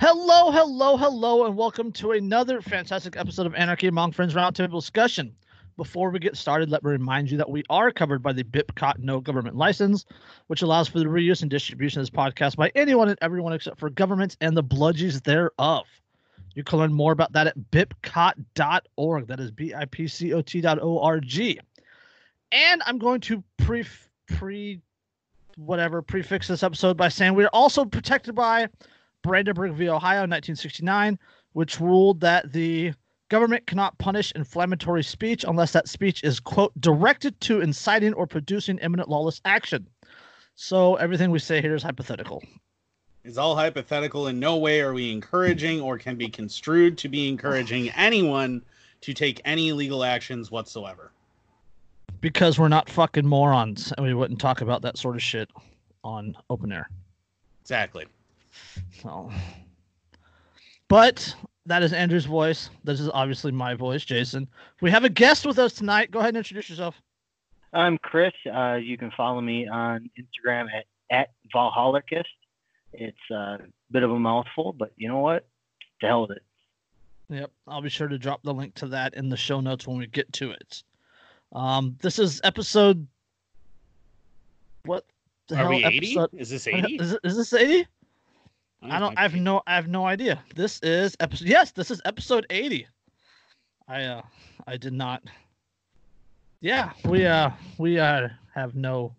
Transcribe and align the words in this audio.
Hello, 0.00 0.52
hello, 0.52 0.96
hello, 0.96 1.44
and 1.44 1.56
welcome 1.56 1.90
to 1.94 2.12
another 2.12 2.62
fantastic 2.62 3.16
episode 3.16 3.46
of 3.46 3.54
Anarchy 3.56 3.88
Among 3.88 4.12
Friends 4.12 4.32
Roundtable 4.32 4.78
Discussion. 4.78 5.34
Before 5.76 6.10
we 6.10 6.20
get 6.20 6.36
started, 6.36 6.70
let 6.70 6.84
me 6.84 6.92
remind 6.92 7.32
you 7.32 7.38
that 7.38 7.50
we 7.50 7.64
are 7.68 7.90
covered 7.90 8.22
by 8.22 8.32
the 8.32 8.44
BIPCOT 8.44 9.00
no 9.00 9.18
government 9.18 9.56
license, 9.56 10.04
which 10.46 10.62
allows 10.62 10.86
for 10.86 11.00
the 11.00 11.06
reuse 11.06 11.42
and 11.42 11.50
distribution 11.50 12.00
of 12.00 12.06
this 12.06 12.16
podcast 12.16 12.54
by 12.54 12.70
anyone 12.76 13.08
and 13.08 13.18
everyone 13.20 13.52
except 13.52 13.80
for 13.80 13.90
governments 13.90 14.36
and 14.40 14.56
the 14.56 14.62
bludgies 14.62 15.20
thereof. 15.24 15.84
You 16.54 16.62
can 16.62 16.78
learn 16.78 16.92
more 16.92 17.10
about 17.10 17.32
that 17.32 17.48
at 17.48 17.58
bipcot.org. 17.72 19.26
That 19.26 19.40
is 19.40 19.50
B 19.50 19.74
I 19.74 19.84
P 19.86 20.06
C 20.06 20.32
O 20.32 20.40
T 20.42 20.60
dot 20.60 20.78
O 20.80 21.00
R 21.00 21.18
G. 21.18 21.58
And 22.52 22.84
I'm 22.86 22.98
going 22.98 23.20
to 23.22 23.42
pre 23.56 23.84
pre 24.28 24.80
whatever 25.56 26.02
prefix 26.02 26.46
this 26.46 26.62
episode 26.62 26.96
by 26.96 27.08
saying 27.08 27.34
we're 27.34 27.48
also 27.48 27.84
protected 27.84 28.36
by 28.36 28.68
Brandenburg 29.22 29.72
v. 29.72 29.88
Ohio, 29.88 30.20
1969, 30.20 31.18
which 31.52 31.80
ruled 31.80 32.20
that 32.20 32.52
the 32.52 32.92
government 33.28 33.66
cannot 33.66 33.98
punish 33.98 34.32
inflammatory 34.32 35.04
speech 35.04 35.44
unless 35.46 35.72
that 35.72 35.88
speech 35.88 36.22
is 36.24 36.40
quote 36.40 36.72
directed 36.80 37.38
to 37.42 37.60
inciting 37.60 38.14
or 38.14 38.26
producing 38.26 38.78
imminent 38.78 39.08
lawless 39.08 39.40
action. 39.44 39.86
So 40.54 40.96
everything 40.96 41.30
we 41.30 41.38
say 41.38 41.60
here 41.60 41.74
is 41.74 41.82
hypothetical. 41.82 42.42
It's 43.24 43.36
all 43.36 43.54
hypothetical. 43.54 44.28
In 44.28 44.40
no 44.40 44.56
way 44.56 44.80
are 44.80 44.94
we 44.94 45.12
encouraging 45.12 45.80
or 45.80 45.98
can 45.98 46.16
be 46.16 46.28
construed 46.28 46.96
to 46.98 47.08
be 47.08 47.28
encouraging 47.28 47.90
anyone 47.96 48.62
to 49.02 49.14
take 49.14 49.40
any 49.44 49.72
legal 49.72 50.02
actions 50.02 50.50
whatsoever. 50.50 51.12
Because 52.20 52.58
we're 52.58 52.68
not 52.68 52.88
fucking 52.88 53.26
morons 53.26 53.92
and 53.96 54.04
we 54.04 54.14
wouldn't 54.14 54.40
talk 54.40 54.60
about 54.60 54.82
that 54.82 54.98
sort 54.98 55.14
of 55.14 55.22
shit 55.22 55.48
on 56.02 56.36
open 56.50 56.72
air. 56.72 56.88
Exactly. 57.60 58.06
So, 59.02 59.30
but 60.88 61.34
that 61.66 61.82
is 61.82 61.92
Andrew's 61.92 62.24
voice. 62.24 62.70
This 62.84 63.00
is 63.00 63.10
obviously 63.12 63.52
my 63.52 63.74
voice, 63.74 64.04
Jason. 64.04 64.48
We 64.80 64.90
have 64.90 65.04
a 65.04 65.08
guest 65.08 65.46
with 65.46 65.58
us 65.58 65.72
tonight. 65.74 66.10
Go 66.10 66.18
ahead 66.18 66.30
and 66.30 66.38
introduce 66.38 66.70
yourself. 66.70 67.00
I'm 67.72 67.98
Chris. 67.98 68.32
Uh, 68.52 68.74
you 68.74 68.96
can 68.96 69.10
follow 69.16 69.40
me 69.40 69.68
on 69.68 70.08
Instagram 70.18 70.66
at, 70.74 70.86
at 71.10 71.30
Valhallarchist. 71.54 72.24
It's 72.94 73.30
a 73.30 73.58
bit 73.90 74.02
of 74.02 74.10
a 74.10 74.18
mouthful, 74.18 74.72
but 74.72 74.92
you 74.96 75.08
know 75.08 75.18
what? 75.18 75.46
To 76.00 76.06
hell 76.06 76.22
with 76.22 76.38
it. 76.38 76.42
Yep, 77.30 77.50
I'll 77.66 77.82
be 77.82 77.90
sure 77.90 78.08
to 78.08 78.18
drop 78.18 78.42
the 78.42 78.54
link 78.54 78.74
to 78.76 78.86
that 78.86 79.12
in 79.14 79.28
the 79.28 79.36
show 79.36 79.60
notes 79.60 79.86
when 79.86 79.98
we 79.98 80.06
get 80.06 80.32
to 80.34 80.52
it. 80.52 80.82
Um, 81.52 81.96
this 82.00 82.18
is 82.18 82.40
episode. 82.42 83.06
What 84.84 85.04
the 85.48 85.56
Are 85.56 85.58
hell? 85.58 85.68
we 85.68 85.84
eighty? 85.84 86.16
Is 86.32 86.48
this 86.48 86.66
eighty? 86.66 86.96
Is, 86.96 87.18
is 87.22 87.36
this 87.36 87.52
eighty? 87.52 87.86
I 88.82 88.98
don't. 88.98 89.18
I 89.18 89.22
have 89.22 89.34
no. 89.34 89.62
I 89.66 89.74
have 89.74 89.88
no 89.88 90.06
idea. 90.06 90.42
This 90.54 90.80
is 90.80 91.16
episode. 91.20 91.48
Yes, 91.48 91.72
this 91.72 91.90
is 91.90 92.00
episode 92.04 92.46
eighty. 92.50 92.86
I 93.88 94.04
uh, 94.04 94.22
I 94.66 94.76
did 94.76 94.92
not. 94.92 95.22
Yeah, 96.60 96.92
we 97.04 97.26
uh, 97.26 97.50
we 97.78 97.98
uh, 97.98 98.28
have 98.54 98.74
no. 98.74 99.14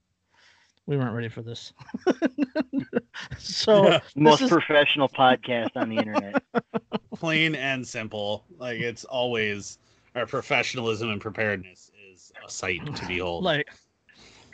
We 0.86 0.98
weren't 0.98 1.14
ready 1.14 1.30
for 1.30 1.42
this. 1.42 1.74
so 3.38 4.00
most 4.16 4.42
is... 4.42 4.50
professional 4.50 5.10
podcast 5.10 5.70
on 5.76 5.90
the 5.90 5.98
internet. 5.98 6.42
Plain 7.16 7.56
and 7.56 7.86
simple. 7.86 8.46
Like 8.58 8.80
it's 8.80 9.04
always 9.04 9.78
our 10.16 10.26
professionalism 10.26 11.10
and 11.10 11.22
preparedness 11.22 11.92
is 12.12 12.32
a 12.46 12.50
sight 12.50 12.84
to 12.96 13.06
behold. 13.06 13.44
Like 13.44 13.68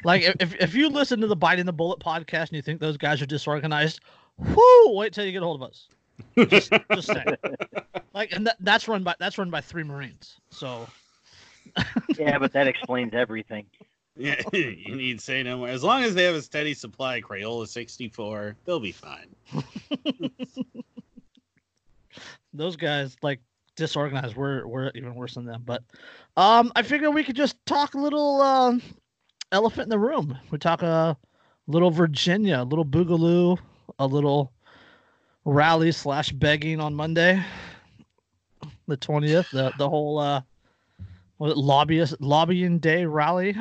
like 0.04 0.24
if, 0.40 0.56
if 0.56 0.76
you 0.76 0.90
listen 0.90 1.22
to 1.22 1.28
the 1.28 1.36
Biting 1.36 1.66
the 1.66 1.74
Bullet 1.74 2.00
podcast 2.00 2.50
and 2.50 2.54
you 2.54 2.62
think 2.62 2.80
those 2.80 2.98
guys 2.98 3.22
are 3.22 3.26
disorganized, 3.26 4.02
whoo, 4.38 4.96
wait 4.96 5.14
till 5.14 5.26
you 5.26 5.32
get 5.32 5.42
a 5.42 5.46
hold 5.46 5.62
of 5.62 5.70
us. 5.70 5.88
Just, 6.50 6.72
just 6.94 7.08
say. 7.08 7.24
Like, 8.14 8.32
and 8.32 8.48
that, 8.48 8.56
that's 8.62 8.88
run 8.88 9.04
by 9.04 9.14
that's 9.20 9.38
run 9.38 9.50
by 9.50 9.60
three 9.60 9.84
Marines. 9.84 10.38
So. 10.50 10.88
yeah, 12.18 12.38
but 12.40 12.54
that 12.54 12.66
explains 12.66 13.14
everything. 13.14 13.66
Yeah, 14.16 14.42
you 14.54 14.96
need 14.96 15.20
say 15.20 15.44
no 15.44 15.58
more. 15.58 15.68
As 15.68 15.84
long 15.84 16.04
as 16.04 16.16
they 16.16 16.24
have 16.24 16.36
a 16.36 16.42
steady 16.42 16.74
supply, 16.74 17.20
Crayola 17.20 17.68
sixty 17.68 18.08
four, 18.08 18.56
they'll 18.64 18.80
be 18.80 18.94
fine. 18.94 19.36
Those 22.54 22.78
guys 22.78 23.18
like 23.22 23.42
disorganized. 23.76 24.38
We're 24.38 24.66
we're 24.66 24.92
even 24.96 25.14
worse 25.16 25.36
than 25.36 25.46
them. 25.46 25.64
But 25.66 25.84
um, 26.38 26.72
I 26.76 26.82
figure 26.82 27.12
we 27.12 27.26
could 27.26 27.36
just 27.36 27.58
talk 27.66 27.96
a 27.96 28.00
little 28.00 28.42
uh, 28.42 28.78
elephant 29.52 29.88
in 29.88 29.90
the 29.90 30.00
room. 30.00 30.38
We 30.52 30.58
talk 30.58 30.82
a 30.82 31.18
little 31.68 31.92
Virginia, 31.92 32.62
a 32.62 32.64
little 32.64 32.86
Boogaloo, 32.86 33.60
a 34.00 34.08
little 34.08 34.52
rally 35.46 35.92
slash 35.92 36.32
begging 36.32 36.80
on 36.80 36.94
Monday, 36.94 37.44
the 38.88 38.98
twentieth. 38.98 39.50
The 39.52 39.72
the 39.78 39.90
whole 39.90 40.20
uh, 40.20 40.42
was 41.38 41.52
it 41.52 41.58
lobbyist 41.58 42.20
lobbying 42.22 42.80
day 42.80 43.06
rally. 43.06 43.56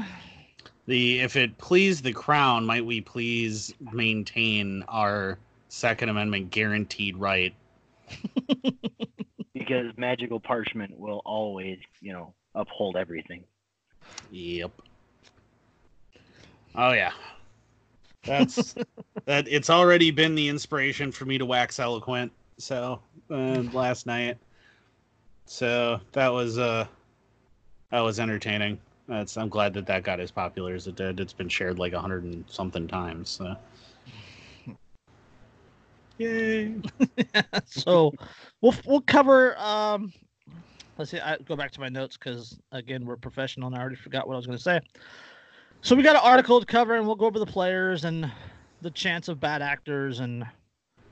The 0.87 1.21
if 1.21 1.37
it 1.37 1.57
please 1.59 2.03
the 2.03 2.13
crown, 2.13 2.67
might 2.67 2.85
we 2.85 3.01
please 3.01 3.73
maintain 3.93 4.85
our 4.89 5.39
Second 5.69 6.09
Amendment 6.11 6.51
guaranteed 6.51 7.17
right? 7.17 7.55
because 9.55 9.87
magical 9.97 10.39
parchment 10.39 10.99
will 10.99 11.23
always, 11.25 11.79
you 12.01 12.13
know, 12.13 12.35
uphold 12.55 12.97
everything. 12.97 13.45
Yep. 14.31 14.71
Oh 16.77 16.93
yeah, 16.93 17.13
that's 18.25 18.75
that. 19.25 19.47
It's 19.49 19.71
already 19.71 20.11
been 20.11 20.35
the 20.35 20.49
inspiration 20.49 21.13
for 21.13 21.25
me 21.25 21.39
to 21.39 21.47
wax 21.47 21.79
eloquent. 21.79 22.33
So 22.59 23.01
uh, 23.31 23.63
last 23.73 24.07
night, 24.07 24.37
so 25.47 26.01
that 26.13 26.29
was 26.29 26.59
uh 26.59 26.87
that 27.91 28.01
was 28.01 28.21
entertaining. 28.21 28.79
That's 29.09 29.37
I'm 29.37 29.49
glad 29.49 29.75
that 29.75 29.87
that 29.87 30.03
got 30.03 30.21
as 30.21 30.31
popular 30.31 30.75
as 30.75 30.87
it 30.87 30.97
did. 30.97 31.21
It's 31.21 31.33
been 31.33 31.49
shared 31.49 31.79
like 31.79 31.93
a 31.93 32.01
hundred 32.01 32.25
and 32.25 32.45
something 32.49 32.89
times. 32.89 33.31
So. 33.31 33.57
Yay! 36.19 36.77
so 37.67 38.13
we'll 38.61 38.75
we'll 38.87 39.01
cover. 39.01 39.59
Um, 39.59 40.13
let's 40.97 41.11
see. 41.11 41.19
I 41.19 41.37
go 41.39 41.57
back 41.57 41.73
to 41.73 41.81
my 41.81 41.89
notes 41.89 42.17
because 42.17 42.59
again 42.73 43.05
we're 43.05 43.17
professional 43.17 43.67
and 43.67 43.77
I 43.77 43.81
already 43.81 43.97
forgot 43.97 44.27
what 44.27 44.35
I 44.35 44.37
was 44.37 44.47
going 44.47 44.59
to 44.59 44.63
say. 44.63 44.81
So 45.85 45.95
we 45.95 46.03
got 46.03 46.17
an 46.17 46.23
article 46.25 46.61
to 46.61 46.65
cover, 46.65 46.95
and 46.95 47.07
we'll 47.07 47.15
go 47.15 47.27
over 47.27 47.39
the 47.39 47.45
players 47.45 48.07
and 48.07 48.33
the 48.81 48.91
chance 48.91 49.29
of 49.29 49.39
bad 49.39 49.61
actors, 49.61 50.21
and 50.21 50.43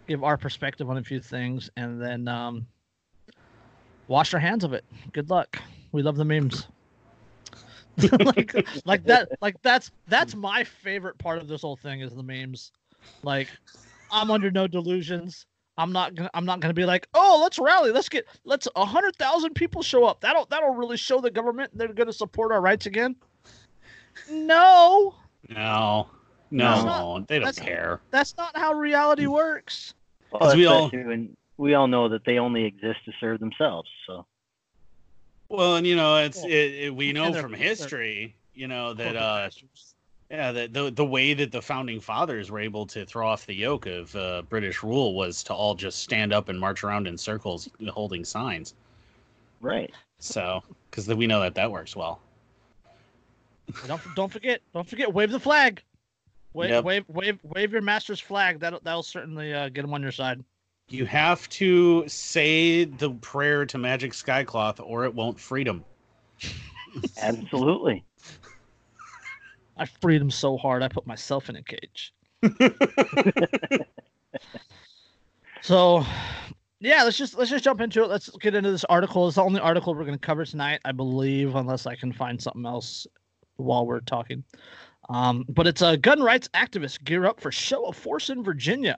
give 0.08 0.24
our 0.24 0.38
perspective 0.38 0.88
on 0.88 0.96
a 0.96 1.04
few 1.04 1.20
things, 1.20 1.68
and 1.76 2.00
then 2.00 2.26
um, 2.26 2.66
wash 4.08 4.32
our 4.32 4.40
hands 4.40 4.64
of 4.64 4.72
it. 4.72 4.86
Good 5.12 5.28
luck. 5.28 5.58
We 5.92 6.02
love 6.02 6.16
the 6.16 6.24
memes. 6.24 6.68
like, 8.24 8.66
like 8.86 9.04
that. 9.04 9.28
Like 9.42 9.60
that's 9.60 9.90
that's 10.08 10.34
my 10.34 10.64
favorite 10.64 11.18
part 11.18 11.36
of 11.36 11.48
this 11.48 11.60
whole 11.60 11.76
thing 11.76 12.00
is 12.00 12.14
the 12.14 12.22
memes. 12.22 12.72
Like, 13.22 13.48
I'm 14.10 14.30
under 14.30 14.50
no 14.50 14.66
delusions. 14.66 15.44
I'm 15.76 15.92
not 15.92 16.14
gonna 16.14 16.30
I'm 16.32 16.46
not 16.46 16.60
gonna 16.60 16.72
be 16.72 16.86
like, 16.86 17.06
oh, 17.12 17.40
let's 17.42 17.58
rally, 17.58 17.90
let's 17.90 18.08
get 18.08 18.26
let's 18.46 18.66
a 18.74 18.86
hundred 18.86 19.16
thousand 19.16 19.52
people 19.52 19.82
show 19.82 20.06
up. 20.06 20.22
That'll 20.22 20.46
that'll 20.46 20.74
really 20.74 20.96
show 20.96 21.20
the 21.20 21.30
government 21.30 21.76
they're 21.76 21.92
gonna 21.92 22.10
support 22.10 22.52
our 22.52 22.62
rights 22.62 22.86
again. 22.86 23.16
No. 24.30 25.14
No. 25.48 26.08
No, 26.52 26.84
not, 26.84 27.28
they 27.28 27.38
don't 27.38 27.56
care. 27.56 28.00
That's 28.10 28.36
not 28.36 28.54
how 28.54 28.74
reality 28.74 29.26
works. 29.26 29.94
Well, 30.30 30.54
we 30.54 30.66
all 30.66 30.90
when 30.90 31.34
we 31.56 31.72
all 31.74 31.86
know 31.86 32.10
that 32.10 32.26
they 32.26 32.38
only 32.38 32.64
exist 32.64 33.04
to 33.06 33.12
serve 33.20 33.40
themselves. 33.40 33.88
So. 34.06 34.26
Well, 35.48 35.76
and 35.76 35.86
you 35.86 35.96
know, 35.96 36.18
it's 36.18 36.44
it, 36.44 36.50
it, 36.50 36.94
we 36.94 37.12
know 37.12 37.32
from 37.32 37.54
history, 37.54 38.36
you 38.54 38.68
know 38.68 38.92
that 38.92 39.16
uh, 39.16 39.48
yeah, 40.30 40.52
that 40.52 40.74
the 40.74 40.90
the 40.90 41.04
way 41.04 41.32
that 41.32 41.52
the 41.52 41.62
founding 41.62 42.00
fathers 42.00 42.50
were 42.50 42.60
able 42.60 42.86
to 42.86 43.06
throw 43.06 43.26
off 43.26 43.46
the 43.46 43.54
yoke 43.54 43.86
of 43.86 44.14
uh, 44.14 44.42
British 44.48 44.82
rule 44.82 45.14
was 45.14 45.42
to 45.44 45.54
all 45.54 45.74
just 45.74 46.00
stand 46.00 46.34
up 46.34 46.50
and 46.50 46.60
march 46.60 46.84
around 46.84 47.06
in 47.06 47.16
circles 47.16 47.68
holding 47.88 48.24
signs. 48.26 48.74
Right. 49.62 49.90
So, 50.18 50.62
because 50.90 51.08
we 51.08 51.26
know 51.26 51.40
that 51.40 51.54
that 51.54 51.70
works 51.70 51.96
well. 51.96 52.20
Don't 53.86 54.00
don't 54.14 54.32
forget, 54.32 54.60
don't 54.74 54.88
forget, 54.88 55.12
wave 55.12 55.30
the 55.30 55.40
flag. 55.40 55.82
Wave 56.54 56.70
yep. 56.70 56.84
wave 56.84 57.04
wave 57.08 57.38
wave 57.42 57.72
your 57.72 57.82
master's 57.82 58.20
flag. 58.20 58.60
That'll 58.60 58.80
that'll 58.82 59.02
certainly 59.02 59.54
uh, 59.54 59.68
get 59.68 59.82
them 59.82 59.94
on 59.94 60.02
your 60.02 60.12
side. 60.12 60.44
You 60.88 61.06
have 61.06 61.48
to 61.50 62.06
say 62.06 62.84
the 62.84 63.10
prayer 63.10 63.64
to 63.66 63.78
Magic 63.78 64.12
Skycloth, 64.12 64.80
or 64.84 65.04
it 65.04 65.14
won't 65.14 65.40
freedom. 65.40 65.84
Absolutely. 67.16 68.04
I 69.76 69.86
freed 69.86 70.20
him 70.20 70.30
so 70.30 70.58
hard, 70.58 70.82
I 70.82 70.88
put 70.88 71.06
myself 71.06 71.48
in 71.48 71.56
a 71.56 71.62
cage. 71.62 72.12
so, 75.62 76.04
yeah, 76.80 77.04
let's 77.04 77.16
just 77.16 77.38
let's 77.38 77.50
just 77.50 77.64
jump 77.64 77.80
into 77.80 78.02
it. 78.02 78.08
Let's 78.08 78.28
get 78.36 78.54
into 78.54 78.70
this 78.70 78.84
article. 78.84 79.26
It's 79.28 79.36
the 79.36 79.42
only 79.42 79.60
article 79.60 79.94
we're 79.94 80.04
going 80.04 80.18
to 80.18 80.18
cover 80.18 80.44
tonight, 80.44 80.80
I 80.84 80.92
believe, 80.92 81.54
unless 81.54 81.86
I 81.86 81.96
can 81.96 82.12
find 82.12 82.40
something 82.40 82.66
else 82.66 83.06
while 83.56 83.86
we're 83.86 84.00
talking. 84.00 84.44
Um, 85.08 85.44
but 85.48 85.66
it's 85.66 85.82
a 85.82 85.96
gun 85.96 86.22
rights 86.22 86.48
activist 86.54 87.04
gear 87.04 87.26
up 87.26 87.40
for 87.40 87.50
show 87.52 87.86
of 87.86 87.96
force 87.96 88.30
in 88.30 88.42
Virginia. 88.42 88.96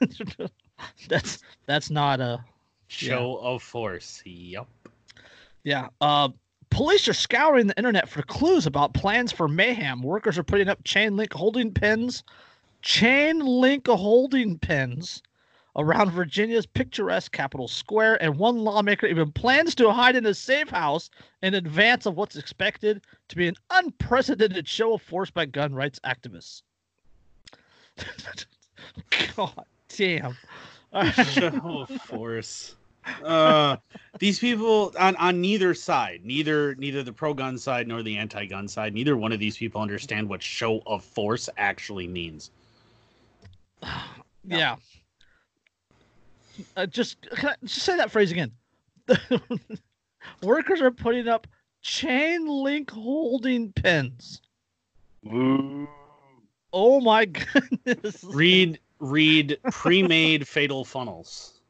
That's 1.08 1.42
that's 1.66 1.90
not 1.90 2.20
a 2.20 2.44
Show 2.88 3.36
of 3.36 3.62
force. 3.62 4.22
Yep. 4.24 4.66
yeah. 5.64 5.88
Uh, 6.00 6.28
police 6.70 7.08
are 7.08 7.14
scouring 7.14 7.66
the 7.66 7.76
internet 7.76 8.08
for 8.08 8.22
clues 8.22 8.66
about 8.66 8.94
plans 8.94 9.32
for 9.32 9.48
mayhem. 9.48 10.02
Workers 10.02 10.38
are 10.38 10.44
putting 10.44 10.68
up 10.68 10.84
chain 10.84 11.16
link 11.16 11.32
holding 11.32 11.72
pins, 11.72 12.22
chain 12.82 13.40
link 13.40 13.88
holding 13.88 14.58
pins 14.58 15.22
around 15.76 16.10
Virginia's 16.10 16.66
picturesque 16.66 17.32
Capitol 17.32 17.68
Square, 17.68 18.22
and 18.22 18.38
one 18.38 18.58
lawmaker 18.58 19.06
even 19.06 19.32
plans 19.32 19.74
to 19.74 19.90
hide 19.90 20.16
in 20.16 20.26
a 20.26 20.34
safe 20.34 20.68
house 20.68 21.10
in 21.42 21.54
advance 21.54 22.06
of 22.06 22.16
what's 22.16 22.36
expected 22.36 23.02
to 23.28 23.36
be 23.36 23.48
an 23.48 23.56
unprecedented 23.70 24.68
show 24.68 24.94
of 24.94 25.02
force 25.02 25.30
by 25.30 25.44
gun 25.44 25.74
rights 25.74 26.00
activists. 26.04 26.62
God 29.36 29.64
damn. 29.88 30.36
Show 31.12 31.86
of 31.88 32.02
force. 32.02 32.76
Uh, 33.22 33.76
these 34.18 34.38
people 34.38 34.92
on 34.98 35.14
on 35.16 35.40
neither 35.40 35.74
side, 35.74 36.20
neither 36.24 36.74
neither 36.76 37.02
the 37.02 37.12
pro 37.12 37.34
gun 37.34 37.58
side 37.58 37.86
nor 37.86 38.02
the 38.02 38.16
anti 38.16 38.46
gun 38.46 38.66
side, 38.66 38.94
neither 38.94 39.16
one 39.16 39.32
of 39.32 39.38
these 39.38 39.58
people 39.58 39.80
understand 39.80 40.28
what 40.28 40.42
show 40.42 40.80
of 40.86 41.04
force 41.04 41.48
actually 41.56 42.06
means. 42.06 42.50
Yeah. 44.46 44.76
Uh, 46.76 46.86
just 46.86 47.20
can 47.36 47.50
I 47.50 47.54
just 47.64 47.82
say 47.82 47.96
that 47.96 48.10
phrase 48.10 48.30
again. 48.32 48.52
Workers 50.42 50.80
are 50.80 50.90
putting 50.90 51.28
up 51.28 51.46
chain 51.82 52.46
link 52.46 52.90
holding 52.90 53.72
pins. 53.72 54.40
Woo. 55.22 55.88
Oh 56.72 57.00
my 57.00 57.24
goodness. 57.86 58.24
Read 58.24 58.78
read 59.00 59.58
pre-made 59.70 60.46
fatal 60.48 60.84
funnels. 60.84 61.60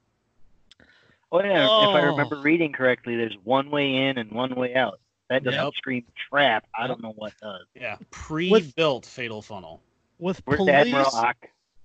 Oh 1.32 1.42
yeah, 1.42 1.64
if 1.88 1.94
I 1.94 2.00
Oh. 2.02 2.06
remember 2.10 2.36
reading 2.36 2.72
correctly, 2.72 3.16
there's 3.16 3.36
one 3.44 3.70
way 3.70 3.92
in 4.08 4.18
and 4.18 4.30
one 4.30 4.54
way 4.54 4.74
out. 4.74 5.00
That 5.30 5.42
doesn't 5.42 5.58
Yep. 5.60 5.72
scream 5.76 6.04
trap. 6.30 6.64
I 6.78 6.86
don't 6.86 7.02
know 7.02 7.12
what 7.16 7.32
does. 7.40 7.66
Yeah, 7.74 7.96
pre-built 8.10 9.06
fatal 9.06 9.42
funnel. 9.42 9.80
With 10.18 10.42
Where's 10.46 10.58
police 10.58 11.14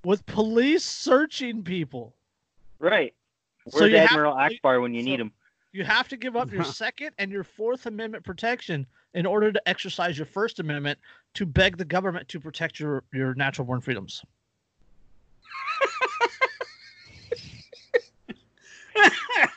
with 0.04 0.26
police 0.28 0.84
searching 0.84 1.64
people. 1.64 2.14
Right. 2.80 3.14
So 3.70 3.80
Where's 3.82 3.92
you 3.92 3.98
Admiral 3.98 4.34
to- 4.34 4.40
Ackbar 4.40 4.82
when 4.82 4.94
you 4.94 5.02
so- 5.02 5.06
need 5.06 5.20
him? 5.20 5.32
You 5.72 5.84
have 5.84 6.08
to 6.08 6.18
give 6.18 6.36
up 6.36 6.52
your 6.52 6.64
second 6.84 7.12
and 7.20 7.30
your 7.32 7.44
fourth 7.44 7.86
amendment 7.86 8.24
protection 8.26 8.88
in 9.14 9.26
order 9.28 9.52
to 9.52 9.62
exercise 9.70 10.18
your 10.18 10.26
first 10.26 10.60
amendment 10.60 10.98
to 11.36 11.46
beg 11.46 11.78
the 11.78 11.86
government 11.86 12.28
to 12.30 12.40
protect 12.40 12.80
your, 12.80 13.04
your 13.14 13.36
natural 13.36 13.68
born 13.68 13.80
freedoms. 13.82 14.24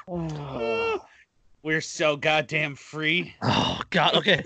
We're 1.62 1.80
so 1.80 2.16
goddamn 2.16 2.74
free. 2.74 3.34
Oh 3.42 3.80
God. 3.90 4.16
Okay. 4.16 4.42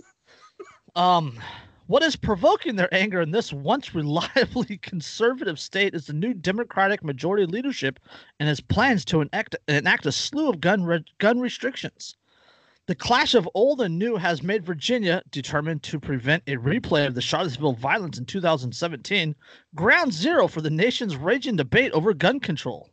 um, 0.94 1.38
what 1.86 2.02
is 2.02 2.16
provoking 2.16 2.76
their 2.76 2.92
anger 2.92 3.20
in 3.20 3.30
this 3.30 3.52
once 3.52 3.94
reliably 3.94 4.78
conservative 4.78 5.58
state 5.58 5.94
is 5.94 6.06
the 6.06 6.12
new 6.12 6.34
Democratic 6.34 7.04
majority 7.04 7.46
leadership 7.46 8.00
and 8.40 8.48
its 8.48 8.60
plans 8.60 9.04
to 9.06 9.20
enact 9.20 9.56
enact 9.68 10.06
a 10.06 10.12
slew 10.12 10.48
of 10.48 10.60
gun 10.60 10.84
re- 10.84 11.04
gun 11.18 11.38
restrictions. 11.38 12.16
The 12.86 12.94
clash 12.94 13.34
of 13.34 13.48
old 13.52 13.80
and 13.80 13.98
new 13.98 14.16
has 14.16 14.44
made 14.44 14.64
Virginia, 14.64 15.20
determined 15.32 15.82
to 15.84 15.98
prevent 15.98 16.44
a 16.46 16.56
replay 16.56 17.04
of 17.04 17.16
the 17.16 17.20
Charlottesville 17.20 17.72
violence 17.72 18.16
in 18.16 18.26
2017, 18.26 19.34
ground 19.74 20.12
zero 20.12 20.46
for 20.46 20.60
the 20.60 20.70
nation's 20.70 21.16
raging 21.16 21.56
debate 21.56 21.90
over 21.92 22.14
gun 22.14 22.38
control. 22.38 22.88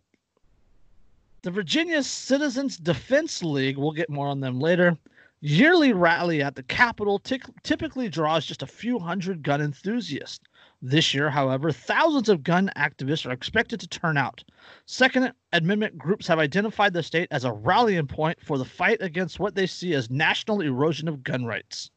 The 1.43 1.51
Virginia 1.51 2.01
Citizens 2.01 2.77
Defense 2.77 3.43
League, 3.43 3.77
we'll 3.77 3.91
get 3.91 4.09
more 4.09 4.27
on 4.27 4.39
them 4.39 4.59
later, 4.59 4.97
yearly 5.43 5.91
rally 5.91 6.41
at 6.41 6.55
the 6.55 6.63
Capitol 6.63 7.19
tic- 7.19 7.43
typically 7.63 8.07
draws 8.07 8.45
just 8.45 8.63
a 8.63 8.67
few 8.67 8.97
hundred 8.97 9.43
gun 9.43 9.61
enthusiasts. 9.61 10.39
This 10.81 11.13
year, 11.13 11.29
however, 11.29 11.69
thousands 11.71 12.29
of 12.29 12.43
gun 12.43 12.71
activists 12.77 13.25
are 13.25 13.33
expected 13.33 13.81
to 13.81 13.87
turn 13.87 14.17
out. 14.17 14.41
Second 14.85 15.33
Amendment 15.51 15.97
groups 15.97 16.27
have 16.27 16.39
identified 16.39 16.93
the 16.93 17.03
state 17.03 17.27
as 17.29 17.43
a 17.43 17.51
rallying 17.51 18.07
point 18.07 18.39
for 18.41 18.57
the 18.57 18.65
fight 18.65 19.01
against 19.01 19.39
what 19.39 19.53
they 19.53 19.67
see 19.67 19.93
as 19.93 20.09
national 20.09 20.61
erosion 20.61 21.09
of 21.09 21.23
gun 21.23 21.43
rights. 21.43 21.91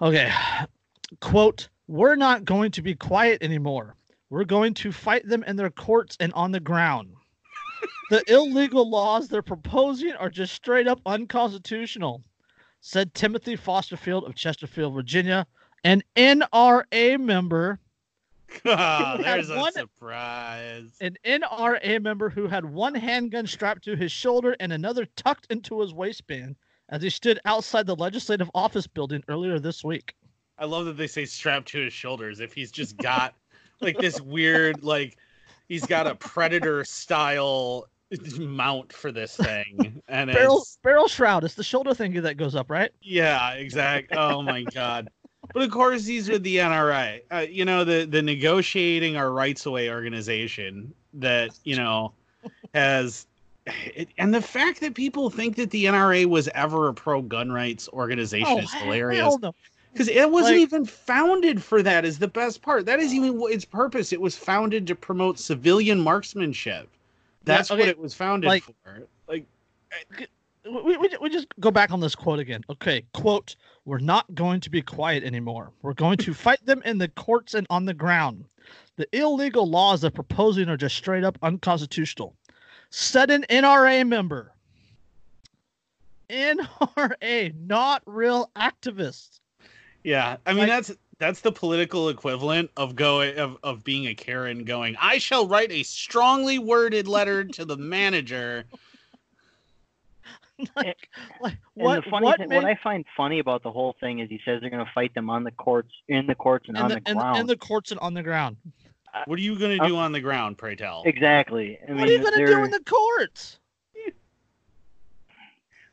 Okay, 0.00 0.32
quote, 1.20 1.68
We're 1.86 2.16
not 2.16 2.46
going 2.46 2.70
to 2.72 2.82
be 2.82 2.94
quiet 2.94 3.42
anymore. 3.42 3.94
We're 4.30 4.44
going 4.44 4.72
to 4.74 4.92
fight 4.92 5.26
them 5.26 5.44
in 5.44 5.56
their 5.56 5.70
courts 5.70 6.16
and 6.18 6.32
on 6.32 6.52
the 6.52 6.60
ground. 6.60 7.14
the 8.10 8.22
illegal 8.32 8.88
laws 8.88 9.28
they're 9.28 9.42
proposing 9.42 10.12
are 10.12 10.30
just 10.30 10.54
straight 10.54 10.88
up 10.88 11.00
unconstitutional, 11.06 12.22
said 12.80 13.14
Timothy 13.14 13.56
Fosterfield 13.56 14.26
of 14.26 14.34
Chesterfield, 14.34 14.94
Virginia, 14.94 15.46
an 15.84 16.02
NRA 16.16 17.18
member, 17.18 17.78
ah, 18.64 19.16
had 19.18 19.24
there's 19.24 19.50
a 19.50 19.72
surprise. 19.72 20.96
an 21.00 21.16
NRA 21.24 22.02
member 22.02 22.30
who 22.30 22.46
had 22.46 22.64
one 22.64 22.94
handgun 22.94 23.46
strapped 23.46 23.84
to 23.84 23.96
his 23.96 24.10
shoulder 24.10 24.56
and 24.58 24.72
another 24.72 25.06
tucked 25.16 25.46
into 25.50 25.80
his 25.80 25.92
waistband 25.92 26.56
as 26.88 27.02
he 27.02 27.10
stood 27.10 27.38
outside 27.44 27.86
the 27.86 27.96
legislative 27.96 28.50
office 28.54 28.86
building 28.86 29.22
earlier 29.28 29.58
this 29.58 29.84
week. 29.84 30.14
I 30.58 30.64
love 30.64 30.86
that 30.86 30.96
they 30.96 31.06
say 31.06 31.24
strapped 31.24 31.68
to 31.68 31.84
his 31.84 31.92
shoulders. 31.92 32.40
If 32.40 32.52
he's 32.52 32.72
just 32.72 32.96
got 32.96 33.34
like 33.80 33.98
this 33.98 34.20
weird, 34.20 34.82
like 34.82 35.16
he's 35.68 35.86
got 35.86 36.06
a 36.06 36.14
predator 36.14 36.84
style 36.84 37.86
mount 38.38 38.92
for 38.92 39.12
this 39.12 39.36
thing, 39.36 40.02
and 40.08 40.32
Barrel 40.32 40.58
it's 40.58 40.78
barrel 40.82 41.08
shroud. 41.08 41.44
It's 41.44 41.54
the 41.54 41.64
shoulder 41.64 41.90
thingy 41.90 42.22
that 42.22 42.36
goes 42.36 42.54
up, 42.54 42.70
right? 42.70 42.90
yeah, 43.02 43.52
exact. 43.52 44.14
Oh 44.16 44.42
my 44.42 44.62
god. 44.62 45.08
But 45.54 45.62
of 45.62 45.70
course, 45.70 46.04
he's 46.04 46.28
with 46.28 46.42
the 46.42 46.56
NRA. 46.56 47.20
Uh, 47.30 47.46
you 47.48 47.64
know, 47.64 47.84
the 47.84 48.04
the 48.04 48.22
negotiating 48.22 49.16
our 49.16 49.30
rights 49.30 49.66
away 49.66 49.90
organization 49.90 50.92
that 51.14 51.58
you 51.64 51.76
know 51.76 52.12
has. 52.74 53.26
It, 53.94 54.08
and 54.16 54.32
the 54.32 54.40
fact 54.40 54.80
that 54.80 54.94
people 54.94 55.28
think 55.28 55.56
that 55.56 55.70
the 55.70 55.84
NRA 55.84 56.24
was 56.24 56.48
ever 56.54 56.88
a 56.88 56.94
pro 56.94 57.20
gun 57.20 57.52
rights 57.52 57.86
organization 57.92 58.58
is 58.58 58.72
hilarious. 58.72 59.28
Oh, 59.30 59.38
no. 59.42 59.54
Because 59.92 60.08
it 60.08 60.30
wasn't 60.30 60.56
Like- 60.56 60.62
even 60.62 60.84
founded 60.84 61.62
for 61.62 61.82
that. 61.82 62.04
Is 62.04 62.18
the 62.18 62.28
best 62.28 62.62
part. 62.62 62.86
That 62.86 63.00
is 63.00 63.12
even 63.14 63.40
its 63.50 63.64
purpose. 63.64 64.12
It 64.12 64.20
was 64.20 64.36
founded 64.36 64.86
to 64.86 64.94
promote 64.94 65.38
civilian 65.38 65.98
marksmanship. 66.00 66.88
That's 67.44 67.70
what 67.70 67.80
okay, 67.80 67.88
it 67.88 67.98
was 67.98 68.14
founded 68.14 68.48
like- 68.48 68.64
for. 68.64 69.06
Like, 69.26 69.46
uh, 69.92 70.24
we, 70.84 70.96
we, 70.98 71.08
we 71.20 71.30
just 71.30 71.46
go 71.60 71.70
back 71.70 71.90
on 71.90 72.00
this 72.00 72.14
quote 72.14 72.38
again. 72.38 72.62
Okay, 72.68 73.02
quote, 73.14 73.56
we're 73.86 73.98
not 73.98 74.32
going 74.34 74.60
to 74.60 74.70
be 74.70 74.82
quiet 74.82 75.24
anymore. 75.24 75.70
We're 75.82 75.94
going 75.94 76.18
to 76.18 76.34
fight 76.34 76.64
them 76.66 76.82
in 76.84 76.98
the 76.98 77.08
courts 77.08 77.54
and 77.54 77.66
on 77.70 77.86
the 77.86 77.94
ground. 77.94 78.44
The 78.96 79.08
illegal 79.18 79.68
laws 79.68 80.02
they're 80.02 80.10
proposing 80.10 80.68
are 80.68 80.76
just 80.76 80.96
straight 80.96 81.24
up 81.24 81.38
unconstitutional. 81.42 82.34
Said 82.90 83.30
an 83.30 83.44
NRA 83.48 84.06
member. 84.06 84.52
NRA, 86.28 87.54
not 87.66 88.02
real 88.06 88.50
activists. 88.56 89.40
Yeah, 90.04 90.36
I 90.46 90.50
mean 90.52 90.60
Like- 90.60 90.68
that's 90.68 90.92
that's 91.18 91.40
the 91.40 91.50
political 91.52 92.08
equivalent 92.10 92.70
of 92.76 92.94
going 92.94 93.38
of, 93.38 93.58
of 93.64 93.82
being 93.84 94.06
a 94.06 94.14
Karen 94.14 94.64
going. 94.64 94.96
I 95.00 95.18
shall 95.18 95.46
write 95.48 95.72
a 95.72 95.82
strongly 95.82 96.58
worded 96.58 97.08
letter 97.08 97.44
to 97.56 97.64
the 97.64 97.76
manager. 97.76 98.64
like, 100.76 101.08
like 101.40 101.56
And 101.76 101.84
what? 101.84 102.04
the 102.04 102.10
funny 102.10 102.24
what 102.24 102.38
thing, 102.38 102.48
made, 102.48 102.56
what 102.56 102.64
I 102.64 102.78
find 102.82 103.04
funny 103.16 103.38
about 103.38 103.62
the 103.62 103.70
whole 103.70 103.96
thing 104.00 104.18
is 104.20 104.28
he 104.28 104.40
says 104.44 104.60
they're 104.60 104.70
going 104.70 104.84
to 104.84 104.90
fight 104.94 105.14
them 105.14 105.30
on 105.30 105.44
the 105.44 105.50
courts, 105.52 105.92
in 106.08 106.26
the 106.26 106.34
courts, 106.34 106.66
and 106.68 106.76
in 106.76 106.82
on 106.84 106.88
the, 106.88 106.94
the, 106.96 107.14
ground. 107.14 107.38
in 107.40 107.46
the 107.46 107.56
courts 107.56 107.90
and 107.90 108.00
on 108.00 108.14
the 108.14 108.22
ground? 108.22 108.56
What 109.26 109.38
are 109.38 109.42
you 109.42 109.58
going 109.58 109.76
to 109.78 109.84
Uh, 109.84 109.88
do 109.88 109.96
on 109.96 110.12
the 110.12 110.20
ground? 110.20 110.58
Pray 110.58 110.76
tell. 110.76 111.02
exactly. 111.06 111.78
I 111.82 111.92
mean, 111.92 112.00
what 112.00 112.08
are 112.08 112.12
you 112.12 112.22
gonna 112.22 112.46
do 112.46 112.64
in 112.64 112.70
the 112.70 112.80
courts? 112.84 113.58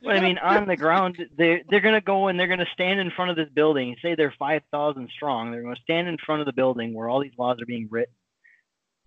Well, 0.02 0.16
I 0.16 0.20
mean, 0.20 0.38
on 0.38 0.66
the 0.66 0.76
ground, 0.76 1.18
they're 1.36 1.62
they're 1.68 1.80
gonna 1.80 2.00
go 2.00 2.28
and 2.28 2.38
they're 2.38 2.46
gonna 2.46 2.66
stand 2.72 3.00
in 3.00 3.10
front 3.10 3.30
of 3.30 3.36
this 3.36 3.48
building. 3.48 3.96
Say 4.02 4.14
they're 4.14 4.34
five 4.38 4.62
thousand 4.70 5.10
strong. 5.14 5.50
They're 5.50 5.62
gonna 5.62 5.76
stand 5.82 6.08
in 6.08 6.18
front 6.18 6.40
of 6.40 6.46
the 6.46 6.52
building 6.52 6.94
where 6.94 7.08
all 7.08 7.20
these 7.20 7.36
laws 7.38 7.60
are 7.60 7.66
being 7.66 7.88
written, 7.90 8.14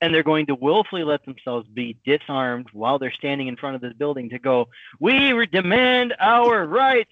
and 0.01 0.13
they're 0.13 0.23
going 0.23 0.47
to 0.47 0.55
willfully 0.55 1.03
let 1.03 1.23
themselves 1.25 1.67
be 1.67 1.97
disarmed 2.05 2.67
while 2.73 2.99
they're 2.99 3.11
standing 3.11 3.47
in 3.47 3.55
front 3.55 3.75
of 3.75 3.81
this 3.81 3.93
building 3.93 4.29
to 4.29 4.39
go. 4.39 4.67
We 4.99 5.31
re- 5.33 5.45
demand 5.45 6.15
our 6.19 6.65
rights. 6.65 7.11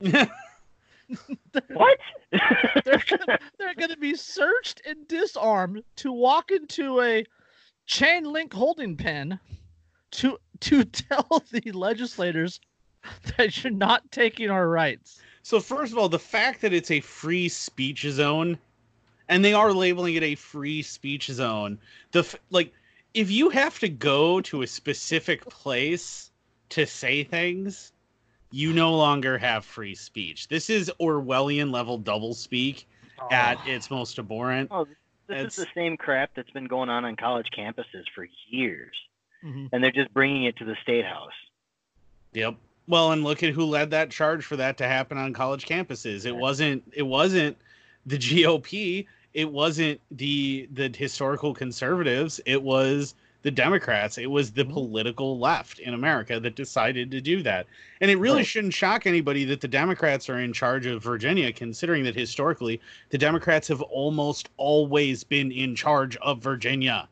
what? 1.68 1.98
they're 2.84 3.02
gonna, 3.08 3.38
they're 3.58 3.74
going 3.74 3.90
to 3.90 3.98
be 3.98 4.14
searched 4.14 4.82
and 4.86 5.06
disarmed 5.08 5.82
to 5.96 6.12
walk 6.12 6.50
into 6.50 7.00
a 7.02 7.24
chain 7.86 8.24
link 8.24 8.52
holding 8.52 8.96
pen 8.96 9.38
to 10.12 10.38
to 10.60 10.84
tell 10.84 11.42
the 11.50 11.72
legislators 11.72 12.60
that 13.36 13.62
you're 13.62 13.72
not 13.72 14.10
taking 14.10 14.50
our 14.50 14.68
rights. 14.68 15.20
So 15.42 15.60
first 15.60 15.92
of 15.92 15.98
all, 15.98 16.08
the 16.08 16.18
fact 16.18 16.62
that 16.62 16.72
it's 16.72 16.90
a 16.90 17.00
free 17.00 17.48
speech 17.48 18.02
zone, 18.08 18.58
and 19.28 19.44
they 19.44 19.52
are 19.52 19.72
labeling 19.72 20.14
it 20.14 20.22
a 20.22 20.34
free 20.34 20.80
speech 20.82 21.26
zone, 21.26 21.78
the 22.12 22.20
f- 22.20 22.36
like 22.50 22.72
if 23.12 23.30
you 23.30 23.50
have 23.50 23.78
to 23.80 23.88
go 23.88 24.40
to 24.40 24.62
a 24.62 24.66
specific 24.66 25.44
place 25.48 26.30
to 26.70 26.86
say 26.86 27.24
things, 27.24 27.92
you 28.50 28.72
no 28.72 28.94
longer 28.94 29.36
have 29.36 29.64
free 29.64 29.94
speech. 29.94 30.48
This 30.48 30.70
is 30.70 30.90
Orwellian 31.00 31.70
level 31.72 31.98
double 31.98 32.34
speak 32.34 32.86
at 33.30 33.58
Oh. 33.66 33.70
its 33.70 33.90
most 33.90 34.18
abhorrent. 34.18 34.68
Oh, 34.72 34.84
this 34.84 34.96
It's- 35.28 35.58
is 35.58 35.64
the 35.66 35.70
same 35.74 35.96
crap 35.96 36.30
that's 36.34 36.50
been 36.50 36.66
going 36.66 36.88
on 36.88 37.04
on 37.04 37.16
college 37.16 37.48
campuses 37.56 38.04
for 38.14 38.26
years, 38.48 38.94
Mhm. 39.44 39.68
and 39.72 39.84
they're 39.84 39.90
just 39.92 40.12
bringing 40.14 40.44
it 40.44 40.56
to 40.56 40.64
the 40.64 40.76
state 40.82 41.04
house. 41.04 41.32
Yep. 42.32 42.56
Well, 42.86 43.12
and 43.12 43.24
look 43.24 43.42
at 43.42 43.50
who 43.54 43.64
led 43.64 43.90
that 43.90 44.10
charge 44.10 44.44
for 44.44 44.56
that 44.56 44.76
to 44.78 44.86
happen 44.86 45.16
on 45.18 45.32
college 45.32 45.66
campuses. 45.66 46.26
It 46.26 46.36
wasn't 46.36 46.82
it 46.94 47.02
wasn't 47.02 47.56
the 48.06 48.18
GOP, 48.18 49.06
it 49.32 49.50
wasn't 49.50 50.00
the 50.10 50.68
the 50.72 50.88
historical 50.94 51.54
conservatives, 51.54 52.40
it 52.46 52.62
was 52.62 53.14
the 53.42 53.50
Democrats. 53.50 54.16
It 54.16 54.30
was 54.30 54.52
the 54.52 54.64
Mhm. 54.64 54.72
political 54.72 55.38
left 55.38 55.78
in 55.78 55.92
America 55.92 56.40
that 56.40 56.54
decided 56.54 57.10
to 57.10 57.20
do 57.20 57.42
that. 57.42 57.66
And 58.00 58.10
it 58.10 58.16
really 58.16 58.38
Right. 58.38 58.46
shouldn't 58.46 58.72
shock 58.72 59.06
anybody 59.06 59.44
that 59.44 59.60
the 59.60 59.68
Democrats 59.68 60.30
are 60.30 60.40
in 60.40 60.54
charge 60.54 60.86
of 60.86 61.02
Virginia 61.02 61.52
considering 61.52 62.04
that 62.04 62.14
historically 62.14 62.80
the 63.10 63.18
Democrats 63.18 63.68
have 63.68 63.82
almost 63.82 64.48
always 64.56 65.24
been 65.24 65.52
in 65.52 65.74
charge 65.76 66.16
of 66.16 66.42
Virginia. 66.42 67.06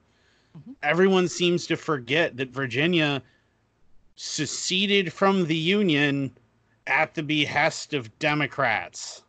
Mhm. 0.57 0.77
Everyone 0.83 1.29
seems 1.29 1.67
to 1.67 1.77
forget 1.77 2.37
that 2.37 2.51
Virginia 2.51 3.23
seceded 4.17 5.13
from 5.13 5.47
the 5.47 5.57
Union 5.57 6.37
at 6.87 7.15
the 7.15 7.23
behest 7.23 7.95
of 7.95 8.17
Democrats. 8.19 9.23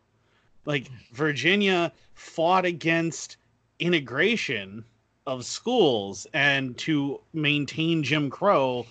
Like 0.64 0.90
Virginia 1.12 1.92
fought 2.14 2.64
against 2.64 3.36
integration 3.78 4.84
of 5.26 5.44
schools 5.44 6.26
and 6.34 6.76
to 6.78 7.20
maintain 7.32 8.02
Jim 8.02 8.28
Crow 8.30 8.86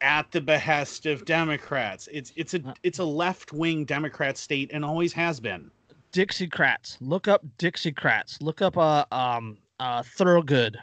at 0.00 0.30
the 0.30 0.40
behest 0.40 1.06
of 1.06 1.24
Democrats. 1.24 2.08
It's 2.12 2.32
it's 2.36 2.54
a 2.54 2.74
it's 2.82 2.98
a 2.98 3.04
left-wing 3.04 3.84
Democrat 3.84 4.38
state 4.38 4.70
and 4.72 4.84
always 4.84 5.12
has 5.12 5.40
been. 5.40 5.70
Dixiecrats. 6.12 6.96
Look 7.00 7.28
up 7.28 7.44
Dixiecrats. 7.58 8.40
Look 8.40 8.62
up 8.62 8.76
uh 8.78 9.04
um 9.12 9.58
uh 9.80 10.02
Thurgood 10.02 10.76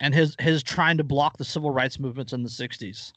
and 0.00 0.14
his 0.14 0.36
his 0.38 0.62
trying 0.62 0.96
to 0.98 1.04
block 1.04 1.36
the 1.36 1.44
civil 1.44 1.70
rights 1.70 1.98
movements 1.98 2.32
in 2.32 2.42
the 2.42 2.48
60s. 2.48 3.12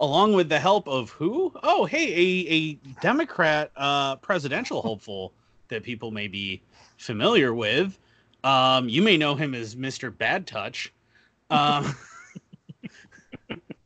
along 0.00 0.32
with 0.32 0.48
the 0.48 0.58
help 0.58 0.88
of 0.88 1.10
who? 1.10 1.52
Oh, 1.62 1.84
hey, 1.84 2.12
a, 2.12 2.52
a 2.52 2.74
Democrat 3.00 3.70
uh, 3.76 4.16
presidential 4.16 4.82
hopeful 4.88 5.32
that 5.68 5.82
people 5.82 6.10
may 6.10 6.28
be 6.28 6.62
familiar 6.96 7.54
with. 7.54 7.98
Um, 8.42 8.88
you 8.88 9.02
may 9.02 9.16
know 9.16 9.34
him 9.34 9.54
as 9.54 9.74
Mr. 9.74 10.16
Bad 10.16 10.46
Touch. 10.46 10.92
Um, 11.50 11.94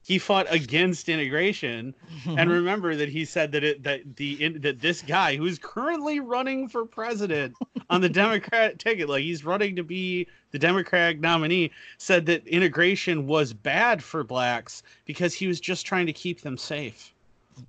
he 0.09 0.19
fought 0.19 0.47
against 0.49 1.11
integration, 1.11 1.95
and 2.27 2.49
remember 2.49 2.97
that 2.97 3.11
he 3.11 3.27
said 3.27 3.53
that 3.53 3.63
it 3.63 3.83
that 3.83 4.17
the 4.17 4.43
in, 4.43 4.59
that 4.63 4.81
this 4.81 5.03
guy 5.03 5.37
who's 5.37 5.59
currently 5.59 6.19
running 6.19 6.67
for 6.67 6.87
president 6.87 7.55
on 7.91 8.01
the 8.01 8.09
Democrat 8.25 8.79
ticket, 8.79 9.11
like 9.11 9.23
he's 9.23 9.45
running 9.45 9.77
to 9.77 9.83
be 9.83 10.27
the 10.53 10.59
Democratic 10.59 11.21
nominee, 11.21 11.71
said 11.99 12.25
that 12.25 12.47
integration 12.47 13.27
was 13.27 13.53
bad 13.53 14.03
for 14.03 14.25
blacks 14.25 14.83
because 15.05 15.35
he 15.35 15.47
was 15.47 15.61
just 15.61 15.85
trying 15.85 16.07
to 16.07 16.13
keep 16.15 16.41
them 16.41 16.57
safe. 16.57 17.13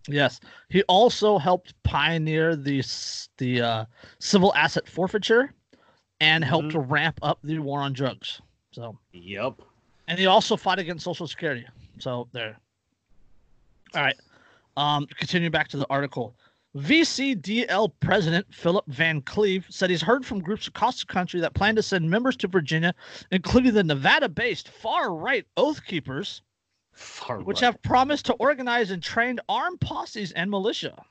Yes, 0.08 0.40
he 0.70 0.82
also 0.84 1.38
helped 1.38 1.74
pioneer 1.84 2.56
the 2.56 2.82
the 3.38 3.62
uh, 3.62 3.86
civil 4.20 4.54
asset 4.56 4.88
forfeiture, 4.88 5.54
and 6.22 6.46
helped 6.46 6.70
Mhm. 6.70 6.72
to 6.72 6.80
ramp 6.80 7.20
up 7.22 7.40
the 7.44 7.60
war 7.60 7.82
on 7.82 7.92
drugs. 7.92 8.40
So, 8.72 8.98
Yep. 9.12 9.56
and 10.08 10.18
he 10.18 10.26
also 10.26 10.56
fought 10.56 10.80
against 10.80 11.04
Social 11.04 11.28
Security. 11.28 11.66
So 12.00 12.28
there. 12.32 12.58
All 13.96 14.02
right. 14.02 14.16
Um, 14.78 15.08
continue 15.18 15.50
back 15.50 15.68
to 15.70 15.78
the 15.78 15.88
article. 15.90 16.36
VCDL 16.78 17.92
President 18.00 18.46
Philip 18.54 18.86
Van 18.88 19.22
Cleave 19.22 19.66
said 19.70 19.90
he's 19.90 20.04
heard 20.04 20.26
from 20.26 20.40
groups 20.40 20.68
across 20.68 21.00
the 21.00 21.12
country 21.12 21.40
that 21.42 21.56
plan 21.56 21.76
to 21.76 21.84
send 21.84 22.10
members 22.10 22.38
to 22.38 22.48
Virginia, 22.48 22.94
including 23.32 23.74
the 23.74 23.84
Nevada-based 23.84 24.70
far-right 24.70 25.48
Oath 25.58 25.84
Keepers, 25.86 26.44
Far 26.92 27.40
which 27.40 27.62
right. 27.62 27.68
have 27.68 27.82
promised 27.82 28.26
to 28.28 28.34
organize 28.34 28.92
and 28.92 29.02
train 29.02 29.40
armed 29.50 29.82
posses 29.82 30.32
and 30.34 30.52
militia. 30.52 31.04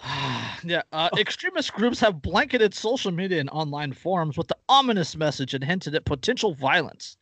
yeah, 0.64 0.82
uh, 0.92 1.10
extremist 1.18 1.72
groups 1.72 2.00
have 2.00 2.22
blanketed 2.22 2.74
social 2.74 3.10
media 3.10 3.40
and 3.40 3.50
online 3.50 3.92
forums 3.92 4.38
with 4.38 4.48
the 4.48 4.56
ominous 4.68 5.16
message 5.16 5.54
and 5.54 5.64
hinted 5.64 5.94
at 5.94 6.04
potential 6.04 6.54
violence. 6.54 7.16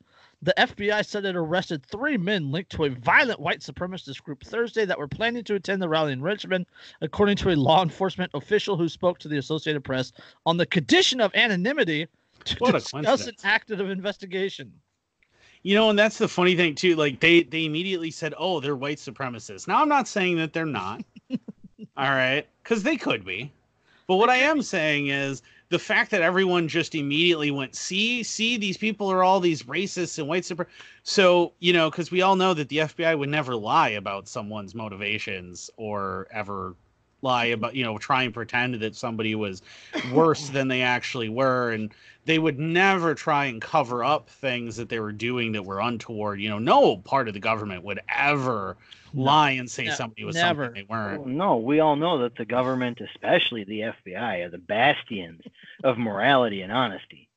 The 0.44 0.52
FBI 0.58 1.06
said 1.06 1.24
it 1.24 1.36
arrested 1.36 1.86
three 1.86 2.18
men 2.18 2.52
linked 2.52 2.70
to 2.72 2.84
a 2.84 2.90
violent 2.90 3.40
white 3.40 3.60
supremacist 3.60 4.22
group 4.22 4.44
Thursday 4.44 4.84
that 4.84 4.98
were 4.98 5.08
planning 5.08 5.42
to 5.44 5.54
attend 5.54 5.80
the 5.80 5.88
rally 5.88 6.12
in 6.12 6.20
Richmond, 6.20 6.66
according 7.00 7.36
to 7.38 7.50
a 7.50 7.56
law 7.56 7.82
enforcement 7.82 8.30
official 8.34 8.76
who 8.76 8.90
spoke 8.90 9.18
to 9.20 9.28
the 9.28 9.38
Associated 9.38 9.84
Press 9.84 10.12
on 10.44 10.58
the 10.58 10.66
condition 10.66 11.22
of 11.22 11.34
anonymity 11.34 12.08
to 12.44 12.56
What 12.58 12.72
discuss 12.72 13.26
an 13.26 13.36
active 13.42 13.80
investigation. 13.80 14.70
You 15.62 15.76
know, 15.76 15.88
and 15.88 15.98
that's 15.98 16.18
the 16.18 16.28
funny 16.28 16.54
thing 16.56 16.74
too. 16.74 16.94
Like 16.94 17.20
they 17.20 17.44
they 17.44 17.64
immediately 17.64 18.10
said, 18.10 18.34
"Oh, 18.36 18.60
they're 18.60 18.76
white 18.76 18.98
supremacists." 18.98 19.66
Now 19.66 19.80
I'm 19.80 19.88
not 19.88 20.06
saying 20.06 20.36
that 20.36 20.52
they're 20.52 20.66
not. 20.66 21.02
All 21.30 22.10
right, 22.10 22.46
because 22.62 22.82
they 22.82 22.98
could 22.98 23.24
be. 23.24 23.50
But 24.06 24.16
what 24.16 24.28
I 24.28 24.36
am 24.36 24.60
saying 24.60 25.06
is 25.06 25.40
the 25.71 25.78
fact 25.78 26.11
that 26.11 26.23
everyone 26.23 26.68
just 26.68 26.94
immediately 26.94 27.50
went, 27.50 27.75
"See, 27.75 28.23
see, 28.23 28.56
these 28.56 28.76
people 28.76 29.11
are 29.11 29.25
all 29.25 29.40
these 29.40 29.64
racists 29.64 30.18
and 30.18 30.28
white 30.28 30.44
super." 30.44 30.68
So 31.02 31.52
you 31.59 31.73
know, 31.73 31.90
because 31.90 32.11
we 32.11 32.23
all 32.23 32.37
know 32.37 32.54
that 32.54 32.68
the 32.68 32.78
FBI 32.78 33.18
would 33.18 33.28
never 33.28 33.56
lie 33.56 33.90
about 33.90 34.28
someone's 34.28 34.75
motivations 34.75 35.71
or 35.76 36.28
ever 36.30 36.76
lie 37.24 37.46
about 37.46 37.74
you 37.74 37.82
know 37.82 37.98
try 37.98 38.22
and 38.22 38.32
pretend 38.32 38.74
that 38.74 38.94
somebody 38.94 39.34
was 39.34 39.62
worse 40.12 40.48
than 40.50 40.68
they 40.68 40.82
actually 40.82 41.28
were 41.28 41.72
and 41.72 41.92
they 42.26 42.38
would 42.38 42.58
never 42.58 43.14
try 43.14 43.46
and 43.46 43.60
cover 43.60 44.02
up 44.04 44.30
things 44.30 44.76
that 44.76 44.88
they 44.88 44.98
were 45.00 45.12
doing 45.12 45.52
that 45.52 45.64
were 45.64 45.80
untoward. 45.80 46.40
You 46.40 46.48
know, 46.48 46.58
no 46.58 46.96
part 46.98 47.28
of 47.28 47.34
the 47.34 47.40
government 47.40 47.82
would 47.84 48.00
ever 48.08 48.76
No. 49.12 49.24
lie 49.24 49.50
and 49.50 49.70
say 49.70 49.86
No, 49.86 49.92
somebody 49.92 50.24
was 50.24 50.34
never. 50.36 50.66
something 50.66 50.84
they 50.84 50.86
weren't. 50.88 51.20
Well, 51.20 51.28
no, 51.28 51.56
we 51.58 51.80
all 51.80 51.96
know 51.96 52.18
that 52.18 52.36
the 52.36 52.46
government, 52.46 53.00
especially 53.00 53.64
the 53.64 53.80
FBI, 53.80 54.44
are 54.44 54.48
the 54.48 54.56
bastions 54.58 55.42
of 55.82 55.98
morality 55.98 56.62
and 56.62 56.72
honesty. 56.72 57.28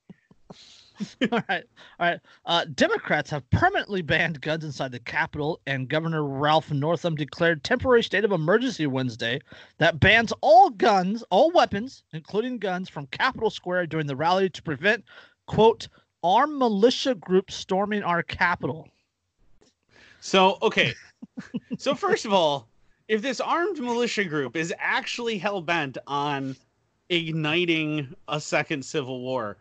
all 1.32 1.44
right, 1.50 1.64
all 2.00 2.08
right. 2.08 2.20
Uh, 2.46 2.66
Democrats 2.74 3.30
have 3.30 3.50
permanently 3.50 4.02
banned 4.02 4.42
guns 4.42 4.64
inside 4.64 4.92
the 4.92 5.00
Capitol, 5.00 5.60
and 5.68 5.88
Governor 5.88 6.24
Ralph 6.24 6.72
Northam 6.72 7.16
declared 7.16 7.64
temporary 7.64 8.04
state 8.04 8.26
of 8.26 8.32
emergency 8.32 8.88
Wednesday 8.88 9.40
that 9.78 10.00
bans 10.00 10.34
all 10.42 10.70
guns, 10.70 11.24
all 11.30 11.52
weapons, 11.52 12.04
including 12.14 12.58
guns, 12.58 12.90
from 12.90 13.08
Capitol 13.08 13.50
Square 13.50 13.88
during 13.88 14.08
the 14.08 14.16
rally 14.16 14.50
to 14.50 14.64
prevent, 14.64 15.04
quote, 15.46 15.88
armed 16.24 16.58
militia 16.58 17.16
groups 17.16 17.56
storming 17.56 18.04
our 18.04 18.24
Capitol. 18.24 18.88
So, 20.20 20.58
okay. 20.62 20.94
so 21.78 21.96
first 21.96 22.26
of 22.26 22.34
all, 22.34 22.68
if 23.08 23.22
this 23.22 23.40
armed 23.40 23.80
militia 23.80 24.26
group 24.26 24.56
is 24.56 24.74
actually 24.78 25.38
hell 25.38 25.62
bent 25.62 25.98
on 26.08 26.56
igniting 27.10 28.14
a 28.28 28.42
second 28.42 28.84
civil 28.84 29.22
war, 29.22 29.58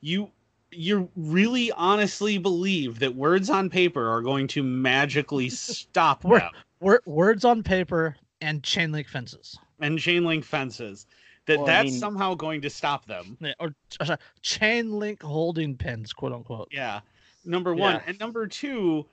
you 0.00 0.30
you 0.72 1.08
really 1.16 1.70
honestly 1.72 2.38
believe 2.38 2.98
that 3.00 3.14
words 3.14 3.50
on 3.50 3.68
paper 3.70 4.08
are 4.08 4.22
going 4.22 4.46
to 4.48 4.62
magically 4.62 5.48
stop 5.50 6.24
Word- 6.24 6.40
them 6.42 6.50
Wor- 6.80 7.02
words 7.06 7.44
on 7.44 7.62
paper 7.62 8.16
and 8.40 8.62
chain 8.64 8.90
link 8.90 9.06
fences, 9.08 9.56
and 9.80 9.98
chain 9.98 10.24
link 10.24 10.44
fences 10.44 11.06
that 11.46 11.58
Well, 11.58 11.66
I 11.66 11.70
that's 11.70 11.90
mean- 11.90 12.00
somehow 12.00 12.34
going 12.34 12.60
to 12.62 12.70
stop 12.70 13.06
them 13.06 13.36
Yeah, 13.40 13.52
or 13.60 13.74
uh, 14.00 14.16
chain 14.42 14.92
link 14.98 15.22
holding 15.22 15.76
pins, 15.76 16.12
quote 16.12 16.32
unquote. 16.32 16.68
Yeah. 16.72 17.00
Number 17.44 17.74
one. 17.74 17.94
Yeah. 17.94 18.02
And 18.06 18.18
number 18.20 18.46
two, 18.46 19.06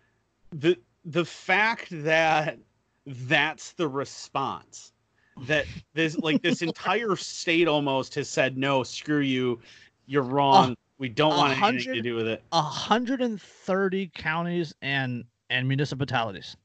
the 0.52 0.78
the 1.06 1.26
fact 1.26 1.88
that 1.92 2.58
that's 3.06 3.72
the 3.74 3.88
response. 3.88 4.92
That 5.48 5.66
this 5.94 6.18
like 6.18 6.42
this 6.42 6.62
entire 6.70 7.16
state 7.16 7.68
almost 7.68 8.14
has 8.16 8.30
said, 8.30 8.58
no, 8.58 8.84
screw 8.84 9.22
you, 9.22 9.60
you're 10.06 10.22
wrong. 10.24 10.76
We 11.00 11.10
don't 11.10 11.36
want 11.36 11.60
anything 11.60 11.94
to 11.94 12.02
do 12.02 12.16
with 12.16 12.28
it. 12.28 12.44
130 12.52 14.12
counties 14.14 14.74
and 14.82 15.24
and 15.50 15.68
municipalities. 15.68 16.56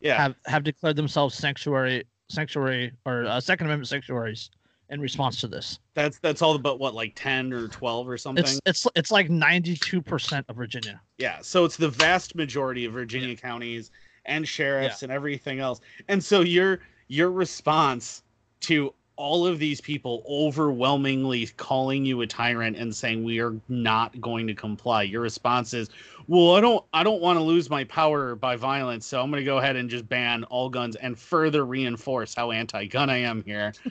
Yeah. 0.00 0.16
have 0.16 0.34
have 0.46 0.64
declared 0.64 0.96
themselves 0.96 1.34
sanctuary 1.34 2.04
sanctuary 2.30 2.92
or 3.04 3.26
uh, 3.26 3.38
Second 3.38 3.66
Amendment 3.66 3.88
sanctuaries 3.88 4.50
in 4.88 5.00
response 5.00 5.40
to 5.40 5.48
this. 5.48 5.78
that's 5.94 6.18
that's 6.18 6.40
all 6.40 6.56
but 6.58 6.78
what, 6.78 6.94
like 6.94 7.12
ten 7.16 7.52
or 7.52 7.68
twelve 7.68 8.08
or 8.08 8.16
something? 8.16 8.44
It's 8.44 8.60
it's 8.64 8.86
it's 8.96 9.10
like 9.10 9.28
ninety 9.28 9.76
two 9.76 10.00
percent 10.00 10.46
of 10.48 10.56
Virginia. 10.56 11.00
Yeah, 11.18 11.38
so 11.42 11.64
it's 11.64 11.76
the 11.76 11.90
vast 11.90 12.34
majority 12.34 12.86
of 12.86 12.94
Virginia 12.94 13.36
counties 13.36 13.90
and 14.24 14.46
sheriffs 14.46 15.02
and 15.02 15.12
everything 15.12 15.60
else. 15.60 15.80
And 16.08 16.22
so 16.22 16.40
your 16.40 16.80
your 17.08 17.30
response 17.30 18.22
to 18.60 18.94
all 19.20 19.46
of 19.46 19.58
these 19.58 19.82
people 19.82 20.24
overwhelmingly 20.28 21.46
calling 21.58 22.06
you 22.06 22.22
a 22.22 22.26
tyrant 22.26 22.76
and 22.76 22.94
saying 22.96 23.22
we 23.22 23.38
are 23.38 23.54
not 23.68 24.18
going 24.18 24.46
to 24.46 24.54
comply. 24.54 25.02
Your 25.02 25.20
response 25.20 25.74
is 25.74 25.90
well 26.26 26.54
i 26.54 26.60
don't 26.60 26.84
i 26.92 27.02
don't 27.02 27.20
want 27.20 27.36
to 27.36 27.42
lose 27.42 27.68
my 27.68 27.82
power 27.84 28.36
by 28.36 28.54
violence 28.54 29.04
so 29.04 29.20
i'm 29.20 29.30
going 29.30 29.40
to 29.40 29.44
go 29.44 29.58
ahead 29.58 29.74
and 29.74 29.90
just 29.90 30.08
ban 30.08 30.44
all 30.44 30.68
guns 30.68 30.94
and 30.96 31.18
further 31.18 31.66
reinforce 31.66 32.34
how 32.34 32.52
anti-gun 32.52 33.10
i 33.10 33.16
am 33.16 33.42
here. 33.44 33.72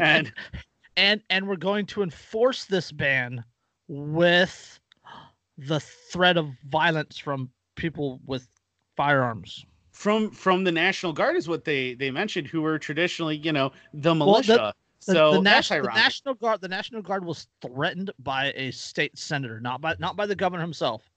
And 0.00 0.32
and 0.96 1.22
and 1.30 1.48
we're 1.48 1.56
going 1.56 1.86
to 1.86 2.02
enforce 2.02 2.64
this 2.64 2.90
ban 2.90 3.44
with 3.86 4.80
the 5.56 5.80
threat 5.80 6.36
of 6.36 6.48
violence 6.68 7.18
from 7.18 7.50
people 7.76 8.20
with 8.26 8.48
firearms 8.96 9.64
from 9.98 10.30
from 10.30 10.62
the 10.62 10.70
National 10.70 11.12
Guard 11.12 11.34
is 11.34 11.48
what 11.48 11.64
they 11.64 11.94
they 11.94 12.12
mentioned, 12.12 12.46
who 12.46 12.62
were 12.62 12.78
traditionally, 12.78 13.36
you 13.36 13.50
know, 13.50 13.72
the 13.92 14.14
militia. 14.14 14.56
Well, 14.56 14.66
the, 14.68 14.74
so 15.00 15.30
the, 15.32 15.38
the, 15.38 15.42
National, 15.42 15.82
the 15.82 15.88
National 15.88 16.34
Guard, 16.34 16.60
the 16.60 16.68
National 16.68 17.02
Guard 17.02 17.24
was 17.24 17.48
threatened 17.60 18.12
by 18.20 18.52
a 18.54 18.70
state 18.70 19.18
senator, 19.18 19.60
not 19.60 19.80
by 19.80 19.96
not 19.98 20.14
by 20.14 20.24
the 20.24 20.36
governor 20.36 20.62
himself. 20.62 21.10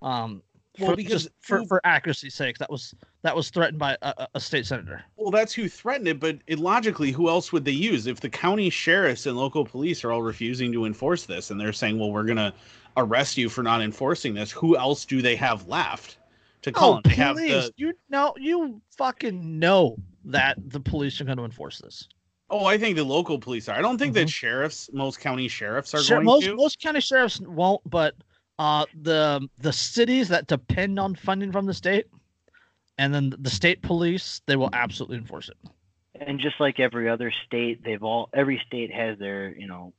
Um, 0.00 0.42
well, 0.78 0.90
for, 0.90 0.96
because 0.96 1.28
for, 1.40 1.62
for 1.66 1.82
accuracy's 1.84 2.34
sake, 2.34 2.56
that 2.56 2.70
was 2.70 2.94
that 3.20 3.36
was 3.36 3.50
threatened 3.50 3.78
by 3.78 3.98
a, 4.00 4.26
a, 4.34 4.40
state 4.40 4.64
senator. 4.64 5.02
Well, 5.16 5.30
that's 5.30 5.52
who 5.52 5.68
threatened 5.68 6.08
it, 6.08 6.18
but 6.18 6.38
it, 6.46 6.58
logically, 6.58 7.10
who 7.10 7.28
else 7.28 7.52
would 7.52 7.66
they 7.66 7.72
use 7.72 8.06
if 8.06 8.20
the 8.20 8.30
county 8.30 8.70
sheriffs 8.70 9.26
and 9.26 9.36
local 9.36 9.66
police 9.66 10.04
are 10.04 10.10
all 10.12 10.22
refusing 10.22 10.72
to 10.72 10.86
enforce 10.86 11.26
this, 11.26 11.50
and 11.50 11.60
they're 11.60 11.74
saying, 11.74 11.98
"Well, 11.98 12.10
we're 12.10 12.24
gonna 12.24 12.54
arrest 12.96 13.36
you 13.36 13.50
for 13.50 13.62
not 13.62 13.82
enforcing 13.82 14.32
this." 14.32 14.50
Who 14.52 14.74
else 14.78 15.04
do 15.04 15.20
they 15.20 15.36
have 15.36 15.68
left? 15.68 16.16
To 16.62 16.72
call. 16.72 16.94
Oh, 16.94 17.00
they 17.04 17.14
have 17.14 17.36
the... 17.36 17.72
you 17.76 17.92
know, 18.08 18.34
you 18.38 18.80
fucking 18.96 19.58
know 19.58 19.96
that 20.24 20.56
the 20.70 20.80
police 20.80 21.20
are 21.20 21.24
going 21.24 21.38
to 21.38 21.44
enforce 21.44 21.78
this. 21.78 22.08
Oh, 22.50 22.66
I 22.66 22.76
think 22.76 22.96
the 22.96 23.04
local 23.04 23.38
police 23.38 23.68
are. 23.68 23.76
I 23.76 23.80
don't 23.80 23.98
think 23.98 24.14
mm-hmm. 24.14 24.24
that 24.24 24.30
sheriffs, 24.30 24.90
most 24.92 25.20
county 25.20 25.48
sheriffs, 25.48 25.94
are 25.94 26.02
going 26.06 26.24
most, 26.24 26.44
to. 26.44 26.54
Most 26.54 26.80
county 26.80 27.00
sheriffs 27.00 27.40
won't, 27.40 27.80
but 27.88 28.14
uh, 28.58 28.84
the 29.02 29.48
the 29.58 29.72
cities 29.72 30.28
that 30.28 30.46
depend 30.46 30.98
on 30.98 31.14
funding 31.14 31.50
from 31.50 31.66
the 31.66 31.74
state, 31.74 32.06
and 32.98 33.14
then 33.14 33.34
the 33.38 33.50
state 33.50 33.80
police, 33.82 34.42
they 34.46 34.56
will 34.56 34.70
absolutely 34.72 35.16
enforce 35.16 35.48
it. 35.48 35.56
And 36.14 36.38
just 36.38 36.60
like 36.60 36.78
every 36.78 37.08
other 37.08 37.32
state, 37.46 37.82
they've 37.82 38.02
all 38.02 38.28
every 38.34 38.60
state 38.66 38.92
has 38.92 39.18
their 39.18 39.56
you 39.56 39.66
know 39.66 39.94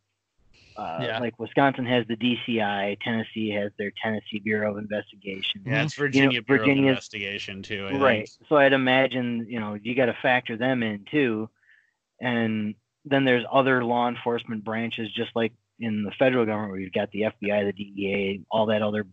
uh, 0.75 0.99
yeah. 1.01 1.19
Like 1.19 1.37
Wisconsin 1.39 1.85
has 1.85 2.05
the 2.07 2.15
DCI, 2.15 2.99
Tennessee 3.01 3.51
has 3.51 3.71
their 3.77 3.91
Tennessee 4.01 4.39
Bureau 4.39 4.71
of 4.71 4.77
Investigation. 4.77 5.61
Yeah, 5.65 5.83
it's 5.83 5.95
Virginia 5.95 6.31
you 6.31 6.39
know, 6.39 6.45
Bureau 6.45 6.71
of 6.71 6.77
Investigation 6.77 7.61
too. 7.61 7.87
I 7.91 7.97
right. 7.97 8.17
Think. 8.29 8.47
So 8.49 8.57
I'd 8.57 8.73
imagine 8.73 9.45
you 9.49 9.59
know 9.59 9.77
you 9.81 9.95
got 9.95 10.07
to 10.07 10.17
factor 10.21 10.57
them 10.57 10.83
in 10.83 11.05
too, 11.09 11.49
and 12.19 12.75
then 13.05 13.25
there's 13.25 13.45
other 13.51 13.83
law 13.83 14.07
enforcement 14.07 14.63
branches 14.63 15.11
just 15.13 15.31
like 15.35 15.53
in 15.79 16.03
the 16.03 16.11
federal 16.11 16.45
government 16.45 16.71
where 16.71 16.79
you've 16.79 16.93
got 16.93 17.11
the 17.11 17.21
FBI, 17.21 17.65
the 17.65 17.73
DEA, 17.73 18.41
all 18.49 18.67
that 18.67 18.81
other 18.81 19.05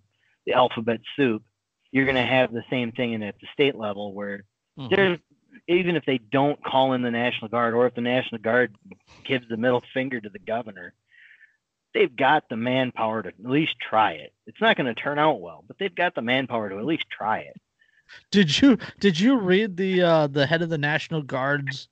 the 0.46 0.52
alphabet 0.52 1.00
soup. 1.16 1.42
You're 1.90 2.04
going 2.04 2.16
to 2.16 2.22
have 2.22 2.52
the 2.52 2.62
same 2.70 2.92
thing 2.92 3.14
in 3.14 3.22
at 3.22 3.34
the 3.40 3.48
state 3.52 3.74
level 3.74 4.14
where 4.14 4.44
mm-hmm. 4.78 4.94
there's 4.94 5.18
even 5.68 5.96
if 5.96 6.04
they 6.04 6.18
don't 6.18 6.62
call 6.62 6.92
in 6.92 7.02
the 7.02 7.10
National 7.10 7.48
Guard 7.48 7.74
or 7.74 7.86
if 7.86 7.94
the 7.94 8.00
National 8.00 8.40
Guard 8.40 8.74
gives 9.24 9.48
the 9.48 9.56
middle 9.56 9.82
finger 9.92 10.20
to 10.20 10.28
the 10.28 10.38
governor 10.38 10.94
they've 11.94 12.14
got 12.14 12.48
the 12.48 12.56
manpower 12.56 13.22
to 13.22 13.28
at 13.28 13.44
least 13.44 13.74
try 13.80 14.12
it. 14.12 14.32
It's 14.46 14.60
not 14.60 14.76
going 14.76 14.92
to 14.92 15.00
turn 15.00 15.18
out 15.18 15.40
well, 15.40 15.64
but 15.66 15.78
they've 15.78 15.94
got 15.94 16.14
the 16.14 16.22
manpower 16.22 16.68
to 16.68 16.78
at 16.78 16.84
least 16.84 17.06
try 17.10 17.38
it. 17.38 17.60
Did 18.30 18.60
you 18.60 18.76
did 18.98 19.20
you 19.20 19.38
read 19.38 19.76
the 19.76 20.02
uh, 20.02 20.26
the 20.26 20.44
head 20.44 20.62
of 20.62 20.68
the 20.68 20.78
National 20.78 21.22
Guard's 21.22 21.88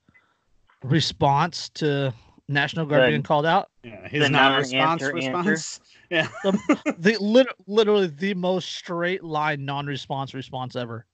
response 0.83 1.69
to 1.75 2.13
National 2.49 2.85
Guard 2.85 3.03
the, 3.03 3.07
being 3.07 3.23
called 3.23 3.45
out? 3.45 3.69
Yeah, 3.83 4.07
his 4.07 4.29
non-response 4.29 5.01
response. 5.01 5.47
Answer. 5.47 5.81
Yeah, 6.11 6.27
the, 6.43 6.95
the 6.97 7.17
lit, 7.21 7.45
literally 7.67 8.07
the 8.07 8.33
most 8.33 8.73
straight 8.73 9.23
line 9.23 9.63
non-response 9.63 10.33
response 10.33 10.75
ever. 10.75 11.05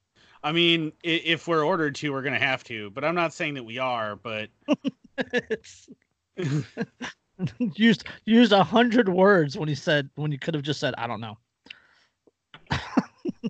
I 0.41 0.53
mean, 0.53 0.93
if 1.03 1.49
we're 1.49 1.65
ordered 1.65 1.95
to, 1.95 2.13
we're 2.13 2.21
gonna 2.21 2.39
have 2.39 2.63
to. 2.65 2.91
But 2.91 3.03
I'm 3.03 3.13
not 3.13 3.33
saying 3.33 3.55
that 3.55 3.63
we 3.63 3.77
are. 3.77 4.15
But 4.15 4.49
used 7.59 8.05
used 8.25 8.51
a 8.51 8.63
hundred 8.63 9.09
words 9.09 9.57
when 9.57 9.67
he 9.67 9.75
said 9.75 10.09
when 10.15 10.31
you 10.31 10.39
could 10.39 10.53
have 10.53 10.63
just 10.63 10.79
said 10.79 10.93
I 10.97 11.07
don't 11.07 11.21
know. 11.21 11.37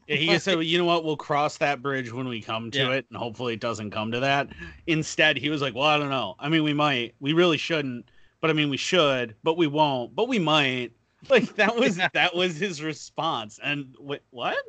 yeah, 0.08 0.16
he 0.16 0.40
said, 0.40 0.56
well, 0.56 0.64
"You 0.64 0.78
know 0.78 0.86
what? 0.86 1.04
We'll 1.04 1.18
cross 1.18 1.58
that 1.58 1.82
bridge 1.82 2.12
when 2.12 2.28
we 2.28 2.42
come 2.42 2.72
to 2.72 2.80
yeah. 2.80 2.92
it, 2.92 3.06
and 3.10 3.18
hopefully 3.18 3.54
it 3.54 3.60
doesn't 3.60 3.92
come 3.92 4.12
to 4.12 4.20
that." 4.20 4.50
Instead, 4.88 5.38
he 5.38 5.50
was 5.50 5.62
like, 5.62 5.76
"Well, 5.76 5.86
I 5.86 5.98
don't 5.98 6.10
know. 6.10 6.36
I 6.40 6.50
mean, 6.50 6.64
we 6.64 6.74
might. 6.74 7.16
We 7.20 7.34
really 7.34 7.58
shouldn't, 7.58 8.10
but 8.42 8.50
I 8.50 8.54
mean, 8.54 8.70
we 8.70 8.78
should, 8.78 9.36
but 9.44 9.58
we 9.58 9.68
won't, 9.68 10.16
but 10.16 10.28
we 10.28 10.40
might." 10.40 10.92
Like 11.28 11.56
that 11.56 11.76
was 11.76 11.98
yeah. 11.98 12.10
that 12.14 12.36
was 12.36 12.56
his 12.56 12.84
response. 12.84 13.60
And 13.64 13.96
what? 13.98 14.22
What? 14.30 14.64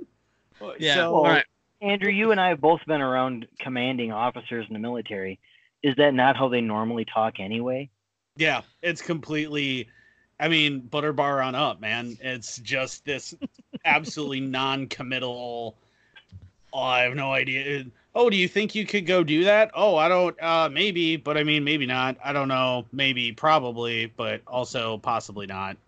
Yeah. 0.79 0.95
So, 0.95 1.17
all 1.17 1.25
right. 1.25 1.45
Andrew, 1.83 2.11
you 2.11 2.31
and 2.31 2.41
I 2.41 2.49
have 2.49 2.63
both 2.63 2.81
been 2.87 3.03
around 3.03 3.47
commanding 3.61 4.11
officers 4.11 4.65
in 4.67 4.73
the 4.73 4.79
military. 4.79 5.39
Is 5.83 5.95
that 5.97 6.15
not 6.15 6.35
how 6.35 6.49
they 6.49 6.63
normally 6.63 7.05
talk 7.05 7.39
anyway? 7.39 7.91
Yeah, 8.37 8.63
it's 8.83 9.03
completely. 9.03 9.89
I 10.39 10.49
mean, 10.49 10.81
butter 10.81 11.13
bar 11.13 11.41
on 11.41 11.55
up, 11.55 11.81
man. 11.81 12.19
It's 12.21 12.59
just 12.59 13.05
this 13.05 13.35
absolutely 13.85 14.41
non-committal. 14.41 15.77
Oh, 16.73 16.79
I 16.79 17.03
have 17.03 17.15
no 17.15 17.33
idea. 17.33 17.87
Oh, 18.15 18.29
do 18.29 18.37
you 18.37 18.49
think 18.49 18.75
you 18.75 18.85
could 18.85 19.07
go 19.07 19.25
do 19.25 19.45
that? 19.45 19.71
Oh, 19.75 19.97
I 19.97 20.09
don't. 20.09 20.41
Uh, 20.43 20.69
maybe, 20.71 21.17
but 21.17 21.39
I 21.39 21.43
mean, 21.43 21.65
maybe 21.65 21.87
not. 21.87 22.17
I 22.23 22.33
don't 22.33 22.49
know. 22.49 22.85
Maybe, 22.93 23.33
probably, 23.33 24.07
but 24.17 24.43
also 24.47 24.99
possibly 24.99 25.47
not. 25.47 25.79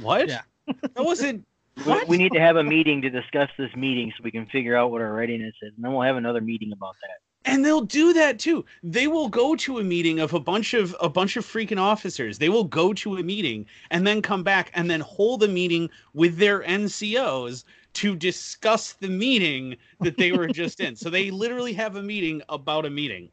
What? 0.00 0.28
Yeah. 0.28 0.42
that 0.66 1.04
wasn't. 1.04 1.44
We, 1.84 2.04
we, 2.04 2.16
need 2.18 2.30
to 2.34 2.40
have 2.40 2.54
a 2.54 2.62
meeting 2.62 3.02
to 3.02 3.10
discuss 3.10 3.50
this 3.58 3.74
meeting 3.74 4.12
so 4.16 4.22
we 4.22 4.30
can 4.30 4.46
figure 4.46 4.76
out 4.76 4.92
what 4.92 5.00
our 5.00 5.12
readiness 5.12 5.56
is, 5.60 5.72
and 5.74 5.84
then 5.84 5.92
we'll 5.92 6.02
have 6.02 6.14
another 6.14 6.40
meeting 6.40 6.70
about 6.70 6.94
that 7.02 7.23
and 7.44 7.64
they'll 7.64 7.82
do 7.82 8.12
that 8.12 8.38
too. 8.38 8.64
They 8.82 9.06
will 9.06 9.28
go 9.28 9.54
to 9.56 9.78
a 9.78 9.84
meeting 9.84 10.20
of 10.20 10.32
a 10.34 10.40
bunch 10.40 10.74
of 10.74 10.96
a 11.00 11.08
bunch 11.08 11.36
of 11.36 11.44
freaking 11.44 11.80
officers. 11.80 12.38
They 12.38 12.48
will 12.48 12.64
go 12.64 12.92
to 12.94 13.16
a 13.16 13.22
meeting 13.22 13.66
and 13.90 14.06
then 14.06 14.22
come 14.22 14.42
back 14.42 14.70
and 14.74 14.90
then 14.90 15.00
hold 15.00 15.42
a 15.42 15.48
meeting 15.48 15.90
with 16.14 16.36
their 16.36 16.62
ncos 16.62 17.64
to 17.94 18.16
discuss 18.16 18.94
the 18.94 19.08
meeting 19.08 19.76
that 20.00 20.16
they 20.16 20.32
were 20.32 20.48
just 20.48 20.80
in. 20.80 20.96
So 20.96 21.10
they 21.10 21.30
literally 21.30 21.72
have 21.74 21.96
a 21.96 22.02
meeting 22.02 22.42
about 22.48 22.86
a 22.86 22.90
meeting. 22.90 23.30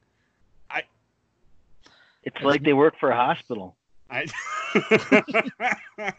I 0.69 0.84
it's 2.24 2.41
like 2.41 2.63
they 2.63 2.74
work 2.74 2.95
for 3.00 3.12
a 3.12 3.15
hospital. 3.15 3.76
I... 4.10 4.26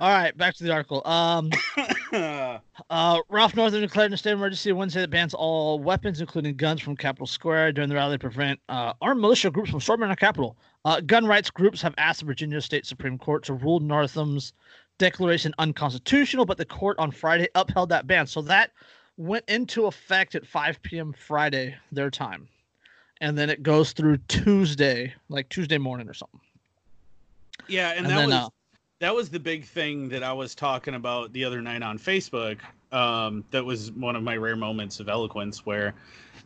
All 0.00 0.10
right, 0.10 0.36
back 0.36 0.54
to 0.54 0.64
the 0.64 0.72
article. 0.72 1.02
Um, 1.06 1.50
uh, 2.90 3.18
Ralph 3.28 3.56
Northam 3.56 3.80
declared 3.80 4.12
a 4.12 4.16
state 4.16 4.32
of 4.32 4.38
emergency 4.38 4.72
Wednesday 4.72 5.00
that 5.00 5.10
bans 5.10 5.34
all 5.34 5.80
weapons, 5.80 6.20
including 6.20 6.56
guns, 6.56 6.80
from 6.80 6.96
Capitol 6.96 7.26
Square 7.26 7.72
during 7.72 7.88
the 7.88 7.96
rally 7.96 8.14
to 8.14 8.18
prevent 8.18 8.60
uh, 8.68 8.92
armed 9.02 9.20
militia 9.20 9.50
groups 9.50 9.70
from 9.70 9.80
storming 9.80 10.08
our 10.08 10.16
Capitol. 10.16 10.56
Uh, 10.84 11.00
gun 11.00 11.26
rights 11.26 11.50
groups 11.50 11.82
have 11.82 11.94
asked 11.98 12.20
the 12.20 12.26
Virginia 12.26 12.60
State 12.60 12.86
Supreme 12.86 13.18
Court 13.18 13.42
to 13.44 13.54
rule 13.54 13.80
Northam's 13.80 14.52
declaration 14.98 15.52
unconstitutional, 15.58 16.44
but 16.44 16.58
the 16.58 16.64
court 16.64 16.98
on 16.98 17.10
Friday 17.10 17.48
upheld 17.54 17.88
that 17.88 18.06
ban. 18.06 18.26
So 18.26 18.42
that 18.42 18.72
went 19.16 19.44
into 19.48 19.86
effect 19.86 20.34
at 20.34 20.46
5 20.46 20.82
p.m. 20.82 21.12
Friday, 21.12 21.76
their 21.90 22.10
time. 22.10 22.48
And 23.20 23.36
then 23.36 23.50
it 23.50 23.64
goes 23.64 23.92
through 23.92 24.18
Tuesday, 24.28 25.12
like 25.28 25.48
Tuesday 25.48 25.78
morning 25.78 26.08
or 26.08 26.14
something. 26.14 26.40
Yeah, 27.66 27.90
and, 27.90 28.06
and 28.06 28.06
that 28.06 28.16
then, 28.16 28.28
was 28.28 28.34
uh, 28.36 28.48
that 29.00 29.14
was 29.14 29.30
the 29.30 29.38
big 29.38 29.64
thing 29.64 30.08
that 30.08 30.22
I 30.22 30.32
was 30.32 30.54
talking 30.54 30.94
about 30.94 31.32
the 31.32 31.44
other 31.44 31.62
night 31.62 31.82
on 31.82 31.98
Facebook. 31.98 32.58
Um, 32.90 33.44
that 33.50 33.64
was 33.64 33.92
one 33.92 34.16
of 34.16 34.22
my 34.22 34.36
rare 34.36 34.56
moments 34.56 34.98
of 34.98 35.08
eloquence 35.08 35.64
where 35.64 35.94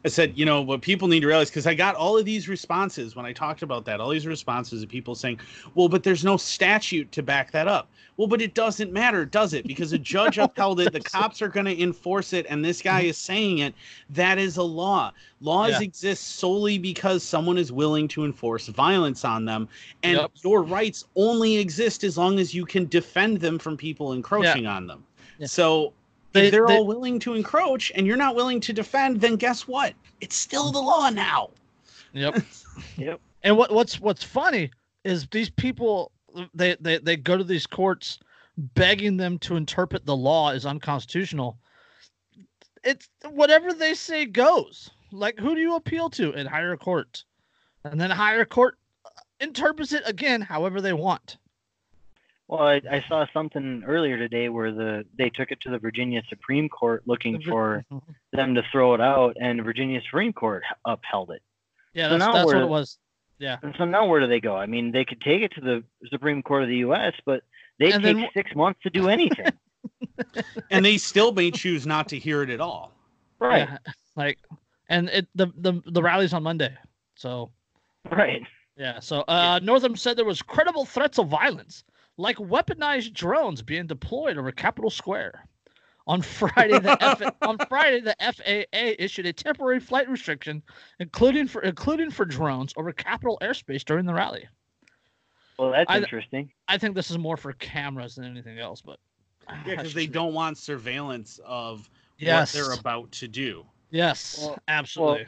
I 0.04 0.08
said, 0.08 0.36
you 0.36 0.44
know, 0.44 0.60
what 0.62 0.82
people 0.82 1.06
need 1.06 1.20
to 1.20 1.28
realize, 1.28 1.48
because 1.48 1.66
I 1.66 1.74
got 1.74 1.94
all 1.94 2.18
of 2.18 2.24
these 2.24 2.48
responses 2.48 3.14
when 3.14 3.24
I 3.24 3.32
talked 3.32 3.62
about 3.62 3.84
that, 3.84 4.00
all 4.00 4.10
these 4.10 4.26
responses 4.26 4.82
of 4.82 4.88
people 4.88 5.14
saying, 5.14 5.38
well, 5.74 5.88
but 5.88 6.02
there's 6.02 6.24
no 6.24 6.36
statute 6.36 7.12
to 7.12 7.22
back 7.22 7.52
that 7.52 7.68
up. 7.68 7.88
Well, 8.16 8.26
but 8.26 8.42
it 8.42 8.54
doesn't 8.54 8.92
matter, 8.92 9.24
does 9.24 9.54
it? 9.54 9.66
Because 9.66 9.92
a 9.92 9.98
judge 9.98 10.38
upheld 10.38 10.80
it, 10.80 10.92
the 10.92 11.00
cops 11.16 11.40
are 11.40 11.48
going 11.48 11.66
to 11.66 11.80
enforce 11.80 12.32
it, 12.32 12.46
and 12.48 12.64
this 12.64 12.82
guy 12.82 13.02
mm-hmm. 13.02 13.10
is 13.10 13.18
saying 13.18 13.58
it. 13.58 13.74
That 14.10 14.38
is 14.38 14.56
a 14.56 14.62
law. 14.62 15.12
Laws 15.40 15.70
yeah. 15.70 15.80
exist 15.80 16.36
solely 16.36 16.78
because 16.78 17.22
someone 17.22 17.56
is 17.56 17.70
willing 17.70 18.08
to 18.08 18.24
enforce 18.24 18.66
violence 18.66 19.24
on 19.24 19.44
them, 19.44 19.68
and 20.02 20.18
yep. 20.18 20.30
your 20.42 20.62
rights 20.62 21.06
only 21.14 21.56
exist 21.56 22.02
as 22.02 22.18
long 22.18 22.38
as 22.38 22.52
you 22.52 22.66
can 22.66 22.86
defend 22.86 23.40
them 23.40 23.58
from 23.58 23.76
people 23.76 24.12
encroaching 24.12 24.64
yeah. 24.64 24.76
on 24.76 24.86
them. 24.86 25.04
Yeah. 25.38 25.46
So 25.46 25.92
they, 26.32 26.46
if 26.46 26.52
they're 26.52 26.66
they, 26.66 26.76
all 26.76 26.86
willing 26.86 27.18
to 27.20 27.34
encroach 27.34 27.92
and 27.94 28.06
you're 28.06 28.16
not 28.16 28.34
willing 28.34 28.60
to 28.60 28.72
defend, 28.72 29.20
then 29.20 29.36
guess 29.36 29.68
what? 29.68 29.94
It's 30.20 30.36
still 30.36 30.72
the 30.72 30.80
law 30.80 31.10
now. 31.10 31.50
Yep. 32.12 32.42
yep. 32.96 33.20
And 33.42 33.56
what 33.56 33.72
what's 33.72 34.00
what's 34.00 34.24
funny 34.24 34.70
is 35.04 35.26
these 35.28 35.50
people 35.50 36.12
they, 36.54 36.76
they 36.80 36.98
they 36.98 37.16
go 37.16 37.36
to 37.36 37.44
these 37.44 37.66
courts 37.66 38.18
begging 38.56 39.16
them 39.16 39.38
to 39.40 39.56
interpret 39.56 40.06
the 40.06 40.16
law 40.16 40.50
as 40.50 40.66
unconstitutional. 40.66 41.58
It's 42.84 43.08
whatever 43.30 43.72
they 43.72 43.94
say 43.94 44.26
goes. 44.26 44.90
Like 45.10 45.38
who 45.38 45.54
do 45.54 45.60
you 45.60 45.76
appeal 45.76 46.08
to 46.10 46.32
in 46.32 46.46
higher 46.46 46.76
court? 46.76 47.24
And 47.84 48.00
then 48.00 48.10
higher 48.10 48.44
court 48.44 48.78
interprets 49.40 49.92
it 49.92 50.02
again 50.06 50.40
however 50.40 50.80
they 50.80 50.92
want. 50.92 51.36
Well, 52.48 52.60
I, 52.62 52.80
I 52.90 53.04
saw 53.08 53.24
something 53.32 53.82
earlier 53.86 54.18
today 54.18 54.48
where 54.48 54.72
the 54.72 55.04
they 55.16 55.30
took 55.30 55.50
it 55.50 55.60
to 55.62 55.70
the 55.70 55.78
Virginia 55.78 56.22
Supreme 56.28 56.68
Court 56.68 57.02
looking 57.06 57.40
for 57.42 57.84
them 58.32 58.54
to 58.56 58.62
throw 58.70 58.94
it 58.94 59.00
out, 59.00 59.36
and 59.40 59.62
Virginia 59.64 60.00
Supreme 60.04 60.32
Court 60.32 60.62
upheld 60.84 61.30
it. 61.30 61.42
Yeah, 61.94 62.06
So 62.06 62.10
that's, 62.18 62.26
now 62.26 62.32
that's 62.32 62.46
what 62.46 62.56
it 62.56 62.68
was. 62.68 62.98
Yeah. 63.38 63.56
And 63.62 63.74
so 63.78 63.84
now 63.84 64.06
where 64.06 64.20
do 64.20 64.26
they 64.26 64.40
go? 64.40 64.54
I 64.56 64.66
mean, 64.66 64.92
they 64.92 65.04
could 65.04 65.20
take 65.20 65.42
it 65.42 65.52
to 65.54 65.60
the 65.60 65.84
Supreme 66.10 66.42
Court 66.42 66.62
of 66.62 66.68
the 66.68 66.76
U.S., 66.78 67.12
but 67.26 67.42
they 67.78 67.90
And 67.92 68.02
take 68.02 68.16
then- 68.16 68.28
six 68.34 68.54
months 68.54 68.80
to 68.82 68.90
do 68.90 69.08
anything. 69.16 69.46
and 70.70 70.84
they 70.84 70.96
still 70.98 71.32
may 71.32 71.50
choose 71.50 71.86
not 71.86 72.08
to 72.08 72.18
hear 72.18 72.42
it 72.42 72.50
at 72.50 72.60
all. 72.60 72.92
right, 73.40 73.68
Yeah, 73.68 73.78
Like, 74.16 74.38
and 74.88 75.08
it 75.08 75.26
the 75.34 75.46
the 75.56 75.80
the 75.86 76.02
rally's 76.02 76.32
on 76.34 76.42
Monday, 76.42 76.74
so 77.14 77.50
right. 78.10 78.42
yeah. 78.76 79.00
So 79.00 79.22
uh, 79.26 79.58
Northam 79.62 79.96
said 79.96 80.16
there 80.16 80.24
was 80.24 80.42
credible 80.42 80.84
threats 80.84 81.18
of 81.18 81.28
violence, 81.28 81.82
like 82.16 82.36
weaponized 82.36 83.12
drones 83.12 83.62
being 83.62 83.86
deployed 83.86 84.38
over 84.38 84.52
Capitol 84.52 84.90
Square. 84.90 85.46
On 86.08 86.20
Friday, 86.20 86.78
the 86.80 87.00
F- 87.00 87.34
on 87.42 87.58
Friday 87.68 88.00
the 88.00 88.16
FAA 88.20 88.94
issued 88.98 89.24
a 89.26 89.32
temporary 89.32 89.78
flight 89.78 90.08
restriction, 90.08 90.62
including 90.98 91.46
for 91.46 91.62
including 91.62 92.10
for 92.10 92.24
drones 92.24 92.72
over 92.76 92.92
Capitol 92.92 93.38
airspace 93.40 93.84
during 93.84 94.04
the 94.04 94.12
rally. 94.14 94.48
Well, 95.58 95.70
that's 95.70 95.88
I- 95.88 95.98
interesting. 95.98 96.50
I 96.66 96.78
think 96.78 96.94
this 96.96 97.10
is 97.10 97.18
more 97.18 97.36
for 97.36 97.52
cameras 97.52 98.16
than 98.16 98.24
anything 98.24 98.58
else, 98.58 98.80
but 98.80 98.98
Yeah, 99.48 99.76
because 99.76 99.94
they 99.94 100.06
don't 100.06 100.34
want 100.34 100.58
surveillance 100.58 101.38
of 101.44 101.88
Yes, 102.18 102.52
what 102.54 102.58
they're 102.60 102.78
about 102.80 103.12
to 103.12 103.28
do. 103.28 103.66
yes, 103.90 104.38
Well- 104.40 104.58
absolutely. 104.68 105.26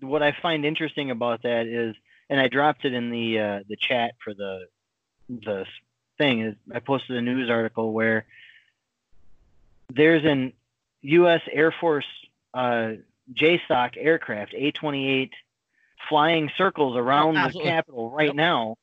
What 0.00 0.22
I 0.22 0.32
find 0.42 0.64
interesting 0.64 1.10
about 1.10 1.42
that 1.42 1.66
is, 1.66 1.94
and 2.30 2.40
I 2.40 2.48
dropped 2.48 2.84
it 2.84 2.94
in 2.94 3.10
the 3.10 3.38
uh, 3.38 3.60
the 3.68 3.76
chat 3.76 4.14
for 4.22 4.32
the 4.34 4.66
the 5.28 5.66
thing 6.18 6.40
is, 6.42 6.54
I 6.72 6.78
posted 6.80 7.16
a 7.16 7.22
news 7.22 7.50
article 7.50 7.92
where 7.92 8.26
there's 9.92 10.24
an 10.24 10.52
U.S. 11.02 11.40
Air 11.50 11.74
Force 11.80 12.06
uh, 12.52 12.92
JSOC 13.34 13.92
aircraft 13.96 14.54
A-28 14.54 15.30
flying 16.08 16.50
circles 16.56 16.96
around 16.96 17.34
the. 17.34 17.60
Capitol 17.60 18.10
right 18.10 18.28
Yep. 18.28 18.36
now, 18.36 18.76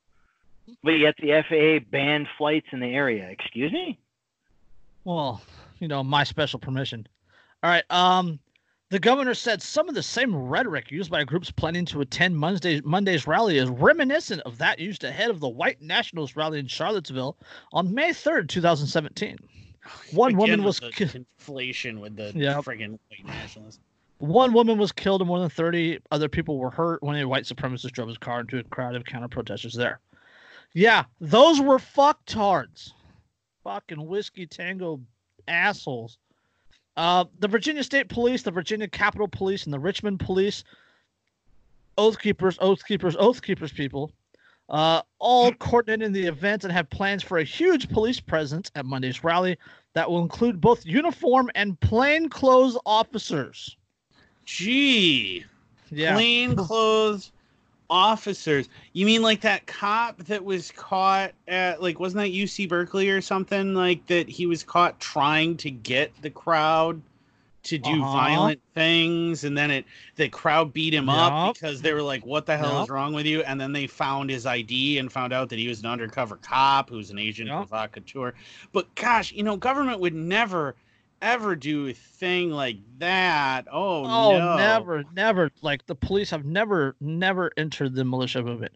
but 0.84 0.91
yet 0.91 1.15
the 1.17 1.44
FAA 1.48 1.86
banned 1.89 2.28
flights 2.38 2.67
in 2.72 2.80
the 2.80 2.88
area. 2.94 3.30
Excuse 3.30 3.72
me? 3.72 3.98
Well, 5.04 5.41
you 5.80 5.88
know, 5.88 6.04
my 6.04 6.24
special 6.24 6.60
permission. 6.60 7.08
All 7.63 7.70
right. 7.70 7.84
Um, 7.89 8.39
the 8.92 9.00
governor 9.00 9.34
said 9.34 9.62
some 9.62 9.90
of 9.90 9.96
the 9.96 10.04
same 10.04 10.36
rhetoric 10.36 10.92
used 10.92 11.10
by 11.10 11.24
groups 11.24 11.50
planning 11.50 11.86
to 11.86 12.02
attend 12.02 12.38
Monday's 12.38 12.84
Monday's 12.84 13.26
rally 13.26 13.58
is 13.58 13.70
reminiscent 13.70 14.42
of 14.42 14.58
that 14.60 14.78
used 14.80 15.04
ahead 15.04 15.30
of 15.32 15.40
the 15.40 15.50
white 15.50 15.82
nationalist 15.82 16.36
rally 16.36 16.60
in 16.60 16.68
Charlottesville 16.68 17.38
on 17.74 17.94
May 17.94 18.14
third, 18.14 18.50
two 18.50 18.62
thousand 18.62 18.88
seventeen. 18.88 19.38
One 20.12 20.32
Again 20.36 20.38
woman 20.38 20.64
was 20.64 20.80
ki- 20.80 21.06
conflation 21.06 22.00
with 22.00 22.16
the 22.16 22.32
Yep. 22.36 22.58
friggin' 22.66 23.00
white 23.10 23.26
nationalists. 23.26 23.80
one 24.20 24.54
woman 24.54 24.78
was 24.78 24.92
killed 24.92 25.22
and 25.22 25.28
more 25.28 25.40
than 25.40 25.50
thirty 25.50 26.00
other 26.12 26.30
people 26.30 26.58
were 26.60 26.70
hurt 26.70 27.02
when 27.02 27.16
a 27.16 27.28
white 27.28 27.46
supremacist 27.46 27.92
drove 27.94 28.10
his 28.10 28.18
car 28.18 28.42
into 28.42 28.60
a 28.60 28.64
crowd 28.66 28.96
of 28.96 29.06
counter 29.06 29.28
protesters 29.30 29.74
there. 29.74 30.00
Yeah, 30.74 31.06
those 31.20 31.60
were 31.60 31.80
fucktards. 31.80 32.92
Fucking 33.64 34.06
whiskey 34.06 34.46
tango 34.48 35.00
assholes. 35.48 36.18
Uh, 36.98 37.26
the 37.40 37.48
Virginia 37.48 37.84
State 37.84 38.10
Police, 38.10 38.44
the 38.44 38.52
Virginia 38.52 38.88
Capitol 38.88 39.28
Police, 39.28 39.66
and 39.66 39.74
the 39.74 39.80
Richmond 39.80 40.20
Police, 40.20 40.64
Oath 41.98 42.20
Keepers, 42.20 42.58
Oath 42.62 42.86
Keepers, 42.86 43.16
Oath 43.18 43.42
Keepers 43.42 43.72
people, 43.72 44.12
uh, 44.70 45.02
all 45.20 45.52
coordinating 45.54 46.14
the 46.14 46.26
event 46.26 46.64
and 46.64 46.72
have 46.72 46.90
plans 46.90 47.24
for 47.24 47.38
a 47.40 47.44
huge 47.44 47.90
police 47.90 48.20
presence 48.20 48.72
at 48.76 48.86
Monday's 48.86 49.24
rally 49.24 49.58
that 49.94 50.10
will 50.10 50.22
include 50.22 50.62
both 50.62 50.86
uniform 50.86 51.50
and 51.56 51.80
plainclothes 51.82 52.78
officers. 52.86 53.76
Gee, 54.46 55.46
Yeah. 55.90 56.14
plain 56.14 56.56
clothes 56.56 57.32
officers. 57.92 58.70
You 58.94 59.06
mean 59.06 59.22
like 59.22 59.42
that 59.42 59.68
cop 59.68 60.18
that 60.26 60.44
was 60.44 60.72
caught 60.72 61.34
at 61.48 61.84
like 61.84 62.00
wasn't 62.00 62.24
that 62.24 62.32
UC 62.34 62.68
Berkeley 62.70 63.10
or 63.10 63.22
something 63.22 63.76
like 63.76 64.08
that 64.08 64.30
he 64.30 64.46
was 64.48 64.64
caught 64.64 65.00
trying 65.00 65.58
to 65.58 65.70
get 65.70 66.12
the 66.22 66.30
crowd 66.30 67.02
to 67.64 67.78
do 67.78 68.02
Uh-huh. 68.02 68.12
violent 68.14 68.60
things 68.74 69.44
and 69.44 69.56
then 69.56 69.70
it 69.70 69.86
the 70.16 70.28
crowd 70.30 70.74
beat 70.74 70.96
him 70.96 71.10
up 71.10 71.54
because 71.54 71.80
they 71.80 71.94
were 71.94 72.02
like 72.02 72.26
what 72.26 72.48
the 72.48 72.58
hell 72.58 72.74
Yup. 72.74 72.84
is 72.86 72.90
wrong 72.90 73.14
with 73.14 73.28
you 73.28 73.44
and 73.44 73.62
then 73.62 73.72
they 73.72 73.86
found 73.86 74.32
his 74.32 74.48
ID 74.48 74.98
and 74.98 75.12
found 75.12 75.32
out 75.32 75.50
that 75.50 75.60
he 75.60 75.68
was 75.68 75.82
an 75.82 75.86
undercover 75.86 76.38
cop 76.38 76.90
who's 76.90 77.12
an 77.12 77.20
agent 77.20 77.50
Yup. 77.50 77.68
provocateur 77.70 78.34
but 78.72 78.94
gosh 78.96 79.32
you 79.32 79.44
know 79.44 79.56
government 79.58 80.00
would 80.00 80.16
never 80.16 80.76
ever 81.22 81.56
do 81.56 81.88
a 81.88 81.94
thing 81.94 82.52
like 82.52 82.78
that 82.98 83.68
oh, 83.72 84.04
Oh, 84.06 84.38
no 84.38 84.58
never, 84.58 85.04
never. 85.14 85.52
Like 85.62 85.86
the 85.86 85.96
police 85.96 86.30
have 86.30 86.46
never, 86.46 86.96
never 87.00 87.52
entered 87.58 87.96
the 87.96 88.04
militia 88.04 88.42
movement. 88.42 88.74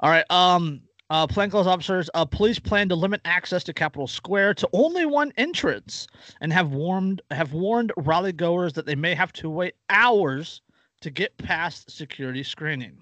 All 0.00 0.10
right. 0.10 0.28
Um. 0.30 0.82
Uh, 1.10 1.26
plainclothes 1.26 1.66
officers. 1.66 2.08
Uh, 2.14 2.24
police 2.24 2.58
plan 2.58 2.88
to 2.88 2.96
limit 2.96 3.20
access 3.26 3.62
to 3.62 3.74
Capitol 3.74 4.06
Square 4.06 4.54
to 4.54 4.68
only 4.72 5.04
one 5.04 5.32
entrance, 5.36 6.06
and 6.40 6.50
have 6.50 6.72
warned 6.72 7.20
have 7.30 7.52
warned 7.52 7.92
rally 7.98 8.32
goers 8.32 8.72
that 8.72 8.86
they 8.86 8.94
may 8.94 9.14
have 9.14 9.30
to 9.34 9.50
wait 9.50 9.74
hours 9.90 10.62
to 11.02 11.10
get 11.10 11.36
past 11.36 11.90
security 11.90 12.42
screening. 12.42 12.96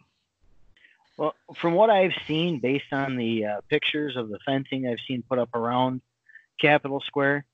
Well, 1.16 1.34
from 1.54 1.74
what 1.74 1.90
I've 1.90 2.12
seen, 2.26 2.58
based 2.58 2.92
on 2.92 3.16
the 3.16 3.44
uh, 3.44 3.60
pictures 3.70 4.16
of 4.16 4.28
the 4.28 4.38
fencing 4.44 4.88
I've 4.88 4.98
seen 5.06 5.22
put 5.22 5.38
up 5.38 5.54
around 5.54 6.00
Capitol 6.60 7.00
Square, 7.06 7.44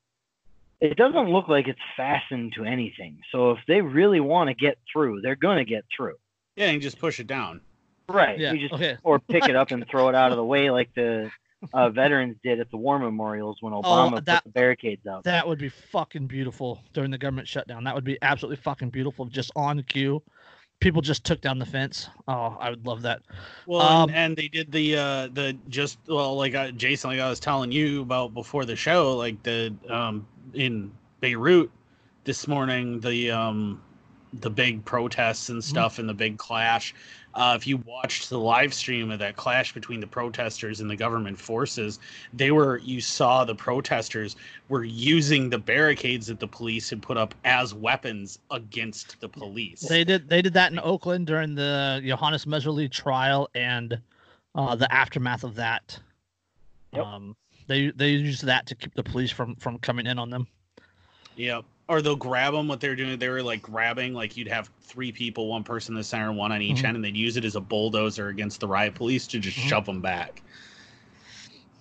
it 0.81 0.97
doesn't 0.97 1.31
look 1.31 1.49
like 1.49 1.67
it's 1.69 1.81
fastened 1.97 2.53
to 2.55 2.65
anything. 2.65 3.19
So 3.33 3.51
if 3.53 3.59
they 3.67 3.81
really 3.81 4.21
want 4.21 4.49
to 4.49 4.55
get 4.55 4.79
through, 4.93 5.21
they're 5.23 5.35
going 5.37 5.59
to 5.59 5.65
get 5.65 5.85
through. 5.95 6.15
Yeah, 6.57 6.67
and 6.71 6.81
just 6.83 6.99
push 6.99 7.19
it 7.21 7.27
down. 7.27 7.61
Right. 8.09 8.39
Yeah. 8.39 8.53
You 8.53 8.61
just 8.61 8.75
Okay. 8.75 8.97
or 9.03 9.19
pick 9.19 9.49
it 9.49 9.57
up 9.57 9.71
and 9.71 9.85
throw 9.91 10.09
it 10.09 10.15
out 10.15 10.31
of 10.31 10.37
the 10.37 10.45
way 10.55 10.71
like 10.71 10.95
the 10.95 11.31
uh, 11.75 11.91
veterans 11.91 12.37
did 12.45 12.61
at 12.61 12.71
the 12.71 12.77
war 12.77 12.99
memorials 12.99 13.59
when 13.61 13.73
Obama 13.73 14.13
Oh, 14.13 14.21
that- 14.21 14.45
put 14.45 14.53
the 14.55 14.59
barricades 14.59 15.07
out. 15.07 15.25
That 15.25 15.47
would 15.47 15.59
be 15.59 15.69
fucking 15.69 16.27
beautiful 16.27 16.81
during 16.93 17.11
the 17.11 17.19
government 17.19 17.49
shutdown. 17.49 17.85
That 17.85 17.95
would 17.95 18.05
be 18.05 18.17
absolutely 18.23 18.57
fucking 18.63 18.91
beautiful. 18.91 19.25
Just 19.27 19.51
on 19.57 19.83
cue, 19.83 20.23
people 20.81 21.03
just 21.03 21.25
took 21.25 21.41
down 21.41 21.59
the 21.59 21.67
fence. 21.67 22.09
Oh, 22.29 22.57
I 22.61 22.71
would 22.71 22.87
love 22.87 23.03
that. 23.03 23.23
Well, 23.67 23.81
Um, 23.83 24.09
and, 24.11 24.17
and 24.17 24.37
they 24.37 24.47
did 24.49 24.71
the 24.71 24.97
uh 24.97 25.29
the 25.33 25.57
just 25.69 25.99
well 26.07 26.37
like 26.37 26.55
uh, 26.55 26.71
Jason 26.71 27.11
like 27.11 27.19
I 27.21 27.29
was 27.29 27.41
telling 27.41 27.73
you 27.73 28.03
about 28.03 28.33
before 28.33 28.65
the 28.65 28.77
show 28.77 29.17
like 29.17 29.43
the 29.43 29.75
um 29.91 30.25
in 30.55 30.91
Beirut 31.21 31.71
this 32.25 32.47
morning 32.47 33.01
the 33.01 33.31
um 33.31 33.81
the 34.35 34.51
big 34.51 34.85
protests 34.85 35.49
and 35.49 35.63
stuff 35.63 35.99
and 35.99 36.09
the 36.09 36.15
big 36.15 36.37
clash. 36.37 36.95
Uh, 37.35 37.55
if 37.57 37.67
you 37.67 37.77
watched 37.79 38.29
the 38.29 38.39
live 38.39 38.75
stream 38.75 39.11
of 39.11 39.19
that 39.19 39.37
clash 39.37 39.73
between 39.73 40.01
the 40.01 40.07
protesters 40.07 40.81
and 40.81 40.91
the 40.91 40.97
government 40.97 41.39
forces, 41.39 41.99
they 42.33 42.51
were 42.51 42.79
you 42.79 43.01
saw 43.01 43.45
the 43.45 43.55
protesters 43.55 44.37
were 44.69 44.85
using 44.85 45.49
the 45.49 45.59
barricades 45.59 46.27
that 46.27 46.41
the 46.41 46.47
police 46.47 46.91
had 46.91 47.01
put 47.01 47.17
up 47.17 47.35
as 47.45 47.75
weapons 47.75 48.39
against 48.51 49.21
the 49.21 49.29
police. 49.29 49.81
They 49.81 50.05
did 50.05 50.29
they 50.29 50.43
did 50.43 50.53
that 50.55 50.73
in 50.73 50.79
Oakland 50.79 51.27
during 51.27 51.55
the 51.55 52.03
Johannes 52.05 52.45
Mehserle 52.45 52.91
trial 52.91 53.49
and 53.55 54.01
uh, 54.55 54.75
the 54.75 54.93
aftermath 54.93 55.45
of 55.45 55.55
that. 55.55 55.99
Yep. 56.93 57.07
Um, 57.07 57.37
they 57.69 57.91
they 57.91 58.11
used 58.11 58.45
that 58.45 58.67
to 58.67 58.75
keep 58.75 58.95
the 58.95 59.03
police 59.05 59.31
from 59.31 59.55
from 59.57 59.79
coming 59.79 60.07
in 60.07 60.19
on 60.19 60.31
them. 60.31 60.49
Yep. 61.37 61.65
Or 61.87 62.03
they'll 62.03 62.17
grab 62.17 62.53
them. 62.53 62.67
What 62.69 62.81
they're 62.81 62.97
doing, 62.97 63.19
they 63.19 63.29
were 63.29 63.43
like 63.43 63.63
grabbing, 63.63 64.13
like 64.13 64.37
you'd 64.37 64.49
have 64.49 64.71
three 64.83 65.13
people, 65.13 65.49
one 65.49 65.63
person 65.63 65.95
in 65.95 65.99
the 65.99 66.05
center, 66.05 66.33
one 66.33 66.51
on 66.51 66.61
each 66.61 66.79
Mhm. 66.79 66.85
end, 66.85 66.97
and 66.97 67.05
they'd 67.05 67.17
use 67.17 67.37
it 67.37 67.45
as 67.45 67.55
a 67.57 67.61
bulldozer 67.61 68.29
against 68.29 68.61
the 68.61 68.67
riot 68.67 68.95
police 68.95 69.27
to 69.29 69.39
just 69.39 69.57
Mhm. 69.57 69.69
shove 69.69 69.87
them 69.87 70.01
back. 70.01 70.43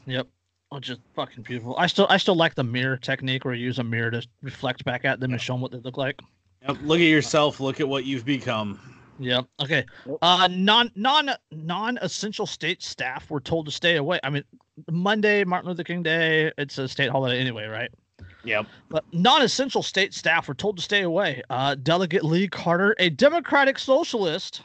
Yep. 0.05 0.27
Which 0.69 0.89
is 0.89 0.97
fucking 1.15 1.43
beautiful. 1.43 1.75
I 1.77 1.87
still 1.87 2.07
I 2.09 2.17
still 2.17 2.35
like 2.35 2.55
the 2.55 2.63
mirror 2.63 2.97
technique 2.97 3.45
where 3.45 3.53
you 3.53 3.65
use 3.65 3.79
a 3.79 3.83
mirror 3.83 4.11
to 4.11 4.21
reflect 4.41 4.83
back 4.85 5.05
at 5.05 5.19
them 5.19 5.31
and 5.31 5.41
show 5.41 5.53
them 5.53 5.61
what 5.61 5.71
they 5.71 5.79
look 5.79 5.97
like. 5.97 6.19
Yep. 6.67 6.77
Look 6.83 6.99
at 6.99 7.03
yourself. 7.05 7.59
Look 7.59 7.79
at 7.79 7.87
what 7.87 8.05
you've 8.05 8.25
become. 8.25 8.79
Yep. 9.19 9.45
Okay. 9.61 9.85
Uh, 10.21 10.47
non 10.51 10.91
non 10.95 11.31
non 11.51 11.97
essential 12.01 12.45
state 12.45 12.83
staff 12.83 13.29
were 13.29 13.39
told 13.39 13.65
to 13.65 13.71
stay 13.71 13.95
away. 13.95 14.19
I 14.23 14.29
mean, 14.29 14.43
Monday, 14.91 15.43
Martin 15.43 15.69
Luther 15.69 15.83
King 15.83 16.03
Day, 16.03 16.51
it's 16.57 16.77
a 16.77 16.87
state 16.87 17.09
holiday 17.09 17.39
anyway, 17.39 17.65
right? 17.65 17.89
Yep. 18.43 18.67
But 18.89 19.03
non-essential 19.11 19.83
state 19.83 20.13
staff 20.13 20.47
were 20.47 20.53
told 20.53 20.77
to 20.77 20.83
stay 20.83 21.01
away. 21.01 21.41
Uh, 21.49 21.75
Delegate 21.75 22.23
Lee 22.23 22.47
Carter, 22.47 22.95
a 22.97 23.09
Democratic 23.09 23.77
socialist, 23.77 24.61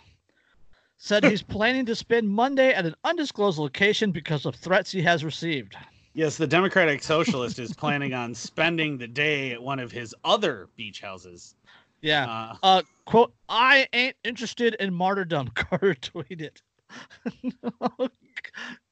said 0.98 1.24
he's 1.24 1.42
planning 1.42 1.86
to 1.86 1.96
spend 1.96 2.28
Monday 2.28 2.72
at 2.72 2.86
an 2.86 2.94
undisclosed 3.04 3.58
location 3.58 4.12
because 4.12 4.46
of 4.46 4.54
threats 4.54 4.92
he 4.92 5.02
has 5.02 5.24
received. 5.24 5.76
Yes, 6.14 6.36
the 6.36 6.46
Democratic 6.46 7.02
Socialist 7.02 7.58
is 7.58 7.72
planning 7.72 8.14
on 8.14 8.34
spending 8.34 8.98
the 8.98 9.08
day 9.08 9.52
at 9.52 9.62
one 9.62 9.78
of 9.80 9.90
his 9.90 10.14
other 10.24 10.68
beach 10.76 11.00
houses. 11.00 11.54
Yeah. 12.02 12.26
Uh, 12.26 12.56
Uh, 12.62 12.82
quote, 13.06 13.32
I 13.48 13.86
ain't 13.92 14.16
interested 14.24 14.74
in 14.74 14.92
martyrdom, 14.92 15.48
Carter 15.54 15.94
tweeted. 15.94 16.60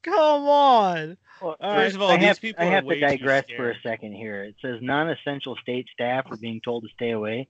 Come 0.03 0.17
on. 0.49 1.17
Well, 1.43 1.57
All 1.61 1.75
First 1.77 1.97
of 1.97 2.03
all, 2.03 2.11
I 2.11 2.17
these 2.17 2.27
have, 2.27 2.41
people 2.41 2.65
I 2.65 2.69
are 2.69 2.71
have 2.71 2.85
way 2.85 2.95
to 2.95 3.01
digress 3.01 3.45
for 3.57 3.71
a 3.71 3.75
second 3.83 4.13
here. 4.15 4.45
It 4.45 4.55
says 4.63 4.79
non-essential 4.81 5.57
state 5.63 5.87
staff 5.93 6.27
are 6.31 6.37
being 6.37 6.61
told 6.63 6.85
to 6.85 6.89
stay 6.95 7.11
away. 7.11 7.49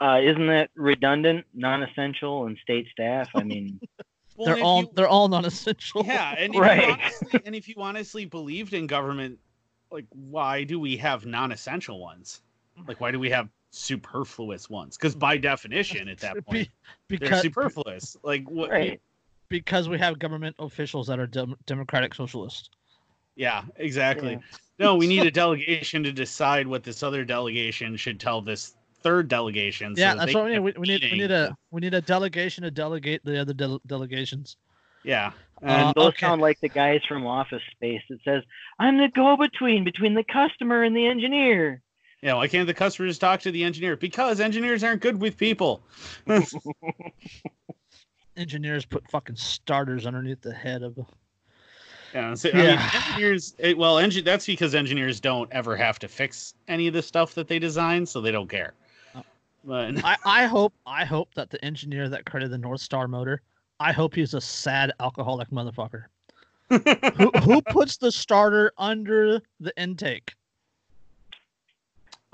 Uh, 0.00 0.20
isn't 0.22 0.46
that 0.48 0.70
redundant? 0.74 1.46
Non-essential 1.54 2.46
and 2.46 2.58
state 2.62 2.86
staff. 2.92 3.28
I 3.34 3.42
mean, 3.44 3.80
Well, 4.36 4.46
they're 4.56 4.64
all 4.64 4.80
you- 4.80 4.90
they're 4.94 5.08
all 5.08 5.28
non-essential. 5.28 6.04
yeah, 6.04 6.34
and 6.36 6.54
if 6.54 6.60
Right. 6.60 6.88
honestly, 6.90 7.40
and 7.46 7.54
if 7.54 7.68
you 7.68 7.76
honestly 7.78 8.24
believed 8.24 8.74
in 8.74 8.88
government, 8.88 9.38
like 9.92 10.06
why 10.10 10.64
do 10.64 10.80
we 10.80 10.96
have 10.96 11.24
non-essential 11.24 12.00
ones? 12.00 12.40
Like 12.88 13.00
why 13.00 13.12
do 13.12 13.20
we 13.20 13.30
have 13.30 13.48
superfluous 13.74 14.70
ones? 14.70 14.96
Because 14.96 15.14
by 15.14 15.36
definition, 15.36 16.08
at 16.08 16.18
that 16.18 16.44
point, 16.46 16.68
Be- 17.08 17.16
they're 17.16 17.40
superfluous. 17.40 18.16
Like 18.22 18.48
what? 18.50 18.70
right? 18.70 19.00
because 19.50 19.88
we 19.88 19.98
have 19.98 20.18
government 20.18 20.56
officials 20.58 21.06
that 21.06 21.18
are 21.20 21.26
dem- 21.26 21.56
democratic 21.66 22.14
socialists. 22.14 22.70
Yeah, 23.36 23.62
exactly. 23.76 24.32
Yeah. 24.32 24.38
No, 24.78 24.94
we 24.96 25.06
need 25.06 25.26
a 25.26 25.30
delegation 25.42 26.02
to 26.02 26.12
decide 26.12 26.66
what 26.66 26.82
this 26.82 27.02
other 27.02 27.24
delegation 27.24 27.96
should 27.96 28.18
tell 28.18 28.40
this 28.40 28.74
third 29.02 29.28
delegation. 29.28 29.94
so 29.94 30.00
yeah, 30.00 30.14
that 30.14 30.20
that's 30.26 30.34
what 30.34 30.44
we 30.44 30.52
need. 30.52 30.58
We, 30.60 30.72
we 30.78 30.86
need 30.88 31.02
we 31.02 31.18
need 31.18 31.30
a 31.30 31.56
we 31.70 31.80
need 31.80 31.94
a 31.94 32.00
delegation 32.00 32.64
to 32.64 32.70
delegate 32.70 33.24
the 33.24 33.38
other 33.40 33.52
dele- 33.52 33.80
delegations. 33.86 34.56
Yeah, 35.04 35.32
Uh, 35.62 35.66
and 35.66 35.94
Those 35.94 36.08
okay. 36.08 36.26
sound 36.26 36.40
like 36.40 36.58
the 36.60 36.70
guys 36.70 37.02
from 37.06 37.26
Office 37.26 37.62
Space 37.72 38.00
that 38.08 38.20
says, 38.24 38.42
"I'm 38.78 38.96
the 38.96 39.08
go-between 39.08 39.84
between 39.84 40.14
the 40.14 40.24
customer 40.24 40.82
and 40.82 40.96
the 40.96 41.06
engineer." 41.06 41.82
Yeah. 42.24 42.34
Why 42.34 42.48
can't 42.48 42.66
the 42.66 42.74
customers 42.74 43.18
talk 43.18 43.38
to 43.42 43.52
the 43.52 43.62
engineer? 43.62 43.96
Because 43.96 44.40
engineers 44.40 44.82
aren't 44.82 45.00
good 45.02 45.20
with 45.20 45.36
people. 45.36 45.82
Engineers 48.36 48.84
put 48.84 49.08
fucking 49.10 49.36
starters 49.36 50.06
underneath 50.06 50.40
the 50.42 50.52
head 50.52 50.82
of. 50.82 50.96
the- 50.96 51.06
Yeah, 52.12 52.34
so, 52.34 52.50
I 52.52 52.56
mean, 52.56 52.78
engineers. 52.94 53.54
eh, 53.60 53.74
Well, 53.76 53.96
engi- 53.96 54.24
that's 54.24 54.44
because 54.46 54.74
engineers 54.74 55.20
don't 55.20 55.50
ever 55.52 55.76
have 55.76 56.00
to 56.00 56.08
fix 56.08 56.54
any 56.66 56.88
of 56.88 56.94
the 56.94 57.02
stuff 57.02 57.34
that 57.36 57.46
they 57.46 57.60
design, 57.60 58.04
so 58.06 58.20
they 58.20 58.32
don't 58.32 58.48
care. 58.50 58.74
Oh. 59.14 59.22
But 59.64 60.04
I, 60.04 60.16
I 60.24 60.46
hope 60.46 60.74
I 60.84 61.04
hope 61.04 61.32
that 61.34 61.50
the 61.50 61.64
engineer 61.64 62.08
that 62.08 62.26
created 62.26 62.50
the 62.50 62.58
North 62.58 62.80
Star 62.80 63.06
motor, 63.06 63.40
I 63.78 63.92
hope 63.92 64.14
he's 64.16 64.34
a 64.34 64.40
sad 64.40 64.90
alcoholic 64.98 65.50
motherfucker. 65.50 66.06
who 66.70 67.30
who 67.42 67.62
puts 67.62 67.98
the 67.98 68.10
starter 68.10 68.72
under 68.78 69.40
the 69.60 69.72
intake? 69.80 70.32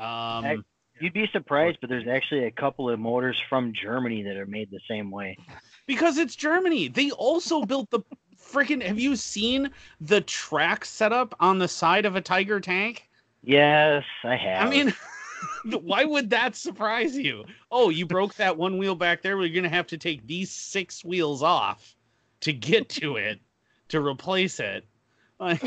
Um, 0.00 0.64
You'd 1.00 1.14
be 1.14 1.26
surprised, 1.32 1.78
but 1.80 1.88
there's 1.88 2.06
actually 2.06 2.44
a 2.44 2.50
couple 2.50 2.90
of 2.90 3.00
motors 3.00 3.40
from 3.48 3.72
Germany 3.72 4.22
that 4.24 4.36
are 4.36 4.44
made 4.46 4.70
the 4.70 4.80
same 4.86 5.10
way. 5.10 5.36
because 5.86 6.18
it's 6.18 6.36
Germany, 6.36 6.88
they 6.88 7.10
also 7.12 7.64
built 7.64 7.88
the 7.90 8.00
freaking. 8.38 8.82
Have 8.82 8.98
you 8.98 9.16
seen 9.16 9.70
the 10.02 10.20
track 10.20 10.84
setup 10.84 11.34
on 11.40 11.58
the 11.58 11.68
side 11.68 12.04
of 12.04 12.16
a 12.16 12.20
Tiger 12.20 12.60
tank? 12.60 13.08
Yes, 13.42 14.04
I 14.24 14.36
have. 14.36 14.66
I 14.66 14.70
mean, 14.70 14.94
why 15.80 16.04
would 16.04 16.28
that 16.30 16.54
surprise 16.54 17.16
you? 17.16 17.44
Oh, 17.70 17.88
you 17.88 18.04
broke 18.04 18.34
that 18.34 18.58
one 18.58 18.76
wheel 18.76 18.94
back 18.94 19.22
there. 19.22 19.38
We're 19.38 19.54
gonna 19.54 19.70
have 19.70 19.86
to 19.88 19.96
take 19.96 20.26
these 20.26 20.50
six 20.50 21.02
wheels 21.02 21.42
off 21.42 21.96
to 22.40 22.52
get 22.52 22.90
to 22.90 23.16
it 23.16 23.40
to 23.88 24.00
replace 24.06 24.60
it. 24.60 24.84
Like, 25.40 25.62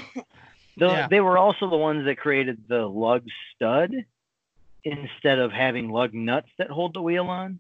The- 0.78 0.88
Yeah. 0.88 1.08
They 1.08 1.22
were 1.22 1.40
also 1.40 1.68
the 1.68 1.76
ones 1.78 2.06
that 2.06 2.18
created 2.20 2.66
the 2.68 2.86
lug 2.86 3.24
stud 3.56 3.92
instead 4.84 5.40
of 5.40 5.52
having 5.52 5.90
lug 5.90 6.14
nuts 6.14 6.50
that 6.58 6.70
hold 6.70 6.94
the 6.94 7.02
wheel 7.02 7.26
on. 7.28 7.60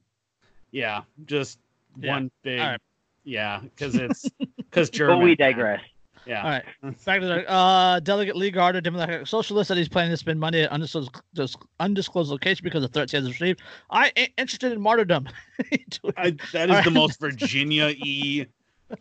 yeah, 0.71 1.01
just 1.25 1.59
Yeah. 1.99 2.11
one 2.13 2.31
big. 2.43 2.59
All 2.59 2.67
right. 2.71 2.81
Yeah, 3.23 3.61
because 3.61 3.95
it's 3.95 4.29
because 4.57 4.89
German. 4.89 5.19
But 5.19 5.23
we 5.23 5.35
digress. 5.35 5.81
Yeah. 6.25 6.41
All 6.43 6.49
right, 6.51 6.63
back 7.05 7.19
to 7.19 7.25
the 7.27 7.49
uh, 7.49 7.99
Delegate 7.99 8.37
Lee 8.37 8.49
Gardner, 8.49 8.79
Democratic 8.79 9.27
Socialist, 9.27 9.67
said 9.67 9.75
he's 9.77 9.89
planning 9.89 10.11
to 10.11 10.15
spend 10.17 10.39
money 10.39 10.61
at 10.61 10.71
undisclosed, 10.71 11.11
dis- 11.33 11.57
undisclosed 11.81 12.31
location 12.31 12.63
because 12.63 12.81
of 12.81 12.93
threats 12.93 13.11
he 13.11 13.17
has 13.17 13.27
received. 13.27 13.61
I 13.89 14.13
ain't 14.15 14.31
interested 14.37 14.71
in 14.71 14.79
martyrdom. 14.79 15.27
I, 16.15 16.35
that 16.53 16.69
is 16.69 16.75
All 16.77 16.83
the 16.83 16.89
right. 16.89 16.93
most 16.93 17.19
Virginia 17.19 17.93
y 18.01 18.47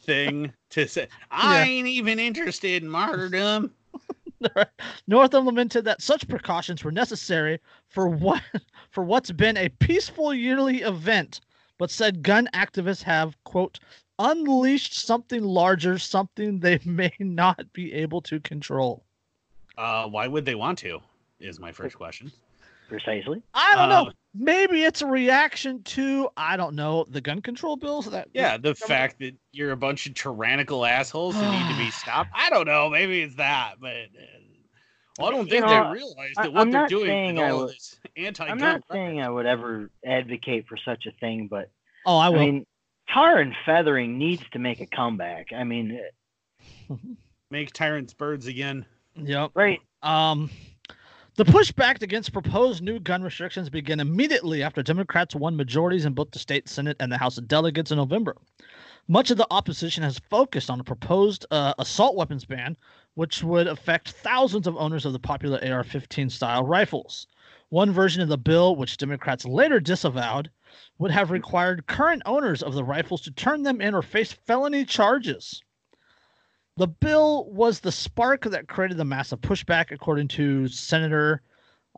thing 0.01 0.53
to 0.71 0.89
say. 0.89 1.07
I 1.31 1.59
Yeah. 1.61 1.65
ain't 1.71 1.87
even 1.87 2.19
interested 2.19 2.83
in 2.83 2.89
martyrdom. 2.91 3.73
Northam 5.07 5.47
lamented 5.47 5.85
that 5.85 6.03
such 6.03 6.29
precautions 6.29 6.85
were 6.85 6.93
necessary 6.93 7.61
for 7.89 8.09
what 8.09 8.43
for 8.91 9.05
what's 9.05 9.31
been 9.31 9.57
a 9.57 9.69
peaceful 9.69 10.35
yearly 10.35 10.83
event, 10.83 11.41
but 11.79 11.91
said 11.91 12.23
gun 12.23 12.49
activists 12.55 13.03
have 13.03 13.37
quote 13.45 13.81
unleashed 14.19 14.95
something 14.95 15.43
larger, 15.43 15.99
something 15.99 16.61
they 16.61 16.79
may 16.85 17.13
not 17.19 17.73
be 17.73 17.93
able 17.93 18.21
to 18.23 18.41
control. 18.41 19.05
Uh, 19.79 20.07
why 20.07 20.27
would 20.27 20.45
they 20.45 20.55
want 20.55 20.79
to? 20.79 21.01
Is 21.41 21.59
my 21.59 21.73
first 21.73 21.97
question. 21.97 22.31
Precisely. 22.89 23.43
I 23.55 23.75
don't 23.75 23.89
know. 23.89 24.11
Uh, 24.11 24.13
Maybe 24.35 24.85
it's 24.85 25.03
a 25.03 25.07
reaction 25.07 25.83
to 25.85 26.29
I 26.37 26.57
don't 26.57 26.75
know 26.75 27.05
the 27.09 27.21
gun 27.21 27.43
control 27.43 27.77
bills 27.77 28.07
that 28.11 28.29
Yeah, 28.33 28.57
the 28.57 28.75
fact 28.75 29.19
that 29.19 29.35
you're 29.53 29.73
a 29.73 29.77
bunch 29.77 30.07
of 30.07 30.15
tyrannical 30.15 30.87
assholes 30.87 31.35
who 31.35 31.43
need 31.43 31.69
to 31.71 31.77
be 31.77 31.91
stopped. 31.91 32.31
I 32.35 32.49
don't 32.51 32.67
know. 32.67 32.89
Maybe 32.89 33.21
it's 33.23 33.35
that, 33.37 33.75
but 33.81 33.91
uh, 33.91 34.25
well, 35.19 35.29
I 35.29 35.31
don't 35.33 35.45
You 35.47 35.51
think 35.51 35.67
know, 35.67 35.85
they 35.85 35.91
realize 35.93 36.33
I- 36.39 36.43
that 36.45 36.53
what 36.55 36.61
I'm 36.63 36.71
they're 36.71 36.87
doing 36.87 37.07
saying 37.07 37.35
with 37.37 37.45
I 37.45 37.51
all 37.51 37.59
would- 37.61 37.69
this 37.71 38.01
anti-gun. 38.17 38.53
I'm 38.53 38.59
not 38.59 38.83
saying 38.91 39.21
I 39.21 39.29
would 39.29 39.45
ever 39.47 39.91
advocate 40.07 40.67
for 40.67 40.79
such 40.79 41.05
a 41.07 41.13
thing, 41.21 41.49
but 41.49 41.71
Oh, 42.07 42.17
I 42.17 42.29
I, 42.29 42.31
mean, 42.33 42.67
tar 43.13 43.37
and 43.39 43.55
feathering 43.67 44.17
needs 44.19 44.43
to 44.53 44.59
make 44.59 44.81
a 44.81 44.87
comeback. 44.87 45.49
I 45.55 45.65
mean, 45.65 46.01
make 47.51 47.73
tyrants 47.73 48.15
birds 48.15 48.47
again. 48.47 48.87
yep. 49.15 49.51
right? 49.55 49.81
Um, 50.03 50.51
the 51.37 51.45
pushback 51.45 52.03
against 52.03 52.35
proposed 52.35 52.83
new 52.83 53.01
gun 53.01 53.23
restrictions 53.23 53.71
began 53.71 54.01
immediately 54.01 54.63
after 54.63 54.83
Democrats 54.83 55.35
won 55.35 55.57
majorities 55.57 56.05
in 56.05 56.13
both 56.13 56.31
the 56.31 56.39
state 56.39 56.69
Senate 56.69 56.97
and 57.01 57.11
the 57.11 57.17
House 57.17 57.39
of 57.39 57.49
Delegates 57.49 57.91
in 57.91 57.97
November. 57.97 58.37
Much 59.09 59.31
of 59.31 59.39
the 59.39 59.47
opposition 59.51 60.03
has 60.03 60.19
focused 60.29 60.69
on 60.69 60.79
a 60.79 60.85
proposed 60.85 61.47
uh, 61.51 61.73
assault 61.79 62.17
weapons 62.17 62.45
ban, 62.45 62.77
which 63.15 63.43
would 63.43 63.67
affect 63.67 64.11
thousands 64.11 64.67
of 64.67 64.77
owners 64.77 65.07
of 65.07 65.15
the 65.15 65.19
popular 65.19 65.59
AR 65.65 65.83
15 65.83 66.29
style 66.29 66.65
rifles. 66.65 67.27
One 67.71 67.93
version 67.93 68.21
of 68.21 68.29
the 68.29 68.37
bill, 68.37 68.77
which 68.77 68.99
Democrats 68.99 69.47
later 69.47 69.81
disavowed, 69.81 70.51
would 70.99 71.13
have 71.13 71.31
required 71.31 71.87
current 71.87 72.23
owners 72.27 72.63
of 72.63 72.75
the 72.75 72.85
rifles 72.85 73.23
to 73.23 73.31
turn 73.31 73.63
them 73.63 73.81
in 73.81 73.95
or 73.95 74.03
face 74.03 74.33
felony 74.33 74.85
charges. 74.85 75.63
The 76.77 76.87
bill 76.87 77.51
was 77.51 77.81
the 77.81 77.93
spark 77.93 78.45
that 78.45 78.67
created 78.67 78.97
the 78.97 79.05
massive 79.05 79.41
pushback, 79.43 79.91
according 79.91 80.29
to 80.29 80.69
Senator 80.69 81.43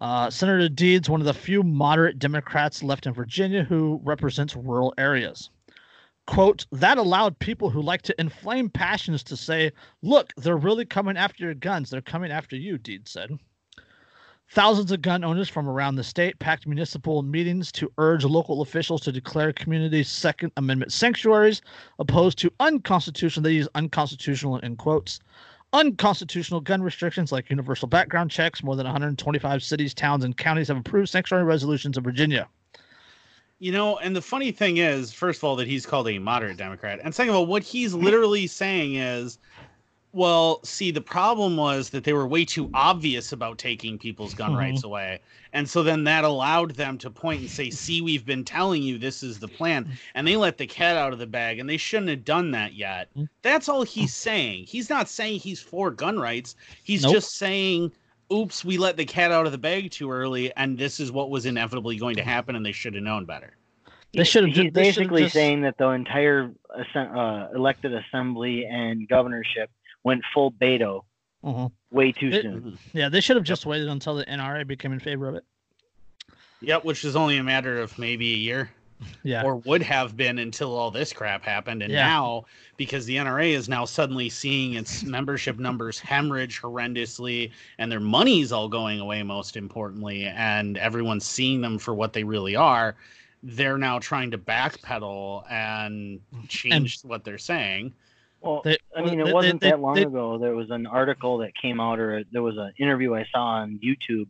uh, 0.01 0.29
Senator 0.29 0.69
Deeds, 0.69 1.09
one 1.09 1.21
of 1.21 1.27
the 1.27 1.33
few 1.35 1.63
moderate 1.63 2.19
Democrats 2.19 2.83
left 2.83 3.07
in 3.07 3.13
Virginia 3.15 3.63
who 3.63 4.01
represents 4.03 4.57
rural 4.57 4.93
areas. 4.99 5.51
Quote, 6.27 6.67
that 6.73 6.99
allowed 6.99 7.39
people 7.39 7.71
who 7.71 7.81
like 7.81 8.03
to 8.03 8.21
inflame 8.21 8.69
passions 8.69 9.23
to 9.25 9.37
say, 9.37 9.71
look, 10.03 10.33
they're 10.37 10.57
really 10.57 10.85
coming 10.85 11.17
after 11.17 11.45
your 11.45 11.55
guns. 11.55 11.91
They're 11.91 12.01
coming 12.01 12.33
after 12.33 12.57
you, 12.57 12.79
Deeds 12.79 13.13
said. 13.13 13.39
Thousands 14.51 14.93
of 14.93 15.03
gun 15.03 15.25
owners 15.25 15.49
from 15.49 15.69
around 15.69 15.97
the 15.97 16.05
state 16.05 16.39
packed 16.39 16.67
municipal 16.67 17.23
meetings 17.23 17.73
to 17.73 17.91
urge 17.99 18.25
local 18.25 18.61
officials 18.63 19.01
to 19.03 19.13
declare 19.13 19.53
communities 19.53 20.09
Second 20.09 20.53
Amendment 20.57 20.93
sanctuaries 20.93 21.63
opposed 21.99 22.39
to 22.39 22.53
unconstitutional, 22.61 23.43
they 23.43 23.53
use 23.53 23.69
unconstitutional 23.75 24.59
in 24.59 24.77
quotes, 24.77 25.19
unconstitutional 25.73 26.61
gun 26.61 26.83
restrictions 26.83 27.33
like 27.33 27.51
universal 27.51 27.89
background 27.89 28.31
checks. 28.31 28.63
More 28.63 28.77
than 28.77 28.85
125 28.85 29.63
cities, 29.63 29.93
towns, 29.93 30.25
and 30.25 30.37
counties 30.37 30.69
have 30.69 30.77
approved 30.77 31.09
sanctuary 31.09 31.45
resolutions 31.45 31.97
in 31.97 32.05
Virginia. 32.05 32.49
You 33.59 33.73
know, 33.73 33.99
and 33.99 34.15
the 34.15 34.23
funny 34.23 34.53
thing 34.53 34.77
is, 34.77 35.13
first 35.13 35.39
of 35.41 35.45
all, 35.45 35.57
that 35.57 35.67
he's 35.67 35.87
called 35.87 36.09
a 36.09 36.19
moderate 36.19 36.59
Democrat, 36.59 37.01
and 37.03 37.15
second 37.15 37.31
of 37.31 37.37
all, 37.37 37.47
what 37.47 37.63
he's 37.63 37.95
literally 37.95 38.47
saying 38.47 38.97
is, 38.97 39.39
well, 40.14 40.61
see, 40.64 40.90
the 40.90 41.00
problem 41.00 41.57
was 41.57 41.90
that 41.90 42.05
they 42.05 42.12
were 42.12 42.27
way 42.27 42.44
too 42.44 42.70
obvious 42.72 43.33
about 43.33 43.59
taking 43.59 43.98
people's 43.98 44.33
gun 44.33 44.53
Mhm. 44.53 44.59
rights 44.59 44.85
away, 44.85 45.18
and 45.53 45.68
so 45.68 45.83
then 45.83 46.05
that 46.05 46.22
allowed 46.24 46.70
them 46.77 46.96
to 46.98 47.11
point 47.11 47.40
and 47.40 47.50
say, 47.50 47.68
"See, 47.68 48.00
we've 48.00 48.24
been 48.24 48.44
telling 48.44 48.83
you 48.83 48.96
this 48.96 49.22
is 49.22 49.40
the 49.40 49.48
plan," 49.48 49.88
and 50.14 50.27
they 50.27 50.37
let 50.37 50.57
the 50.57 50.66
cat 50.66 50.96
out 50.96 51.12
of 51.12 51.18
the 51.18 51.27
bag, 51.27 51.59
and 51.59 51.68
they 51.68 51.77
shouldn't 51.77 52.11
have 52.11 52.24
done 52.24 52.53
that 52.53 52.74
yet. 52.74 53.09
Mhm. 53.16 53.29
That's 53.42 53.68
all 53.68 53.83
he's 53.83 54.14
saying. 54.14 54.64
He's 54.64 54.88
not 54.88 55.09
saying 55.09 55.40
he's 55.40 55.61
for 55.61 55.90
gun 55.90 56.18
rights. 56.18 56.55
He's 56.85 57.03
Nope. 57.03 57.14
just 57.14 57.35
saying. 57.37 57.90
Oops, 58.33 58.64
we 58.64 58.79
let 58.79 58.96
the 58.96 59.05
cat 59.05 59.31
out 59.33 59.44
of 59.44 59.53
the 59.53 59.59
bag 59.59 59.90
too 59.90 60.11
early, 60.11 60.50
and 60.57 60.79
this 60.79 60.98
is 60.98 61.12
what 61.12 61.29
was 61.29 61.44
inevitably 61.44 61.96
going 61.98 62.16
to 62.16 62.24
happen, 62.24 62.57
and 62.57 62.64
they 62.64 62.72
should 62.72 62.94
have 62.94 63.03
known 63.03 63.27
better. 63.27 63.55
They 64.14 64.24
should 64.24 64.44
have 64.44 64.55
He's 64.55 64.64
they 64.64 64.70
basically 64.70 65.22
just- 65.24 65.35
saying 65.35 65.61
that 65.62 65.77
the 65.77 65.88
entire 65.90 66.53
uh, 66.96 67.48
elected 67.55 67.92
assembly 67.92 68.64
and 68.64 69.07
governorship 69.09 69.70
went 70.05 70.23
full 70.33 70.53
Beto 70.53 71.03
Mhm. 71.45 71.73
way 71.90 72.12
too 72.12 72.29
It- 72.29 72.43
soon. 72.43 72.79
Yeah, 72.93 73.09
they 73.09 73.21
should 73.21 73.37
have 73.37 73.45
just 73.45 73.67
waited 73.67 73.88
until 73.88 74.14
the 74.14 74.29
NRA 74.29 74.64
became 74.64 74.93
in 74.93 75.01
favor 75.01 75.29
of 75.29 75.35
it. 75.35 75.45
Yep, 76.61 76.85
which 76.85 77.05
is 77.05 77.17
only 77.17 77.37
a 77.37 77.43
matter 77.43 77.81
of 77.81 77.99
maybe 77.99 78.33
a 78.33 78.37
year. 78.37 78.71
Yeah. 79.23 79.43
or 79.43 79.57
would 79.57 79.83
have 79.83 80.17
been 80.17 80.38
until 80.38 80.75
all 80.75 80.90
this 80.90 81.12
crap 81.12 81.45
happened. 81.45 81.83
And 81.83 81.93
Yeah. 81.93 82.07
now, 82.07 82.45
because 82.79 83.05
the 83.05 83.19
NRA 83.19 83.53
is 83.53 83.69
now 83.69 83.85
suddenly 83.85 84.31
seeing 84.31 84.75
its 84.75 85.03
membership 85.05 85.59
numbers 85.59 85.99
hemorrhage 85.99 86.62
horrendously 86.62 87.51
and 87.79 87.90
their 87.93 88.01
money's 88.01 88.51
all 88.53 88.69
going 88.69 89.01
away, 89.01 89.23
most 89.23 89.57
importantly, 89.57 90.25
and 90.27 90.79
everyone's 90.79 91.27
seeing 91.27 91.61
them 91.61 91.77
for 91.79 91.93
what 91.93 92.12
they 92.14 92.23
really 92.25 92.55
are, 92.57 92.95
they're 93.43 93.77
now 93.77 93.99
trying 93.99 94.31
to 94.31 94.38
backpedal 94.38 95.51
and 95.51 96.21
change 96.49 97.03
what 97.03 97.25
they're 97.25 97.37
saying. 97.37 97.93
Well, 98.45 98.61
They- 98.63 98.77
I 98.95 99.03
mean, 99.03 99.21
it 99.21 99.25
they- 99.27 99.33
wasn't 99.33 99.61
they- 99.63 99.71
that 99.71 99.81
long 99.81 99.99
ago. 99.99 100.39
There 100.39 100.55
was 100.55 100.71
an 100.71 100.87
article 100.87 101.39
that 101.39 101.55
came 101.55 101.81
out, 101.81 101.99
or 101.99 102.25
there 102.31 102.43
was 102.43 102.59
an 102.59 102.73
interview 102.79 103.15
I 103.15 103.25
saw 103.25 103.43
on 103.57 103.79
YouTube 103.79 104.29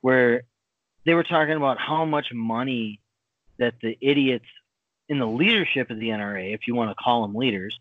where 0.00 0.42
they 1.04 1.14
were 1.14 1.24
talking 1.24 1.56
about 1.56 1.78
how 1.78 2.04
much 2.04 2.32
money 2.32 3.00
that 3.58 3.74
the 3.82 3.98
idiots 4.00 4.46
in 5.08 5.18
the 5.18 5.26
leadership 5.26 5.90
of 5.90 5.98
the 5.98 6.10
NRA, 6.10 6.54
if 6.54 6.66
you 6.66 6.74
want 6.74 6.90
to 6.90 6.94
call 6.94 7.22
them 7.22 7.34
leaders, 7.34 7.78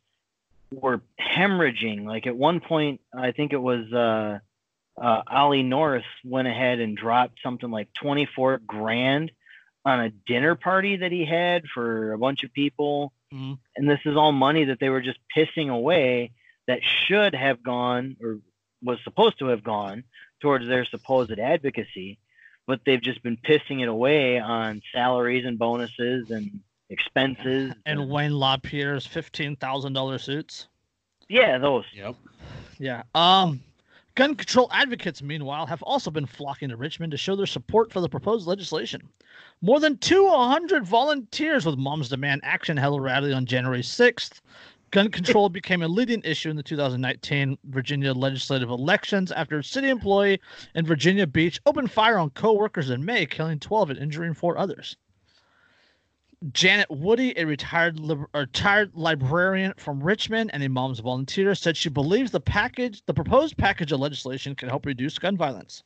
were 0.71 1.01
hemorrhaging. 1.19 2.05
Like 2.05 2.27
at 2.27 2.35
one 2.35 2.59
point, 2.59 2.99
I 3.13 3.31
think 3.31 3.53
it 3.53 3.61
was 3.61 3.91
uh, 3.93 4.39
uh, 5.01 5.21
Ollie 5.27 5.63
North 5.63 6.05
went 6.25 6.47
ahead 6.47 6.79
and 6.79 6.97
dropped 6.97 7.39
something 7.41 7.71
like 7.71 7.93
24 7.93 8.57
grand 8.67 9.31
on 9.85 10.01
a 10.01 10.09
dinner 10.09 10.55
party 10.55 10.97
that 10.97 11.11
he 11.11 11.23
had 11.23 11.65
for 11.73 12.11
a 12.11 12.17
bunch 12.17 12.43
of 12.43 12.51
people 12.51 13.13
Mhm. 13.33 13.59
and 13.75 13.89
this 13.89 13.99
is 14.05 14.15
all 14.17 14.31
money 14.31 14.65
that 14.65 14.79
they 14.79 14.89
were 14.89 15.01
just 15.01 15.19
pissing 15.35 15.69
away 15.69 16.31
that 16.67 16.79
should 16.83 17.33
have 17.35 17.61
gone 17.63 18.15
or 18.21 18.39
was 18.83 18.97
supposed 19.03 19.37
to 19.39 19.47
have 19.47 19.63
gone 19.63 20.03
towards 20.41 20.67
their 20.67 20.85
supposed 20.85 21.37
advocacy 21.39 22.17
but 22.67 22.81
they've 22.85 23.01
just 23.01 23.21
been 23.23 23.37
pissing 23.37 23.81
it 23.81 23.87
away 23.87 24.39
on 24.39 24.81
salaries 24.93 25.43
and 25.45 25.57
bonuses 25.57 26.29
and 26.29 26.59
expenses 26.89 27.73
And 27.85 28.09
Wayne 28.09 28.33
LaPierre's 28.33 29.05
fifteen 29.05 29.55
thousand 29.55 29.93
dollar 29.93 30.17
suits. 30.17 30.67
yeah 31.27 31.57
those 31.57 31.85
Yep. 31.93 32.15
Yeah. 32.79 33.03
Um, 33.13 33.61
gun 34.19 34.35
control 34.35 34.67
advocates, 34.73 35.21
meanwhile, 35.21 35.65
have 35.65 35.81
also 35.81 36.11
been 36.11 36.25
flocking 36.25 36.67
to 36.67 36.75
Richmond 36.75 37.11
to 37.11 37.17
show 37.17 37.37
their 37.37 37.45
support 37.45 37.89
for 37.89 38.01
the 38.01 38.09
proposed 38.09 38.47
legislation. 38.47 39.07
More 39.61 39.79
than 39.79 39.97
200 39.97 40.85
volunteers 40.85 41.65
with 41.65 41.77
Moms 41.77 42.09
Demand 42.09 42.41
Action 42.43 42.75
held 42.75 42.99
a 42.99 43.01
rally 43.01 43.31
on 43.31 43.45
January 43.45 43.81
6th. 43.81 44.41
Gun 44.91 45.09
control 45.09 45.47
became 45.59 45.83
a 45.83 45.87
leading 45.87 46.21
issue 46.25 46.49
in 46.49 46.57
the 46.57 46.63
2019 46.63 47.57
Virginia 47.69 48.11
legislative 48.11 48.69
elections 48.69 49.31
after 49.31 49.59
a 49.59 49.63
city 49.63 49.87
employee 49.87 50.41
in 50.75 50.85
Virginia 50.85 51.25
Beach 51.25 51.61
opened 51.65 51.89
fire 51.89 52.17
on 52.17 52.29
co-workers 52.31 52.89
in 52.89 53.05
May, 53.05 53.25
killing 53.25 53.57
12 53.57 53.91
and 53.91 53.99
injuring 53.99 54.33
four 54.33 54.57
others. 54.57 54.97
Janet 56.53 56.89
Woody, 56.89 57.37
a 57.37 57.45
retired 57.45 57.99
a 57.99 58.39
retired 58.39 58.91
librarian 58.95 59.73
from 59.77 60.01
Richmond 60.01 60.51
and 60.53 60.63
a 60.63 60.69
mom's 60.69 60.99
volunteer, 60.99 61.53
said 61.53 61.75
she 61.75 61.89
believes 61.89 62.31
the 62.31 62.39
package, 62.39 63.03
the 63.05 63.13
proposed 63.13 63.57
package 63.57 63.91
of 63.91 63.99
legislation, 63.99 64.55
can 64.55 64.69
help 64.69 64.85
reduce 64.85 65.19
gun 65.19 65.35
violence. 65.35 65.83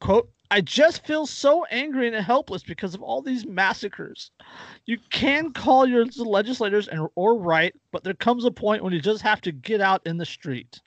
"Quote: 0.00 0.30
I 0.50 0.60
just 0.60 1.06
feel 1.06 1.26
so 1.26 1.64
angry 1.66 2.06
and 2.06 2.16
helpless 2.16 2.62
because 2.62 2.94
of 2.94 3.02
all 3.02 3.22
these 3.22 3.46
massacres. 3.46 4.30
You 4.84 4.98
can 5.10 5.52
call 5.52 5.86
your 5.86 6.04
legislators 6.16 6.88
and 6.88 7.08
or 7.14 7.38
write, 7.38 7.74
but 7.90 8.04
there 8.04 8.14
comes 8.14 8.44
a 8.44 8.50
point 8.50 8.84
when 8.84 8.92
you 8.92 9.00
just 9.00 9.22
have 9.22 9.40
to 9.42 9.52
get 9.52 9.80
out 9.80 10.06
in 10.06 10.18
the 10.18 10.26
street." 10.26 10.80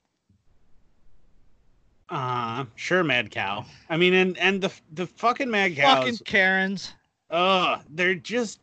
Uh, 2.10 2.66
sure, 2.76 3.04
Mad 3.04 3.32
Cow. 3.32 3.66
I 3.90 3.98
mean, 3.98 4.14
and 4.14 4.38
and 4.38 4.62
the 4.62 4.72
the 4.92 5.08
fucking 5.08 5.50
Mad 5.50 5.76
Cows. 5.76 6.04
Fucking 6.04 6.18
Karens. 6.26 6.94
Uh, 7.32 7.80
they're 7.90 8.14
just. 8.14 8.60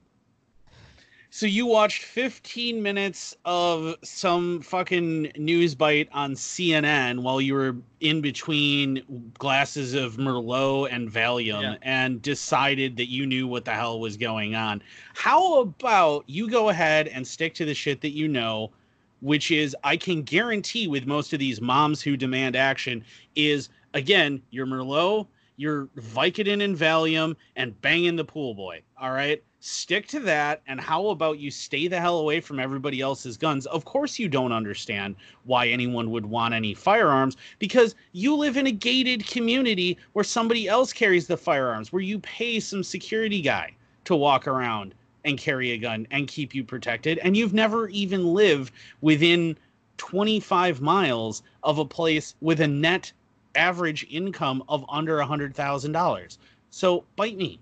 So 1.39 1.47
you 1.47 1.67
watched 1.67 2.03
15 2.03 2.83
minutes 2.83 3.37
of 3.45 3.95
some 4.03 4.61
fucking 4.61 5.31
news 5.37 5.73
bite 5.73 6.09
on 6.11 6.35
CNN 6.35 7.21
while 7.21 7.41
you 7.41 7.55
were 7.55 7.77
in 8.01 8.21
between 8.21 9.31
glasses 9.39 9.95
of 9.95 10.17
Merlot 10.17 10.89
and 10.93 11.09
Valium 11.09 11.63
Yeah. 11.63 11.77
and 11.83 12.21
decided 12.21 12.97
that 12.97 13.09
you 13.09 13.25
knew 13.25 13.47
what 13.47 13.65
the 13.65 13.71
hell 13.71 14.01
was 14.01 14.17
going 14.17 14.57
on. 14.57 14.83
How 15.15 15.61
about 15.61 16.25
you 16.27 16.51
go 16.51 16.71
ahead 16.71 17.07
and 17.07 17.25
stick 17.25 17.55
to 17.55 17.65
the 17.65 17.73
shit 17.73 18.01
that 18.01 18.17
you 18.17 18.27
know, 18.27 18.73
which 19.21 19.53
is 19.53 19.77
I 19.85 19.97
can 19.97 20.23
guarantee 20.25 20.89
with 20.89 21.07
most 21.07 21.33
of 21.33 21.39
these 21.39 21.61
moms 21.61 22.03
who 22.03 22.17
demand 22.17 22.57
action 22.57 23.05
is 23.37 23.69
again, 23.95 24.43
your 24.51 24.67
Merlot, 24.67 25.29
your 25.57 25.87
Vicodin 25.99 26.65
and 26.65 26.77
Valium, 26.77 27.37
and 27.55 27.81
banging 27.81 28.17
the 28.17 28.25
pool 28.25 28.55
boy. 28.55 28.83
All 29.01 29.13
right. 29.13 29.41
Stick 29.61 30.07
to 30.09 30.21
that. 30.21 30.63
And 30.69 30.81
how 30.81 31.09
about 31.09 31.41
you 31.41 31.51
stay 31.51 31.89
the 31.89 31.99
hell 31.99 32.21
away 32.21 32.41
from 32.41 32.61
everybody 32.61 33.01
else's 33.01 33.37
guns? 33.37 33.67
Of 33.67 33.85
course, 33.85 34.17
you 34.17 34.29
don't 34.29 34.53
understand 34.53 35.17
why 35.45 35.67
anyone 35.67 36.13
would 36.13 36.27
want 36.27 36.55
any 36.55 36.75
firearms 36.75 37.37
because 37.59 37.97
you 38.13 38.37
live 38.37 38.57
in 38.57 38.69
a 38.69 38.73
gated 38.73 39.27
community 39.27 39.99
where 40.13 40.25
somebody 40.25 40.69
else 40.69 40.93
carries 40.93 41.27
the 41.27 41.37
firearms, 41.37 41.93
where 41.93 42.03
you 42.03 42.21
pay 42.21 42.61
some 42.61 42.85
security 42.85 43.41
guy 43.41 43.73
to 44.05 44.15
walk 44.15 44.47
around 44.47 44.95
and 45.25 45.39
carry 45.39 45.73
a 45.73 45.79
gun 45.79 46.07
and 46.13 46.29
keep 46.29 46.55
you 46.55 46.63
protected. 46.63 47.19
And 47.19 47.37
you've 47.37 47.53
never 47.53 47.89
even 47.89 48.33
lived 48.33 48.73
within 49.01 49.57
25 49.97 50.81
miles 50.81 51.43
of 51.65 51.79
a 51.79 51.85
place 51.85 52.37
with 52.41 52.61
a 52.61 52.69
net 52.69 53.13
average 53.57 54.07
income 54.09 54.63
of 54.69 54.85
under 54.89 55.19
a 55.19 55.27
hundred 55.27 55.53
thousand 55.53 55.93
dollars. 55.93 56.39
So 56.71 57.05
bite 57.17 57.37
me. 57.37 57.59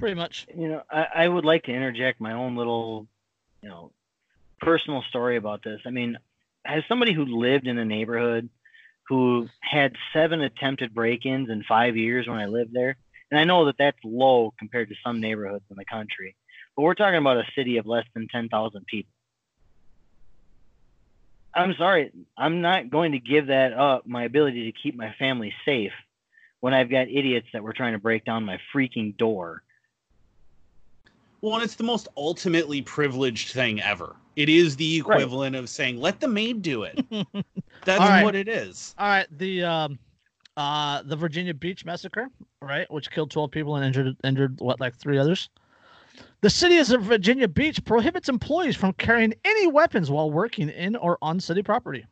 Pretty 0.00 0.16
much. 0.16 0.46
you 0.56 0.68
know 0.68 0.82
I, 0.90 1.06
I 1.14 1.28
would 1.28 1.44
like 1.44 1.64
to 1.64 1.72
interject 1.72 2.20
my 2.20 2.32
own 2.32 2.56
little 2.56 3.06
you 3.62 3.68
know 3.68 3.92
personal 4.60 5.02
story 5.02 5.36
about 5.36 5.62
this. 5.62 5.80
I 5.86 5.90
mean 5.90 6.18
as 6.64 6.82
somebody 6.88 7.12
who 7.12 7.24
lived 7.24 7.66
in 7.66 7.78
a 7.78 7.84
neighborhood 7.84 8.48
who 9.08 9.48
had 9.60 9.94
seven 10.12 10.40
attempted 10.40 10.94
break-ins 10.94 11.50
in 11.50 11.64
five 11.64 11.96
years 11.96 12.28
when 12.28 12.38
i 12.38 12.46
lived 12.46 12.72
there 12.72 12.96
and 13.30 13.40
i 13.40 13.44
know 13.44 13.64
that 13.66 13.76
that's 13.78 13.98
low 14.04 14.52
compared 14.58 14.88
to 14.88 14.94
some 15.04 15.20
neighborhoods 15.20 15.64
in 15.70 15.76
the 15.76 15.84
country 15.84 16.36
but 16.76 16.82
we're 16.82 16.94
talking 16.94 17.18
about 17.18 17.36
a 17.36 17.44
city 17.56 17.78
of 17.78 17.86
less 17.86 18.06
than 18.14 18.28
10,000 18.28 18.86
people. 18.86 19.12
I'm 21.54 21.74
sorry 21.76 22.12
i'm 22.36 22.60
not 22.60 22.90
going 22.90 23.12
to 23.12 23.18
give 23.18 23.48
that 23.48 23.72
up 23.72 24.06
my 24.06 24.24
ability 24.24 24.70
to 24.70 24.78
keep 24.78 24.96
my 24.96 25.14
family 25.18 25.52
safe 25.64 25.92
when 26.60 26.74
i've 26.74 26.90
got 26.90 27.08
idiots 27.08 27.48
that 27.52 27.62
were 27.62 27.72
trying 27.72 27.94
to 27.94 27.98
break 27.98 28.24
down 28.24 28.44
my 28.44 28.58
freaking 28.74 29.16
door 29.16 29.62
Well, 31.40 31.54
and 31.54 31.64
it's 31.64 31.74
the 31.74 31.84
most 31.84 32.08
ultimately 32.16 32.82
privileged 32.82 33.52
thing 33.52 33.80
ever. 33.80 34.16
It 34.36 34.48
is 34.48 34.76
the 34.76 34.98
equivalent 34.98 35.56
of 35.56 35.68
saying, 35.68 35.98
"Let 35.98 36.20
the 36.20 36.28
maid 36.28 36.62
do 36.62 36.82
it." 36.82 37.04
That's 37.84 38.00
right. 38.00 38.22
what 38.22 38.34
it 38.34 38.48
is. 38.48 38.94
All 38.98 39.08
right, 39.08 39.26
the 39.38 39.64
um, 39.64 39.98
uh, 40.56 41.02
the 41.02 41.16
Virginia 41.16 41.54
Beach 41.54 41.84
massacre, 41.84 42.28
right, 42.60 42.90
which 42.90 43.10
killed 43.10 43.30
twelve 43.30 43.50
people 43.50 43.76
and 43.76 43.84
injured 43.84 44.16
injured 44.24 44.60
what 44.60 44.80
like 44.80 44.94
three 44.96 45.18
others. 45.18 45.48
The 46.42 46.50
city 46.50 46.78
of 46.78 47.02
Virginia 47.02 47.48
Beach 47.48 47.84
prohibits 47.84 48.28
employees 48.28 48.76
from 48.76 48.92
carrying 48.94 49.34
any 49.44 49.66
weapons 49.66 50.10
while 50.10 50.30
working 50.30 50.68
in 50.68 50.96
or 50.96 51.18
on 51.20 51.40
city 51.40 51.62
property. 51.62 52.06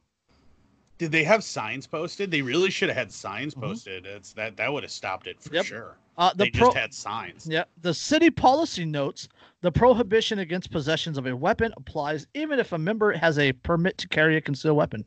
Did 0.98 1.12
they 1.12 1.22
have 1.24 1.44
signs 1.44 1.86
posted? 1.86 2.30
They 2.30 2.42
really 2.42 2.70
should 2.70 2.88
have 2.88 2.98
had 2.98 3.12
signs 3.12 3.54
Mhm. 3.54 3.60
posted. 3.62 4.04
It's 4.06 4.32
that 4.32 4.56
that 4.56 4.72
would 4.72 4.82
have 4.82 4.90
stopped 4.92 5.28
it 5.28 5.40
for 5.40 5.54
Yep. 5.54 5.64
sure. 5.64 5.96
Uh, 6.16 6.30
the 6.34 6.44
they 6.44 6.50
pro- 6.50 6.66
just 6.66 6.76
had 6.76 6.92
signs. 6.92 7.46
yeah, 7.48 7.62
the 7.82 7.94
city 7.94 8.28
policy 8.30 8.84
notes 8.84 9.28
the 9.60 9.70
prohibition 9.70 10.40
against 10.40 10.70
possessions 10.72 11.16
of 11.16 11.26
a 11.26 11.34
weapon 11.36 11.72
applies 11.76 12.26
even 12.34 12.58
if 12.58 12.72
a 12.72 12.78
member 12.78 13.12
has 13.12 13.38
a 13.38 13.52
permit 13.52 13.96
to 13.98 14.08
carry 14.08 14.36
a 14.36 14.40
concealed 14.40 14.76
weapon. 14.76 15.04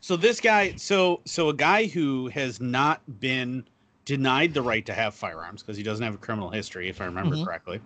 So 0.00 0.16
this 0.16 0.40
guy, 0.40 0.74
so 0.76 1.20
so 1.24 1.48
a 1.48 1.54
guy 1.54 1.86
who 1.86 2.28
has 2.28 2.60
not 2.60 3.00
been 3.18 3.66
denied 4.04 4.54
the 4.54 4.62
right 4.62 4.86
to 4.86 4.94
have 4.94 5.16
firearms 5.16 5.62
because 5.62 5.76
he 5.76 5.82
doesn't 5.82 6.04
have 6.04 6.14
a 6.14 6.18
criminal 6.18 6.50
history, 6.50 6.88
if 6.88 7.00
I 7.00 7.06
remember 7.06 7.34
Mhm. 7.34 7.44
correctly. 7.44 7.80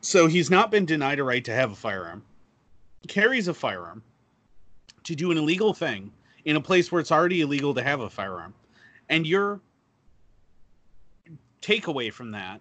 So 0.00 0.28
he's 0.28 0.50
not 0.50 0.70
been 0.70 0.84
denied 0.86 1.18
a 1.18 1.24
right 1.24 1.44
to 1.44 1.52
have 1.52 1.72
a 1.72 1.74
firearm. 1.74 2.22
Carries 3.08 3.48
a 3.48 3.54
firearm 3.54 4.04
to 5.04 5.14
do 5.14 5.30
an 5.30 5.38
illegal 5.38 5.72
thing 5.74 6.10
in 6.44 6.56
a 6.56 6.60
place 6.60 6.90
where 6.92 7.00
it's 7.00 7.12
already 7.12 7.40
illegal 7.40 7.74
to 7.74 7.82
have 7.82 8.00
a 8.00 8.10
firearm, 8.10 8.54
and 9.08 9.26
your 9.26 9.60
takeaway 11.62 12.12
from 12.12 12.30
that 12.32 12.60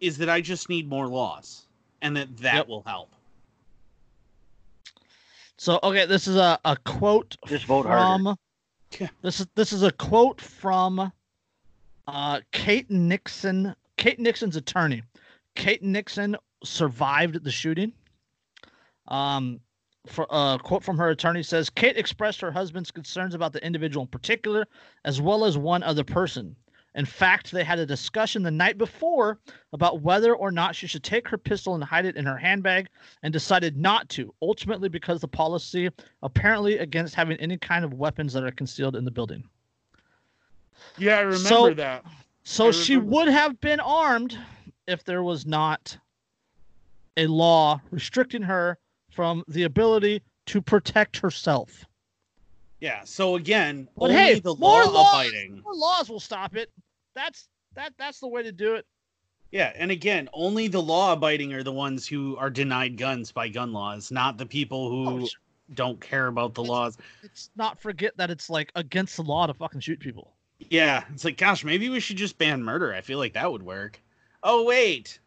is 0.00 0.18
that 0.18 0.28
I 0.28 0.40
just 0.40 0.68
need 0.68 0.88
more 0.88 1.06
laws, 1.06 1.66
and 2.02 2.16
that 2.16 2.36
that 2.38 2.54
Yep. 2.54 2.68
will 2.68 2.82
help. 2.86 3.14
So 5.56 5.78
okay, 5.82 6.04
this 6.06 6.26
is 6.26 6.36
a, 6.36 6.58
a 6.64 6.76
quote 6.84 7.36
Just 7.46 7.66
vote 7.66 7.86
harder. 7.86 8.04
from 8.24 8.36
Yeah. 8.98 9.08
this 9.22 9.40
is 9.40 9.46
this 9.54 9.72
is 9.72 9.82
a 9.82 9.92
quote 9.92 10.40
from 10.40 11.12
uh 12.08 12.40
Kate 12.52 12.90
Nixon, 12.90 13.74
Kate 13.96 14.18
Nixon's 14.18 14.56
attorney. 14.56 15.02
Kate 15.54 15.82
Nixon 15.82 16.36
survived 16.64 17.44
the 17.44 17.50
shooting. 17.52 17.92
Um 19.08 19.60
for 20.06 20.24
a 20.30 20.32
uh, 20.34 20.58
quote 20.58 20.82
from 20.84 20.98
her 20.98 21.08
attorney 21.10 21.42
says 21.42 21.70
Kate 21.70 21.96
expressed 21.96 22.40
her 22.40 22.50
husband's 22.50 22.90
concerns 22.90 23.34
about 23.34 23.52
the 23.52 23.64
individual 23.64 24.02
in 24.04 24.08
particular 24.08 24.66
as 25.04 25.20
well 25.20 25.44
as 25.44 25.56
one 25.56 25.82
other 25.82 26.04
person. 26.04 26.54
In 26.96 27.04
fact, 27.04 27.50
they 27.50 27.64
had 27.64 27.80
a 27.80 27.86
discussion 27.86 28.42
the 28.44 28.52
night 28.52 28.78
before 28.78 29.40
about 29.72 30.02
whether 30.02 30.36
or 30.36 30.52
not 30.52 30.76
she 30.76 30.86
should 30.86 31.02
take 31.02 31.26
her 31.26 31.36
pistol 31.38 31.74
and 31.74 31.82
hide 31.82 32.04
it 32.06 32.16
in 32.16 32.24
her 32.24 32.36
handbag 32.36 32.86
and 33.24 33.32
decided 33.32 33.76
not 33.76 34.08
to, 34.10 34.32
ultimately 34.40 34.88
because 34.88 35.20
the 35.20 35.26
policy 35.26 35.90
apparently 36.22 36.78
against 36.78 37.16
having 37.16 37.36
any 37.38 37.56
kind 37.58 37.84
of 37.84 37.94
weapons 37.94 38.32
that 38.32 38.44
are 38.44 38.52
concealed 38.52 38.94
in 38.94 39.04
the 39.04 39.10
building. 39.10 39.42
Yeah, 40.96 41.16
I 41.16 41.20
remember 41.22 41.48
So- 41.48 41.74
that. 41.74 42.04
So 42.44 42.68
I 42.68 42.70
she 42.72 42.94
remember. 42.96 43.16
would 43.16 43.28
have 43.28 43.60
been 43.60 43.80
armed 43.80 44.38
if 44.86 45.02
there 45.02 45.22
was 45.22 45.46
not 45.46 45.96
a 47.16 47.26
law 47.26 47.80
restricting 47.90 48.42
her 48.42 48.78
from 49.14 49.44
the 49.48 49.62
ability 49.62 50.22
to 50.46 50.60
protect 50.60 51.16
herself. 51.16 51.84
Yeah. 52.80 53.02
So 53.04 53.36
again, 53.36 53.88
But 53.96 54.10
only 54.10 54.14
hey, 54.16 54.40
the 54.40 54.54
more 54.56 54.84
law 54.84 54.90
laws- 54.90 55.12
abiding. 55.28 55.60
More 55.62 55.74
laws 55.74 56.10
will 56.10 56.20
stop 56.20 56.56
it. 56.56 56.70
That's 57.14 57.48
that 57.74 57.94
that's 57.96 58.20
the 58.20 58.28
way 58.28 58.42
to 58.42 58.52
do 58.52 58.74
it. 58.74 58.86
Yeah, 59.50 59.72
and 59.76 59.90
again, 59.92 60.28
only 60.32 60.66
the 60.66 60.82
law 60.82 61.12
abiding 61.12 61.52
are 61.54 61.62
the 61.62 61.72
ones 61.72 62.08
who 62.08 62.36
are 62.36 62.50
denied 62.50 62.96
guns 62.98 63.30
by 63.30 63.48
gun 63.48 63.72
laws, 63.72 64.10
not 64.10 64.36
the 64.36 64.46
people 64.46 64.90
who 64.90 65.22
Oh, 65.24 65.28
don't 65.74 66.00
care 66.00 66.26
about 66.26 66.54
the 66.54 66.62
It's- 66.62 66.70
laws. 66.70 66.98
Let's 67.22 67.50
not 67.54 67.78
forget 67.78 68.16
that 68.16 68.30
it's 68.30 68.50
like 68.50 68.72
against 68.74 69.16
the 69.16 69.22
law 69.22 69.46
to 69.46 69.54
fucking 69.54 69.80
shoot 69.80 70.00
people. 70.00 70.32
Yeah, 70.58 71.04
it's 71.12 71.24
like, 71.24 71.36
gosh, 71.36 71.62
maybe 71.64 71.88
we 71.88 72.00
should 72.00 72.16
just 72.16 72.36
ban 72.38 72.62
murder. 72.62 72.92
I 72.94 73.00
feel 73.00 73.18
like 73.18 73.34
that 73.34 73.50
would 73.50 73.62
work. 73.62 74.00
Oh 74.42 74.64
wait. 74.64 75.20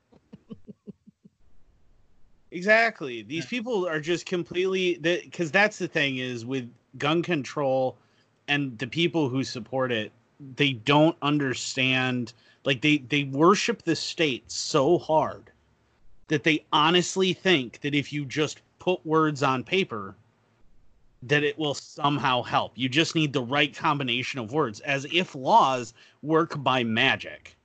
Exactly. 2.58 3.22
These 3.22 3.46
Yeah. 3.46 3.50
people 3.50 3.88
are 3.88 4.00
just 4.00 4.26
completely 4.26 4.96
because 4.98 5.52
that's 5.52 5.78
the 5.78 5.88
thing 5.88 6.18
is 6.18 6.46
with 6.46 6.70
gun 6.98 7.22
control 7.22 7.98
and 8.48 8.78
the 8.80 8.88
people 8.88 9.30
who 9.30 9.44
support 9.44 9.92
it, 9.92 10.12
they 10.56 10.74
don't 10.74 11.16
understand. 11.22 12.34
Like 12.66 12.82
they 12.82 12.98
they 12.98 13.24
worship 13.24 13.84
the 13.84 13.96
state 13.96 14.52
so 14.52 14.98
hard 14.98 15.52
that 16.28 16.44
they 16.44 16.66
honestly 16.74 17.34
think 17.34 17.80
that 17.82 17.96
if 17.96 18.12
you 18.12 18.26
just 18.26 18.62
put 18.80 19.06
words 19.06 19.44
on 19.44 19.64
paper 19.64 20.16
that 21.24 21.44
it 21.44 21.58
will 21.58 21.74
somehow 21.74 22.44
help. 22.44 22.74
You 22.76 22.90
just 22.90 23.16
need 23.16 23.34
the 23.34 23.42
right 23.42 23.76
combination 23.76 24.40
of 24.40 24.52
words, 24.52 24.80
as 24.82 25.06
if 25.12 25.36
laws 25.36 25.94
work 26.22 26.62
by 26.64 26.84
magic. 26.84 27.56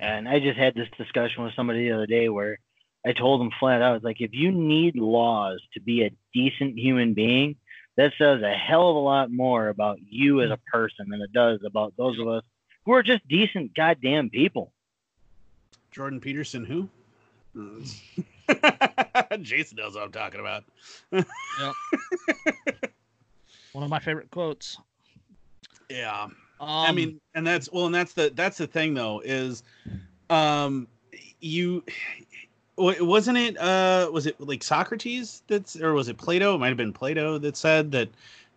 And 0.00 0.28
I 0.28 0.38
just 0.40 0.58
had 0.58 0.74
this 0.74 0.88
discussion 0.98 1.44
with 1.44 1.54
somebody 1.54 1.88
the 1.88 1.94
other 1.94 2.06
day 2.06 2.28
where 2.28 2.58
I 3.04 3.12
told 3.12 3.40
them 3.40 3.50
flat 3.58 3.82
out, 3.82 3.90
I 3.90 3.92
was 3.94 4.02
like, 4.02 4.20
if 4.20 4.32
you 4.32 4.52
need 4.52 4.96
laws 4.96 5.60
to 5.74 5.80
be 5.80 6.04
a 6.04 6.10
decent 6.32 6.78
human 6.78 7.14
being, 7.14 7.56
that 7.96 8.12
says 8.16 8.42
a 8.42 8.52
hell 8.52 8.88
of 8.90 8.96
a 8.96 9.00
lot 9.00 9.30
more 9.30 9.68
about 9.68 9.98
you 10.08 10.40
as 10.40 10.50
a 10.50 10.58
person 10.70 11.08
than 11.10 11.20
it 11.20 11.32
does 11.32 11.60
about 11.64 11.94
those 11.96 12.18
of 12.18 12.28
us 12.28 12.42
who 12.84 12.92
are 12.92 13.02
just 13.02 13.26
decent 13.28 13.74
goddamn 13.74 14.30
people. 14.30 14.72
Jordan 15.90 16.20
Peterson, 16.20 16.64
who? 16.64 16.88
Jason 19.42 19.76
knows 19.76 19.94
what 19.94 20.04
I'm 20.04 20.12
talking 20.12 20.40
about. 20.40 20.64
yep. 21.12 21.74
One 23.72 23.84
of 23.84 23.90
my 23.90 23.98
favorite 23.98 24.30
quotes. 24.30 24.78
Yeah. 25.90 26.22
Um, 26.24 26.34
I 26.60 26.92
mean, 26.92 27.20
and 27.34 27.46
that's 27.46 27.70
well, 27.72 27.86
and 27.86 27.94
that's 27.94 28.12
the 28.14 28.32
that's 28.34 28.58
the 28.58 28.66
thing 28.66 28.94
though 28.94 29.20
is, 29.24 29.62
um, 30.30 30.86
you, 31.40 31.84
wa- 31.84 31.92
wasn't 32.82 33.38
it 33.38 33.58
uh 33.58 34.10
was 34.12 34.26
it 34.26 34.40
like 34.40 34.62
Socrates 34.62 35.42
that's 35.46 35.76
or 35.80 35.94
was 35.94 36.08
it 36.08 36.16
Plato? 36.16 36.54
It 36.54 36.58
might 36.58 36.68
have 36.68 36.76
been 36.76 36.92
Plato 36.92 37.38
that 37.38 37.56
said 37.56 37.92
that 37.92 38.08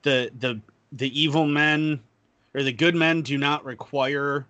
the 0.03 0.31
the 0.39 0.59
the 0.91 1.19
evil 1.19 1.45
men 1.45 1.99
or 2.53 2.63
the 2.63 2.71
good 2.71 2.95
men 2.95 3.21
do 3.21 3.37
not 3.37 3.65
require 3.65 4.45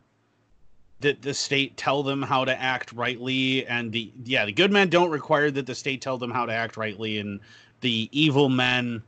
that 1.01 1.21
the 1.21 1.33
state 1.33 1.75
tell 1.77 2.03
them 2.03 2.21
how 2.21 2.45
to 2.45 2.61
act 2.61 2.93
rightly 2.93 3.65
and 3.67 3.91
the 3.91 4.11
yeah 4.23 4.45
the 4.45 4.51
good 4.51 4.71
men 4.71 4.89
don't 4.89 5.09
require 5.09 5.51
that 5.51 5.65
the 5.65 5.75
state 5.75 6.01
tell 6.01 6.17
them 6.17 6.31
how 6.31 6.45
to 6.45 6.53
act 6.53 6.77
rightly 6.77 7.19
and 7.19 7.39
the 7.81 8.09
evil 8.11 8.49
men 8.49 9.01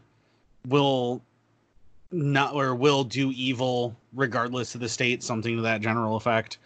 will 0.67 1.21
not 2.11 2.53
or 2.53 2.75
will 2.75 3.03
do 3.03 3.31
evil 3.31 3.95
regardless 4.13 4.75
of 4.75 4.81
the 4.81 4.89
state 4.89 5.23
something 5.23 5.55
to 5.55 5.61
that 5.61 5.81
general 5.81 6.15
effect 6.15 6.57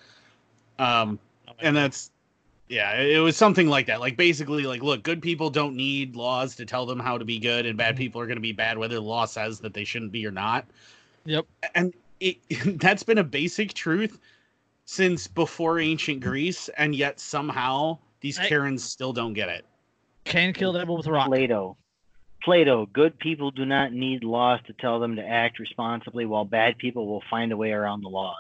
um 0.79 1.19
and 1.59 1.75
that's 1.75 2.11
yeah 2.72 3.01
it 3.01 3.19
was 3.19 3.36
something 3.36 3.67
like 3.67 3.86
that 3.86 3.99
like 3.99 4.15
basically 4.15 4.63
like 4.63 4.82
look 4.82 5.03
good 5.03 5.22
people 5.22 5.49
don't 5.49 5.76
need 5.76 6.15
laws 6.15 6.55
to 6.55 6.65
tell 6.65 6.86
them 6.86 6.99
how 6.99 7.17
to 7.17 7.26
be 7.26 7.38
good 7.38 7.65
and 7.65 7.78
bad 7.78 7.95
Mhm. 7.95 7.97
people 7.99 8.22
are 8.22 8.26
going 8.26 8.38
to 8.38 8.41
be 8.41 8.53
bad 8.53 8.78
whether 8.78 8.95
the 8.95 9.01
law 9.01 9.26
says 9.26 9.59
that 9.59 9.74
they 9.74 9.84
shouldn't 9.84 10.11
be 10.13 10.26
or 10.26 10.32
not 10.32 10.65
Yep. 11.26 11.45
and 11.76 11.93
it 12.22 12.38
that's 12.80 13.03
been 13.03 13.17
a 13.17 13.24
basic 13.24 13.74
truth 13.74 14.19
since 14.86 15.28
before 15.28 15.80
ancient 15.80 16.22
greece 16.22 16.69
and 16.78 16.95
yet 16.95 17.19
somehow 17.19 17.97
these 18.22 18.39
I- 18.39 18.47
karens 18.47 18.84
still 18.84 19.11
don't 19.13 19.34
get 19.34 19.49
it 19.49 19.65
Cain 20.24 20.53
killed 20.53 20.78
Abel 20.78 20.95
with 20.97 21.07
a 21.07 21.11
rock. 21.11 21.28
Plato. 21.28 21.76
Plato, 22.43 22.86
good 22.93 23.17
people 23.19 23.49
do 23.51 23.65
not 23.65 23.91
need 23.91 24.24
laws 24.24 24.59
to 24.67 24.74
tell 24.74 24.99
them 24.99 25.15
to 25.15 25.22
act 25.24 25.57
responsibly, 25.59 26.26
while 26.26 26.45
bad 26.45 26.78
people 26.78 27.07
will 27.07 27.24
find 27.28 27.51
a 27.51 27.57
way 27.57 27.72
around 27.72 28.01
the 28.03 28.07
laws. 28.07 28.36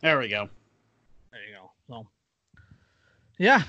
there 0.00 0.18
we 0.18 0.28
go 0.28 0.48
There 1.32 1.40
you 1.48 1.54
go. 1.54 1.70
So, 1.88 2.06
yeah, 3.38 3.62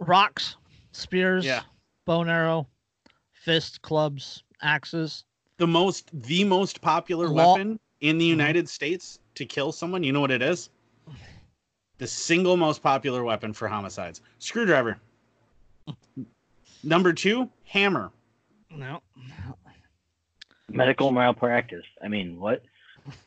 rocks, 0.00 0.56
spears, 0.92 1.44
Yeah. 1.44 1.62
bow 2.04 2.22
and 2.22 2.30
arrow, 2.30 2.66
fist, 3.32 3.82
clubs, 3.82 4.42
axes. 4.62 5.24
the 5.58 5.66
most 5.66 6.10
the 6.12 6.44
most 6.44 6.80
popular 6.82 7.28
Law- 7.28 7.54
weapon 7.54 7.80
in 8.00 8.18
the 8.18 8.26
Mhm. 8.26 8.28
United 8.30 8.68
States 8.68 9.18
to 9.36 9.46
kill 9.46 9.72
someone, 9.72 10.02
you 10.02 10.12
know 10.12 10.20
what 10.20 10.30
it 10.30 10.42
is? 10.42 10.68
The 11.98 12.06
single 12.06 12.58
most 12.58 12.82
popular 12.82 13.24
weapon 13.24 13.54
for 13.54 13.66
homicides. 13.68 14.20
Screwdriver. 14.38 15.00
Number 16.82 17.12
2, 17.14 17.50
hammer. 17.64 18.12
No. 18.70 19.02
Medical 20.68 21.10
malpractice. 21.10 21.86
I 22.02 22.08
mean, 22.08 22.38
what? 22.38 22.62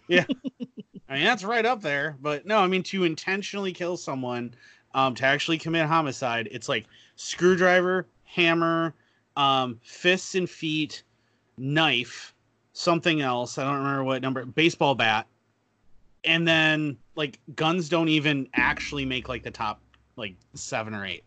Yeah. 0.08 0.26
I 1.10 1.16
mean 1.16 1.24
that's 1.24 1.44
right 1.44 1.66
up 1.66 1.82
there, 1.82 2.16
but 2.22 2.46
no, 2.46 2.60
I 2.60 2.68
mean 2.68 2.84
to 2.84 3.06
intentionally 3.06 3.74
kill 3.74 3.98
someone 3.98 4.54
um 4.94 5.16
to 5.16 5.26
actually 5.26 5.58
commit 5.58 5.86
homicide, 5.86 6.48
it's 6.52 6.70
like 6.70 6.86
screwdriver, 7.16 8.08
hammer, 8.24 8.94
um 9.38 9.80
fists 9.84 10.36
and 10.36 10.50
feet, 10.50 11.04
knife, 11.58 12.34
something 12.74 13.22
else. 13.22 13.58
I 13.58 13.64
don't 13.64 13.78
remember 13.78 14.04
what 14.04 14.22
number. 14.22 14.46
Baseball 14.46 14.96
bat, 14.96 15.28
and 16.24 16.48
then 16.48 16.98
like 17.16 17.40
guns 17.56 17.90
don't 17.90 18.10
even 18.10 18.48
actually 18.54 19.06
make 19.06 19.30
like 19.30 19.44
the 19.44 19.52
top 19.52 19.82
like 20.16 20.36
seven 20.54 20.94
or 20.94 21.06
eight. 21.06 21.24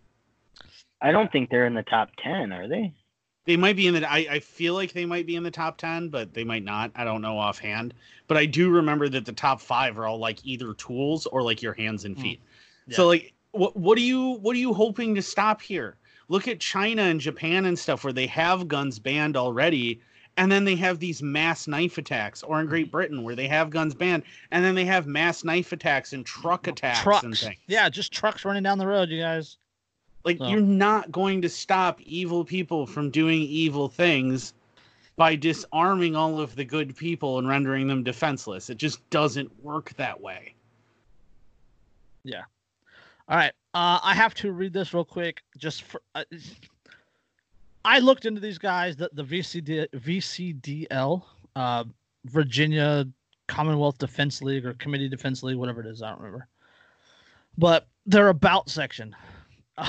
I 1.01 1.11
don't 1.11 1.33
think 1.33 1.51
they're 1.51 1.67
in 1.67 1.75
the 1.75 1.83
top 1.83 2.11
10, 2.23 2.53
are 2.53 2.69
they? 2.69 2.95
They 3.45 3.57
might 3.57 3.75
be 3.75 3.89
in 3.89 3.95
the. 3.95 4.09
I, 4.11 4.27
I 4.31 4.39
feel 4.39 4.75
like 4.75 4.93
they 4.93 5.05
might 5.05 5.27
be 5.27 5.35
in 5.35 5.43
the 5.43 5.51
top 5.51 5.77
ten, 5.77 6.09
but 6.09 6.33
they 6.33 6.45
might 6.45 6.63
not. 6.65 6.93
I 6.95 7.03
don't 7.03 7.21
know 7.21 7.37
offhand. 7.37 7.93
But 8.29 8.37
I 8.37 8.47
do 8.47 8.71
remember 8.71 9.09
that 9.09 9.25
the 9.25 9.33
top 9.33 9.61
five 9.61 9.99
are 9.99 10.07
all 10.07 10.19
like 10.19 10.39
either 10.45 10.75
tools 10.75 11.27
or 11.27 11.43
like 11.43 11.61
your 11.61 11.73
hands 11.73 12.05
and 12.05 12.17
Hmm. 12.17 12.23
feet. 12.23 12.41
Yeah. 12.87 12.97
So 12.97 13.09
like, 13.09 13.33
what 13.53 13.77
what 13.77 13.97
are 13.99 14.03
you 14.03 14.33
what 14.41 14.57
are 14.57 14.59
you 14.59 14.75
hoping 14.75 15.15
to 15.15 15.23
stop 15.23 15.63
here? 15.63 15.97
Look 16.29 16.49
at 16.49 16.61
China 16.61 17.03
and 17.03 17.21
Japan 17.21 17.67
and 17.67 17.79
stuff 17.79 18.05
where 18.05 18.13
they 18.13 18.27
have 18.27 18.69
guns 18.69 18.99
banned 18.99 19.37
already, 19.37 20.01
and 20.37 20.51
then 20.51 20.65
they 20.65 20.77
have 20.77 20.99
these 20.99 21.23
mass 21.23 21.69
knife 21.69 21.99
attacks. 21.99 22.43
Or 22.43 22.61
in 22.61 22.67
Great 22.67 22.87
mm-hmm. 22.87 22.91
Britain 22.91 23.23
where 23.23 23.37
they 23.37 23.49
have 23.49 23.71
guns 23.71 23.95
banned, 23.95 24.23
and 24.51 24.65
then 24.65 24.75
they 24.75 24.87
have 24.87 25.07
mass 25.07 25.45
knife 25.45 25.73
attacks 25.73 26.13
and 26.13 26.25
truck 26.25 26.67
attacks 26.67 27.23
and 27.23 27.37
things. 27.37 27.57
Yeah, 27.67 27.89
just 27.89 28.13
trucks 28.13 28.45
running 28.45 28.63
down 28.63 28.79
the 28.79 28.87
road, 28.87 29.11
you 29.11 29.21
guys. 29.21 29.59
Like 30.25 30.39
So- 30.39 30.49
you're 30.49 30.61
not 30.61 31.13
going 31.13 31.43
to 31.43 31.49
stop 31.49 32.01
evil 32.01 32.45
people 32.45 32.87
from 32.87 33.11
doing 33.11 33.43
evil 33.43 33.89
things 33.89 34.55
by 35.17 35.37
disarming 35.37 36.17
all 36.17 36.41
of 36.41 36.57
the 36.57 36.65
good 36.65 36.97
people 36.97 37.39
and 37.39 37.47
rendering 37.47 37.87
them 37.87 38.03
defenseless. 38.03 38.71
It 38.71 38.79
just 38.79 39.09
doesn't 39.11 39.63
work 39.63 39.93
that 39.95 40.21
way. 40.21 40.55
All 43.33 43.39
right. 43.39 43.53
Uh, 43.73 43.99
I 44.03 44.15
have 44.15 44.35
to 44.35 44.53
read 44.53 44.75
this 44.75 44.93
real 44.93 45.07
quick. 45.07 45.43
Just 45.57 45.85
for, 45.85 46.03
uh, 46.15 46.25
I 47.83 47.99
looked 47.99 48.27
into 48.27 48.43
these 48.43 48.59
guys, 48.59 48.95
the 48.95 49.09
the 49.15 49.25
VCD, 49.25 49.89
VCDL, 49.95 51.23
uh, 51.57 51.85
Virginia 52.27 53.07
Commonwealth 53.49 53.97
Defense 53.97 54.43
League 54.43 54.67
or 54.67 54.75
Committee 54.75 55.09
Defense 55.09 55.43
League, 55.43 55.57
whatever 55.57 55.81
it 55.81 55.87
is. 55.87 56.03
I 56.03 56.11
don't 56.11 56.21
remember. 56.21 56.47
But 57.57 57.87
their 58.05 58.29
about 58.29 58.69
section. 58.69 59.17
All 59.79 59.89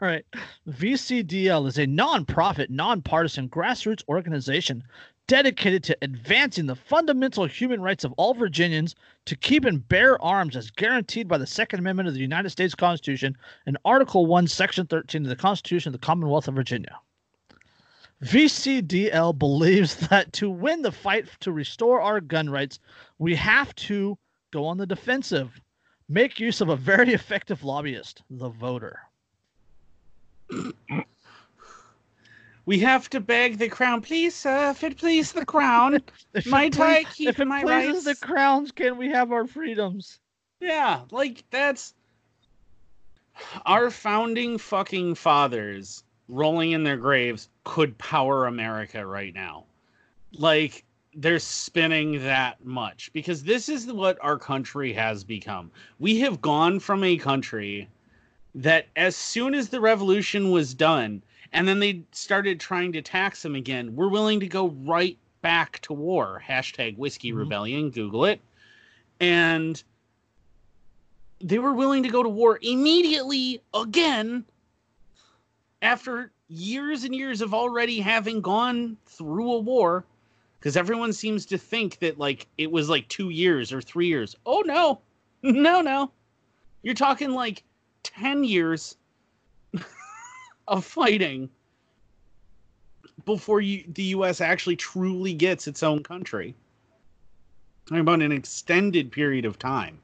right. 0.00 0.24
VCDL 0.66 1.68
is 1.68 1.76
a 1.76 1.86
nonprofit, 1.86 2.70
nonpartisan 2.70 3.50
grassroots 3.50 4.04
organization 4.08 4.82
dedicated 5.26 5.82
to 5.84 5.96
advancing 6.02 6.66
the 6.66 6.76
fundamental 6.76 7.46
human 7.46 7.80
rights 7.80 8.04
of 8.04 8.12
all 8.16 8.34
Virginians 8.34 8.94
to 9.24 9.36
keep 9.36 9.64
and 9.64 9.88
bear 9.88 10.20
arms 10.22 10.56
as 10.56 10.70
guaranteed 10.70 11.28
by 11.28 11.38
the 11.38 11.46
Second 11.46 11.78
Amendment 11.78 12.08
of 12.08 12.14
the 12.14 12.20
United 12.20 12.50
States 12.50 12.74
Constitution 12.74 13.36
and 13.66 13.78
Article 13.84 14.26
1, 14.26 14.46
Section 14.46 14.86
13 14.86 15.22
of 15.22 15.28
the 15.28 15.36
Constitution 15.36 15.88
of 15.94 16.00
the 16.00 16.06
Commonwealth 16.06 16.48
of 16.48 16.54
Virginia. 16.54 16.98
VCDL 18.22 19.38
believes 19.38 19.96
that 20.08 20.32
to 20.34 20.50
win 20.50 20.82
the 20.82 20.92
fight 20.92 21.28
to 21.40 21.52
restore 21.52 22.00
our 22.00 22.20
gun 22.20 22.50
rights, 22.50 22.78
we 23.18 23.34
have 23.34 23.74
to 23.76 24.18
go 24.50 24.66
on 24.66 24.76
the 24.76 24.86
defensive, 24.86 25.60
make 26.08 26.38
use 26.38 26.60
of 26.60 26.68
a 26.68 26.76
very 26.76 27.12
effective 27.14 27.64
lobbyist, 27.64 28.22
the 28.30 28.50
voter. 28.50 29.00
We 32.66 32.78
have 32.80 33.10
to 33.10 33.20
beg 33.20 33.58
the 33.58 33.68
crown, 33.68 34.00
please, 34.00 34.34
sir, 34.34 34.70
if 34.70 34.82
it 34.82 34.96
please 34.96 35.32
the 35.32 35.44
crown. 35.44 36.02
Might 36.46 36.78
I 36.80 37.04
keep 37.04 37.28
if 37.28 37.40
it 37.40 37.46
my 37.46 37.62
pleases 37.62 38.06
rights? 38.06 38.20
the 38.20 38.26
crowns, 38.26 38.72
can 38.72 38.96
we 38.96 39.10
have 39.10 39.32
our 39.32 39.46
freedoms? 39.46 40.18
Yeah, 40.60 41.02
like 41.10 41.44
that's 41.50 41.94
our 43.66 43.90
founding 43.90 44.56
fucking 44.56 45.16
fathers 45.16 46.04
rolling 46.28 46.72
in 46.72 46.84
their 46.84 46.96
graves 46.96 47.48
could 47.64 47.98
power 47.98 48.46
America 48.46 49.04
right 49.06 49.34
now. 49.34 49.64
Like 50.32 50.84
they're 51.14 51.38
spinning 51.38 52.22
that 52.24 52.64
much 52.64 53.12
because 53.12 53.44
this 53.44 53.68
is 53.68 53.92
what 53.92 54.18
our 54.22 54.38
country 54.38 54.92
has 54.94 55.22
become. 55.22 55.70
We 55.98 56.20
have 56.20 56.40
gone 56.40 56.80
from 56.80 57.04
a 57.04 57.16
country 57.18 57.88
that 58.54 58.86
as 58.96 59.16
soon 59.16 59.54
as 59.54 59.68
the 59.68 59.80
revolution 59.80 60.50
was 60.50 60.74
done 60.74 61.22
and 61.54 61.66
then 61.66 61.78
they 61.78 62.02
started 62.12 62.60
trying 62.60 62.92
to 62.92 63.00
tax 63.00 63.42
them 63.42 63.54
again, 63.54 63.94
we're 63.94 64.08
willing 64.08 64.40
to 64.40 64.46
go 64.48 64.68
right 64.84 65.16
back 65.40 65.78
to 65.82 65.92
war. 65.92 66.42
Hashtag 66.46 66.98
whiskey 66.98 67.32
Mhm. 67.32 67.38
rebellion, 67.38 67.90
Google 67.90 68.24
it. 68.26 68.40
And 69.20 69.82
they 71.40 71.58
were 71.58 71.72
willing 71.72 72.02
to 72.02 72.08
go 72.08 72.22
to 72.22 72.28
war 72.28 72.58
immediately 72.62 73.62
again 73.72 74.44
after 75.80 76.32
years 76.48 77.04
and 77.04 77.14
years 77.14 77.40
of 77.40 77.54
already 77.54 78.00
having 78.00 78.40
gone 78.40 78.96
through 79.06 79.52
a 79.52 79.58
war 79.58 80.04
because 80.58 80.76
everyone 80.76 81.12
seems 81.12 81.46
to 81.46 81.58
think 81.58 81.98
that 82.00 82.18
like 82.18 82.46
it 82.58 82.70
was 82.70 82.88
like 82.88 83.06
2 83.08 83.28
years 83.30 83.72
or 83.72 83.80
3 83.80 84.08
years. 84.08 84.36
Oh 84.44 84.62
no. 84.66 85.00
No, 85.42 85.82
no. 85.82 86.10
You're 86.82 86.94
talking 86.94 87.32
like 87.32 87.62
10 88.02 88.44
years 88.44 88.96
of 90.68 90.84
fighting 90.84 91.50
before 93.24 93.60
you, 93.60 93.84
the 93.88 94.04
US 94.04 94.40
actually 94.40 94.76
truly 94.76 95.34
gets 95.34 95.66
its 95.66 95.82
own 95.82 96.02
country. 96.02 96.54
Talking 97.86 98.00
about 98.00 98.22
an 98.22 98.32
extended 98.32 99.12
period 99.12 99.44
of 99.44 99.58
time 99.58 99.98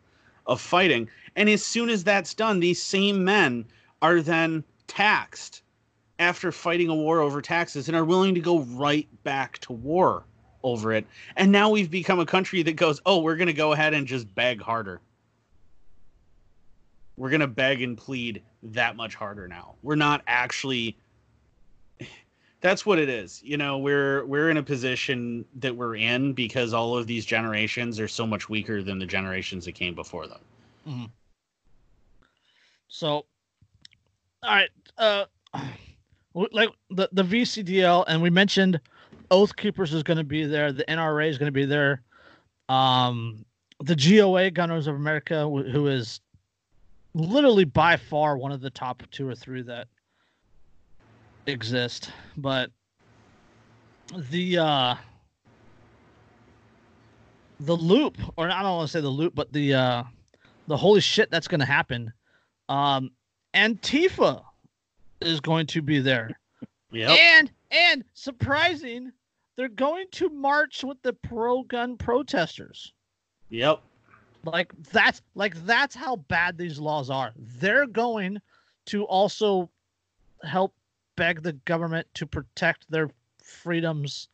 of 0.46 0.60
fighting. 0.60 1.08
And 1.36 1.48
as 1.48 1.64
soon 1.64 1.88
as 1.88 2.04
that's 2.04 2.34
done, 2.34 2.60
these 2.60 2.82
same 2.82 3.24
men 3.24 3.64
are 4.02 4.20
then 4.20 4.64
taxed 4.86 5.62
after 6.18 6.52
fighting 6.52 6.88
a 6.88 6.94
war 6.94 7.20
over 7.20 7.40
taxes 7.40 7.88
and 7.88 7.96
are 7.96 8.04
willing 8.04 8.34
to 8.34 8.40
go 8.40 8.60
right 8.60 9.08
back 9.22 9.58
to 9.58 9.72
war 9.72 10.24
over 10.62 10.92
it. 10.92 11.06
And 11.36 11.50
now 11.50 11.70
we've 11.70 11.90
become 11.90 12.20
a 12.20 12.26
country 12.26 12.62
that 12.62 12.76
goes, 12.76 13.00
oh, 13.06 13.20
we're 13.20 13.36
going 13.36 13.46
to 13.46 13.52
go 13.52 13.72
ahead 13.72 13.94
and 13.94 14.06
just 14.06 14.34
beg 14.34 14.60
harder. 14.60 15.00
We're 17.20 17.28
going 17.28 17.40
to 17.40 17.46
beg 17.46 17.82
and 17.82 17.98
plead 17.98 18.40
that 18.62 18.96
much 18.96 19.14
harder 19.14 19.46
now. 19.46 19.74
We're 19.82 19.94
not 19.94 20.22
actually 20.26 20.96
that's 22.62 22.86
what 22.86 22.98
it 22.98 23.10
is. 23.10 23.42
You 23.44 23.58
know, 23.58 23.76
we're 23.76 24.24
we're 24.24 24.48
in 24.48 24.56
a 24.56 24.62
position 24.62 25.44
that 25.56 25.76
we're 25.76 25.96
in 25.96 26.32
because 26.32 26.72
all 26.72 26.96
of 26.96 27.06
these 27.06 27.26
generations 27.26 28.00
are 28.00 28.08
so 28.08 28.26
much 28.26 28.48
weaker 28.48 28.82
than 28.82 28.98
the 28.98 29.04
generations 29.04 29.66
that 29.66 29.72
came 29.72 29.94
before 29.94 30.28
them. 30.28 30.40
So, 32.88 33.10
all 33.10 33.26
right, 34.42 34.70
uh, 34.96 35.26
like 36.34 36.70
the 36.88 37.10
the 37.12 37.22
VCDL, 37.22 38.06
and 38.08 38.22
we 38.22 38.30
mentioned 38.30 38.80
Oath 39.30 39.54
Keepers 39.56 39.92
is 39.92 40.02
going 40.02 40.16
to 40.16 40.24
be 40.24 40.46
there. 40.46 40.72
The 40.72 40.84
NRA 40.84 41.28
is 41.28 41.36
going 41.36 41.48
to 41.48 41.52
be 41.52 41.66
there. 41.66 42.00
Um, 42.70 43.44
the 43.80 43.94
GOA, 43.94 44.50
Gun 44.50 44.70
Owners 44.70 44.86
of 44.86 44.94
America, 44.94 45.42
who 45.42 45.88
is 45.88 46.22
literally 47.14 47.64
by 47.64 47.96
far 47.96 48.36
one 48.36 48.52
of 48.52 48.60
the 48.60 48.70
top 48.70 49.02
two 49.10 49.28
or 49.28 49.34
three 49.34 49.62
that 49.62 49.88
exist, 51.46 52.10
but 52.36 52.70
the 54.30 54.58
uh 54.58 54.94
the 57.60 57.76
loop, 57.76 58.16
or 58.36 58.48
I 58.50 58.62
don't 58.62 58.76
want 58.76 58.88
to 58.88 58.92
say 58.92 59.00
the 59.00 59.08
loop, 59.08 59.34
but 59.34 59.52
the 59.52 59.74
uh 59.74 60.02
the 60.66 60.76
holy 60.76 61.00
shit 61.00 61.30
that's 61.30 61.48
going 61.48 61.60
to 61.60 61.66
happen. 61.66 62.12
Um, 62.68 63.10
Antifa 63.54 64.42
is 65.20 65.40
going 65.40 65.66
to 65.66 65.82
be 65.82 65.98
there, 65.98 66.30
Yeah. 66.92 67.12
and 67.12 67.50
and 67.72 68.04
surprising, 68.14 69.12
they're 69.56 69.68
going 69.68 70.06
to 70.12 70.28
march 70.28 70.84
with 70.84 71.00
the 71.02 71.12
pro-gun 71.12 71.96
protesters. 71.96 72.92
Yep. 73.48 73.82
Like 74.44 74.72
that's 74.92 75.20
like 75.34 75.54
that's 75.66 75.94
how 75.94 76.16
bad 76.16 76.56
these 76.56 76.78
laws 76.78 77.10
are. 77.10 77.32
They're 77.36 77.86
going 77.86 78.40
to 78.86 79.04
also 79.04 79.70
help 80.42 80.74
beg 81.16 81.42
the 81.42 81.52
government 81.52 82.06
to 82.14 82.26
protect 82.26 82.90
their 82.90 83.10
freedoms 83.44 84.28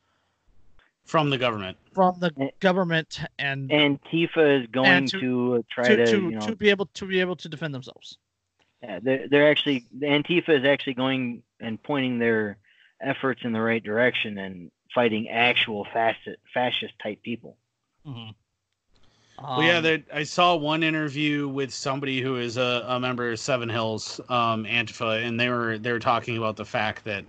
From 1.04 1.30
the 1.30 1.38
government. 1.38 1.76
from 1.92 2.20
the 2.20 2.50
government 2.60 3.20
and 3.38 3.68
Antifa 3.70 4.60
is 4.62 4.66
going 4.68 4.86
And 4.88 5.08
to- 5.08 5.20
to, 5.20 5.54
uh, 5.56 5.62
try 5.70 5.88
to, 5.88 5.96
to, 5.96 6.06
to, 6.06 6.16
you 6.22 6.30
know, 6.32 6.40
to 6.46 6.54
be 6.56 6.70
able 6.70 6.86
to 6.86 7.06
be 7.06 7.20
able 7.20 7.36
to 7.36 7.48
defend 7.48 7.74
themselves. 7.74 8.18
yeah, 8.82 9.00
they're, 9.02 9.26
they're 9.28 9.50
actually 9.50 9.84
Antifa 9.98 10.50
is 10.50 10.64
actually 10.64 10.94
going 10.94 11.42
and 11.60 11.82
pointing 11.82 12.18
their 12.20 12.58
efforts 13.00 13.40
in 13.44 13.52
the 13.52 13.60
right 13.60 13.82
direction 13.82 14.38
and 14.38 14.70
fighting 14.94 15.28
actual 15.28 15.84
fascist 15.92 16.38
fascist 16.54 16.94
type 17.02 17.20
people. 17.22 17.56
Mm-hmm. 18.06 18.30
Mhm. 19.38 19.46
well, 19.54 19.64
yeah, 19.64 19.80
Um, 19.80 19.80
that 19.80 20.04
I 20.12 20.22
saw 20.24 20.54
one 20.56 20.82
interview 20.82 21.48
with 21.48 21.72
somebody 21.72 22.20
who 22.20 22.36
is 22.36 22.56
a, 22.56 22.84
a 22.88 23.00
member 23.00 23.30
of 23.32 23.38
Seven 23.38 23.68
Hills 23.68 24.20
um, 24.28 24.64
Antifa, 24.64 25.22
and 25.24 25.38
they 25.40 25.48
were 25.48 25.78
they 25.78 25.92
were 25.92 25.98
talking 25.98 26.36
about 26.36 26.56
the 26.56 26.64
fact 26.64 27.04
that 27.04 27.26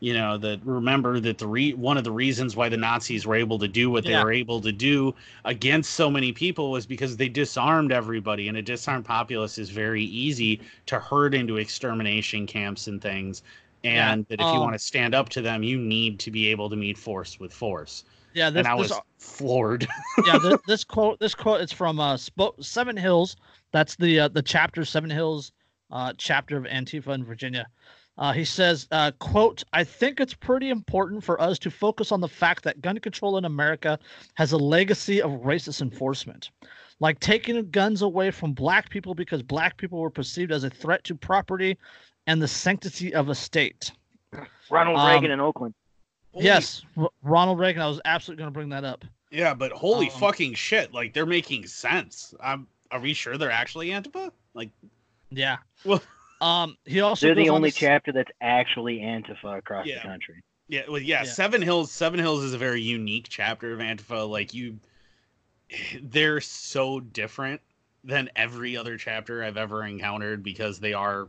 you 0.00 0.14
know 0.14 0.38
that 0.38 0.64
remember 0.64 1.20
that 1.20 1.38
the 1.38 1.46
re- 1.46 1.74
one 1.74 1.96
of 1.98 2.04
the 2.04 2.12
reasons 2.12 2.56
why 2.56 2.68
the 2.68 2.76
Nazis 2.78 3.26
were 3.26 3.34
able 3.34 3.58
to 3.58 3.68
do 3.68 3.90
what 3.90 4.06
they 4.06 4.16
Yeah. 4.16 4.18
were 4.18 4.32
able 4.32 4.60
to 4.62 4.72
do 4.72 5.14
against 5.44 5.92
so 5.94 6.10
many 6.10 6.32
people 6.32 6.70
was 6.70 6.86
because 6.86 7.16
they 7.16 7.28
disarmed 7.28 7.92
everybody, 7.92 8.48
and 8.48 8.56
a 8.56 8.62
disarmed 8.62 9.04
populace 9.04 9.58
is 9.58 9.70
very 9.70 10.02
easy 10.04 10.62
to 10.86 10.98
herd 10.98 11.34
into 11.34 11.56
extermination 11.58 12.46
camps 12.46 12.86
and 12.86 13.00
things. 13.02 13.42
Yeah, 13.92 14.14
And 14.14 14.26
that 14.28 14.40
if 14.40 14.52
you 14.52 14.60
um, 14.60 14.62
want 14.62 14.74
to 14.74 14.78
stand 14.78 15.14
up 15.14 15.28
to 15.30 15.42
them, 15.42 15.62
you 15.62 15.78
need 15.78 16.18
to 16.20 16.30
be 16.30 16.48
able 16.48 16.70
to 16.70 16.76
meet 16.76 16.98
force 16.98 17.38
with 17.38 17.52
force. 17.52 18.04
Yeah, 18.36 18.50
this, 18.50 18.66
and 18.66 18.68
I 18.68 18.82
this 18.82 18.90
was 18.90 19.00
floored. 19.18 19.86
yeah, 20.26 20.38
this, 20.38 20.58
this 20.66 20.84
quote 20.84 21.18
this 21.18 21.34
quote 21.34 21.62
is 21.62 21.72
from 21.72 21.98
uh 21.98 22.16
Spo- 22.16 22.62
Seven 22.62 22.96
Hills. 22.96 23.36
That's 23.72 23.96
the 23.96 24.20
uh, 24.20 24.28
the 24.28 24.42
chapter 24.42 24.84
Seven 24.84 25.08
Hills 25.08 25.52
uh 25.90 26.12
chapter 26.18 26.58
of 26.58 26.64
Antifa 26.64 27.14
in 27.14 27.24
Virginia. 27.24 27.66
Uh, 28.18 28.32
he 28.32 28.44
says, 28.44 28.88
uh, 28.90 29.10
"quote 29.18 29.64
I 29.72 29.84
think 29.84 30.20
it's 30.20 30.34
pretty 30.34 30.68
important 30.68 31.24
for 31.24 31.40
us 31.40 31.58
to 31.60 31.70
focus 31.70 32.12
on 32.12 32.20
the 32.20 32.28
fact 32.28 32.62
that 32.64 32.82
gun 32.82 32.98
control 32.98 33.38
in 33.38 33.46
America 33.46 33.98
has 34.34 34.52
a 34.52 34.58
legacy 34.58 35.22
of 35.22 35.30
racist 35.30 35.80
enforcement, 35.80 36.50
like 37.00 37.18
taking 37.20 37.70
guns 37.70 38.02
away 38.02 38.30
from 38.30 38.52
black 38.52 38.90
people 38.90 39.14
because 39.14 39.42
black 39.42 39.78
people 39.78 39.98
were 39.98 40.10
perceived 40.10 40.52
as 40.52 40.64
a 40.64 40.70
threat 40.70 41.04
to 41.04 41.14
property 41.14 41.78
and 42.26 42.42
the 42.42 42.48
sanctity 42.48 43.14
of 43.14 43.30
a 43.30 43.34
state." 43.34 43.92
Ronald 44.70 44.98
Um, 44.98 45.08
Reagan 45.08 45.30
in 45.30 45.40
Oakland. 45.40 45.74
Yes, 46.44 46.82
R- 46.96 47.10
Ronald 47.22 47.58
Reagan. 47.58 47.82
I 47.82 47.88
was 47.88 48.00
absolutely 48.04 48.42
going 48.42 48.52
to 48.52 48.54
bring 48.54 48.68
that 48.70 48.84
up. 48.84 49.04
Yeah, 49.30 49.54
but 49.54 49.72
holy 49.72 50.06
Um, 50.10 50.18
fucking 50.20 50.54
shit! 50.54 50.92
Like 50.94 51.12
they're 51.12 51.26
making 51.26 51.66
sense. 51.66 52.34
Um, 52.40 52.66
are 52.90 53.00
we 53.00 53.12
sure 53.14 53.36
they're 53.36 53.50
actually 53.50 53.88
Antifa? 53.88 54.30
Like, 54.54 54.70
Yeah. 55.30 55.56
Well- 55.84 56.02
um, 56.40 56.76
he 56.84 57.00
also 57.00 57.26
They're 57.26 57.34
the 57.34 57.42
goes 57.44 57.50
on 57.50 57.56
only 57.56 57.70
to 57.70 57.76
s- 57.76 57.80
chapter 57.80 58.12
that's 58.12 58.30
actually 58.40 58.98
Antifa 59.00 59.58
across 59.58 59.86
Yeah. 59.86 59.96
the 60.02 60.08
country. 60.08 60.42
yeah, 60.68 60.82
well, 60.88 61.00
yeah, 61.00 61.24
Yeah. 61.24 61.30
Seven 61.30 61.60
Hills. 61.62 61.90
Seven 61.90 62.20
Hills 62.20 62.44
is 62.44 62.54
a 62.54 62.58
very 62.58 62.80
unique 62.82 63.26
chapter 63.28 63.72
of 63.72 63.80
Antifa. 63.80 64.28
Like 64.28 64.54
you, 64.54 64.78
they're 66.02 66.40
so 66.40 67.00
different 67.00 67.60
than 68.04 68.30
every 68.36 68.76
other 68.76 68.96
chapter 68.96 69.42
I've 69.42 69.56
ever 69.56 69.84
encountered 69.84 70.42
because 70.44 70.78
they 70.78 70.92
are 70.92 71.26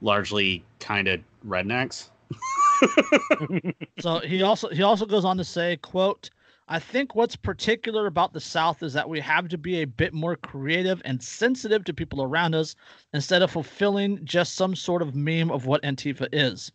largely 0.00 0.62
kind 0.78 1.08
of 1.08 1.20
rednecks. 1.46 2.08
So 4.00 4.20
he 4.20 4.42
also 4.42 4.68
he 4.70 4.82
also 4.82 5.06
goes 5.06 5.24
on 5.24 5.36
to 5.36 5.44
say, 5.44 5.76
"quote 5.76 6.30
I 6.72 6.78
think 6.78 7.16
what's 7.16 7.34
particular 7.34 8.06
about 8.06 8.32
the 8.32 8.40
South 8.40 8.84
is 8.84 8.92
that 8.92 9.08
we 9.08 9.18
have 9.18 9.48
to 9.48 9.58
be 9.58 9.82
a 9.82 9.86
bit 9.86 10.14
more 10.14 10.36
creative 10.36 11.02
and 11.04 11.20
sensitive 11.20 11.82
to 11.82 11.92
people 11.92 12.22
around 12.22 12.54
us 12.54 12.76
instead 13.12 13.42
of 13.42 13.50
fulfilling 13.50 14.24
just 14.24 14.54
some 14.54 14.76
sort 14.76 15.02
of 15.02 15.16
meme 15.16 15.50
of 15.50 15.66
what 15.66 15.82
Antifa 15.82 16.28
is. 16.32 16.70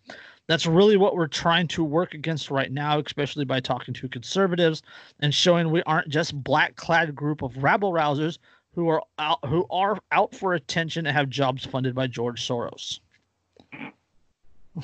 That's 0.48 0.66
really 0.66 0.98
what 0.98 1.16
we're 1.16 1.28
trying 1.28 1.70
to 1.70 1.84
work 1.84 2.14
against 2.14 2.52
right 2.52 2.74
now, 2.74 3.00
especially 3.00 3.46
by 3.46 3.62
talking 3.62 3.94
to 3.94 4.10
conservatives 4.10 4.84
and 5.22 5.34
showing 5.34 5.72
we 5.72 5.82
aren't 5.84 6.10
just 6.10 6.44
black-clad 6.44 7.16
group 7.16 7.42
of 7.42 7.64
rabble 7.64 7.94
rousers 7.94 8.38
who 8.74 8.90
are 8.90 9.02
out 9.18 9.40
who 9.46 9.66
are 9.70 9.98
out 10.12 10.36
for 10.36 10.56
attention 10.56 11.08
and 11.08 11.16
have 11.16 11.30
jobs 11.30 11.66
funded 11.66 11.96
by 11.96 12.08
George 12.08 12.46
Soros." 12.46 13.00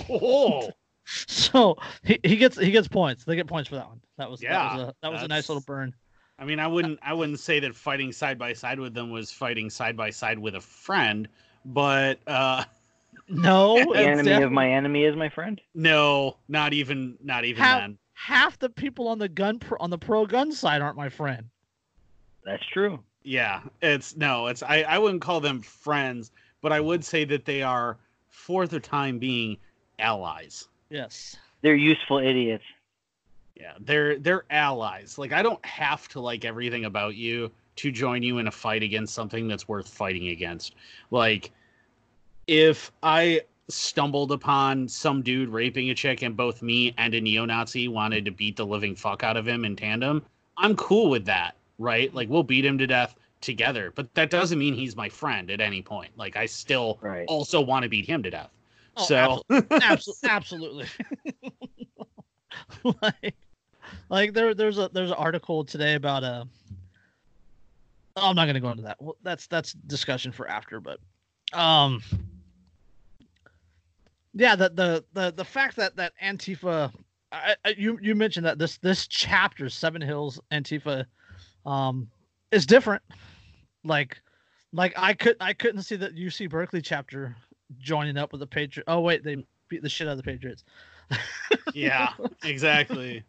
Oh, 0.09 0.72
So 1.27 1.77
he, 2.03 2.19
he 2.23 2.37
gets 2.37 2.57
he 2.57 2.71
gets 2.71 2.87
points. 2.87 3.23
They 3.25 3.35
get 3.35 3.47
points 3.47 3.69
for 3.69 3.75
that 3.75 3.87
one. 3.87 4.01
That 4.17 4.29
was 4.29 4.39
that 4.41 4.49
Yeah, 4.49 4.73
was 4.77 4.83
a 4.89 4.95
that 5.01 5.11
was 5.11 5.23
a 5.23 5.27
nice 5.27 5.49
little 5.49 5.61
burn. 5.61 5.93
I 6.39 6.45
mean, 6.45 6.59
I 6.59 6.67
wouldn't 6.67 6.99
I 7.03 7.13
wouldn't 7.13 7.39
say 7.39 7.59
that 7.59 7.75
fighting 7.75 8.11
side 8.11 8.37
by 8.39 8.53
side 8.53 8.79
with 8.79 8.93
them 8.93 9.09
was 9.11 9.31
fighting 9.31 9.69
side 9.69 9.97
by 9.97 10.09
side 10.09 10.39
with 10.39 10.55
a 10.55 10.61
friend, 10.61 11.27
but 11.65 12.19
uh 12.27 12.63
No, 13.27 13.93
The 13.93 13.99
enemy 13.99 14.29
def- 14.29 14.43
of 14.43 14.51
my 14.51 14.69
enemy 14.71 15.03
is 15.05 15.15
my 15.15 15.29
friend. 15.29 15.59
no, 15.73 16.37
not 16.47 16.73
even 16.73 17.17
not 17.23 17.45
even 17.45 17.63
How- 17.63 17.79
then. 17.79 17.97
half 18.13 18.57
the 18.59 18.69
people 18.69 19.07
on 19.07 19.19
the 19.19 19.29
gun 19.29 19.59
pro, 19.59 19.77
on 19.79 19.89
the 19.89 19.97
pro 19.97 20.25
gun 20.25 20.51
side 20.51 20.81
aren't 20.81 20.97
my 20.97 21.09
friend. 21.09 21.49
That's 22.45 22.65
true. 22.73 22.99
Yeah, 23.23 23.61
it's 23.81 24.15
no, 24.15 24.47
it's 24.47 24.63
I 24.63 24.81
I 24.83 24.97
wouldn't 24.97 25.21
call 25.21 25.39
them 25.41 25.61
friends, 25.61 26.31
but 26.61 26.71
I 26.71 26.79
would 26.79 27.03
say 27.05 27.23
that 27.25 27.45
they 27.45 27.61
are 27.61 27.97
for 28.29 28.65
the 28.67 28.79
time 28.79 29.19
being 29.19 29.57
allies. 29.99 30.67
Yes. 30.91 31.37
They're 31.61 31.75
useful 31.75 32.19
idiots. 32.19 32.65
Yeah, 33.55 33.73
they're 33.79 34.17
they're 34.19 34.43
allies. 34.49 35.17
Like 35.17 35.31
I 35.31 35.41
don't 35.41 35.63
have 35.65 36.07
to 36.09 36.19
like 36.19 36.45
everything 36.45 36.85
about 36.85 37.15
you 37.15 37.51
to 37.77 37.91
join 37.91 38.21
you 38.21 38.37
in 38.39 38.47
a 38.47 38.51
fight 38.51 38.83
against 38.83 39.13
something 39.13 39.47
that's 39.47 39.67
worth 39.67 39.87
fighting 39.87 40.27
against. 40.29 40.75
Like 41.11 41.51
if 42.47 42.91
I 43.03 43.41
stumbled 43.69 44.31
upon 44.31 44.87
some 44.87 45.21
dude 45.21 45.49
raping 45.49 45.89
a 45.91 45.95
chick 45.95 46.23
and 46.23 46.35
both 46.35 46.61
me 46.61 46.93
and 46.97 47.13
a 47.13 47.21
neo-Nazi 47.21 47.87
wanted 47.87 48.25
to 48.25 48.31
beat 48.31 48.57
the 48.57 48.65
living 48.65 48.95
fuck 48.95 49.23
out 49.23 49.37
of 49.37 49.47
him 49.47 49.63
in 49.63 49.75
tandem, 49.75 50.25
I'm 50.57 50.75
cool 50.75 51.09
with 51.09 51.25
that, 51.25 51.55
right? 51.77 52.13
Like 52.13 52.29
we'll 52.29 52.43
beat 52.43 52.65
him 52.65 52.77
to 52.79 52.87
death 52.87 53.15
together, 53.39 53.93
but 53.95 54.13
that 54.15 54.29
doesn't 54.29 54.59
mean 54.59 54.73
he's 54.73 54.95
my 54.95 55.07
friend 55.07 55.49
at 55.49 55.61
any 55.61 55.81
point. 55.81 56.11
Like 56.17 56.35
I 56.35 56.45
still 56.47 56.99
Right. 57.01 57.25
also 57.27 57.61
want 57.61 57.83
to 57.83 57.89
beat 57.89 58.05
him 58.05 58.21
to 58.23 58.29
death. 58.29 58.49
Oh, 58.97 59.05
so 59.05 59.41
Absolutely, 59.71 60.29
absolutely. 60.29 60.87
like, 63.01 63.35
like 64.09 64.33
there, 64.33 64.53
there's 64.53 64.77
a 64.77 64.89
there's 64.93 65.11
an 65.11 65.17
article 65.17 65.63
today 65.63 65.95
about 65.95 66.23
uh 66.23 66.45
oh, 68.17 68.29
I'm 68.29 68.35
not 68.35 68.45
gonna 68.45 68.59
go 68.59 68.69
into 68.69 68.83
that. 68.83 69.01
Well, 69.01 69.15
that's 69.23 69.47
that's 69.47 69.73
discussion 69.73 70.31
for 70.31 70.47
after, 70.47 70.79
but 70.79 70.99
um, 71.53 72.01
yeah, 74.33 74.55
the 74.55 74.69
the 74.69 75.05
the 75.13 75.31
the 75.31 75.45
fact 75.45 75.75
that 75.77 75.95
that 75.95 76.13
Antifa, 76.21 76.91
I, 77.31 77.55
I, 77.65 77.75
you 77.77 77.97
you 78.01 78.15
mentioned 78.15 78.45
that 78.45 78.57
this 78.57 78.77
this 78.77 79.07
chapter 79.07 79.69
Seven 79.69 80.01
Hills 80.01 80.39
Antifa, 80.51 81.05
um, 81.65 82.09
is 82.51 82.65
different. 82.65 83.03
Like, 83.83 84.21
like 84.73 84.93
I 84.97 85.13
could 85.13 85.37
I 85.39 85.53
couldn't 85.53 85.83
see 85.83 85.95
that 85.97 86.15
UC 86.15 86.49
Berkeley 86.49 86.81
chapter 86.81 87.35
joining 87.80 88.17
up 88.17 88.32
with 88.32 88.39
the 88.39 88.47
Patriots. 88.47 88.88
Oh 88.88 89.01
wait, 89.01 89.24
they 89.24 89.45
beat 89.69 89.82
the 89.82 89.89
shit 89.89 90.07
out 90.07 90.11
of 90.11 90.17
the 90.17 90.24
Patriots. 90.24 90.63
yeah, 91.74 92.13
exactly. 92.43 93.24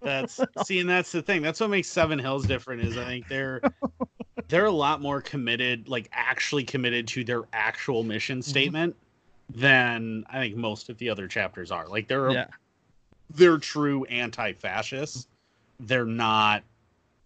That's 0.00 0.40
see, 0.64 0.80
and 0.80 0.88
that's 0.88 1.12
the 1.12 1.22
thing. 1.22 1.42
That's 1.42 1.60
what 1.60 1.70
makes 1.70 1.88
Seven 1.88 2.18
Hills 2.18 2.46
different. 2.46 2.82
Is 2.82 2.96
I 2.96 3.04
think 3.04 3.28
they're 3.28 3.60
they're 4.48 4.66
a 4.66 4.70
lot 4.70 5.00
more 5.00 5.20
committed, 5.20 5.88
like 5.88 6.08
actually 6.12 6.64
committed 6.64 7.06
to 7.08 7.24
their 7.24 7.42
actual 7.52 8.02
mission 8.02 8.38
mm-hmm. 8.38 8.50
statement 8.50 8.96
than 9.54 10.24
I 10.30 10.38
think 10.38 10.56
most 10.56 10.88
of 10.88 10.98
the 10.98 11.08
other 11.10 11.28
chapters 11.28 11.70
are. 11.70 11.86
Like 11.88 12.08
they're 12.08 12.30
Yeah, 12.30 12.46
they're 13.30 13.58
true 13.58 14.04
anti-fascists. 14.06 15.28
They're 15.80 16.04
not 16.04 16.62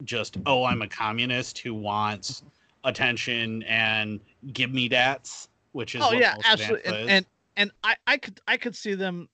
just 0.05 0.37
oh, 0.47 0.65
I'm 0.65 0.83
a 0.83 0.89
communist 0.89 1.59
who 1.59 1.75
wants 1.75 2.43
attention 2.85 3.63
and 3.65 4.21
give 4.53 4.73
me 4.73 4.89
dats, 4.89 5.49
which 5.77 5.95
is 5.95 6.01
oh 6.03 6.07
what 6.09 6.19
yeah, 6.19 6.35
most 6.37 6.47
absolutely. 6.51 6.91
And, 7.01 7.11
and 7.11 7.27
and 7.57 7.71
I 7.85 7.95
I 8.07 8.17
could 8.17 8.41
I 8.49 8.57
could 8.57 8.75
see 8.75 8.95
them 8.95 9.29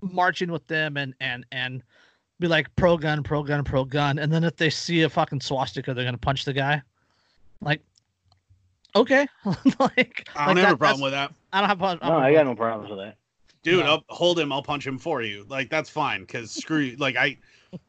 marching 0.00 0.50
with 0.50 0.66
them 0.68 0.96
and 0.96 1.14
and 1.20 1.44
and 1.52 1.82
be 2.40 2.46
like 2.48 2.74
pro 2.76 2.96
gun, 2.96 3.22
pro 3.22 3.42
gun, 3.42 3.64
pro 3.64 3.84
gun, 3.84 4.18
and 4.18 4.32
then 4.32 4.44
if 4.44 4.56
they 4.56 4.70
see 4.70 5.02
a 5.02 5.08
fucking 5.08 5.40
swastika, 5.40 5.92
they're 5.94 6.04
gonna 6.04 6.16
punch 6.18 6.44
the 6.44 6.52
guy. 6.52 6.80
Like, 7.60 7.80
okay, 8.96 9.26
like 9.78 10.28
I 10.36 10.46
don't 10.46 10.56
like 10.56 10.64
have 10.64 10.74
a 10.74 10.76
problem 10.76 11.00
with 11.02 11.12
that. 11.12 11.32
I 11.52 11.60
don't 11.60 11.68
have. 11.68 11.80
a- 11.82 11.84
I 11.84 11.88
don't 11.94 12.02
No, 12.02 12.08
have 12.14 12.22
I 12.22 12.30
a- 12.30 12.32
got 12.34 12.46
no 12.46 12.54
problems 12.54 12.90
with 12.90 12.98
that. 13.00 13.16
dude 13.62 13.84
No. 13.84 13.90
i'll 13.92 14.04
hold 14.08 14.38
him 14.38 14.52
i'll 14.52 14.62
punch 14.62 14.86
him 14.86 14.98
for 14.98 15.22
you 15.22 15.44
like 15.48 15.70
that's 15.70 15.88
fine 15.90 16.20
because 16.22 16.50
screw 16.50 16.78
you 16.78 16.96
like 16.98 17.16
i 17.16 17.36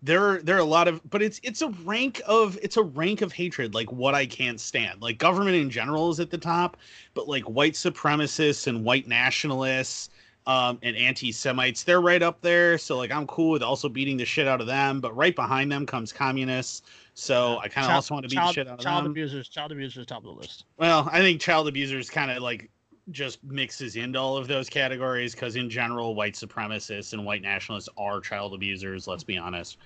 there 0.01 0.41
there 0.41 0.55
are 0.55 0.59
a 0.59 0.63
lot 0.63 0.87
of 0.87 1.01
but 1.09 1.21
it's 1.21 1.39
it's 1.43 1.61
a 1.61 1.69
rank 1.83 2.21
of 2.25 2.57
it's 2.61 2.77
a 2.77 2.83
rank 2.83 3.21
of 3.21 3.31
hatred 3.31 3.73
like 3.73 3.91
what 3.91 4.15
i 4.15 4.25
can't 4.25 4.59
stand 4.59 5.01
like 5.01 5.17
government 5.17 5.55
in 5.55 5.69
general 5.69 6.09
is 6.09 6.19
at 6.19 6.29
the 6.29 6.37
top 6.37 6.77
but 7.13 7.27
like 7.27 7.43
white 7.43 7.73
supremacists 7.73 8.67
and 8.67 8.83
white 8.83 9.07
nationalists 9.07 10.09
um 10.47 10.77
and 10.83 10.95
anti-semites 10.95 11.83
they're 11.83 12.01
right 12.01 12.21
up 12.21 12.41
there 12.41 12.77
so 12.77 12.97
like 12.97 13.11
i'm 13.11 13.27
cool 13.27 13.51
with 13.51 13.63
also 13.63 13.89
beating 13.89 14.17
the 14.17 14.25
shit 14.25 14.47
out 14.47 14.61
of 14.61 14.67
them 14.67 14.99
but 15.01 15.15
right 15.15 15.35
behind 15.35 15.71
them 15.71 15.85
comes 15.85 16.13
communists 16.13 16.83
so 17.13 17.57
i 17.59 17.67
kind 17.67 17.87
of 17.87 17.93
also 17.93 18.13
want 18.13 18.23
to 18.23 18.29
beat 18.29 18.35
child, 18.35 18.49
the 18.49 18.53
shit 18.53 18.67
out 18.67 18.73
of 18.73 18.77
them. 18.79 18.83
child 18.83 19.05
them 19.05 19.11
abusers. 19.11 19.49
Child 19.49 19.71
abusers 19.71 20.05
top 20.05 20.19
of 20.19 20.23
the 20.25 20.31
list. 20.31 20.65
well, 20.77 21.07
I 21.11 21.19
think 21.19 21.41
child 21.41 21.67
abusers 21.67 22.09
kind 22.09 22.29
of 22.29 22.43
like 22.43 22.69
just 23.11 23.43
mixes 23.43 23.95
into 23.95 24.19
all 24.19 24.35
of 24.37 24.47
those 24.47 24.69
categories 24.69 25.33
because 25.35 25.55
in 25.55 25.69
general, 25.69 26.15
white 26.15 26.33
supremacists 26.33 27.13
and 27.13 27.25
white 27.25 27.41
nationalists 27.41 27.89
are 27.97 28.19
child 28.21 28.53
abusers. 28.53 29.07
Let's 29.07 29.23
be 29.23 29.37
honest. 29.37 29.77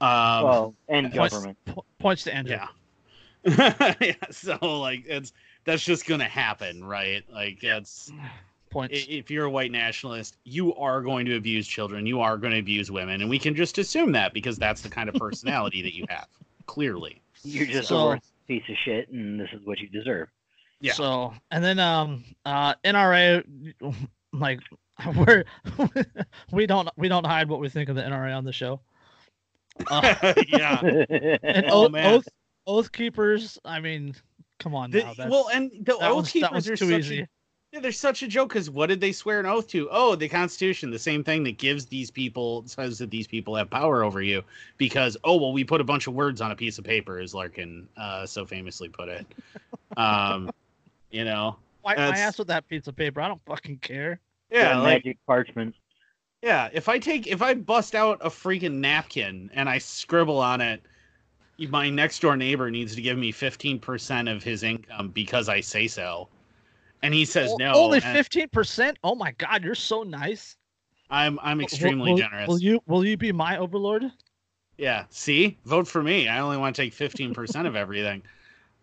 Um, 0.00 0.44
well, 0.44 0.74
and 0.88 1.12
Points- 1.12 1.34
government. 1.34 1.58
po- 1.66 1.84
points 1.98 2.24
to 2.24 2.34
Andrew. 2.34 2.56
yeah. 3.44 3.94
yeah. 4.00 4.14
So 4.30 4.56
like 4.80 5.04
it's 5.06 5.32
that's 5.64 5.84
just 5.84 6.06
gonna 6.06 6.24
happen, 6.28 6.82
right? 6.84 7.22
Like 7.32 7.62
it's 7.62 8.10
Points. 8.70 9.04
if 9.08 9.30
you're 9.30 9.44
a 9.44 9.50
white 9.50 9.70
nationalist, 9.70 10.38
you 10.44 10.74
are 10.76 11.02
going 11.02 11.26
to 11.26 11.36
abuse 11.36 11.66
children. 11.66 12.06
You 12.06 12.20
are 12.20 12.36
going 12.38 12.52
to 12.54 12.58
abuse 12.58 12.90
women, 12.90 13.20
and 13.20 13.28
we 13.28 13.38
can 13.38 13.54
just 13.54 13.76
assume 13.78 14.12
that 14.12 14.32
because 14.32 14.56
that's 14.58 14.80
the 14.80 14.88
kind 14.88 15.08
of 15.08 15.14
personality 15.16 15.82
that 15.82 15.94
you 15.94 16.06
have. 16.08 16.26
Clearly. 16.66 17.20
You're 17.44 17.66
just 17.66 17.88
So- 17.88 18.12
a 18.12 18.20
piece 18.48 18.62
of 18.68 18.76
shit, 18.84 19.08
and 19.10 19.38
this 19.38 19.50
is 19.52 19.60
what 19.66 19.78
you 19.78 19.88
deserve. 19.88 20.28
Yeah. 20.82 20.92
So 20.94 21.32
and 21.50 21.64
then 21.64 21.78
um 21.78 22.24
uh 22.44 22.74
NRA 22.84 23.44
like 24.32 24.60
we're 25.16 25.44
we 26.52 26.66
don't 26.66 26.88
we 26.96 27.08
don't 27.08 27.24
hide 27.24 27.48
what 27.48 27.60
we 27.60 27.68
think 27.68 27.88
of 27.88 27.96
the 27.96 28.02
NRA 28.02 28.36
on 28.36 28.44
the 28.44 28.52
show. 28.52 28.80
Uh, 29.90 30.34
yeah. 30.48 30.80
and 31.42 31.64
Oh, 31.70 31.86
oath, 31.86 31.92
man. 31.92 32.14
oath 32.14 32.28
oath 32.66 32.92
keepers. 32.92 33.58
I 33.64 33.80
mean, 33.80 34.14
come 34.58 34.74
on 34.74 34.90
The- 34.90 35.00
now. 35.04 35.14
That's, 35.16 35.30
well, 35.30 35.48
and 35.52 35.70
the 35.80 35.96
oath 35.96 36.30
keepers 36.30 36.68
are 36.68 36.76
too 36.76 36.90
such 36.90 36.98
easy. 36.98 37.20
A, 37.20 37.28
yeah, 37.72 37.80
they're 37.80 37.90
such 37.90 38.22
a 38.22 38.28
joke 38.28 38.50
because 38.50 38.68
what 38.68 38.88
did 38.90 39.00
they 39.00 39.12
swear 39.12 39.40
an 39.40 39.46
oath 39.46 39.66
to? 39.68 39.88
Oh, 39.90 40.14
the 40.14 40.28
Constitution, 40.28 40.90
the 40.90 40.98
same 40.98 41.24
thing 41.24 41.42
that 41.44 41.56
gives 41.56 41.86
these 41.86 42.10
people 42.10 42.64
says 42.66 42.98
that 42.98 43.10
these 43.10 43.26
people 43.26 43.56
have 43.56 43.70
power 43.70 44.04
over 44.04 44.20
you 44.20 44.42
because 44.76 45.16
oh 45.24 45.36
well, 45.36 45.54
we 45.54 45.64
put 45.64 45.80
a 45.80 45.84
bunch 45.84 46.06
of 46.06 46.12
words 46.12 46.42
on 46.42 46.50
a 46.50 46.56
piece 46.56 46.76
of 46.76 46.84
paper, 46.84 47.18
as 47.18 47.32
Larken 47.32 47.86
uh, 47.96 48.26
so 48.26 48.44
famously 48.44 48.90
put 48.90 49.08
it. 49.08 49.26
Um, 49.96 50.50
you 51.12 51.24
know, 51.24 51.56
I, 51.84 51.92
I 51.92 51.94
that's- 51.96 52.18
asked 52.20 52.38
with 52.38 52.48
that 52.48 52.66
piece 52.68 52.86
of 52.88 52.96
paper. 52.96 53.20
I 53.20 53.28
don't 53.28 53.44
fucking 53.46 53.78
care. 53.78 54.18
yeah, 54.50 54.70
Yeah, 54.70 54.78
like 54.78 55.04
magic 55.04 55.18
parchment. 55.26 55.74
yeah. 56.42 56.68
If 56.72 56.88
I 56.88 56.98
take 56.98 57.26
if 57.28 57.40
I 57.42 57.54
bust 57.54 57.94
out 57.94 58.18
a 58.20 58.28
freaking 58.30 58.74
napkin 58.74 59.50
and 59.54 59.68
I 59.68 59.78
scribble 59.78 60.38
on 60.38 60.60
it. 60.60 60.82
My 61.68 61.88
next 61.90 62.20
door 62.20 62.36
neighbor 62.36 62.70
needs 62.72 62.96
to 62.96 63.02
give 63.02 63.16
me 63.16 63.32
15% 63.32 64.34
of 64.34 64.42
his 64.42 64.64
income 64.64 65.10
because 65.10 65.48
I 65.48 65.60
say 65.60 65.86
so. 65.86 66.28
And 67.02 67.14
he 67.14 67.24
says 67.24 67.50
O- 67.52 67.56
no. 67.56 67.72
Only 67.74 68.00
fifteen 68.00 68.48
percent. 68.48 68.96
Oh 69.04 69.14
my 69.14 69.30
god, 69.32 69.62
you're 69.62 69.74
so 69.76 70.02
nice. 70.02 70.56
I'm 71.10 71.38
I'm 71.40 71.58
Will- 71.58 71.64
extremely 71.64 72.12
will, 72.12 72.18
generous. 72.18 72.48
Will 72.48 72.58
you 72.58 72.80
will 72.86 73.04
you 73.04 73.16
be 73.16 73.30
my 73.32 73.58
overlord? 73.58 74.10
Yeah. 74.78 75.04
See, 75.10 75.58
vote 75.66 75.86
for 75.86 76.02
me. 76.02 76.26
I 76.26 76.40
only 76.40 76.56
want 76.56 76.74
to 76.74 76.82
take 76.82 76.92
fifteen 76.94 77.32
percent 77.34 77.68
of 77.68 77.76
everything. 77.76 78.22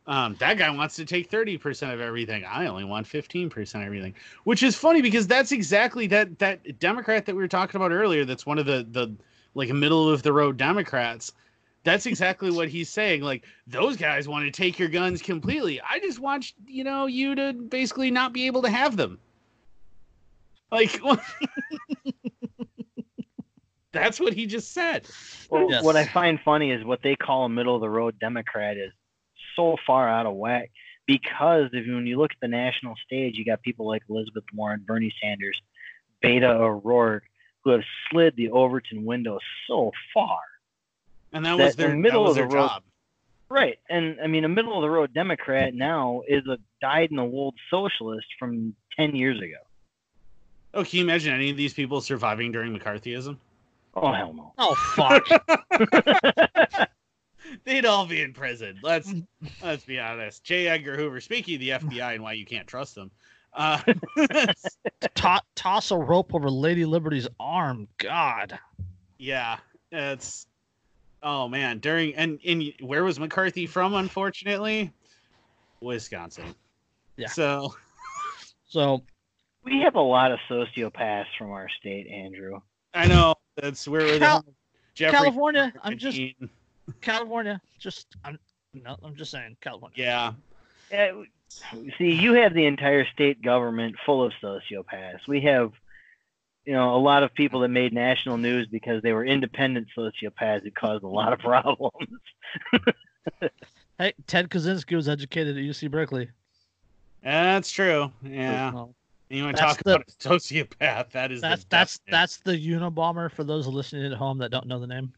Um, 0.09 0.35
that 0.39 0.57
guy 0.57 0.71
wants 0.71 0.95
to 0.95 1.05
take 1.05 1.29
thirty 1.29 1.55
percent 1.55 1.93
of 1.93 2.01
everything. 2.01 2.43
I 2.43 2.65
only 2.65 2.83
want 2.83 3.05
fifteen 3.05 3.47
percent 3.47 3.83
of 3.83 3.85
everything, 3.85 4.15
which 4.43 4.63
is 4.63 4.75
funny 4.75 5.03
because 5.03 5.27
that's 5.27 5.51
exactly 5.51 6.07
that 6.07 6.39
that 6.39 6.79
Democrat 6.79 7.27
that 7.27 7.35
we 7.35 7.43
were 7.43 7.47
talking 7.47 7.79
about 7.79 7.91
earlier. 7.91 8.25
That's 8.25 8.43
one 8.43 8.57
of 8.57 8.65
the 8.65 8.87
the 8.89 9.15
like 9.53 9.69
middle 9.69 10.09
of 10.09 10.23
the 10.23 10.33
road 10.33 10.57
Democrats. 10.57 11.31
That's 11.83 12.07
exactly 12.07 12.49
what 12.49 12.69
he's 12.69 12.89
saying. 12.89 13.21
Like 13.21 13.45
those 13.67 13.97
guys 13.97 14.27
want 14.27 14.45
to 14.45 14.51
take 14.51 14.79
your 14.79 14.89
guns 14.89 15.21
completely. 15.21 15.79
I 15.87 15.99
just 15.99 16.17
want 16.17 16.53
you 16.65 16.83
know 16.83 17.05
you 17.05 17.35
to 17.35 17.53
basically 17.53 18.09
not 18.09 18.33
be 18.33 18.47
able 18.47 18.63
to 18.63 18.69
have 18.69 18.97
them. 18.97 19.19
Like 20.71 20.99
that's 23.91 24.19
what 24.19 24.33
he 24.33 24.47
just 24.47 24.73
said. 24.73 25.07
Well, 25.51 25.67
Yes. 25.69 25.83
what 25.83 25.95
I 25.95 26.07
find 26.07 26.39
funny 26.43 26.71
is 26.71 26.83
what 26.83 27.03
they 27.03 27.15
call 27.15 27.45
a 27.45 27.49
middle 27.49 27.75
of 27.75 27.81
the 27.81 27.89
road 27.89 28.17
Democrat 28.19 28.75
is 28.75 28.91
so 29.59 29.75
far 29.85 30.07
out 30.07 30.25
of 30.25 30.35
whack 30.35 30.71
because 31.05 31.69
if 31.73 31.85
when 31.87 32.07
you 32.07 32.17
look 32.17 32.31
at 32.31 32.37
the 32.41 32.47
national 32.47 32.95
stage, 33.05 33.37
you 33.37 33.43
got 33.43 33.61
people 33.61 33.87
like 33.87 34.03
Elizabeth 34.09 34.43
Warren, 34.53 34.83
Bernie 34.87 35.13
Sanders, 35.21 35.59
Beto 36.23 36.49
O'Rourke, 36.59 37.23
who 37.63 37.71
have 37.71 37.81
slid 38.09 38.35
the 38.35 38.49
Overton 38.51 39.03
window 39.05 39.39
so 39.67 39.91
far. 40.13 40.39
And 41.33 41.45
that 41.45 41.57
That 41.57 41.63
was 41.65 41.75
their 41.75 41.89
the 41.89 41.95
middle 41.95 42.23
was 42.23 42.37
of 42.37 42.49
the 42.49 42.55
road- 42.55 42.67
job. 42.67 42.83
Right. 43.49 43.79
And 43.89 44.19
I 44.23 44.27
mean, 44.27 44.45
a 44.45 44.49
middle 44.49 44.75
of 44.75 44.81
the 44.83 44.89
road 44.89 45.11
Democrat 45.13 45.73
now 45.73 46.21
is 46.27 46.45
a 46.47 46.57
died 46.81 47.09
in 47.09 47.17
the 47.17 47.23
wool 47.23 47.53
socialist 47.71 48.27
from 48.37 48.75
10 48.95 49.15
years 49.15 49.39
ago. 49.39 49.57
Oh, 50.75 50.83
can 50.83 50.97
you 50.99 51.03
imagine 51.03 51.33
any 51.33 51.49
of 51.49 51.57
these 51.57 51.73
people 51.73 51.99
surviving 51.99 52.51
during 52.51 52.77
McCarthyism? 52.77 53.37
Oh, 53.95 54.13
hell 54.13 54.33
no. 54.33 54.53
Oh 54.59 54.75
fuck. 54.75 55.27
they'd 57.63 57.85
all 57.85 58.05
be 58.05 58.21
in 58.21 58.33
prison. 58.33 58.79
Let's 58.81 59.13
let's 59.63 59.85
be 59.85 59.99
honest. 59.99 60.43
J. 60.43 60.67
Edgar 60.67 60.95
Hoover, 60.97 61.21
speaking 61.21 61.55
of 61.55 61.59
the 61.61 61.69
FBI 61.97 62.15
and 62.15 62.23
why 62.23 62.33
you 62.33 62.45
can't 62.45 62.67
trust 62.67 62.95
them. 62.95 63.11
Uh, 63.53 63.81
To- 65.15 65.41
toss 65.55 65.91
a 65.91 65.97
rope 65.97 66.33
over 66.35 66.49
Lady 66.49 66.85
Liberty's 66.85 67.27
arm. 67.39 67.87
God. 67.97 68.57
yeah, 69.17 69.57
it's 69.91 70.45
oh 71.23 71.47
man. 71.47 71.79
During 71.79 72.15
and 72.15 72.39
and 72.45 72.71
where 72.81 73.03
was 73.03 73.19
McCarthy 73.19 73.65
from? 73.65 73.93
Unfortunately, 73.95 74.91
Wisconsin. 75.81 76.53
Yeah. 77.17 77.27
So 77.29 77.75
So 78.67 79.03
We 79.63 79.81
have 79.81 79.95
a 79.95 80.01
lot 80.01 80.31
of 80.31 80.39
sociopaths 80.49 81.25
from 81.37 81.51
our 81.51 81.67
state, 81.79 82.07
Andrew. 82.07 82.59
I 82.93 83.07
know 83.07 83.35
that's 83.55 83.87
where 83.87 84.01
we're 84.01 84.19
Cal- 84.19 84.41
the 84.43 84.53
Jeffrey 84.95 85.17
California. 85.17 85.73
I'm 85.83 85.97
just 85.97 86.17
Gene. 86.17 86.49
California. 87.01 87.61
Just 87.79 88.07
I'm 88.23 88.37
no. 88.73 88.95
I'm 89.03 89.15
just 89.15 89.31
saying 89.31 89.57
California. 89.61 89.95
yeah. 89.97 90.33
Uh, 90.91 91.23
see, 91.97 92.11
you 92.13 92.33
have 92.33 92.53
the 92.53 92.65
entire 92.65 93.05
state 93.05 93.41
government 93.41 93.95
full 94.05 94.23
of 94.23 94.31
sociopaths. 94.41 95.27
We 95.27 95.41
have, 95.41 95.71
you 96.65 96.73
know, 96.73 96.95
a 96.95 96.97
lot 96.97 97.21
of 97.23 97.33
people 97.33 97.59
that 97.61 97.67
made 97.69 97.93
national 97.93 98.37
news 98.37 98.67
because 98.67 99.01
they 99.03 99.13
were 99.13 99.23
independent 99.25 99.87
sociopaths 99.95 100.63
who 100.63 100.71
caused 100.71 101.03
a 101.03 101.07
lot 101.07 101.31
of 101.33 101.39
problems. 101.51 101.93
Hey, 103.99 104.13
Ted 104.27 104.49
Kaczynski 104.49 104.95
was 104.95 105.09
educated 105.09 105.57
at 105.57 105.61
UC 105.63 105.91
Berkeley. 105.91 106.29
That's 107.21 107.69
true. 107.69 108.09
Yeah. 108.23 108.71
Well, 108.71 108.95
You 109.29 109.43
want 109.43 109.57
to 109.57 109.61
talk 109.61 109.77
the- 109.83 109.95
about 109.95 110.07
a 110.07 110.11
sociopath? 110.13 111.11
That 111.11 111.33
is 111.33 111.41
that's 111.41 111.63
the 111.63 111.67
that's 111.69 111.97
best. 111.97 112.01
that's 112.09 112.37
the 112.37 112.53
Unabomber 112.53 113.29
for 113.29 113.43
those 113.43 113.67
listening 113.67 114.09
at 114.09 114.17
home 114.17 114.37
that 114.37 114.51
don't 114.51 114.67
know 114.67 114.79
the 114.79 114.87
name. 114.87 115.11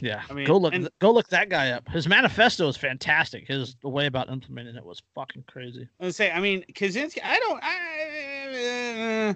Yeah, 0.00 0.22
I 0.28 0.32
mean, 0.32 0.46
go 0.46 0.56
look 0.56 0.74
and- 0.74 0.88
go 0.98 1.12
look 1.12 1.28
that 1.28 1.48
guy 1.48 1.70
up. 1.70 1.88
His 1.88 2.08
manifesto 2.08 2.68
is 2.68 2.76
fantastic. 2.76 3.46
His 3.46 3.74
the 3.82 3.88
way 3.88 4.06
about 4.06 4.30
implementing 4.30 4.76
it 4.76 4.84
was 4.84 5.02
fucking 5.14 5.44
crazy. 5.46 5.88
I 6.00 6.10
say. 6.10 6.30
I 6.30 6.40
mean, 6.40 6.64
Kaczynski. 6.72 7.18
I 7.22 7.38
don't. 7.38 7.62
I, 7.62 9.28
uh, 9.30 9.34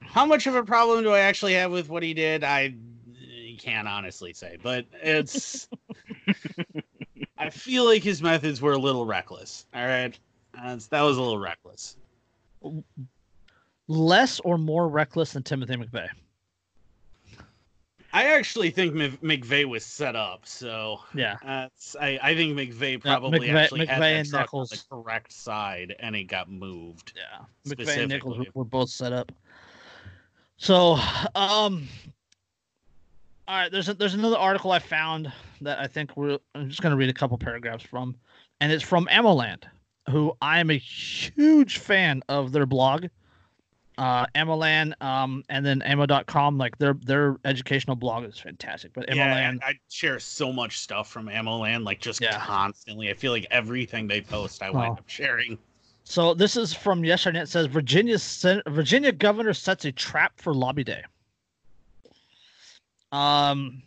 how 0.00 0.24
much 0.26 0.46
of 0.46 0.54
a 0.54 0.62
problem 0.64 1.02
do 1.02 1.10
I 1.12 1.20
actually 1.20 1.54
have 1.54 1.70
with 1.72 1.88
what 1.88 2.02
he 2.02 2.14
did? 2.14 2.42
I 2.44 2.74
can't 3.58 3.86
honestly 3.88 4.32
say, 4.32 4.56
but 4.62 4.86
it's. 5.02 5.68
I 7.38 7.50
feel 7.50 7.84
like 7.84 8.02
his 8.02 8.20
methods 8.22 8.60
were 8.60 8.72
a 8.72 8.78
little 8.78 9.06
reckless. 9.06 9.66
All 9.74 9.86
right, 9.86 10.18
That's- 10.54 10.86
that 10.86 11.02
was 11.02 11.16
a 11.16 11.22
little 11.22 11.38
reckless. 11.38 11.96
Less 13.86 14.40
or 14.40 14.58
more 14.58 14.88
reckless 14.88 15.32
than 15.32 15.42
Timothy 15.42 15.74
McVeigh. 15.76 16.08
I 18.12 18.24
actually 18.24 18.70
think 18.70 18.94
Mc- 18.94 19.20
McVeigh 19.20 19.66
was 19.66 19.84
set 19.84 20.16
up, 20.16 20.46
so 20.46 21.00
Yeah. 21.14 21.36
I, 21.44 21.68
I 22.22 22.34
think 22.34 22.56
McVeigh 22.56 23.00
probably 23.02 23.48
McVeigh- 23.48 23.54
actually 23.54 23.86
had 23.86 24.00
that 24.00 24.12
and 24.12 24.28
truck 24.28 24.54
on 24.54 24.66
the 24.70 24.82
correct 24.90 25.32
side, 25.32 25.94
and 25.98 26.16
he 26.16 26.24
got 26.24 26.50
moved. 26.50 27.12
yeah. 27.16 27.44
McVeigh 27.66 27.98
and 27.98 28.08
Nichols 28.08 28.46
were, 28.54 28.64
both 28.64 28.88
set 28.88 29.12
up. 29.12 29.30
So, 30.56 30.94
um, 31.34 31.86
all 33.46 33.56
right. 33.58 33.70
There's 33.70 33.88
a, 33.88 33.94
there's 33.94 34.14
another 34.14 34.38
article 34.38 34.72
I 34.72 34.78
found 34.78 35.30
that 35.60 35.78
I 35.78 35.86
think 35.86 36.16
we're. 36.16 36.38
I'm 36.54 36.68
just 36.68 36.80
going 36.82 36.90
to 36.90 36.96
read 36.96 37.10
a 37.10 37.14
couple 37.14 37.36
paragraphs 37.38 37.84
from, 37.84 38.16
and 38.60 38.72
it's 38.72 38.82
from 38.82 39.06
AmmoLand, 39.12 39.64
who 40.10 40.32
I 40.42 40.58
am 40.60 40.70
a 40.70 40.78
huge 40.78 41.78
fan 41.78 42.22
of 42.28 42.52
their 42.52 42.66
blog. 42.66 43.06
Uh, 43.98 44.24
um, 45.00 45.42
and 45.48 45.66
then 45.66 45.82
ammo.com, 45.82 46.56
like 46.56 46.78
their 46.78 46.94
their 46.94 47.36
educational 47.44 47.96
blog 47.96 48.24
is 48.24 48.38
fantastic. 48.38 48.92
But 48.94 49.14
Yeah, 49.14 49.50
AmmoLand, 49.50 49.58
I 49.64 49.74
share 49.90 50.20
so 50.20 50.52
much 50.52 50.78
stuff 50.78 51.10
from 51.10 51.26
AmmoLand, 51.26 51.84
like 51.84 52.00
just 52.00 52.20
Yeah. 52.20 52.38
constantly. 52.38 53.10
I 53.10 53.14
feel 53.14 53.32
like 53.32 53.46
everything 53.50 54.06
they 54.06 54.20
post, 54.20 54.62
I 54.62 54.70
wind 54.70 54.90
Oh. 54.90 54.92
up 54.92 55.08
sharing. 55.08 55.58
So 56.04 56.32
this 56.32 56.56
is 56.56 56.72
from 56.72 57.04
yesterday. 57.04 57.40
It 57.40 57.48
says 57.48 57.66
Virginia 57.66 58.18
Sen- 58.18 58.62
Virginia 58.68 59.10
governor 59.12 59.52
sets 59.52 59.84
a 59.84 59.92
trap 59.92 60.40
for 60.40 60.54
lobby 60.54 60.84
day. 60.84 61.02
Um, 63.10 63.82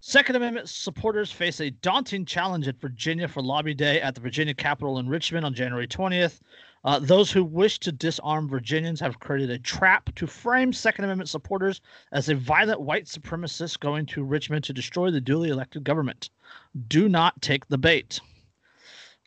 Second 0.00 0.36
Amendment 0.36 0.68
supporters 0.68 1.32
face 1.32 1.60
a 1.60 1.70
daunting 1.70 2.24
challenge 2.24 2.68
at 2.68 2.78
Virginia 2.80 3.26
for 3.26 3.42
lobby 3.42 3.74
day 3.74 4.00
at 4.00 4.14
the 4.14 4.20
Virginia 4.20 4.54
Capitol 4.54 4.98
in 4.98 5.08
Richmond 5.08 5.44
on 5.46 5.54
January 5.54 5.88
20th. 5.88 6.40
Uh, 6.86 7.00
those 7.00 7.32
who 7.32 7.42
wish 7.42 7.80
to 7.80 7.90
disarm 7.90 8.48
Virginians 8.48 9.00
have 9.00 9.18
created 9.18 9.50
a 9.50 9.58
trap 9.58 10.08
to 10.14 10.24
frame 10.24 10.72
Second 10.72 11.04
Amendment 11.04 11.28
supporters 11.28 11.80
as 12.12 12.28
a 12.28 12.36
violent 12.36 12.80
white 12.80 13.06
supremacist 13.06 13.80
going 13.80 14.06
to 14.06 14.22
Richmond 14.22 14.62
to 14.64 14.72
destroy 14.72 15.10
the 15.10 15.20
duly 15.20 15.48
elected 15.48 15.82
government. 15.82 16.30
Do 16.86 17.08
not 17.08 17.42
take 17.42 17.66
the 17.66 17.76
bait. 17.76 18.20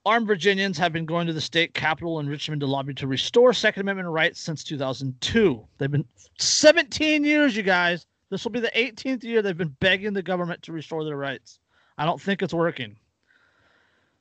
Armed 0.05 0.25
Virginians 0.25 0.77
have 0.77 0.93
been 0.93 1.05
going 1.05 1.27
to 1.27 1.33
the 1.33 1.41
state 1.41 1.73
capitol 1.73 2.21
in 2.21 2.29
Richmond 2.29 2.61
to 2.61 2.65
lobby 2.65 2.93
to 2.93 3.07
restore 3.07 3.51
Second 3.51 3.81
Amendment 3.81 4.07
rights 4.07 4.39
since 4.39 4.63
2002. 4.63 5.67
They've 5.77 5.91
been 5.91 6.07
17 6.37 7.25
years, 7.25 7.57
you 7.57 7.63
guys. 7.63 8.05
This 8.29 8.45
will 8.45 8.51
be 8.51 8.61
the 8.61 8.71
18th 8.73 9.25
year 9.25 9.41
they've 9.41 9.57
been 9.57 9.75
begging 9.81 10.13
the 10.13 10.23
government 10.23 10.63
to 10.63 10.71
restore 10.71 11.03
their 11.03 11.17
rights. 11.17 11.59
I 11.97 12.05
don't 12.05 12.21
think 12.21 12.41
it's 12.41 12.53
working. 12.53 12.95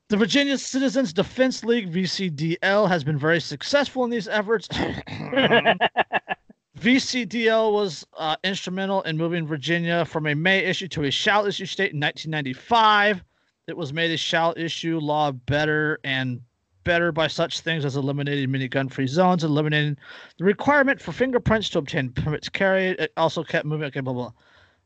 The 0.09 0.17
Virginia 0.17 0.57
Citizens 0.57 1.13
Defense 1.13 1.67
League, 1.67 1.93
VCDL, 1.93 2.89
has 2.89 3.05
been 3.05 3.19
very 3.19 3.43
successful 3.43 4.05
in 4.05 4.11
these 4.11 4.27
efforts. 4.27 4.67
VCDL 6.79 7.73
was 7.73 8.07
uh, 8.17 8.37
instrumental 8.43 9.03
in 9.03 9.19
moving 9.19 9.47
Virginia 9.47 10.07
from 10.07 10.27
a 10.27 10.35
may 10.35 10.61
issue 10.61 10.89
to 10.89 11.05
a 11.05 11.11
shall 11.11 11.45
issue 11.45 11.67
state 11.67 11.93
in 11.93 12.01
1995. 12.01 13.23
It 13.67 13.77
was 13.77 13.93
made 13.93 14.11
a 14.11 14.17
shall 14.17 14.55
issue 14.57 14.99
law 14.99 15.31
better 15.31 15.99
and 16.05 16.41
better 16.85 17.13
by 17.13 17.27
such 17.27 17.61
things 17.61 17.85
as 17.85 17.97
eliminating 17.97 18.51
many 18.51 18.67
gun 18.67 18.89
free 18.89 19.07
zones, 19.07 19.45
eliminating 19.45 19.99
the 20.39 20.45
requirement 20.45 21.03
for 21.03 21.13
fingerprints 21.13 21.69
to 21.69 21.81
obtain 21.81 22.13
permits 22.13 22.49
carried. 22.49 22.99
It 22.99 23.13
also 23.19 23.45
kept 23.45 23.67
moving. 23.67 23.89
Okay, 23.89 24.01
blah, 24.01 24.15
blah. 24.15 24.33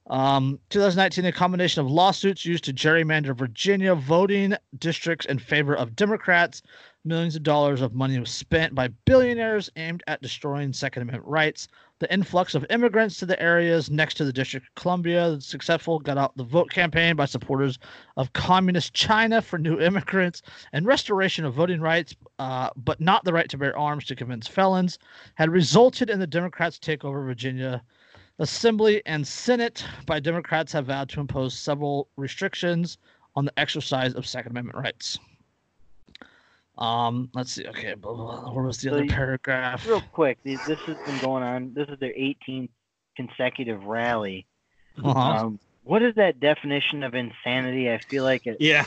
Um, 0.09 0.59
2019, 0.71 1.25
a 1.27 1.33
combination 1.33 1.81
of 1.81 1.91
lawsuits 1.91 2.45
used 2.45 2.65
to 2.65 2.73
gerrymander 2.73 3.37
Virginia 3.37 3.95
voting 3.95 4.55
districts 4.79 5.27
in 5.27 5.39
favor 5.39 5.75
of 5.77 5.95
Democrats. 5.95 6.61
Millions 7.05 7.37
of 7.37 7.45
dollars 7.45 7.81
of 7.81 7.95
money 7.95 8.19
was 8.19 8.31
spent 8.31 8.75
by 8.75 8.89
billionaires 9.07 9.71
aimed 9.77 10.03
at 10.09 10.21
destroying 10.21 10.73
Second 10.73 11.03
Amendment 11.03 11.29
rights. 11.29 11.69
The 12.01 12.13
influx 12.13 12.57
of 12.57 12.67
immigrants 12.69 13.19
to 13.19 13.27
the 13.27 13.41
areas 13.41 13.91
next 13.91 14.15
to 14.15 14.25
the 14.25 14.33
District 14.33 14.67
of 14.67 14.75
Columbia, 14.75 15.31
the 15.31 15.41
successful 15.41 16.01
got 16.01 16.19
out 16.19 16.37
the 16.37 16.43
vote 16.43 16.71
campaign 16.71 17.15
by 17.15 17.27
supporters 17.27 17.79
of 18.17 18.33
communist 18.33 18.95
China 18.95 19.41
for 19.41 19.57
new 19.57 19.79
immigrants 19.81 20.43
and 20.73 20.85
restoration 20.85 21.45
of 21.45 21.55
voting 21.55 21.81
rights, 21.81 22.17
uh, 22.41 22.71
but 22.77 23.01
not 23.01 23.25
the 23.25 23.33
right 23.33 23.49
to 23.51 23.57
bear 23.57 23.79
arms 23.79 24.05
to 24.07 24.17
convince 24.17 24.49
felons, 24.49 24.99
had 25.37 25.49
resulted 25.49 26.11
in 26.11 26.19
the 26.19 26.27
Democrats' 26.27 26.79
takeover 26.79 27.25
Virginia. 27.25 27.85
Assembly 28.39 29.03
and 29.07 29.27
Senate 29.27 29.85
by 30.07 30.19
Democrats 30.21 30.73
have 30.73 30.87
vowed 30.87 31.09
to 31.11 31.21
impose 31.21 31.57
several 31.57 32.09
restrictions 32.17 32.99
on 33.37 33.45
the 33.45 33.53
exercise 33.59 34.15
of 34.15 34.27
Second 34.27 34.53
Amendment 34.53 34.79
rights. 34.79 35.19
Um, 36.79 37.29
let's 37.35 37.53
see. 37.53 37.67
Okay, 37.67 37.95
blah, 37.95 38.15
blah, 38.15 38.41
blah. 38.43 38.53
where 38.53 38.65
was 38.65 38.79
the 38.79 38.89
So 38.89 38.95
other 38.95 39.05
you- 39.05 39.11
paragraph? 39.11 39.87
Real 39.87 40.01
quick, 40.13 40.39
these, 40.43 40.65
this 40.67 40.79
has 40.81 40.97
been 41.07 41.19
going 41.21 41.43
on. 41.43 41.73
This 41.75 41.89
is 41.89 41.99
their 42.01 42.13
18th 42.15 42.71
consecutive 43.17 43.85
rally. 43.85 44.47
Uh-huh. 45.03 45.19
Um, 45.19 45.59
what 45.85 46.03
is 46.03 46.15
that 46.15 46.41
definition 46.41 47.03
of 47.03 47.15
insanity? 47.15 47.91
I 47.91 47.99
feel 47.99 48.25
like 48.25 48.47
it. 48.47 48.57
Yeah. 48.61 48.85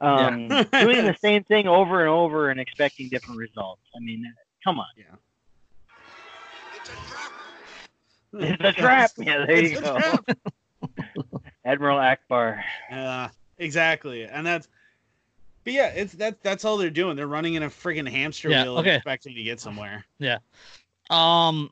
Um, 0.00 0.48
doing 0.48 1.06
the 1.06 1.16
same 1.20 1.44
thing 1.44 1.68
over 1.68 2.00
and 2.00 2.08
over 2.08 2.50
and 2.50 2.58
expecting 2.58 3.08
different 3.08 3.38
results. 3.38 3.82
I 3.94 4.00
mean, 4.00 4.24
come 4.64 4.80
on. 4.80 4.86
It's 4.96 5.08
a 8.32 8.72
trap. 8.72 9.10
Yeah, 9.18 9.46
there 9.46 9.60
you 9.60 9.70
It's 9.70 9.80
a 9.80 9.82
go. 9.82 9.98
trap. 9.98 10.38
Admiral 11.64 11.98
Ackbar. 11.98 12.62
Yeah, 12.90 13.28
exactly. 13.58 14.24
And 14.24 14.46
that's 14.46 14.68
but 15.64 15.72
yeah, 15.72 15.88
it's 15.88 16.14
that 16.14 16.42
that's 16.42 16.64
all 16.64 16.76
they're 16.76 16.90
doing. 16.90 17.16
They're 17.16 17.26
running 17.28 17.54
in 17.54 17.62
a 17.62 17.68
friggin' 17.68 18.08
hamster 18.08 18.48
Yeah, 18.50 18.64
wheel 18.64 18.78
okay. 18.78 18.96
expecting 18.96 19.34
to 19.34 19.42
get 19.42 19.60
somewhere. 19.60 20.04
Yeah. 20.18 20.38
Um, 21.10 21.70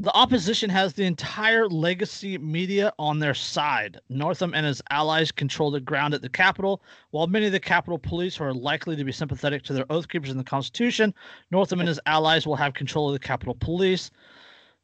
the 0.00 0.14
opposition 0.16 0.70
has 0.70 0.94
the 0.94 1.04
entire 1.04 1.66
legacy 1.68 2.38
media 2.38 2.92
on 3.00 3.18
their 3.18 3.34
side. 3.34 4.00
Northam 4.08 4.54
and 4.54 4.64
his 4.64 4.80
allies 4.90 5.32
control 5.32 5.72
the 5.72 5.80
ground 5.80 6.14
at 6.14 6.22
the 6.22 6.28
Capitol. 6.28 6.80
While 7.10 7.26
many 7.26 7.46
of 7.46 7.52
the 7.52 7.58
Capitol 7.60 7.98
police 7.98 8.36
who 8.36 8.44
are 8.44 8.54
likely 8.54 8.94
to 8.94 9.02
be 9.04 9.10
sympathetic 9.10 9.64
to 9.64 9.72
their 9.72 9.86
oath 9.90 10.08
keepers 10.08 10.30
in 10.30 10.38
the 10.38 10.44
Constitution, 10.44 11.12
Northam 11.50 11.80
and 11.80 11.88
his 11.88 11.98
allies 12.06 12.46
will 12.46 12.54
have 12.54 12.74
control 12.74 13.08
of 13.08 13.12
the 13.14 13.18
Capitol 13.26 13.56
Police. 13.58 14.12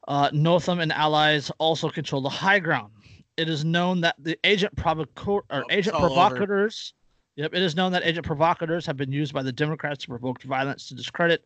Uh, 0.07 0.31
Northam 0.33 0.81
and 0.81 0.93
allies 0.93 1.51
also 1.59 1.89
control 1.89 2.21
the 2.21 2.29
high 2.29 2.59
ground. 2.59 2.93
It 3.37 3.49
is 3.49 3.65
known 3.65 4.01
that 4.03 4.17
the 4.19 4.39
agent 4.45 4.77
provocateur 4.77 5.41
or 5.51 5.65
Oh, 5.65 5.65
agent 5.71 5.97
all 5.97 6.05
over. 6.05 6.15
provocateurs. 6.15 6.95
Yep, 7.37 7.53
it 7.53 7.63
is 7.63 7.75
known 7.75 7.91
that 7.93 8.05
agent 8.05 8.25
provocateurs 8.25 8.87
have 8.87 8.97
been 8.97 9.11
used 9.11 9.35
by 9.35 9.43
the 9.43 9.51
Democrats 9.51 10.05
to 10.05 10.09
provoke 10.09 10.41
violence 10.43 10.87
to 10.89 10.95
discredit 10.95 11.45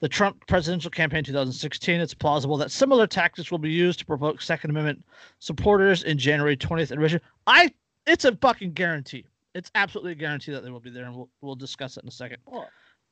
the 0.00 0.08
Trump 0.08 0.44
presidential 0.48 0.90
campaign 0.90 1.22
2016. 1.22 2.00
It's 2.00 2.12
plausible 2.12 2.56
that 2.56 2.72
similar 2.72 3.06
tactics 3.06 3.52
will 3.52 3.58
be 3.60 3.70
used 3.70 4.00
to 4.00 4.04
provoke 4.06 4.42
Second 4.42 4.70
Amendment 4.70 5.04
supporters 5.38 6.02
in 6.02 6.18
January 6.18 6.56
20th 6.56 6.90
in 6.90 6.98
Richmond. 6.98 7.22
I 7.46 7.72
it's 8.04 8.24
a 8.24 8.34
fucking 8.34 8.72
guarantee. 8.72 9.26
It's 9.54 9.70
absolutely 9.76 10.12
a 10.12 10.16
guarantee 10.16 10.50
that 10.52 10.64
they 10.64 10.70
will 10.70 10.80
be 10.80 10.90
there, 10.90 11.04
and 11.04 11.14
we'll 11.14 11.28
we'll 11.40 11.54
discuss 11.56 11.96
it 11.98 12.02
in 12.02 12.08
a 12.08 12.12
second. 12.12 12.38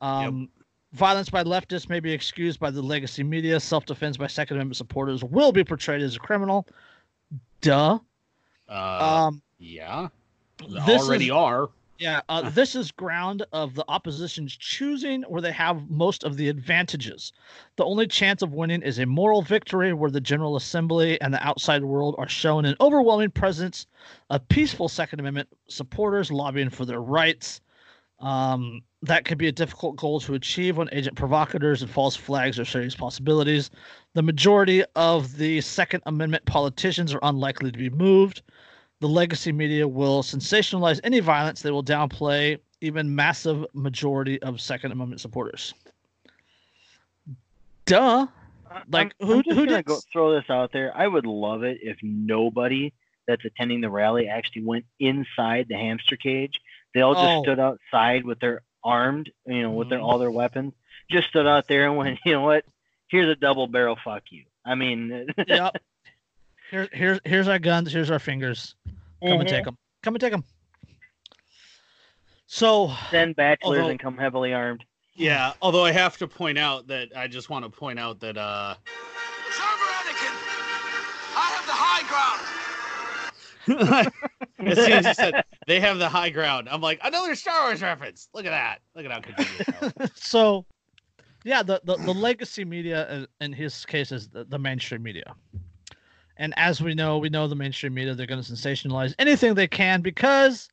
Um, 0.01 0.49
Violence 0.97 1.29
by 1.29 1.45
leftists 1.45 1.91
may 1.91 2.01
be 2.01 2.11
excused 2.11 2.59
by 2.59 2.71
the 2.71 2.81
legacy 2.81 3.23
media. 3.23 3.61
Self 3.61 3.85
defense 3.85 4.17
by 4.17 4.27
Second 4.27 4.57
Amendment 4.57 4.77
supporters 4.79 5.23
will 5.23 5.53
be 5.53 5.63
portrayed 5.63 6.01
as 6.01 6.17
a 6.17 6.19
criminal. 6.19 6.67
Duh. 7.61 7.99
Uh, 8.67 8.73
Um, 9.29 9.43
yeah, 9.59 10.09
this 10.69 11.03
already 11.03 11.27
is- 11.27 11.31
are. 11.33 11.69
yeah, 11.99 12.23
uh, 12.31 12.49
this 12.55 12.75
is 12.75 12.91
ground 12.93 13.45
of 13.53 13.75
the 13.75 13.85
opposition's 13.89 14.57
choosing 14.57 15.23
where 15.25 15.43
they 15.43 15.53
have 15.53 15.91
most 15.91 16.25
of 16.25 16.39
the 16.39 16.49
advantages. 16.49 17.31
The 17.77 17.85
only 17.85 18.07
chance 18.07 18.41
of 18.41 18.55
winning 18.55 18.81
is 18.81 18.99
a 18.99 19.05
moral 19.05 19.43
victory 19.43 19.93
where 19.93 20.11
the 20.11 20.21
General 20.21 20.57
Assembly 20.57 21.21
and 21.21 21.35
the 21.35 21.47
outside 21.47 21.85
world 21.85 22.15
are 22.17 22.29
shown 22.29 22.65
an 22.65 22.75
overwhelming 22.81 23.33
presence 23.33 23.87
of 24.31 24.49
peaceful 24.49 24.89
Second 24.89 25.21
Amendment 25.21 25.51
supporters 25.69 26.33
lobbying 26.33 26.71
for 26.71 26.87
their 26.87 27.03
rights. 27.03 27.61
Um, 28.19 28.81
that 29.07 29.25
could 29.25 29.39
be 29.39 29.49
a 29.49 29.53
difficult 29.53 29.97
goal 29.97 30.21
to 30.21 30.35
achieve 30.35 30.77
when 30.77 30.89
agent 30.93 31.17
provocateurs 31.17 31.83
and 31.83 31.91
false 31.91 32.15
flags 32.17 32.59
are 32.59 32.65
serious 32.65 32.95
possibilities. 32.95 33.71
The 34.15 34.23
majority 34.23 34.85
of 34.95 35.37
the 35.37 35.61
Second 35.61 36.03
Amendment 36.07 36.45
politicians 36.45 37.15
are 37.15 37.21
unlikely 37.23 37.73
to 37.73 37.79
be 37.79 37.91
moved. 37.91 38.43
The 39.01 39.09
legacy 39.09 39.53
media 39.53 39.87
will 39.87 40.23
sensationalize 40.23 41.01
any 41.05 41.21
violence. 41.21 41.63
They 41.63 41.71
will 41.71 41.85
downplay 41.85 42.59
even 42.81 43.15
massive 43.15 43.65
majority 43.75 44.41
of 44.43 44.61
Second 44.61 44.93
Amendment 44.93 45.21
supporters. 45.21 45.75
Duh. 47.87 48.27
Like, 48.91 49.15
I'm, 49.21 49.27
who- 49.27 49.35
I'm 49.35 49.43
just 49.45 49.57
who 49.59 49.67
did 49.67 49.85
go 49.85 49.99
throw 50.13 50.35
this 50.35 50.51
out 50.51 50.73
there. 50.73 50.93
I 50.97 51.07
would 51.07 51.27
love 51.27 51.63
it 51.63 51.79
if 51.83 51.97
nobody 52.03 52.93
that's 53.27 53.45
attending 53.45 53.81
the 53.81 53.91
rally 53.91 54.29
actually 54.29 54.63
went 54.65 54.85
inside 55.01 55.67
the 55.69 55.77
hamster 55.77 56.17
cage. 56.17 56.61
They 56.95 57.01
all 57.01 57.15
just 57.15 57.27
Oh. 57.27 57.43
stood 57.43 57.59
outside 57.59 58.25
with 58.25 58.39
their 58.41 58.63
armed, 58.87 59.31
you 59.47 59.63
know, 59.63 59.71
with 59.73 59.89
their 59.91 59.99
Mhm. 59.99 60.05
all 60.05 60.19
their 60.19 60.31
weapons. 60.31 60.73
Just 61.11 61.29
stood 61.29 61.47
out 61.47 61.67
there 61.69 61.87
and 61.87 61.97
went, 61.97 62.19
you 62.25 62.33
know 62.33 62.43
what? 62.43 62.65
Here's 63.09 63.29
a 63.29 63.37
double 63.37 63.67
barrel. 63.67 63.97
Fuck 64.03 64.25
you. 64.31 64.45
I 64.65 64.75
mean, 64.75 65.29
Yep. 65.47 65.77
Here's 66.71 66.89
here's 66.93 67.21
here's 67.25 67.49
our 67.49 67.59
guns. 67.59 67.93
Here's 67.93 68.11
our 68.11 68.19
fingers. 68.19 68.75
Come 69.23 69.41
and 69.41 69.49
take 69.49 69.65
them. 69.65 69.77
Come 70.03 70.15
and 70.15 70.21
take 70.21 70.33
them. 70.33 70.45
So 72.47 72.93
Send 73.11 73.37
bachelors 73.37 73.79
Although- 73.79 73.91
and 73.91 74.01
come 74.01 74.17
heavily 74.17 74.53
armed. 74.55 74.85
Yeah, 75.19 75.55
although 75.63 75.85
I 75.85 75.93
have 75.93 76.19
to 76.19 76.29
point 76.29 76.59
out 76.59 76.89
that 76.89 77.09
I 77.17 77.27
just 77.27 77.49
want 77.49 77.65
to 77.65 77.71
point 77.71 77.99
out 77.99 78.21
that 78.21 78.37
uh 78.37 78.75
as 83.69 84.77
soon 84.77 84.93
as 84.93 85.07
you 85.07 85.15
said 85.15 85.45
they 85.67 85.81
have 85.81 85.99
the 85.99 86.09
high 86.09 86.31
ground, 86.31 86.69
I'm 86.71 86.81
like 86.81 87.01
another 87.03 87.35
Star 87.35 87.65
Wars 87.65 87.83
reference. 87.83 88.29
Look 88.35 88.47
at 88.47 88.51
that. 88.51 88.79
Look 88.95 89.05
at 89.05 89.13
how 89.13 89.21
convenient. 89.21 90.13
so 90.19 90.65
yeah 91.47 91.63
the, 91.63 91.81
the, 91.85 91.97
the 91.99 92.13
legacy 92.13 92.65
media 92.65 93.27
in 93.41 93.53
his 93.53 93.87
case 93.87 94.11
is 94.13 94.29
the, 94.29 94.45
the 94.45 94.59
mainstream 94.59 95.03
media 95.03 95.35
and 96.37 96.53
as 96.57 96.83
we 96.83 96.93
know 96.93 97.19
we 97.19 97.31
know 97.31 97.47
the 97.47 97.55
mainstream 97.55 97.95
media 97.95 98.15
they're 98.15 98.27
going 98.27 98.43
to 98.43 98.53
sensationalize 98.53 99.15
anything 99.19 99.55
they 99.55 99.69
can 99.69 100.03
because 100.03 100.69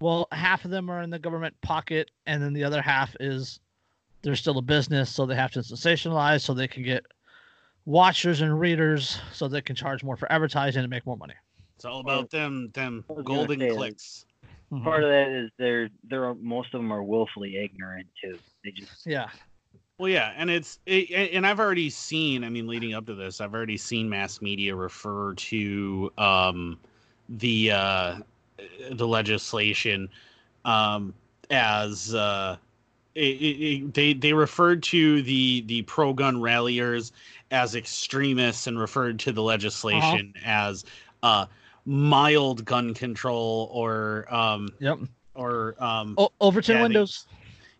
well 0.00 0.28
half 0.30 0.64
of 0.64 0.70
them 0.70 0.90
are 0.90 1.00
in 1.02 1.08
the 1.08 1.18
government 1.18 1.54
pocket 1.62 2.10
and 2.26 2.42
then 2.42 2.52
the 2.52 2.62
other 2.62 2.82
half 2.82 3.16
is 3.20 3.58
they're 4.20 4.36
still 4.36 4.58
a 4.58 4.62
business 4.62 5.10
so 5.10 5.24
they 5.24 5.34
have 5.34 5.50
to 5.50 5.60
sensationalize 5.60 6.42
so 6.42 6.52
they 6.52 6.68
can 6.68 6.82
get 6.82 7.04
watchers 7.86 8.42
and 8.42 8.60
readers 8.60 9.18
so 9.32 9.48
they 9.48 9.62
can 9.62 9.74
charge 9.74 10.04
more 10.04 10.16
for 10.16 10.30
advertising 10.30 10.82
and 10.82 10.90
make 10.90 11.06
more 11.06 11.16
money 11.16 11.34
It's 11.76 11.84
all 11.84 12.00
about 12.00 12.30
them 12.30 12.70
them 12.74 13.04
I 13.08 13.12
was 13.12 13.24
gonna 13.24 13.38
golden 13.38 13.60
say, 13.60 13.70
like, 13.70 13.76
clicks. 13.78 14.26
Mhm. 14.72 14.84
Part 14.84 15.02
of 15.04 15.10
that 15.10 15.28
is 15.28 15.50
they're 15.58 15.90
they're 16.04 16.34
most 16.34 16.72
of 16.74 16.80
them 16.80 16.92
are 16.92 17.02
willfully 17.02 17.56
ignorant 17.56 18.06
too. 18.22 18.38
They 18.64 18.70
just 18.70 19.06
yeah 19.06 19.28
Well, 19.98 20.08
yeah, 20.08 20.32
and 20.36 20.50
it's 20.50 20.78
it, 20.86 21.10
and 21.32 21.46
I've 21.46 21.60
already 21.60 21.90
seen. 21.90 22.44
I 22.44 22.48
mean, 22.48 22.66
leading 22.66 22.94
up 22.94 23.06
to 23.06 23.14
this, 23.14 23.40
I've 23.40 23.54
already 23.54 23.76
seen 23.76 24.08
mass 24.08 24.40
media 24.40 24.74
refer 24.74 25.34
to 25.34 26.12
um, 26.18 26.78
the 27.28 27.70
uh, 27.72 28.16
the 28.92 29.06
legislation 29.06 30.08
um, 30.64 31.12
as 31.50 32.14
uh, 32.14 32.56
it, 33.14 33.20
it, 33.20 33.62
it- 33.84 33.94
they 33.94 34.12
they 34.14 34.32
referred 34.32 34.82
to 34.84 35.22
the 35.22 35.60
the 35.66 35.82
pro 35.82 36.12
gun 36.14 36.40
ralliers 36.40 37.12
as 37.50 37.74
extremists 37.74 38.66
and 38.66 38.78
referred 38.78 39.18
to 39.18 39.32
the 39.32 39.42
legislation 39.42 40.32
as 40.44 40.84
uh, 41.22 41.44
mild 41.84 42.64
gun 42.64 42.94
control 42.94 43.68
or 43.72 44.32
um, 44.32 44.68
yep 44.78 44.98
or 45.34 45.74
um, 45.82 46.14
o- 46.18 46.32
overton 46.40 46.74
Yeah, 46.76 46.78
they- 46.78 46.82
windows 46.84 47.26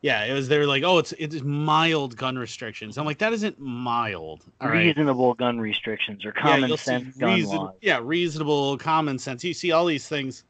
yeah, 0.04 0.24
it 0.24 0.32
was. 0.32 0.48
They 0.48 0.58
were 0.58 0.66
like, 0.66 0.82
"Oh, 0.82 0.98
it's 0.98 1.12
it's 1.12 1.42
mild 1.42 2.16
gun 2.16 2.36
restrictions." 2.36 2.98
I'm 2.98 3.04
like, 3.06 3.18
"That 3.18 3.32
isn't 3.32 3.60
mild." 3.60 4.42
All 4.60 4.68
right. 4.68 4.86
reasonable 4.86 5.34
gun 5.34 5.60
restrictions 5.60 6.24
or 6.24 6.32
common 6.32 6.70
you'll 6.70 6.76
sense 6.76 7.16
gun 7.16 7.34
reason- 7.34 7.56
laws. 7.58 7.74
Yeah, 7.82 8.00
reasonable, 8.02 8.76
common 8.78 9.16
sense. 9.16 9.44
You 9.44 9.54
see 9.54 9.70
all 9.70 9.86
these 9.86 10.08
things, 10.08 10.42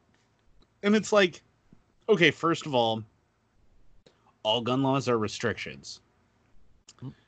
and 0.83 0.97
it's 0.97 1.13
like, 1.13 1.43
okay, 2.09 2.31
first 2.31 2.65
of 2.65 2.75
all, 2.75 3.03
all 4.43 4.63
gun 4.63 4.83
laws 4.83 5.07
are 5.07 5.19
restrictions. 5.19 6.01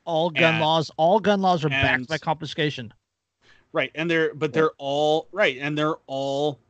all 0.07 0.31
gun 0.31 0.55
And- 0.55 0.63
laws 0.63 0.91
all 0.97 1.21
gun 1.21 1.43
laws 1.43 1.63
are 1.63 1.69
backed 1.69 2.09
by 2.09 2.17
confiscation 2.17 2.91
Right, 3.75 3.91
and 3.97 4.09
they're 4.09 4.33
but 4.33 4.53
they're 4.53 4.71
all 4.79 5.27
right, 5.33 5.59
and 5.61 5.77
they're 5.77 5.97
all 6.07 6.61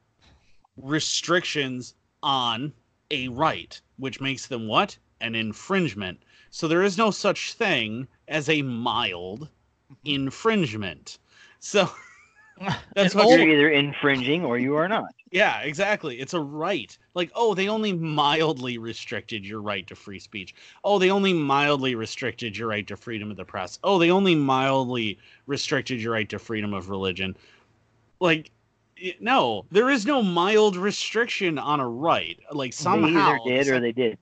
restrictions 0.79 1.95
on 2.23 2.73
a 3.11 3.29
right, 3.29 3.79
which 3.99 4.23
makes 4.23 4.47
them 4.47 4.67
what? 4.67 4.97
An 5.21 5.35
infringement. 5.35 6.23
So 6.49 6.67
there 6.67 6.83
is 6.83 6.97
no 6.97 7.11
such 7.11 7.53
thing 7.53 8.09
as 8.27 8.49
a 8.49 8.63
mild 8.63 9.41
mm-hmm. 9.43 9.95
infringement. 10.05 11.19
So 11.59 11.91
That's 12.95 13.15
what 13.15 13.29
You're 13.29 13.49
either 13.49 13.71
infringing 13.71 14.45
or 14.45 14.59
you 14.59 14.77
are 14.77 14.89
not. 14.89 15.13
yeah, 15.31 15.61
exactly. 15.63 16.21
It's 16.21 16.35
a 16.35 16.41
right. 16.41 16.97
Like, 17.15 17.31
oh, 17.35 17.55
they 17.55 17.69
only 17.69 17.93
mildly 17.93 18.79
restricted 18.79 19.45
your 19.45 19.61
right 19.61 19.87
to 19.89 19.97
free 19.97 20.21
speech. 20.21 20.55
Oh, 20.85 20.99
they 20.99 21.11
only 21.11 21.33
mildly 21.33 21.95
restricted 21.95 22.57
your 22.57 22.69
right 22.69 22.87
to 22.87 22.97
freedom 22.97 23.31
of 23.31 23.37
the 23.37 23.45
press. 23.45 23.79
Oh, 23.83 23.99
they 23.99 24.11
only 24.11 24.35
mildly 24.35 25.19
restricted 25.47 26.01
your 26.01 26.13
right 26.13 26.29
to 26.29 26.39
freedom 26.39 26.73
of 26.73 26.89
religion. 26.89 27.37
Like, 28.21 28.51
no, 29.21 29.67
there 29.71 29.91
is 29.91 30.07
no 30.07 30.23
mild 30.23 30.77
restriction 30.77 31.59
on 31.59 31.81
a 31.81 31.89
right. 31.89 32.39
Like 32.53 32.73
somehow, 32.73 33.39
they 33.45 33.51
either 33.51 33.65
did 33.65 33.69
or 33.69 33.81
they 33.81 33.93
didn't. 33.93 34.19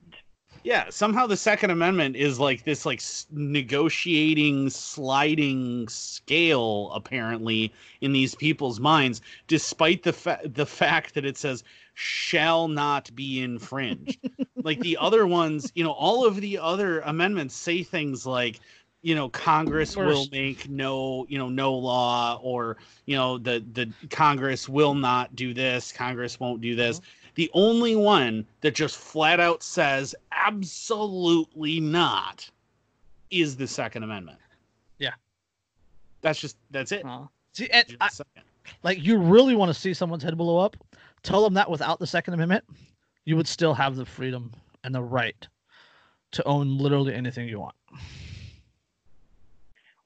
Yeah, 0.63 0.89
somehow 0.89 1.27
the 1.27 1.37
Second 1.37 1.71
Amendment 1.71 2.15
is 2.15 2.39
like 2.39 2.63
this 2.63 2.85
like 2.85 3.01
negotiating 3.31 4.69
sliding 4.69 5.87
scale 5.87 6.91
apparently 6.93 7.71
in 8.01 8.13
these 8.13 8.35
people's 8.35 8.79
minds 8.79 9.21
despite 9.47 10.03
the 10.03 10.13
fa- 10.13 10.41
the 10.43 10.65
fact 10.65 11.13
that 11.13 11.25
it 11.25 11.37
says 11.37 11.63
shall 11.93 12.67
not 12.67 13.13
be 13.15 13.41
infringed. 13.41 14.17
like 14.63 14.79
the 14.79 14.97
other 14.97 15.27
ones, 15.27 15.71
you 15.75 15.83
know, 15.83 15.91
all 15.91 16.25
of 16.25 16.39
the 16.39 16.57
other 16.57 17.01
amendments 17.01 17.55
say 17.55 17.83
things 17.83 18.25
like 18.25 18.59
you 19.01 19.15
know 19.15 19.27
Congress 19.29 19.97
will 19.97 20.27
make 20.31 20.69
no, 20.69 21.25
you 21.27 21.37
know, 21.37 21.49
no 21.49 21.73
law 21.73 22.39
or 22.41 22.77
you 23.05 23.17
know 23.17 23.37
the 23.37 23.63
the 23.73 23.91
Congress 24.09 24.69
will 24.69 24.95
not 24.95 25.35
do 25.35 25.53
this, 25.53 25.91
Congress 25.91 26.39
won't 26.39 26.61
do 26.61 26.75
this. 26.75 26.99
Mm-hmm. 26.99 27.22
The 27.35 27.49
only 27.53 27.95
one 27.95 28.45
that 28.61 28.75
just 28.75 28.97
flat 28.97 29.39
out 29.39 29.63
says 29.63 30.13
absolutely 30.31 31.79
not 31.79 32.49
is 33.31 33.55
the 33.55 33.67
Second 33.67 34.03
Amendment. 34.03 34.37
Yeah. 34.99 35.13
That's 36.21 36.39
just 36.39 36.57
that's 36.71 36.91
it. 36.91 37.03
Uh, 37.05 37.25
see, 37.53 37.69
and 37.71 37.87
Just 37.87 38.21
I, 38.21 38.23
a 38.39 38.41
like 38.83 39.03
you 39.03 39.17
really 39.17 39.55
want 39.55 39.73
to 39.73 39.79
see 39.79 39.93
someone's 39.93 40.23
head 40.23 40.37
blow 40.37 40.57
up, 40.59 40.77
tell 41.23 41.43
them 41.43 41.53
that 41.55 41.69
without 41.69 41.99
the 41.99 42.07
Second 42.07 42.35
Amendment, 42.35 42.63
you 43.25 43.35
would 43.35 43.47
still 43.47 43.73
have 43.73 43.95
the 43.95 44.05
freedom 44.05 44.51
and 44.83 44.93
the 44.93 45.01
right 45.01 45.47
to 46.31 46.43
own 46.45 46.77
literally 46.77 47.13
anything 47.13 47.47
you 47.47 47.59
want. 47.59 47.75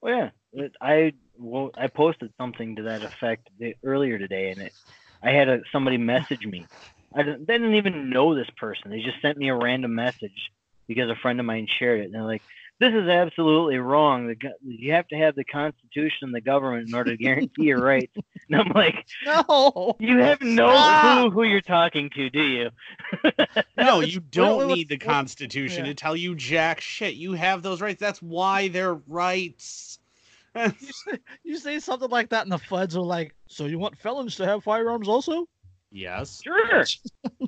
Well, 0.01 0.15
yeah, 0.15 0.29
it- 0.63 0.75
I 0.81 1.13
well, 1.39 1.69
I 1.77 1.87
posted 1.87 2.33
something 2.37 2.75
to 2.77 2.83
that 2.83 3.03
effect 3.03 3.49
the- 3.59 3.75
earlier 3.83 4.17
today, 4.17 4.49
and 4.51 4.61
it, 4.61 4.73
I 5.21 5.31
had 5.31 5.49
a, 5.49 5.61
somebody 5.71 5.97
message 5.97 6.45
me. 6.47 6.65
I 7.17 7.23
didn't, 7.23 7.47
they 7.47 7.53
didn't 7.57 7.75
even 7.75 8.09
know 8.11 8.35
this 8.35 8.49
person. 8.57 8.91
They 8.91 8.99
just 9.01 9.21
sent 9.21 9.37
me 9.37 9.49
a 9.49 9.55
random 9.55 9.95
message 9.95 10.51
because 10.87 11.09
a 11.09 11.15
friend 11.15 11.39
of 11.39 11.45
mine 11.45 11.67
shared 11.79 12.01
it, 12.01 12.05
and 12.05 12.13
they're 12.13 12.23
like, 12.23 12.43
"This 12.79 12.93
is 12.93 13.07
absolutely 13.09 13.77
wrong. 13.77 14.27
The, 14.27 14.35
you 14.63 14.93
have 14.93 15.07
to 15.07 15.15
have 15.17 15.33
the 15.35 15.43
Constitution 15.43 16.19
and 16.27 16.33
the 16.35 16.41
government 16.41 16.87
in 16.89 16.93
order 16.95 17.11
to 17.11 17.17
guarantee 17.17 17.63
your 17.63 17.81
rights." 17.81 18.13
And 18.49 18.61
I'm 18.61 18.69
like, 18.69 19.05
No, 19.25 19.95
"You 19.99 20.19
have 20.19 20.41
no 20.41 20.69
Stop! 20.69 21.17
clue 21.21 21.31
who 21.31 21.43
you're 21.43 21.59
talking 21.61 22.09
to, 22.11 22.29
do 22.29 22.41
you?" 22.43 22.69
No, 23.77 24.01
you 24.01 24.19
don't 24.19 24.59
really- 24.61 24.75
need 24.75 24.89
the 24.89 24.97
Constitution 24.99 25.85
yeah. 25.85 25.91
to 25.91 25.95
tell 25.95 26.15
you 26.15 26.35
jack 26.35 26.79
shit. 26.81 27.15
You 27.15 27.33
have 27.33 27.63
those 27.63 27.81
rights. 27.81 27.99
That's 27.99 28.21
why 28.21 28.67
they're 28.67 28.93
rights. 29.07 29.99
you 30.55 30.71
say, 30.89 31.17
you 31.43 31.57
say 31.57 31.79
something 31.79 32.09
like 32.09 32.29
that, 32.29 32.43
and 32.43 32.51
the 32.51 32.57
feds 32.59 32.95
are 32.95 33.01
like, 33.01 33.33
"So 33.47 33.65
you 33.65 33.79
want 33.79 33.97
felons 33.97 34.35
to 34.37 34.45
have 34.45 34.63
firearms 34.63 35.07
also?" 35.07 35.47
Yes. 35.97 36.41
Sure. 36.43 36.85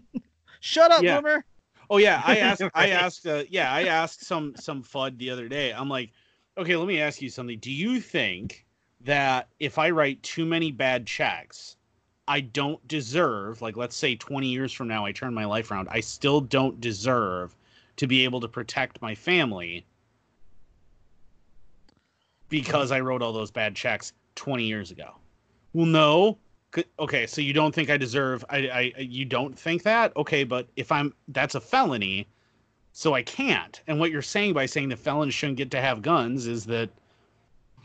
Shut 0.60 0.92
up, 0.92 1.04
Yeah. 1.04 1.22
Boomer. 1.22 1.46
Oh 1.90 1.98
yeah, 1.98 2.22
I 2.26 2.38
asked. 2.40 2.64
I 2.74 2.90
asked. 2.90 3.28
Uh, 3.28 3.44
yeah, 3.50 3.72
I 3.72 3.84
asked 3.84 4.26
some 4.26 4.56
some 4.56 4.84
fud 4.84 5.18
the 5.18 5.30
other 5.30 5.48
day. 5.48 5.72
I'm 5.72 5.90
like, 5.90 6.12
okay, 6.58 6.76
let 6.76 6.88
me 6.88 7.00
ask 7.00 7.22
you 7.22 7.30
something. 7.30 7.60
Do 7.60 7.72
you 7.72 8.00
think 8.00 8.66
that 9.02 9.48
if 9.60 9.78
I 9.78 9.92
write 9.92 10.22
too 10.24 10.46
many 10.46 10.72
bad 10.72 11.06
checks, 11.06 11.78
I 12.28 12.42
don't 12.42 12.86
deserve? 12.88 13.62
Like, 13.62 13.78
let's 13.78 13.96
say 13.96 14.16
20 14.16 14.48
years 14.48 14.74
from 14.74 14.88
now, 14.88 15.06
I 15.06 15.12
turn 15.12 15.34
my 15.34 15.46
life 15.46 15.72
around. 15.72 15.88
I 15.92 16.00
still 16.00 16.42
don't 16.42 16.82
deserve 16.82 17.56
to 17.98 18.08
be 18.08 18.24
able 18.24 18.40
to 18.42 18.48
protect 18.48 19.02
my 19.02 19.16
family 19.16 19.86
because 22.50 22.92
I 22.92 23.00
wrote 23.00 23.22
all 23.22 23.34
those 23.34 23.52
bad 23.52 23.76
checks 23.76 24.14
20 24.36 24.66
years 24.66 24.92
ago. 24.92 25.16
Well, 25.74 25.86
no. 25.86 26.38
Okay, 27.00 27.26
so 27.26 27.42
you 27.42 27.54
don't 27.54 27.74
think 27.74 27.90
I 27.90 27.98
deserve? 27.98 28.46
I, 28.50 28.58
I, 28.58 28.94
you 29.00 29.26
don't 29.26 29.58
think 29.58 29.84
that? 29.84 30.16
Okay, 30.16 30.44
but 30.44 30.68
if 30.76 30.92
I'm, 30.92 31.14
that's 31.30 31.56
a 31.56 31.62
felony, 31.62 32.28
so 32.94 33.16
I 33.16 33.24
can't. 33.24 33.82
And 33.88 34.00
what 34.00 34.12
you're 34.12 34.22
saying 34.22 34.54
by 34.54 34.66
saying 34.66 34.90
the 34.90 34.98
felons 34.98 35.34
shouldn't 35.34 35.58
get 35.58 35.72
to 35.72 35.82
have 35.82 36.02
guns 36.02 36.48
is 36.48 36.66
that 36.66 36.90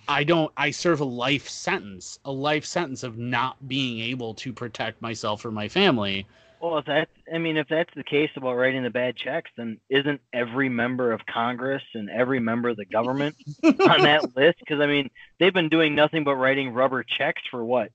I 0.07 0.25
don't. 0.25 0.53
I 0.57 0.71
serve 0.71 1.01
a 1.01 1.05
life 1.05 1.49
sentence, 1.49 2.19
a 2.25 2.33
life 2.33 2.65
sentence 2.65 3.03
of 3.03 3.17
not 3.17 3.69
being 3.69 4.01
able 4.01 4.35
to 4.35 4.53
protect 4.53 5.01
myself 5.01 5.45
or 5.45 5.51
my 5.51 5.69
family. 5.69 6.27
Well, 6.61 6.79
if 6.79 6.87
that's, 6.87 7.11
I 7.33 7.39
mean, 7.39 7.59
if 7.59 7.69
that's 7.69 7.93
the 7.95 8.03
case 8.03 8.31
about 8.37 8.55
writing 8.55 8.83
the 8.83 8.91
bad 8.91 9.17
checks, 9.17 9.51
then 9.57 9.79
isn't 9.91 10.21
every 10.33 10.71
member 10.71 11.13
of 11.13 11.21
Congress 11.27 11.83
and 11.93 12.09
every 12.09 12.41
member 12.41 12.71
of 12.71 12.77
the 12.77 12.87
government 12.87 13.37
on 13.65 14.03
that 14.03 14.35
list? 14.35 14.61
Because 14.61 14.81
I 14.81 14.87
mean, 14.87 15.11
they've 15.39 15.53
been 15.53 15.69
doing 15.69 15.95
nothing 15.95 16.25
but 16.25 16.37
writing 16.37 16.73
rubber 16.73 17.03
checks 17.03 17.43
for 17.51 17.63
what, 17.63 17.91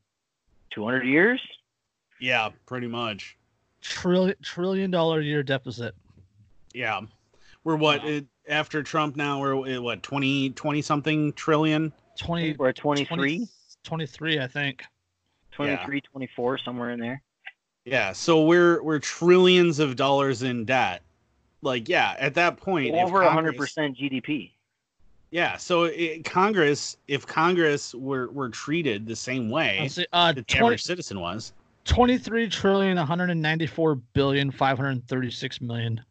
200 0.71 1.03
years? 1.05 1.41
Yeah, 2.19 2.49
pretty 2.65 2.87
much. 2.87 3.37
Trillion 3.81 4.35
trillion 4.41 4.91
dollar 4.91 5.21
year 5.21 5.41
deficit. 5.43 5.95
Yeah, 6.73 7.01
we're 7.63 7.77
what 7.77 8.03
Wow. 8.03 8.09
it, 8.09 8.25
after 8.47 8.83
Trump 8.83 9.15
now? 9.15 9.39
We're 9.39 9.79
what 9.81 10.03
20, 10.03 10.49
20 10.51 10.81
something 10.81 11.33
trillion. 11.33 11.93
20, 12.19 12.55
We're 12.57 12.69
at 12.69 12.75
23, 12.75 13.07
20 13.15 13.47
23, 13.85 14.39
I 14.39 14.47
think. 14.47 14.83
23, 15.51 16.01
24, 16.01 16.57
somewhere 16.59 16.91
in 16.91 16.99
there. 16.99 17.21
Yeah, 17.85 18.11
so 18.11 18.43
we're 18.45 18.83
we're 18.83 18.99
trillions 18.99 19.79
of 19.79 19.95
dollars 19.95 20.43
in 20.43 20.65
debt. 20.65 21.01
Like, 21.61 21.87
yeah, 21.89 22.15
at 22.19 22.35
that 22.35 22.57
point, 22.57 22.93
Over 22.93 23.23
Congress- 23.23 23.73
100% 23.75 23.97
GDP. 23.97 24.51
Yeah, 25.31 25.57
so 25.57 25.83
it, 25.83 26.25
Congress, 26.25 26.97
if 27.07 27.25
Congress 27.27 27.93
were 27.93 28.29
were 28.31 28.49
treated 28.49 29.05
the 29.05 29.15
same 29.15 29.49
way 29.49 29.77
Let's 29.81 29.95
see, 29.95 30.05
uh, 30.11 30.27
that 30.33 30.35
the 30.47 30.53
20, 30.55 30.65
average 30.65 30.83
citizen 30.83 31.19
was, 31.19 31.53
23 31.85 32.49
trillion 32.49 32.97
194 32.97 33.95
billion 34.13 34.49
536 34.51 35.61
million. 35.61 36.01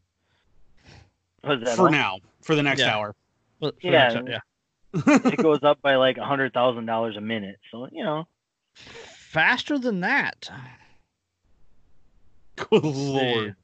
For 1.42 1.56
all? 1.78 1.90
now, 1.90 2.18
for 2.42 2.54
the 2.54 2.62
next 2.62 2.80
Yeah. 2.80 2.96
hour, 2.96 3.14
for 3.60 3.72
Yeah. 3.80 4.20
next- 4.22 4.28
yeah. 4.28 5.30
it 5.32 5.36
goes 5.42 5.62
up 5.64 5.80
by 5.82 5.96
like 5.96 6.16
a 6.16 6.22
$100,000 6.22 7.16
a 7.16 7.20
minute. 7.20 7.58
So, 7.70 7.88
you 7.92 8.04
know, 8.04 8.26
Faster 8.74 9.78
than 9.78 10.00
that. 10.00 10.48
good 12.56 12.84
Let's 12.84 12.96
see. 12.96 13.12
lord, 13.12 13.56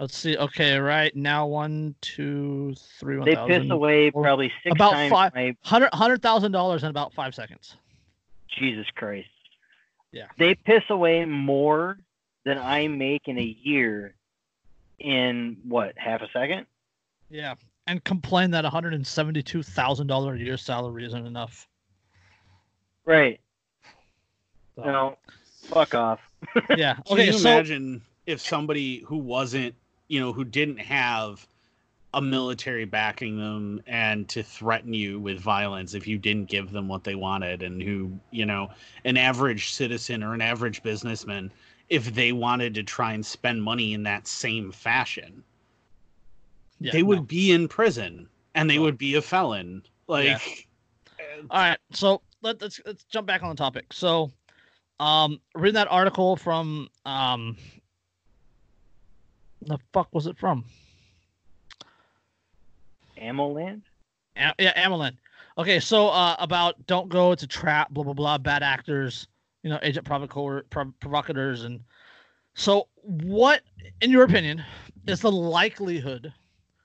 Let's 0.00 0.16
see. 0.16 0.36
Okay, 0.36 0.78
right 0.78 1.14
now 1.14 1.46
one, 1.46 1.94
two, 2.00 2.74
three, 2.98 3.18
one 3.18 3.26
they 3.26 3.34
thousand. 3.34 3.62
piss 3.62 3.70
away 3.70 4.10
or 4.10 4.22
probably 4.22 4.50
six 4.62 4.74
about 4.74 4.92
times 4.92 5.10
five- 5.10 5.34
my 5.34 5.54
Hundred 5.62 5.90
hundred 5.92 6.22
thousand 6.22 6.52
dollars 6.52 6.82
in 6.82 6.88
about 6.90 7.12
five 7.12 7.34
seconds. 7.34 7.76
Jesus 8.58 8.86
Christ. 8.94 9.28
Yeah. 10.12 10.26
They 10.38 10.54
piss 10.54 10.82
away 10.88 11.24
more 11.24 11.98
than 12.44 12.58
I 12.58 12.88
make 12.88 13.28
in 13.28 13.38
a 13.38 13.42
year 13.62 14.14
in 14.98 15.56
what, 15.68 15.96
half 15.96 16.20
a 16.22 16.28
second? 16.32 16.66
Yeah, 17.30 17.54
and 17.86 18.02
complain 18.02 18.50
that 18.52 18.64
one 18.64 18.72
hundred 18.72 18.94
and 18.94 19.06
seventy-two 19.06 19.62
thousand 19.62 20.06
dollar 20.08 20.34
a 20.34 20.38
year 20.38 20.56
salary 20.56 21.04
isn't 21.04 21.26
enough. 21.26 21.68
Right. 23.04 23.38
So, 24.76 24.82
No. 24.84 25.18
Fuck 25.64 25.94
off. 25.94 26.20
Yeah. 26.76 26.94
can 26.94 27.02
Okay. 27.12 27.26
you 27.26 27.32
So 27.34 27.50
imagine 27.50 28.02
if 28.26 28.40
somebody 28.40 29.00
who 29.00 29.18
wasn't, 29.18 29.74
you 30.10 30.18
know, 30.18 30.32
who 30.32 30.44
didn't 30.44 30.78
have 30.78 31.46
a 32.12 32.20
military 32.20 32.84
backing 32.84 33.38
them 33.38 33.80
and 33.86 34.28
to 34.28 34.42
threaten 34.42 34.92
you 34.92 35.20
with 35.20 35.38
violence 35.38 35.94
if 35.94 36.08
you 36.08 36.18
didn't 36.18 36.46
give 36.46 36.72
them 36.72 36.88
what 36.88 37.04
they 37.04 37.14
wanted 37.14 37.62
and 37.62 37.80
who 37.80 38.10
you 38.32 38.44
know 38.44 38.68
an 39.04 39.16
average 39.16 39.72
citizen 39.72 40.24
or 40.24 40.34
an 40.34 40.40
average 40.40 40.82
businessman 40.82 41.52
if 41.88 42.12
they 42.12 42.32
wanted 42.32 42.74
to 42.74 42.82
try 42.82 43.12
and 43.12 43.24
spend 43.24 43.62
money 43.62 43.94
in 43.94 44.02
that 44.02 44.26
same 44.26 44.72
fashion 44.72 45.44
yeah, 46.80 46.90
they 46.90 47.02
no. 47.02 47.08
would 47.08 47.28
be 47.28 47.52
in 47.52 47.68
prison 47.68 48.28
and 48.56 48.68
they 48.68 48.78
No. 48.78 48.82
would 48.82 48.98
be 48.98 49.14
a 49.14 49.22
felon 49.22 49.80
like 50.08 50.26
Yeah. 50.26 50.38
All 51.50 51.58
right, 51.58 51.78
so 51.92 52.22
let, 52.42 52.60
let's 52.60 52.80
let's 52.84 53.04
jump 53.04 53.26
back 53.26 53.42
on 53.42 53.50
the 53.50 53.54
topic. 53.54 53.92
So, 53.92 54.32
um, 54.98 55.40
reading 55.54 55.74
that 55.74 55.88
article 55.90 56.36
from 56.36 56.88
um, 57.06 57.56
the 59.62 59.78
fuck 59.92 60.08
was 60.12 60.26
it 60.26 60.38
from? 60.38 60.64
AmmoLand? 63.20 63.82
A- 64.36 64.54
yeah, 64.58 64.86
AmmoLand. 64.86 65.16
Okay, 65.58 65.80
so 65.80 66.08
uh, 66.08 66.36
about 66.38 66.86
don't 66.86 67.08
go, 67.08 67.32
it's 67.32 67.42
a 67.42 67.46
trap, 67.46 67.90
blah 67.90 68.04
blah 68.04 68.14
blah, 68.14 68.38
bad 68.38 68.62
actors, 68.62 69.26
you 69.62 69.70
know, 69.70 69.78
agent 69.82 70.06
provocateur, 70.06 70.62
prov- 70.70 70.94
provocateurs, 71.00 71.64
and 71.64 71.80
so 72.54 72.88
what, 73.02 73.62
in 74.00 74.10
your 74.10 74.24
opinion, 74.24 74.64
is 75.06 75.20
the 75.20 75.30
likelihood 75.30 76.32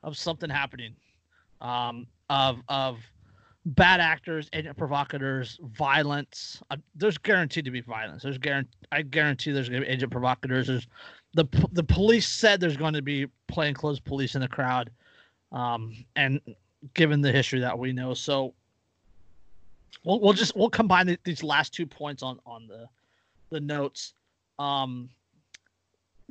of 0.04 0.18
something 0.18 0.50
happening, 0.50 0.96
um, 1.62 2.08
of 2.30 2.62
of 2.68 3.00
bad 3.66 4.00
actors, 4.00 4.50
agent 4.54 4.78
provocateurs, 4.78 5.60
violence? 5.64 6.62
Uh, 6.70 6.78
there's 6.96 7.18
guaranteed 7.18 7.66
to 7.66 7.72
be 7.72 7.82
violence. 7.82 8.24
There's 8.24 8.38
guarantee. 8.38 8.78
I 8.92 9.02
guarantee 9.04 9.52
there's 9.52 9.70
going 9.70 9.82
to 9.82 9.88
be 9.88 9.94
agent 9.94 10.12
provocateurs. 10.12 10.68
There's 10.68 10.88
the 11.36 11.46
the 11.74 11.84
police 11.84 12.28
said 12.28 12.60
there's 12.60 12.78
going 12.78 12.94
to 12.94 13.02
be 13.02 13.28
plainclothes 13.48 14.00
police 14.00 14.36
in 14.36 14.42
the 14.42 14.48
crowd, 14.48 14.90
um, 15.52 15.94
and 16.16 16.40
given 16.94 17.22
the 17.22 17.32
history 17.32 17.60
that 17.60 17.78
we 17.78 17.92
know. 17.92 18.14
So 18.14 18.54
we'll 20.06 20.22
we'll 20.22 20.34
just 20.34 20.56
we'll 20.56 20.70
combine 20.70 21.08
the, 21.08 21.20
these 21.26 21.44
last 21.44 21.74
two 21.74 21.86
points 21.86 22.24
on 22.24 22.40
on 22.46 22.68
the 22.68 22.88
the 23.50 23.60
notes. 23.60 24.14
Um, 24.58 25.10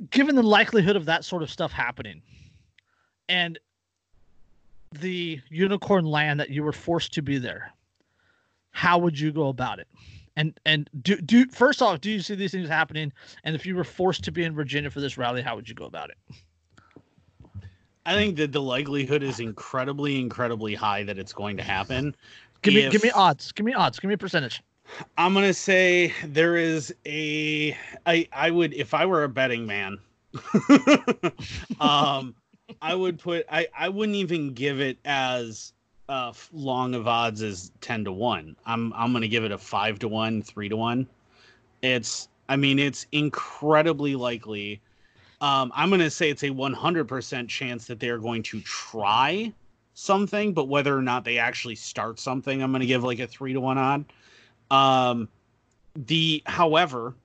given 0.09 0.35
the 0.35 0.43
likelihood 0.43 0.95
of 0.95 1.05
that 1.05 1.23
sort 1.23 1.43
of 1.43 1.51
stuff 1.51 1.71
happening, 1.71 2.23
and 3.29 3.59
the 4.99 5.39
unicorn 5.49 6.05
land 6.05 6.39
that 6.39 6.49
you 6.49 6.63
were 6.63 6.73
forced 6.73 7.13
to 7.13 7.21
be 7.21 7.37
there, 7.37 7.71
how 8.71 8.97
would 8.97 9.19
you 9.19 9.31
go 9.31 9.49
about 9.49 9.77
it? 9.77 9.87
And 10.37 10.59
and 10.65 10.89
do 11.01 11.15
do 11.17 11.45
first 11.47 11.81
off, 11.81 12.01
do 12.01 12.11
you 12.11 12.19
see 12.21 12.35
these 12.35 12.51
things 12.51 12.67
happening? 12.67 13.13
And 13.43 13.55
if 13.55 13.65
you 13.65 13.75
were 13.75 13.83
forced 13.85 14.23
to 14.25 14.31
be 14.31 14.43
in 14.43 14.53
Virginia 14.53 14.89
for 14.89 14.99
this 14.99 15.17
rally, 15.17 15.41
how 15.41 15.55
would 15.55 15.69
you 15.69 15.75
go 15.75 15.85
about 15.85 16.09
it? 16.09 16.17
i 18.07 18.13
think 18.13 18.37
that 18.37 18.51
the 18.51 18.61
likelihood 18.61 19.23
is 19.23 19.39
incredibly 19.39 20.19
incredibly 20.19 20.75
high 20.75 21.01
that 21.01 21.17
it's 21.17 21.33
going 21.33 21.57
to 21.57 21.63
happen 21.63 22.15
Give 22.65 22.73
me 22.73 22.89
give 22.89 23.03
me 23.03 23.11
odds. 23.11 23.51
Give 23.51 23.65
me 23.65 23.73
odds. 23.73 23.99
Give 23.99 24.09
me 24.09 24.15
a 24.15 24.17
percentage. 24.17 24.61
I'm 25.17 25.33
gonna 25.33 25.53
say 25.53 26.13
there 26.23 26.55
is 26.55 26.93
a 27.05 27.77
I 28.05 28.27
I 28.33 28.51
would 28.51 28.73
if 28.73 28.93
I 28.93 29.05
were 29.05 29.23
a 29.23 29.29
betting 29.29 29.65
man, 29.65 29.97
um, 31.79 32.35
I 32.81 32.95
would 32.95 33.19
put 33.19 33.45
I 33.51 33.67
I 33.77 33.89
wouldn't 33.89 34.15
even 34.15 34.53
give 34.53 34.79
it 34.79 34.97
as 35.05 35.73
uh 36.09 36.31
long 36.53 36.93
of 36.93 37.07
odds 37.07 37.41
is 37.41 37.71
ten 37.81 38.03
to 38.05 38.11
one. 38.11 38.55
I'm 38.65 38.93
I'm 38.93 39.11
gonna 39.13 39.27
give 39.27 39.43
it 39.43 39.51
a 39.51 39.57
five 39.57 39.99
to 39.99 40.07
one, 40.07 40.41
three 40.41 40.69
to 40.69 40.77
one. 40.77 41.07
It's 41.81 42.29
I 42.47 42.55
mean 42.55 42.79
it's 42.79 43.07
incredibly 43.11 44.15
likely. 44.15 44.81
Um, 45.41 45.71
I'm 45.75 45.89
gonna 45.89 46.09
say 46.09 46.29
it's 46.29 46.43
a 46.43 46.49
100% 46.49 47.49
chance 47.49 47.87
that 47.87 47.99
they're 47.99 48.17
going 48.17 48.43
to 48.43 48.61
try 48.61 49.53
something, 49.93 50.53
but 50.53 50.67
whether 50.67 50.97
or 50.97 51.01
not 51.01 51.25
they 51.25 51.37
actually 51.37 51.75
start 51.75 52.19
something, 52.19 52.61
I'm 52.61 52.71
gonna 52.71 52.85
give 52.85 53.03
like 53.03 53.19
a 53.19 53.27
three 53.27 53.53
to 53.53 53.59
one 53.59 53.77
odd. 53.77 54.05
Um, 54.71 55.27
the 55.95 56.41
however, 56.45 57.15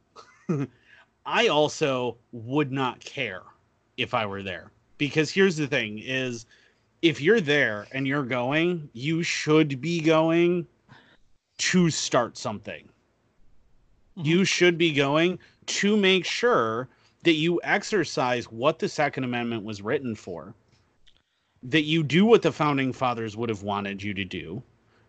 I 1.27 1.49
also 1.49 2.17
would 2.33 2.73
not 2.73 3.01
care 3.01 3.43
if 3.97 4.15
I 4.15 4.27
were 4.27 4.43
there 4.43 4.71
because 4.99 5.31
here's 5.31 5.57
the 5.57 5.67
thing: 5.67 5.99
is 5.99 6.47
if 7.03 7.21
you're 7.21 7.41
there 7.41 7.87
and 7.93 8.07
you're 8.07 8.25
going, 8.25 8.89
you 8.93 9.23
should 9.23 9.81
be 9.81 10.01
going 10.01 10.67
to 11.59 11.91
start 11.91 12.37
something. 12.37 12.89
Mhm. 14.17 14.25
You 14.25 14.45
should 14.45 14.77
be 14.77 14.93
going 14.93 15.39
to 15.67 15.97
make 15.97 16.25
sure 16.25 16.89
that 17.23 17.35
you 17.35 17.61
exercise 17.63 18.51
what 18.51 18.79
the 18.79 18.89
Second 18.89 19.25
Amendment 19.25 19.65
was 19.65 19.83
written 19.83 20.15
for, 20.15 20.55
that 21.63 21.83
you 21.83 22.03
do 22.03 22.25
what 22.25 22.43
the 22.43 22.53
founding 22.53 22.93
fathers 22.93 23.37
would 23.37 23.51
have 23.51 23.63
wanted 23.63 24.03
you 24.03 24.15
to 24.15 24.25
do, 24.25 24.63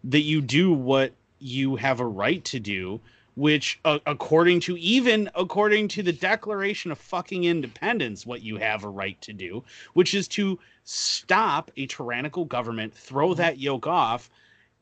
that 0.03 0.21
you 0.21 0.41
do 0.41 0.73
what 0.73 1.13
you 1.39 1.75
have 1.77 1.99
a 1.99 2.05
right 2.05 2.43
to 2.45 2.59
do 2.59 2.99
which 3.36 3.79
uh, 3.86 3.99
according 4.05 4.59
to 4.59 4.77
even 4.77 5.29
according 5.36 5.88
to 5.88 6.03
the 6.03 6.11
declaration 6.11 6.91
of 6.91 6.97
fucking 6.97 7.45
independence 7.45 8.25
what 8.25 8.41
you 8.41 8.57
have 8.57 8.84
a 8.84 8.89
right 8.89 9.19
to 9.21 9.32
do 9.32 9.63
which 9.93 10.13
is 10.13 10.27
to 10.27 10.59
stop 10.84 11.71
a 11.77 11.86
tyrannical 11.86 12.45
government 12.45 12.93
throw 12.93 13.34
that 13.34 13.57
yoke 13.57 13.88
off 13.88 14.29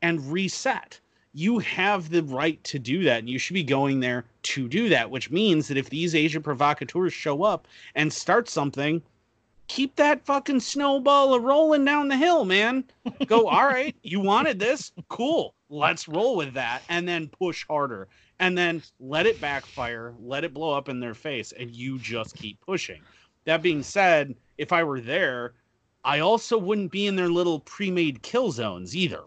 and 0.02 0.32
reset. 0.32 0.98
You 1.32 1.58
have 1.60 2.10
the 2.10 2.22
right 2.22 2.62
to 2.64 2.78
do 2.78 3.04
that 3.04 3.20
and 3.20 3.30
you 3.30 3.38
should 3.38 3.54
be 3.54 3.62
going 3.62 4.00
there 4.00 4.24
to 4.42 4.66
do 4.66 4.88
that 4.88 5.10
which 5.10 5.30
means 5.30 5.68
that 5.68 5.76
if 5.76 5.90
these 5.90 6.14
agent 6.14 6.44
provocateurs 6.44 7.12
show 7.12 7.44
up 7.44 7.68
and 7.94 8.12
start 8.12 8.48
something 8.48 9.00
keep 9.70 9.94
that 9.94 10.24
fucking 10.26 10.58
snowball 10.58 11.32
a 11.32 11.38
rolling 11.38 11.84
down 11.84 12.08
the 12.08 12.16
hill 12.16 12.44
man 12.44 12.82
go 13.26 13.46
all 13.48 13.66
right 13.66 13.94
you 14.02 14.18
wanted 14.18 14.58
this 14.58 14.90
cool 15.08 15.54
let's 15.68 16.08
roll 16.08 16.34
with 16.34 16.52
that 16.52 16.82
and 16.88 17.06
then 17.06 17.28
push 17.28 17.64
harder 17.68 18.08
and 18.40 18.58
then 18.58 18.82
let 18.98 19.26
it 19.26 19.40
backfire 19.40 20.12
let 20.20 20.42
it 20.42 20.52
blow 20.52 20.76
up 20.76 20.88
in 20.88 20.98
their 20.98 21.14
face 21.14 21.52
and 21.52 21.70
you 21.70 22.00
just 22.00 22.34
keep 22.34 22.60
pushing 22.60 23.00
that 23.44 23.62
being 23.62 23.80
said 23.80 24.34
if 24.58 24.72
i 24.72 24.82
were 24.82 25.00
there 25.00 25.52
i 26.02 26.18
also 26.18 26.58
wouldn't 26.58 26.90
be 26.90 27.06
in 27.06 27.14
their 27.14 27.30
little 27.30 27.60
pre-made 27.60 28.20
kill 28.22 28.50
zones 28.50 28.96
either 28.96 29.22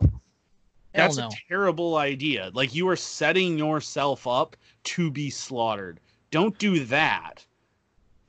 that's 0.94 1.18
no. 1.18 1.26
a 1.26 1.30
terrible 1.50 1.98
idea. 1.98 2.52
Like 2.54 2.76
you 2.76 2.88
are 2.88 2.96
setting 2.96 3.58
yourself 3.58 4.28
up 4.28 4.56
to 4.84 5.10
be 5.10 5.32
slaughtered. 5.32 6.00
Don't 6.30 6.56
do 6.60 6.86
that. 6.86 7.44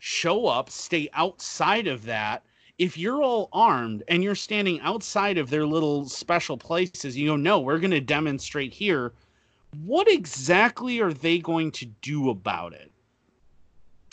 Show 0.06 0.44
up, 0.48 0.68
stay 0.68 1.08
outside 1.14 1.86
of 1.86 2.04
that. 2.04 2.42
If 2.76 2.98
you're 2.98 3.22
all 3.22 3.48
armed 3.54 4.02
and 4.06 4.22
you're 4.22 4.34
standing 4.34 4.78
outside 4.80 5.38
of 5.38 5.48
their 5.48 5.64
little 5.64 6.06
special 6.10 6.58
places, 6.58 7.16
you 7.16 7.26
go, 7.28 7.36
no, 7.36 7.58
we're 7.58 7.78
going 7.78 7.90
to 7.90 8.02
demonstrate 8.02 8.74
here. 8.74 9.14
What 9.82 10.06
exactly 10.10 11.00
are 11.00 11.14
they 11.14 11.38
going 11.38 11.70
to 11.72 11.86
do 12.02 12.28
about 12.28 12.74
it? 12.74 12.92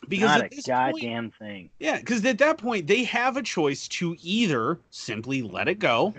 Because 0.07 0.29
Not 0.29 0.41
at 0.45 0.53
a 0.53 0.55
this 0.55 0.65
point- 0.65 1.01
goddamn 1.01 1.31
thing. 1.31 1.69
yeah, 1.77 1.97
because 1.99 2.23
at 2.23 2.37
that 2.37 2.57
point 2.57 2.87
they 2.87 3.03
have 3.03 3.35
a 3.35 3.43
choice 3.43 3.89
to 3.89 4.15
either 4.23 4.79
simply 4.91 5.41
let 5.41 5.67
it 5.67 5.79
go 5.79 6.13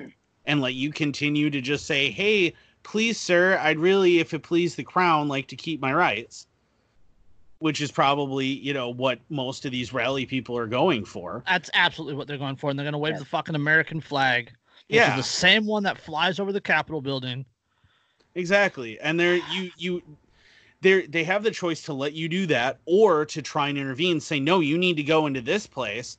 and 0.44 0.60
let 0.60 0.74
you 0.74 0.92
continue 0.92 1.48
to 1.48 1.62
just 1.62 1.86
say, 1.86 2.10
"Hey, 2.10 2.52
please, 2.82 3.18
sir, 3.18 3.56
I'd 3.56 3.78
really, 3.78 4.18
if 4.18 4.34
it 4.34 4.42
please 4.42 4.74
the 4.74 4.84
crown, 4.84 5.28
like 5.28 5.46
to 5.46 5.56
keep 5.56 5.80
my 5.80 5.94
rights," 5.94 6.46
which 7.62 7.80
is 7.80 7.92
probably 7.92 8.46
you 8.46 8.74
know 8.74 8.88
what 8.88 9.20
most 9.30 9.64
of 9.64 9.70
these 9.70 9.92
rally 9.92 10.26
people 10.26 10.58
are 10.58 10.66
going 10.66 11.04
for. 11.04 11.44
That's 11.46 11.70
absolutely 11.74 12.16
what 12.16 12.26
they're 12.26 12.36
going 12.36 12.56
for, 12.56 12.70
and 12.70 12.78
they're 12.78 12.84
going 12.84 12.92
to 12.92 12.98
wave 12.98 13.14
Yeah. 13.14 13.18
the 13.20 13.24
fucking 13.24 13.54
American 13.54 14.00
flag, 14.00 14.52
which 14.88 14.96
Yeah. 14.96 15.10
is 15.10 15.16
the 15.24 15.30
same 15.30 15.64
one 15.64 15.84
that 15.84 15.96
flies 15.96 16.40
over 16.40 16.52
the 16.52 16.60
Capitol 16.60 17.00
building. 17.00 17.46
Exactly, 18.34 18.98
and 19.00 19.18
they're 19.18 19.36
you 19.46 19.70
you. 19.76 20.02
They 20.80 21.06
they 21.06 21.22
have 21.22 21.44
the 21.44 21.52
choice 21.52 21.82
to 21.82 21.92
let 21.92 22.14
you 22.14 22.28
do 22.28 22.46
that 22.46 22.80
or 22.84 23.24
to 23.26 23.40
try 23.40 23.68
and 23.68 23.78
intervene, 23.78 24.18
say 24.18 24.40
no, 24.40 24.58
you 24.58 24.76
need 24.76 24.96
to 24.96 25.04
go 25.04 25.26
into 25.26 25.40
this 25.40 25.64
place. 25.66 26.18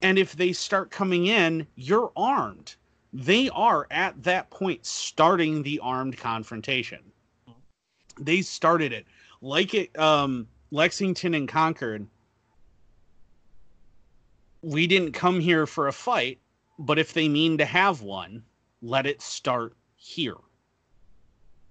And 0.00 0.18
if 0.18 0.34
they 0.34 0.52
start 0.52 0.90
coming 0.90 1.26
in, 1.26 1.66
you're 1.76 2.10
armed. 2.16 2.76
They 3.12 3.50
are 3.50 3.86
at 3.90 4.22
that 4.22 4.48
point 4.50 4.86
starting 4.86 5.62
the 5.62 5.78
armed 5.80 6.16
confrontation. 6.16 7.00
They 8.18 8.40
started 8.40 8.92
it 8.94 9.06
like 9.42 9.74
it 9.74 9.96
um 9.98 10.48
Lexington 10.70 11.34
and 11.34 11.48
Concord. 11.48 12.06
We 14.62 14.86
didn't 14.86 15.12
come 15.12 15.40
here 15.40 15.66
for 15.66 15.88
a 15.88 15.92
fight, 15.92 16.38
but 16.78 16.98
if 16.98 17.12
they 17.12 17.28
mean 17.28 17.58
to 17.58 17.64
have 17.64 18.00
one, 18.00 18.42
let 18.82 19.06
it 19.06 19.20
start 19.20 19.74
here. 19.96 20.36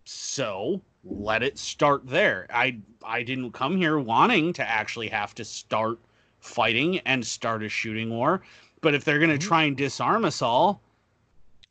So 0.06 0.82
let 1.04 1.44
it 1.44 1.58
start 1.58 2.08
there. 2.08 2.48
I 2.54 2.80
I 3.04 3.24
didn't 3.24 3.52
come 3.52 3.78
here 3.78 4.00
wanting 4.00 4.54
to 4.54 4.68
actually 4.70 5.08
have 5.10 5.34
to 5.36 5.46
start 5.46 6.00
fighting 6.40 7.00
and 7.00 7.26
start 7.26 7.64
a 7.64 7.70
shooting 7.70 8.10
war. 8.10 8.42
But 8.82 8.94
if 8.94 9.04
they're 9.06 9.20
gonna 9.20 9.38
Mhm. 9.38 9.42
try 9.42 9.64
and 9.64 9.78
disarm 9.78 10.26
us 10.26 10.42
all, 10.42 10.82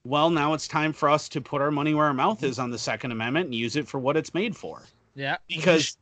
well, 0.04 0.30
now 0.30 0.54
it's 0.54 0.66
time 0.66 0.92
for 0.92 1.08
us 1.08 1.28
to 1.30 1.40
put 1.40 1.60
our 1.62 1.70
money 1.70 1.94
where 1.94 2.06
our 2.06 2.14
mouth 2.14 2.42
is 2.42 2.58
on 2.58 2.70
the 2.70 2.78
Second 2.78 3.12
Amendment 3.12 3.46
and 3.46 3.54
use 3.54 3.76
it 3.76 3.86
for 3.86 4.00
what 4.00 4.16
it's 4.16 4.34
made 4.34 4.56
for. 4.56 4.82
Yeah, 5.14 5.36
Because 5.46 5.98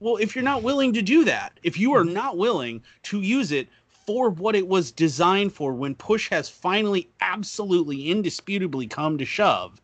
well, 0.00 0.16
if 0.16 0.34
you're 0.34 0.44
not 0.44 0.62
willing 0.62 0.92
to 0.92 1.02
do 1.02 1.24
that, 1.24 1.58
if 1.62 1.78
you 1.78 1.94
are 1.94 2.04
mm-hmm. 2.04 2.14
not 2.14 2.36
willing 2.36 2.82
to 3.04 3.20
use 3.20 3.52
it 3.52 3.68
for 4.06 4.30
what 4.30 4.54
it 4.54 4.68
was 4.68 4.92
designed 4.92 5.52
for 5.52 5.72
when 5.72 5.94
push 5.94 6.28
has 6.28 6.48
finally 6.48 7.08
absolutely 7.20 8.10
indisputably 8.10 8.86
come 8.86 9.18
to 9.18 9.24
shove, 9.24 9.80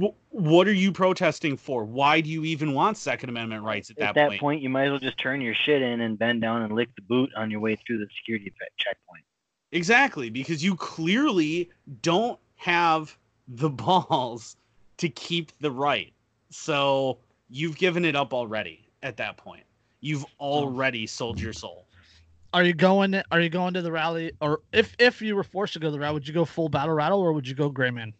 wh- 0.00 0.14
what 0.30 0.68
are 0.68 0.72
you 0.72 0.92
protesting 0.92 1.56
for? 1.56 1.84
Why 1.84 2.20
do 2.20 2.30
you 2.30 2.44
even 2.44 2.72
want 2.72 2.96
Second 2.96 3.28
Amendment 3.28 3.64
rights 3.64 3.90
at 3.90 3.96
that, 3.96 4.02
point? 4.02 4.08
At 4.08 4.14
that 4.14 4.28
point? 4.28 4.40
point, 4.40 4.62
you 4.62 4.68
might 4.68 4.84
as 4.84 4.90
well 4.90 5.00
just 5.00 5.18
turn 5.18 5.40
your 5.40 5.54
shit 5.54 5.82
in 5.82 6.00
and 6.00 6.18
bend 6.18 6.40
down 6.40 6.62
and 6.62 6.74
lick 6.74 6.94
the 6.94 7.02
boot 7.02 7.30
on 7.36 7.50
your 7.50 7.60
way 7.60 7.76
through 7.76 7.98
the 7.98 8.06
security 8.16 8.52
checkpoint. 8.76 9.24
Exactly, 9.72 10.30
because 10.30 10.64
you 10.64 10.76
clearly 10.76 11.70
don't 12.02 12.38
have 12.56 13.16
the 13.48 13.70
balls 13.70 14.56
to 14.98 15.08
keep 15.08 15.52
the 15.60 15.70
right. 15.70 16.12
So 16.50 17.18
you've 17.48 17.76
given 17.76 18.04
it 18.04 18.16
up 18.16 18.32
already 18.32 18.89
at 19.02 19.16
that 19.16 19.36
point. 19.36 19.64
You've 20.00 20.24
oh. 20.38 20.64
already 20.64 21.06
sold 21.06 21.40
your 21.40 21.52
soul. 21.52 21.86
are 22.52 22.64
you 22.64 22.74
going? 22.74 23.20
Are 23.30 23.40
you 23.40 23.48
going 23.48 23.74
to 23.74 23.82
the 23.82 23.92
rally, 23.92 24.32
or 24.40 24.60
if 24.72 24.94
if 24.98 25.20
you 25.22 25.36
were 25.36 25.44
forced 25.44 25.74
to 25.74 25.78
go 25.78 25.88
to 25.88 25.92
the 25.92 25.98
rally, 25.98 26.14
would 26.14 26.28
you 26.28 26.34
go 26.34 26.44
full 26.44 26.68
battle 26.68 26.94
rattle, 26.94 27.20
or 27.20 27.32
would 27.32 27.46
you 27.46 27.54
go 27.54 27.68
gray 27.68 27.90
man? 27.90 28.12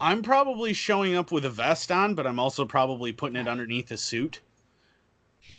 I'm 0.00 0.22
probably 0.22 0.72
showing 0.72 1.16
up 1.16 1.32
with 1.32 1.44
a 1.44 1.50
vest 1.50 1.90
on, 1.90 2.14
but 2.14 2.26
I'm 2.26 2.38
also 2.38 2.64
probably 2.64 3.12
putting 3.12 3.36
it 3.36 3.48
underneath 3.48 3.90
a 3.90 3.96
suit 3.96 4.40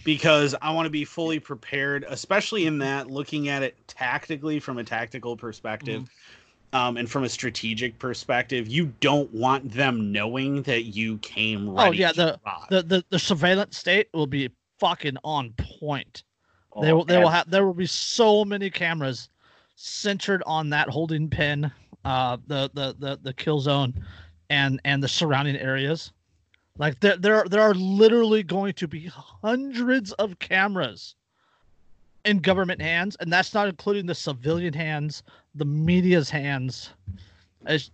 because 0.06 0.56
I 0.62 0.72
want 0.72 0.86
to 0.86 0.90
be 0.90 1.04
fully 1.04 1.40
prepared, 1.40 2.06
especially 2.08 2.66
in 2.66 2.78
that 2.80 3.10
looking 3.12 3.50
at 3.50 3.64
it 3.64 3.76
tactically 3.88 4.60
from 4.60 4.78
a 4.78 4.84
tactical 4.84 5.36
perspective. 5.36 6.04
Mm-hmm. 6.04 6.39
Um, 6.72 6.98
and 6.98 7.10
from 7.10 7.24
a 7.24 7.30
strategic 7.30 7.98
perspective, 7.98 8.68
you 8.68 8.94
don't 9.00 9.32
want 9.34 9.72
them 9.72 10.12
knowing 10.12 10.62
that 10.64 10.84
you 10.84 11.18
came 11.20 11.68
ready. 11.70 11.90
Oh, 11.90 11.92
yeah, 11.92 12.36
rock. 12.46 12.70
The, 12.70 12.84
the 12.84 13.06
the 13.10 13.18
surveillance 13.20 13.78
state 13.78 14.08
will 14.14 14.28
be 14.28 14.50
fucking 14.80 15.18
on 15.24 15.54
point. 15.80 16.24
they 16.82 16.92
Oh, 16.92 16.98
will 16.98 17.06
they 17.06 17.18
will 17.18 17.30
have 17.30 17.50
there 17.50 17.66
will 17.66 17.74
be 17.74 17.88
so 17.88 18.46
many 18.46 18.70
cameras 18.70 19.30
centered 19.76 20.44
on 20.46 20.70
that 20.70 20.90
holding 20.90 21.28
pin, 21.30 21.72
uh, 22.06 22.38
the 22.46 22.70
the 22.76 22.96
the 23.00 23.20
the 23.24 23.34
kill 23.34 23.60
zone, 23.62 23.94
and 24.52 24.80
and 24.86 25.02
the 25.02 25.08
surrounding 25.08 25.56
areas. 25.58 26.12
Like 26.78 27.00
there 27.00 27.18
there 27.18 27.36
are- 27.38 27.48
there 27.50 27.62
are 27.62 27.74
literally 27.74 28.44
going 28.44 28.74
to 28.74 28.88
be 28.88 29.08
hundreds 29.44 30.12
of 30.14 30.38
cameras 30.40 31.16
in 32.26 32.40
government 32.40 32.82
hands, 32.82 33.16
and 33.20 33.32
that's 33.32 33.54
not 33.54 33.68
including 33.68 34.06
the 34.06 34.16
civilian 34.16 34.74
hands, 34.74 35.24
the 35.56 35.66
media's 35.66 36.30
hands. 36.30 36.92
It's, 37.66 37.92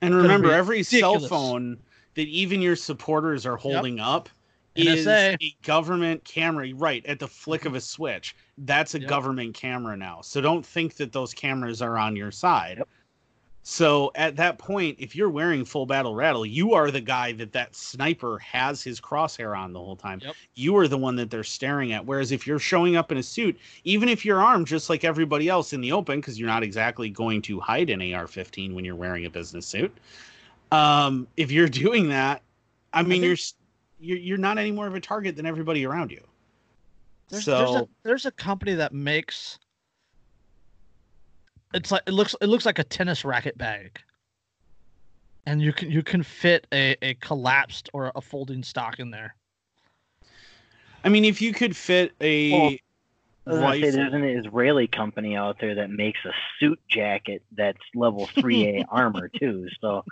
And 0.00 0.14
remember, 0.14 0.48
be 0.48 0.54
every 0.54 0.82
cell 0.82 1.18
phone 1.20 1.78
that 2.14 2.28
even 2.28 2.60
your 2.60 2.76
supporters 2.76 3.46
are 3.46 3.56
holding 3.56 4.00
up 4.00 4.28
is 4.74 5.06
NSA. 5.06 5.36
a 5.42 5.56
government 5.62 6.24
camera, 6.24 6.72
right 6.74 7.04
at 7.06 7.18
the 7.18 7.28
flick 7.28 7.64
of 7.64 7.74
a 7.74 7.80
switch. 7.80 8.34
That's 8.58 8.94
a 8.94 9.00
Yep. 9.00 9.08
government 9.08 9.54
camera 9.54 9.96
now. 9.96 10.20
So 10.22 10.40
don't 10.40 10.64
think 10.64 10.96
that 10.96 11.12
those 11.12 11.34
cameras 11.34 11.82
are 11.82 11.98
on 11.98 12.16
your 12.16 12.30
side. 12.30 12.78
Yep. 12.78 12.88
So 13.64 14.10
at 14.16 14.34
that 14.36 14.58
point, 14.58 14.96
if 14.98 15.14
you're 15.14 15.30
wearing 15.30 15.64
full 15.64 15.86
battle 15.86 16.16
rattle, 16.16 16.44
you 16.44 16.74
are 16.74 16.90
the 16.90 17.00
guy 17.00 17.32
that 17.34 17.52
that 17.52 17.76
sniper 17.76 18.38
has 18.40 18.82
his 18.82 19.00
crosshair 19.00 19.56
on 19.56 19.72
the 19.72 19.78
whole 19.78 19.94
time. 19.94 20.20
Yep. 20.22 20.34
You 20.54 20.76
are 20.78 20.88
the 20.88 20.98
one 20.98 21.14
that 21.16 21.30
they're 21.30 21.44
staring 21.44 21.92
at. 21.92 22.04
Whereas 22.04 22.32
if 22.32 22.44
you're 22.44 22.58
showing 22.58 22.96
up 22.96 23.12
in 23.12 23.18
a 23.18 23.22
suit, 23.22 23.56
even 23.84 24.08
if 24.08 24.24
you're 24.24 24.42
armed 24.42 24.66
just 24.66 24.90
like 24.90 25.04
everybody 25.04 25.48
else 25.48 25.72
in 25.72 25.80
the 25.80 25.92
open, 25.92 26.18
because 26.20 26.40
you're 26.40 26.48
not 26.48 26.64
exactly 26.64 27.08
going 27.08 27.40
to 27.42 27.60
hide 27.60 27.88
an 27.88 28.00
AR-15 28.00 28.74
when 28.74 28.84
you're 28.84 28.96
wearing 28.96 29.26
a 29.26 29.30
business 29.30 29.64
suit. 29.64 29.96
Um, 30.72 31.28
if 31.36 31.52
you're 31.52 31.68
doing 31.68 32.08
that, 32.08 32.42
I 32.92 33.02
mean, 33.02 33.22
think- 33.22 33.24
you're 33.24 33.36
you're 34.00 34.18
you're 34.18 34.38
not 34.38 34.58
any 34.58 34.72
more 34.72 34.88
of 34.88 34.94
a 34.96 35.00
target 35.00 35.36
than 35.36 35.46
everybody 35.46 35.86
around 35.86 36.10
you. 36.10 36.22
There's, 37.28 37.44
so 37.44 37.58
there's 37.58 37.82
a 37.82 37.88
there's 38.02 38.26
a 38.26 38.32
company 38.32 38.74
that 38.74 38.92
makes 38.92 39.60
it's 41.74 41.90
like 41.90 42.02
it 42.06 42.12
looks 42.12 42.34
it 42.40 42.46
looks 42.46 42.66
like 42.66 42.78
a 42.78 42.84
tennis 42.84 43.24
racket 43.24 43.56
bag. 43.56 44.00
And 45.46 45.60
you 45.60 45.72
can 45.72 45.90
you 45.90 46.02
can 46.02 46.22
fit 46.22 46.66
a, 46.72 46.96
a 47.02 47.14
collapsed 47.14 47.90
or 47.92 48.12
a 48.14 48.20
folding 48.20 48.62
stock 48.62 49.00
in 49.00 49.10
there. 49.10 49.34
I 51.04 51.08
mean, 51.08 51.24
if 51.24 51.42
you 51.42 51.52
could 51.52 51.76
fit 51.76 52.12
a 52.20 52.78
Well, 53.44 53.64
I 53.64 53.80
say 53.80 53.90
there's 53.90 54.14
an 54.14 54.24
Israeli 54.24 54.86
company 54.86 55.36
out 55.36 55.58
there 55.60 55.74
that 55.76 55.90
makes 55.90 56.20
a 56.24 56.32
suit 56.60 56.78
jacket 56.88 57.42
that's 57.56 57.82
level 57.94 58.28
3A 58.36 58.84
armor 58.88 59.28
too. 59.28 59.68
So 59.80 60.04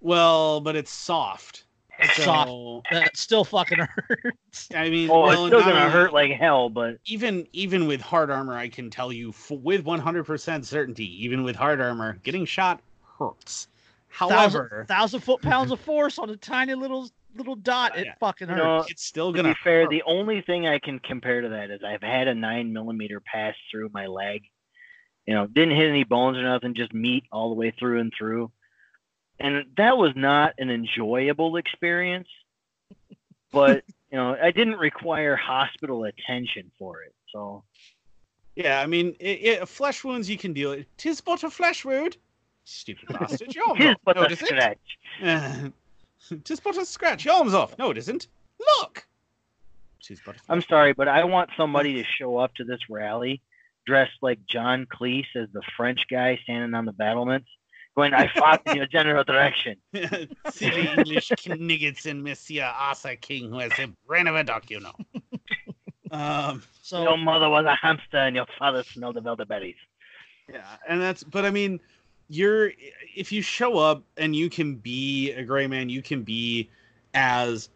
well, 0.00 0.60
but 0.60 0.76
it's 0.76 0.90
soft. 0.90 1.64
It's 2.02 2.18
uh, 2.20 2.44
so. 2.46 2.82
That 2.90 3.16
still 3.16 3.44
fucking 3.44 3.78
hurts. 4.08 4.68
I 4.74 4.88
mean, 4.90 5.10
oh, 5.10 5.20
well, 5.22 5.30
it's 5.30 5.46
still 5.46 5.60
not 5.60 5.68
gonna 5.72 5.90
hurt 5.90 6.12
like 6.12 6.32
hell, 6.32 6.68
but 6.68 6.98
even 7.06 7.46
even 7.52 7.86
with 7.86 8.00
hard 8.00 8.30
armor, 8.30 8.54
I 8.56 8.68
can 8.68 8.90
tell 8.90 9.12
you 9.12 9.30
f- 9.30 9.50
with 9.50 9.84
100% 9.84 10.64
certainty, 10.64 11.24
even 11.24 11.42
with 11.42 11.56
hard 11.56 11.80
armor, 11.80 12.18
getting 12.22 12.44
shot 12.44 12.80
hurts. 13.18 13.68
thousand, 14.12 14.36
However, 14.36 14.84
thousand 14.88 15.20
foot 15.20 15.42
pounds 15.42 15.70
of 15.70 15.80
force 15.80 16.18
on 16.18 16.30
a 16.30 16.36
tiny 16.36 16.74
little 16.74 17.08
little 17.36 17.54
dot. 17.54 17.96
It 17.96 18.06
Yeah. 18.06 18.14
fucking 18.18 18.48
You 18.48 18.54
hurts. 18.54 18.64
know, 18.64 18.84
it's 18.88 19.04
still 19.04 19.30
gonna. 19.30 19.42
gonna 19.44 19.54
be 19.54 19.60
fair, 19.62 19.82
hurt. 19.82 19.90
the 19.90 20.02
only 20.04 20.40
thing 20.40 20.66
I 20.66 20.78
can 20.78 20.98
compare 20.98 21.42
to 21.42 21.48
that 21.50 21.70
is 21.70 21.82
I've 21.84 22.02
had 22.02 22.26
a 22.28 22.34
nine 22.34 22.72
millimeter 22.72 23.20
pass 23.20 23.54
through 23.70 23.90
my 23.92 24.06
leg. 24.06 24.42
You 25.26 25.34
know, 25.34 25.46
didn't 25.46 25.76
hit 25.76 25.88
any 25.88 26.02
bones 26.02 26.38
or 26.38 26.42
nothing, 26.42 26.74
just 26.74 26.92
meat 26.92 27.24
all 27.30 27.50
the 27.50 27.54
way 27.54 27.72
through 27.78 28.00
and 28.00 28.12
through. 28.16 28.50
And 29.40 29.64
that 29.76 29.96
was 29.96 30.12
not 30.14 30.54
an 30.58 30.70
enjoyable 30.70 31.56
experience. 31.56 32.28
But, 33.50 33.84
you 34.12 34.18
know, 34.18 34.36
I 34.40 34.50
didn't 34.50 34.76
require 34.78 35.34
hospital 35.34 36.04
attention 36.04 36.70
for 36.78 37.02
it. 37.02 37.14
So, 37.32 37.64
Yeah, 38.54 38.80
I 38.80 38.86
mean, 38.86 39.16
it, 39.18 39.40
it, 39.42 39.68
flesh 39.68 40.04
wounds 40.04 40.28
you 40.28 40.36
can 40.36 40.52
deal 40.52 40.70
with. 40.70 40.86
Tis 40.98 41.20
but 41.20 41.42
a 41.42 41.50
flesh 41.50 41.84
wound. 41.84 42.16
Stupid 42.64 43.08
bastard. 43.18 43.54
Your 43.54 43.64
arm's 43.68 43.80
tis 43.80 43.88
off. 43.90 43.96
but 44.04 44.16
No, 44.16 44.22
a 44.24 44.36
scratch. 44.36 44.78
Uh, 45.24 45.68
Tis 46.44 46.60
but 46.60 46.76
a 46.76 46.84
scratch. 46.84 47.24
Your 47.24 47.34
arm's 47.34 47.54
off. 47.54 47.76
No, 47.78 47.90
it 47.90 47.98
isn't. 47.98 48.28
Look. 48.78 49.06
Tis 50.02 50.20
but 50.24 50.36
I'm 50.48 50.62
sorry, 50.62 50.92
but 50.92 51.08
I 51.08 51.24
want 51.24 51.50
somebody 51.56 51.94
to 51.94 52.04
show 52.04 52.36
up 52.36 52.54
to 52.54 52.64
this 52.64 52.80
rally 52.88 53.42
dressed 53.86 54.18
like 54.22 54.46
John 54.46 54.86
Cleese 54.86 55.34
as 55.34 55.48
the 55.52 55.62
French 55.76 56.06
guy 56.10 56.38
standing 56.44 56.74
on 56.74 56.84
the 56.84 56.92
battlements, 56.92 57.48
going, 57.96 58.14
I 58.14 58.28
fought 58.28 58.62
in 58.66 58.76
your 58.76 58.86
general 58.86 59.24
direction. 59.24 59.76
Silly 60.50 60.88
English 60.88 61.32
kniggets 61.46 62.06
and 62.06 62.22
Monsieur 62.22 62.64
Arthur 62.64 63.16
King, 63.16 63.50
who 63.50 63.58
has 63.58 63.72
a 63.78 63.88
brain 64.06 64.26
of 64.26 64.36
a 64.36 64.44
duck, 64.44 64.70
you 64.70 64.80
know. 64.80 64.94
Um, 66.12 66.64
so 66.82 67.04
Your 67.04 67.16
mother 67.16 67.48
was 67.48 67.66
a 67.66 67.76
hamster 67.76 68.16
and 68.16 68.34
your 68.34 68.46
father 68.58 68.82
smelled 68.82 69.16
of 69.16 69.28
elderberries. 69.28 69.76
Yeah, 70.52 70.66
and 70.88 71.00
that's 71.00 71.22
but 71.22 71.44
I 71.44 71.50
mean, 71.50 71.78
you're 72.28 72.72
if 73.14 73.30
you 73.30 73.42
show 73.42 73.78
up 73.78 74.02
and 74.16 74.34
you 74.34 74.50
can 74.50 74.74
be 74.74 75.30
a 75.30 75.44
gray 75.44 75.68
man, 75.68 75.88
you 75.88 76.02
can 76.02 76.22
be 76.22 76.68
as 77.14 77.68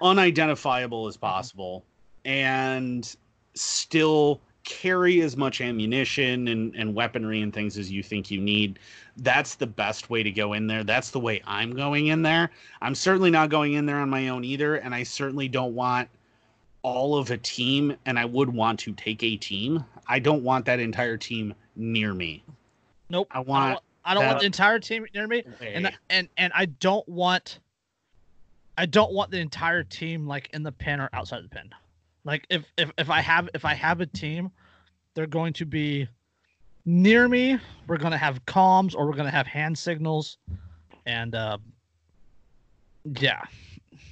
unidentifiable 0.00 1.06
as 1.06 1.18
possible 1.18 1.84
and 2.24 3.14
still 3.54 4.40
carry 4.64 5.20
as 5.20 5.36
much 5.36 5.60
ammunition 5.60 6.48
and, 6.48 6.74
and 6.74 6.94
weaponry 6.94 7.42
and 7.42 7.52
things 7.52 7.76
as 7.78 7.90
you 7.90 8.02
think 8.02 8.30
you 8.30 8.40
need. 8.40 8.78
That's 9.18 9.54
the 9.54 9.66
best 9.66 10.10
way 10.10 10.22
to 10.22 10.30
go 10.30 10.54
in 10.54 10.66
there. 10.66 10.82
That's 10.82 11.10
the 11.10 11.20
way 11.20 11.42
I'm 11.46 11.74
going 11.74 12.08
in 12.08 12.22
there. 12.22 12.50
I'm 12.82 12.94
certainly 12.94 13.30
not 13.30 13.50
going 13.50 13.74
in 13.74 13.86
there 13.86 13.98
on 13.98 14.10
my 14.10 14.28
own 14.28 14.42
either, 14.44 14.76
and 14.76 14.94
I 14.94 15.02
certainly 15.02 15.48
don't 15.48 15.74
want 15.74 16.08
all 16.82 17.16
of 17.16 17.30
a 17.30 17.38
team, 17.38 17.96
and 18.04 18.18
I 18.18 18.24
would 18.24 18.52
want 18.52 18.80
to 18.80 18.92
take 18.92 19.22
a 19.22 19.36
team. 19.36 19.84
I 20.06 20.18
don't 20.18 20.42
want 20.42 20.64
that 20.66 20.80
entire 20.80 21.16
team 21.16 21.54
near 21.76 22.12
me. 22.12 22.42
nope. 23.08 23.28
I 23.30 23.40
want 23.40 23.80
I 24.04 24.14
don't 24.14 24.26
want 24.26 24.36
that- 24.36 24.40
the 24.40 24.46
entire 24.46 24.78
team 24.78 25.06
near 25.14 25.26
me, 25.26 25.44
and 25.60 25.90
and 26.10 26.28
and 26.36 26.52
I 26.54 26.66
don't 26.66 27.08
want. 27.08 27.60
I 28.76 28.86
don't 28.86 29.12
want 29.12 29.30
the 29.30 29.38
entire 29.38 29.84
team 29.84 30.26
like 30.26 30.50
in 30.52 30.62
the 30.64 30.72
pin 30.72 31.00
or 31.00 31.08
outside 31.12 31.44
the 31.44 31.48
pin. 31.48 31.70
Like 32.24 32.46
if 32.48 32.64
if 32.76 32.90
if 32.98 33.10
I 33.10 33.20
have 33.20 33.48
if 33.54 33.64
I 33.64 33.74
have 33.74 34.00
a 34.00 34.06
team, 34.06 34.50
they're 35.14 35.26
going 35.26 35.52
to 35.54 35.66
be 35.66 36.08
near 36.84 37.28
me. 37.28 37.58
We're 37.86 37.98
gonna 37.98 38.18
have 38.18 38.44
comms 38.46 38.94
or 38.94 39.06
we're 39.06 39.16
gonna 39.16 39.30
have 39.30 39.46
hand 39.46 39.76
signals, 39.76 40.38
and 41.06 41.34
uh, 41.34 41.58
yeah, 43.04 43.42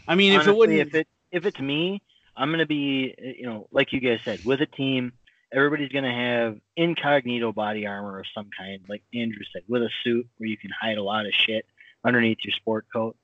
I 0.06 0.14
mean, 0.14 0.38
if 0.38 0.46
it 0.46 0.54
wouldn't, 0.54 0.78
if 0.78 0.94
it 0.94 1.08
if 1.30 1.46
it's 1.46 1.60
me, 1.60 2.02
I'm 2.36 2.50
gonna 2.50 2.66
be 2.66 3.14
you 3.18 3.46
know 3.46 3.68
like 3.70 3.92
you 3.92 4.00
guys 4.00 4.20
said 4.24 4.44
with 4.44 4.60
a 4.60 4.66
team. 4.66 5.12
Everybody's 5.54 5.92
gonna 5.92 6.14
have 6.14 6.58
incognito 6.76 7.52
body 7.52 7.86
armor 7.86 8.20
of 8.20 8.24
some 8.34 8.48
kind, 8.58 8.80
like 8.88 9.02
Andrew 9.14 9.44
said, 9.52 9.62
with 9.68 9.82
a 9.82 9.90
suit 10.02 10.26
where 10.38 10.48
you 10.48 10.56
can 10.56 10.70
hide 10.70 10.96
a 10.96 11.02
lot 11.02 11.26
of 11.26 11.32
shit 11.34 11.66
underneath 12.04 12.38
your 12.42 12.52
sport 12.52 12.86
coat. 12.90 13.16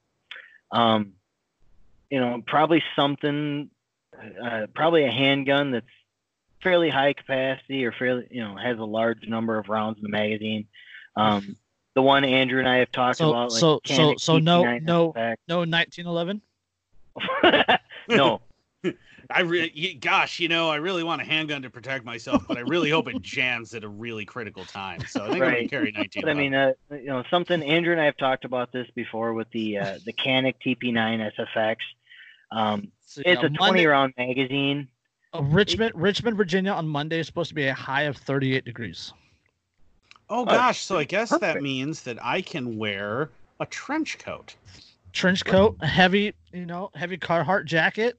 Um, 0.71 1.15
you 2.11 2.21
know, 2.21 2.43
probably 2.47 2.83
something, 2.95 3.71
uh, 4.43 4.67
probably 4.75 5.05
a 5.05 5.11
handgun 5.11 5.71
that's 5.71 5.87
fairly 6.63 6.91
high 6.91 7.13
capacity 7.13 7.85
or 7.85 7.93
fairly, 7.93 8.27
you 8.31 8.43
know, 8.43 8.57
has 8.57 8.79
a 8.79 8.85
large 8.85 9.27
number 9.29 9.59
of 9.59 9.69
rounds 9.69 9.99
in 9.99 10.03
the 10.03 10.09
magazine. 10.09 10.67
Um, 11.17 11.57
the 11.95 12.03
one 12.03 12.25
Andrew 12.25 12.59
and 12.59 12.69
I 12.69 12.77
have 12.79 12.93
talked 12.93 13.19
So- 13.19 13.31
about, 13.31 13.51
like 13.53 13.61
so- 13.61 13.81
so- 13.85 14.15
so 14.17 14.39
no- 14.39 14.79
no- 14.79 15.13
SFX. 15.13 15.37
no 15.49 15.59
1911. 15.65 16.41
no, 18.09 18.41
I 19.31 19.41
re- 19.41 19.73
y- 19.77 19.99
gosh, 20.01 20.39
you 20.41 20.49
know, 20.49 20.71
I 20.71 20.77
really 20.77 21.03
want 21.03 21.21
a 21.21 21.25
handgun 21.25 21.63
to 21.63 21.71
protect 21.71 22.05
myself, 22.05 22.45
but 22.49 22.57
I 22.57 22.61
really 22.61 22.89
hope 22.91 23.09
it 23.09 23.21
jams 23.21 23.75
at 23.75 23.85
a 23.85 23.89
really 23.89 24.25
critical 24.25 24.65
time. 24.65 25.01
So 25.07 25.25
I 25.25 25.29
think 25.29 25.43
I'm 25.43 25.51
gonna 25.53 25.69
carry 25.69 25.93
19. 25.93 26.23
But 26.23 26.31
I 26.31 26.35
mean, 26.35 26.55
uh, 26.55 26.73
you 26.91 27.07
know, 27.07 27.23
something 27.31 27.63
Andrew 27.63 27.93
and 27.93 28.01
I 28.01 28.07
have 28.07 28.17
talked 28.17 28.45
about 28.45 28.73
this 28.73 28.87
before 28.95 29.35
with 29.35 29.51
the 29.51 29.79
uh, 29.79 29.99
the 30.07 30.13
Canik 30.13 30.55
TP9 30.65 31.31
SFX. 31.37 31.77
Um, 32.51 32.91
So, 33.09 33.23
it's 33.25 33.41
yeah, 33.41 33.47
a 33.47 33.49
20 33.49 33.57
Monday- 33.59 33.87
round 33.87 34.13
magazine. 34.19 34.87
uh, 35.33 35.43
Richmond, 35.43 35.93
Richmond, 35.95 36.37
Virginia 36.37 36.73
on 36.73 36.87
Monday 36.87 37.21
is 37.21 37.27
supposed 37.27 37.49
to 37.49 37.55
be 37.55 37.67
a 37.67 37.73
high 37.73 38.03
of 38.03 38.19
38 38.19 38.67
degrees. 38.67 39.15
oh 40.29 40.45
gosh, 40.45 40.81
so 40.81 40.99
I 40.99 41.05
guess 41.05 41.31
that 41.31 41.63
means 41.63 42.03
that 42.03 42.23
I 42.23 42.43
can 42.43 42.77
wear 42.77 43.31
a 43.61 43.67
trench 43.67 44.19
coat. 44.19 44.55
Trench 45.15 45.43
coat, 45.43 45.83
heavy, 45.83 46.35
you 46.53 46.67
know, 46.67 46.91
heavy 46.95 47.17
Carhartt 47.17 47.65
jacket. 47.65 48.15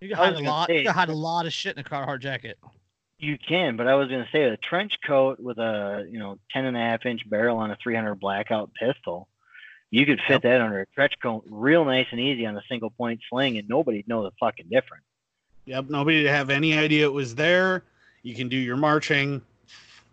You 0.00 0.08
can 0.08 0.16
hide 0.18 0.34
a 0.34 0.40
lot. 0.40 0.66
say- 0.66 0.78
you 0.78 0.84
can 0.86 0.94
hide 0.94 1.08
a 1.08 1.14
lot 1.14 1.46
of 1.46 1.52
shit 1.52 1.76
in 1.76 1.80
a 1.80 1.88
Carhartt 1.88 2.20
jacket. 2.20 2.58
You 3.20 3.38
can, 3.38 3.76
but 3.76 3.86
I 3.86 3.94
was 3.94 4.08
going 4.08 4.24
to 4.24 4.30
say 4.32 4.42
a 4.42 4.56
trench 4.56 4.94
coat 5.06 5.38
with 5.38 5.58
a 5.58 6.08
you 6.10 6.18
know 6.18 6.40
10 6.50 6.64
and 6.64 6.76
a 6.76 6.80
half 6.80 7.06
inch 7.06 7.20
barrel 7.30 7.58
on 7.58 7.70
a 7.70 7.76
300 7.76 8.16
blackout 8.16 8.72
pistol. 8.74 9.28
You 9.90 10.06
could 10.06 10.20
fit 10.26 10.42
that 10.42 10.60
under 10.60 10.80
a 10.80 10.86
trench 10.86 11.14
coat 11.20 11.44
real 11.48 11.84
nice 11.84 12.06
and 12.10 12.20
easy 12.20 12.46
on 12.46 12.56
a 12.56 12.62
single 12.68 12.90
point 12.90 13.20
sling, 13.28 13.58
and 13.58 13.68
nobody'd 13.68 14.06
know 14.06 14.22
the 14.22 14.30
fucking 14.38 14.66
difference. 14.70 15.04
Yep, 15.66 15.90
nobody'd 15.90 16.26
have 16.26 16.48
any 16.50 16.76
idea 16.78 17.04
it 17.06 17.12
was 17.12 17.34
there. 17.34 17.84
You 18.22 18.34
can 18.34 18.48
do 18.48 18.56
your 18.56 18.76
marching. 18.76 19.42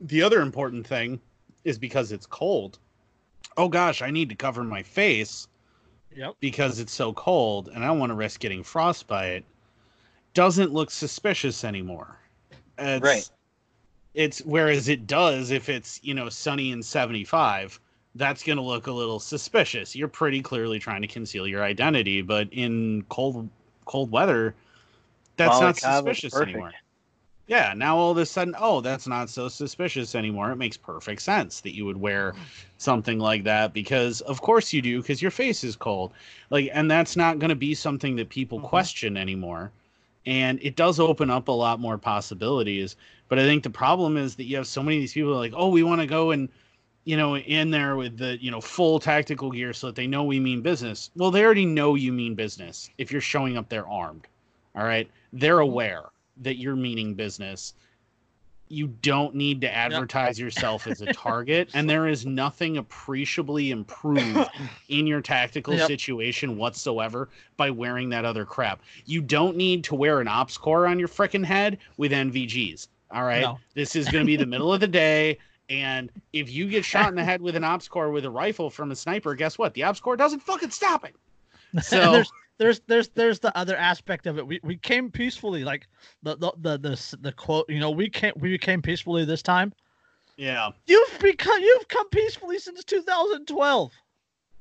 The 0.02 0.22
other 0.22 0.42
important 0.42 0.86
thing 0.86 1.20
is 1.64 1.78
because 1.78 2.12
it's 2.12 2.26
cold. 2.26 2.80
Oh 3.56 3.68
gosh, 3.68 4.02
I 4.02 4.12
need 4.12 4.30
to 4.30 4.36
cover 4.36 4.64
my 4.64 4.84
face 4.84 5.48
Yep. 6.16 6.36
because 6.40 6.80
it's 6.80 6.94
so 6.94 7.14
cold 7.14 7.70
and 7.74 7.84
I 7.84 7.88
don't 7.88 8.00
want 8.00 8.12
to 8.12 8.16
risk 8.16 8.40
getting 8.40 8.64
frostbite. 8.64 9.44
Doesn't 10.34 10.74
look 10.74 10.92
suspicious 10.92 11.64
anymore. 11.64 12.20
It's, 12.78 13.04
Right. 13.04 13.30
It's 14.14 14.40
whereas 14.46 14.88
it 14.88 15.08
does 15.08 15.52
if 15.52 15.70
it's, 15.70 16.00
you 16.04 16.14
know, 16.14 16.30
sunny 16.30 16.72
and 16.72 16.84
75, 16.86 17.80
that's 18.18 18.44
going 18.44 18.58
to 18.58 18.64
look 18.64 18.88
a 18.88 18.92
little 18.92 19.20
suspicious. 19.20 19.96
You're 19.96 20.08
pretty 20.08 20.42
clearly 20.42 20.80
trying 20.80 21.02
to 21.02 21.08
conceal 21.08 21.48
your 21.48 21.64
identity, 21.64 22.22
but 22.22 22.50
in 22.52 23.04
cold 23.10 23.50
cold 23.86 24.12
weather, 24.12 24.56
that's 25.38 25.62
not 25.62 25.76
Balaclava 25.76 26.14
suspicious 26.14 26.42
anymore. 26.42 26.74
Yeah, 27.48 27.74
now 27.76 27.98
all 27.98 28.12
of 28.12 28.18
a 28.18 28.26
sudden, 28.26 28.56
oh, 28.60 28.82
that's 28.82 29.08
not 29.08 29.30
so 29.30 29.48
suspicious 29.48 30.16
anymore. 30.16 30.52
It 30.52 30.58
makes 30.58 30.78
perfect 30.78 31.22
sense 31.22 31.62
that 31.62 31.76
you 31.76 31.86
would 31.86 31.98
wear 31.98 32.36
something 32.78 33.20
like 33.20 33.44
that 33.46 33.74
because, 33.74 34.22
of 34.22 34.42
course, 34.42 34.74
you 34.74 34.82
do 34.82 35.02
because 35.02 35.22
your 35.22 35.32
face 35.32 35.64
is 35.64 35.76
cold. 35.78 36.14
Like, 36.50 36.70
and 36.74 36.92
that's 36.92 37.16
not 37.16 37.40
going 37.40 37.50
to 37.50 37.56
be 37.56 37.74
something 37.74 38.18
that 38.18 38.30
people 38.30 38.60
Mhm. 38.60 38.64
question 38.64 39.16
anymore. 39.18 39.72
And 40.26 40.60
it 40.62 40.76
does 40.76 41.00
open 41.00 41.30
up 41.30 41.48
a 41.48 41.52
lot 41.54 41.80
more 41.80 41.98
possibilities. 41.98 42.98
But 43.30 43.40
I 43.40 43.44
think 43.44 43.64
the 43.64 43.70
problem 43.70 44.18
is 44.18 44.36
that 44.36 44.44
you 44.46 44.58
have 44.58 44.68
so 44.68 44.84
many 44.84 44.98
of 44.98 45.02
these 45.04 45.14
people 45.14 45.34
like, 45.36 45.54
oh, 45.56 45.70
we 45.70 45.84
want 45.84 46.02
to 46.02 46.08
go 46.08 46.32
and, 46.32 46.50
you 47.08 47.16
know, 47.16 47.38
in 47.38 47.72
there 47.72 47.96
with 47.96 48.18
the, 48.18 48.38
you 48.44 48.52
know, 48.52 48.60
full 48.60 49.00
tactical 49.00 49.50
gear 49.50 49.72
so 49.72 49.88
that 49.88 49.96
they 49.96 50.08
know 50.08 50.26
we 50.26 50.42
mean 50.42 50.62
business. 50.62 51.10
Well, 51.16 51.32
they 51.32 51.42
already 51.42 51.66
know 51.66 51.96
you 51.96 52.12
mean 52.12 52.36
business 52.36 52.90
if 52.98 53.14
you're 53.14 53.22
showing 53.22 53.58
up 53.58 53.70
there 53.70 53.88
armed. 53.88 54.28
All 54.76 54.84
right. 54.84 55.10
They're 55.32 55.56
mm-hmm. 55.56 55.72
aware 55.72 56.04
that 56.42 56.58
you're 56.58 56.76
meaning 56.76 57.14
business. 57.14 57.76
You 58.68 58.88
don't 58.88 59.36
need 59.36 59.62
to 59.62 59.74
advertise 59.74 60.38
yourself 60.38 60.86
as 60.86 61.00
a 61.00 61.06
target, 61.14 61.70
and 61.74 61.90
there 61.90 62.10
is 62.10 62.26
nothing 62.26 62.76
appreciably 62.76 63.72
improved 63.72 64.50
in 64.90 65.08
your 65.08 65.22
tactical 65.22 65.76
Yep. 65.76 65.88
situation 65.88 66.58
whatsoever 66.58 67.30
by 67.56 67.70
wearing 67.70 68.10
that 68.10 68.26
other 68.26 68.44
crap. 68.44 68.82
You 69.06 69.22
don't 69.22 69.56
need 69.56 69.86
to 69.86 69.96
wear 69.96 70.20
an 70.20 70.28
Ops-Core 70.28 70.86
on 70.88 71.00
your 71.00 71.08
frickin' 71.08 71.46
head 71.46 71.78
with 71.96 72.12
NVGs. 72.12 72.90
All 73.12 73.24
right. 73.24 73.44
No. 73.44 73.60
This 73.76 73.96
is 73.96 74.10
going 74.10 74.24
to 74.24 74.28
be 74.28 74.36
the 74.36 74.46
middle 74.46 74.74
of 74.74 74.82
the 74.82 74.88
day. 74.88 75.38
And 75.70 76.10
if 76.34 76.50
you 76.50 76.68
get 76.70 76.86
shot 76.86 77.10
in 77.10 77.16
the 77.16 77.24
head 77.26 77.42
with 77.42 77.56
an 77.56 77.64
Ops-Core 77.64 78.12
with 78.12 78.24
a 78.26 78.30
rifle 78.30 78.70
from 78.70 78.92
a 78.92 78.96
sniper, 78.96 79.36
guess 79.36 79.58
what? 79.58 79.74
The 79.74 79.84
Ops-Core 79.84 80.16
doesn't 80.16 80.40
fucking 80.42 80.72
stop 80.72 81.06
it. 81.06 81.16
So- 81.84 82.12
there's 82.14 82.32
there's 82.58 82.80
there's 82.88 83.08
there's 83.10 83.40
the 83.40 83.56
other 83.56 83.76
aspect 83.76 84.26
of 84.26 84.38
it. 84.40 84.48
We 84.48 84.60
we 84.64 84.78
came 84.78 85.12
peacefully, 85.12 85.64
like 85.64 85.88
the 86.24 86.36
the 86.38 86.52
the 86.58 86.78
the, 86.80 87.18
the 87.22 87.32
quote. 87.32 87.70
You 87.70 87.80
know, 87.80 87.92
we 87.92 88.10
came 88.10 88.34
we 88.38 88.58
came 88.58 88.82
peacefully 88.82 89.26
this 89.26 89.44
time. 89.44 89.74
Yeah. 90.38 90.70
You've 90.88 91.20
become 91.20 91.62
you've 91.62 91.88
come 91.88 92.10
peacefully 92.10 92.58
since 92.58 92.84
2012. 92.84 93.92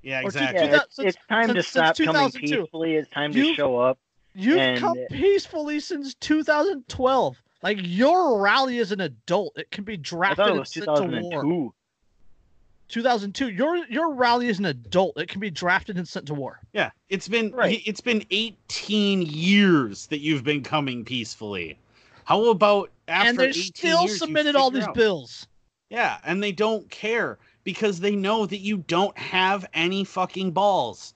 Yeah, 0.03 0.19
Or 0.19 0.23
two- 0.23 0.27
exactly. 0.27 0.67
Yeah, 0.67 0.77
it's, 0.85 0.97
since- 0.97 1.15
it's 1.15 1.27
time 1.29 1.55
to 1.55 1.63
stop 1.63 1.97
coming 1.97 2.31
peacefully. 2.33 2.97
It's 2.97 3.09
time 3.11 3.33
to 3.33 3.39
You- 3.39 3.55
show 3.55 3.77
up. 3.79 3.99
You've 4.35 4.59
And- 4.59 4.79
come 4.81 4.99
peacefully 5.11 5.81
since 5.81 6.15
2012. 6.17 7.43
Like 7.63 7.79
your 7.81 8.41
rally 8.41 8.79
is 8.79 8.93
an 8.93 9.01
adult. 9.01 9.57
It 9.57 9.71
can 9.71 9.85
be 9.85 9.97
drafted 9.97 10.47
and 10.47 10.67
sent 10.67 10.85
to 10.87 10.91
war. 11.03 11.43
2002. 11.43 11.75
2002. 12.89 13.49
Your 13.51 13.77
your 13.89 14.13
rally 14.15 14.49
is 14.49 14.59
an 14.59 14.67
adult. 14.67 15.19
It 15.19 15.29
can 15.29 15.41
be 15.41 15.51
drafted 15.51 15.97
and 15.97 16.07
sent 16.07 16.27
to 16.27 16.35
war. 16.35 16.61
Yeah, 16.73 16.91
it's 17.09 17.29
been 17.29 17.51
Right. 17.53 17.83
it's 17.87 18.01
been 18.01 18.25
18 18.31 19.23
years 19.23 20.07
that 20.09 20.21
you've 20.21 20.45
been 20.45 20.63
coming 20.63 21.05
peacefully. 21.05 21.79
How 22.25 22.45
about 22.51 22.91
after 23.09 23.29
and 23.31 23.39
they 23.39 23.53
still 23.53 24.03
years, 24.07 24.19
submitted 24.19 24.55
all 24.57 24.71
these 24.71 24.85
out- 24.87 24.95
bills. 24.95 25.47
Yeah, 25.89 26.19
and 26.25 26.43
they 26.43 26.53
don't 26.53 26.89
care 26.91 27.39
because 27.65 28.01
they 28.01 28.15
know 28.17 28.45
that 28.47 28.59
you 28.59 28.79
don't 28.79 29.17
have 29.17 29.67
any 29.75 30.05
fucking 30.05 30.51
balls. 30.53 31.15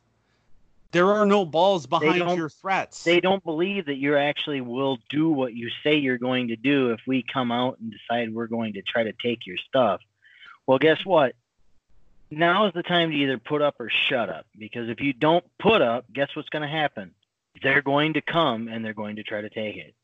There 0.92 1.12
are 1.12 1.24
no 1.24 1.44
balls 1.44 1.86
behind 1.86 2.36
your 2.36 2.48
threats. 2.48 3.04
They 3.04 3.20
don't 3.20 3.44
believe 3.44 3.86
that 3.86 3.96
you 3.96 4.16
actually 4.16 4.60
will 4.60 4.98
do 5.08 5.28
what 5.28 5.54
you 5.54 5.70
say 5.84 5.96
you're 5.96 6.18
going 6.18 6.48
to 6.48 6.56
do 6.56 6.90
if 6.90 7.00
we 7.06 7.22
come 7.22 7.52
out 7.52 7.78
and 7.78 7.92
decide 7.92 8.34
we're 8.34 8.48
going 8.48 8.72
to 8.72 8.82
try 8.82 9.04
to 9.04 9.12
take 9.12 9.46
your 9.46 9.56
stuff. 9.56 10.00
Well, 10.66 10.78
guess 10.78 11.04
what? 11.04 11.34
Now 12.30 12.66
is 12.66 12.74
the 12.74 12.82
time 12.82 13.10
to 13.10 13.16
either 13.16 13.38
put 13.38 13.62
up 13.62 13.80
or 13.80 13.88
shut 14.08 14.28
up. 14.28 14.46
Because 14.58 14.88
if 14.88 15.00
you 15.00 15.12
don't 15.12 15.44
put 15.58 15.80
up, 15.80 16.12
guess 16.12 16.28
what's 16.34 16.48
going 16.48 16.62
to 16.62 16.68
happen? 16.68 17.12
They're 17.62 17.82
going 17.82 18.14
to 18.14 18.20
come 18.20 18.68
and 18.68 18.84
they're 18.84 18.94
going 18.94 19.16
to 19.16 19.22
try 19.22 19.40
to 19.40 19.50
take 19.50 19.76
it. 19.76 19.94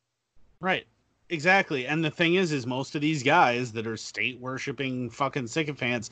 Right. 0.60 0.86
Exactly. 1.30 1.86
And 1.86 2.04
the 2.04 2.10
thing 2.10 2.34
is, 2.34 2.52
is 2.52 2.66
most 2.66 2.94
of 2.94 3.00
these 3.00 3.24
guys 3.24 3.72
that 3.72 3.86
are 3.86 3.96
state 3.96 4.38
worshiping 4.40 5.10
fucking 5.10 5.48
sycophants 5.48 6.10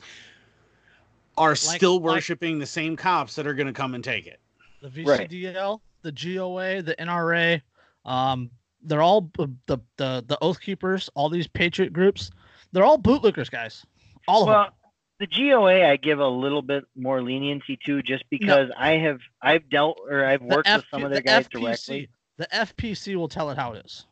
are 1.37 1.55
still 1.55 1.95
like- 1.95 2.15
worshiping 2.15 2.59
the 2.59 2.65
same 2.65 2.97
cops 2.97 3.35
that 3.35 3.47
are 3.47 3.53
going 3.53 3.67
to 3.67 3.73
come 3.73 3.95
and 3.95 4.03
take 4.03 4.27
it. 4.27 4.39
The 4.85 5.03
Right. 5.03 5.27
VCDL, 5.27 5.81
the 6.03 6.11
GOA, 6.11 6.83
the 6.83 6.95
NRA, 6.99 7.59
um, 8.05 8.51
they're 8.81 9.01
all 9.01 9.31
the 9.35 9.47
the 9.65 9.79
the 9.97 10.37
Oath 10.41 10.61
Keepers, 10.61 11.09
all 11.15 11.27
these 11.29 11.47
patriot 11.47 11.91
groups. 11.91 12.29
They're 12.71 12.83
all 12.83 12.99
bootlickers, 12.99 13.49
guys. 13.49 13.83
All 14.27 14.47
of 14.47 14.49
them. 14.67 14.73
The 15.17 15.25
GOA 15.27 15.89
I 15.89 15.95
give 15.95 16.19
a 16.19 16.27
little 16.27 16.61
bit 16.61 16.83
more 16.95 17.21
leniency 17.23 17.79
to 17.85 18.03
just 18.03 18.25
because 18.29 18.69
I 18.77 18.97
have 18.97 19.21
I've 19.41 19.69
dealt 19.69 20.01
or 20.07 20.23
I've 20.23 20.41
The 20.41 20.45
worked 20.47 20.69
with 20.71 20.85
some 20.91 21.03
of 21.03 21.09
their 21.09 21.21
the 21.21 21.23
guys 21.23 21.47
FPC 21.47 21.61
directly. 21.61 22.09
The 22.37 22.47
FPC 22.53 23.15
will 23.15 23.29
tell 23.29 23.49
it 23.49 23.57
how 23.57 23.73
it 23.73 23.85
is. 23.85 24.05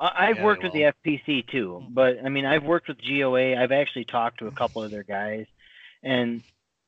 I- 0.00 0.28
I've 0.28 0.38
Yeah, 0.38 0.44
worked 0.44 0.64
with 0.64 0.72
the 0.72 0.84
FPC 0.86 1.42
too, 1.42 1.84
but 1.90 2.16
I 2.24 2.30
mean, 2.30 2.46
I've 2.46 2.64
worked 2.64 2.88
with 2.88 2.98
GOA. 3.00 3.54
I've 3.56 3.70
actually 3.72 4.06
talked 4.06 4.38
to 4.40 4.48
a 4.48 4.52
couple 4.52 4.82
of 4.82 4.90
their 4.90 5.04
guys, 5.04 5.46
and 6.02 6.42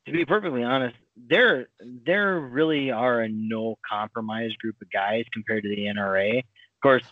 to 0.07 0.11
be 0.11 0.25
perfectly 0.25 0.63
honest, 0.63 0.97
they're 1.27 1.67
they're 2.05 2.39
really 2.39 2.91
are 2.91 3.21
a 3.21 3.29
no 3.29 3.77
compromise 3.87 4.53
group 4.53 4.75
of 4.81 4.91
guys 4.91 5.25
compared 5.33 5.63
to 5.63 5.69
the 5.69 5.85
NRA. 5.85 6.39
Of 6.39 6.43
course, 6.81 7.03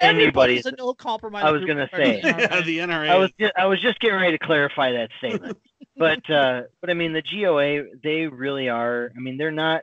anybody. 0.00 0.58
Everybody's 0.58 0.66
a 0.66 0.72
no 0.72 0.94
compromise. 0.94 1.44
I 1.44 1.50
was 1.50 1.64
gonna 1.64 1.88
say. 1.94 2.20
the 2.20 2.28
yeah, 2.28 2.46
NRA. 2.48 2.64
the 2.64 2.78
NRA. 2.78 3.08
I 3.08 3.16
was 3.16 3.30
just, 3.38 3.52
I 3.56 3.66
was 3.66 3.80
just 3.80 4.00
getting 4.00 4.16
ready 4.20 4.36
to 4.36 4.44
clarify 4.44 4.92
that 4.92 5.10
statement, 5.18 5.58
but 5.96 6.28
uh, 6.30 6.62
but 6.80 6.90
I 6.90 6.94
mean, 6.94 7.12
the 7.12 7.22
GOA 7.22 7.84
they 8.02 8.26
really 8.26 8.68
are. 8.68 9.12
I 9.16 9.20
mean, 9.20 9.36
they're 9.36 9.50
not 9.52 9.82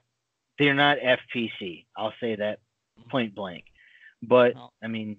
they're 0.60 0.74
not 0.74 0.98
FPC. 1.00 1.86
I'll 1.98 2.14
say 2.20 2.36
that 2.36 2.60
point 3.10 3.34
blank. 3.36 3.66
But 4.22 4.56
No. 4.56 4.70
I 4.84 4.88
mean, 4.88 5.18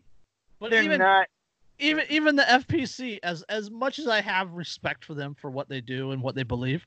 But 0.60 0.70
they're 0.70 0.82
even 0.82 1.00
not. 1.00 1.26
even 1.78 2.04
even 2.08 2.36
the 2.36 2.44
FPC, 2.44 3.18
as 3.22 3.42
as 3.48 3.70
much 3.70 3.98
as 3.98 4.06
I 4.06 4.20
have 4.20 4.52
respect 4.52 5.04
for 5.04 5.14
them 5.14 5.34
for 5.40 5.50
what 5.50 5.68
they 5.68 5.80
do 5.80 6.12
and 6.12 6.22
what 6.22 6.34
they 6.34 6.42
believe, 6.44 6.86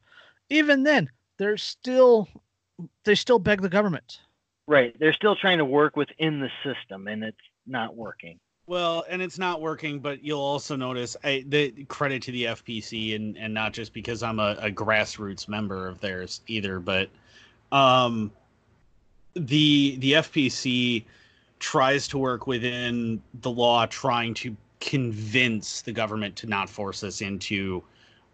even 0.50 0.84
then, 0.84 1.10
they're 1.38 1.58
still 1.58 2.28
they 3.06 3.16
still 3.16 3.40
beg 3.40 3.62
the 3.62 3.70
government. 3.70 4.20
Right. 4.68 4.96
They're 5.00 5.14
still 5.14 5.36
trying 5.36 5.58
to 5.60 5.66
work 5.66 5.96
within 5.96 6.40
the 6.40 6.50
system 6.64 7.08
and 7.08 7.24
it's 7.24 7.38
not 7.66 7.96
working. 7.96 8.40
Well, 8.68 9.06
and 9.08 9.22
it's 9.22 9.40
not 9.40 9.62
working, 9.62 10.00
but 10.00 10.22
you'll 10.22 10.42
also 10.42 10.76
notice 10.76 11.16
I, 11.24 11.46
the 11.48 11.72
credit 11.86 12.22
to 12.24 12.32
the 12.34 12.44
FPC, 12.46 13.16
and 13.16 13.38
and 13.38 13.54
not 13.54 13.72
just 13.72 13.94
because 13.94 14.22
I'm 14.22 14.40
a, 14.40 14.58
a 14.60 14.70
grassroots 14.70 15.48
member 15.48 15.88
of 15.88 16.02
theirs 16.02 16.42
either, 16.48 16.82
but 16.82 17.10
um, 17.72 18.30
the 19.36 19.96
the 20.00 20.14
FPC 20.14 21.06
tries 21.60 22.10
to 22.10 22.18
work 22.18 22.46
within 22.46 23.22
the 23.42 23.50
law, 23.50 23.86
trying 23.86 24.34
to 24.34 24.54
convince 24.82 25.82
the 25.82 25.94
government 25.94 26.36
to 26.36 26.48
not 26.48 26.70
force 26.70 27.04
us 27.04 27.22
into 27.22 27.82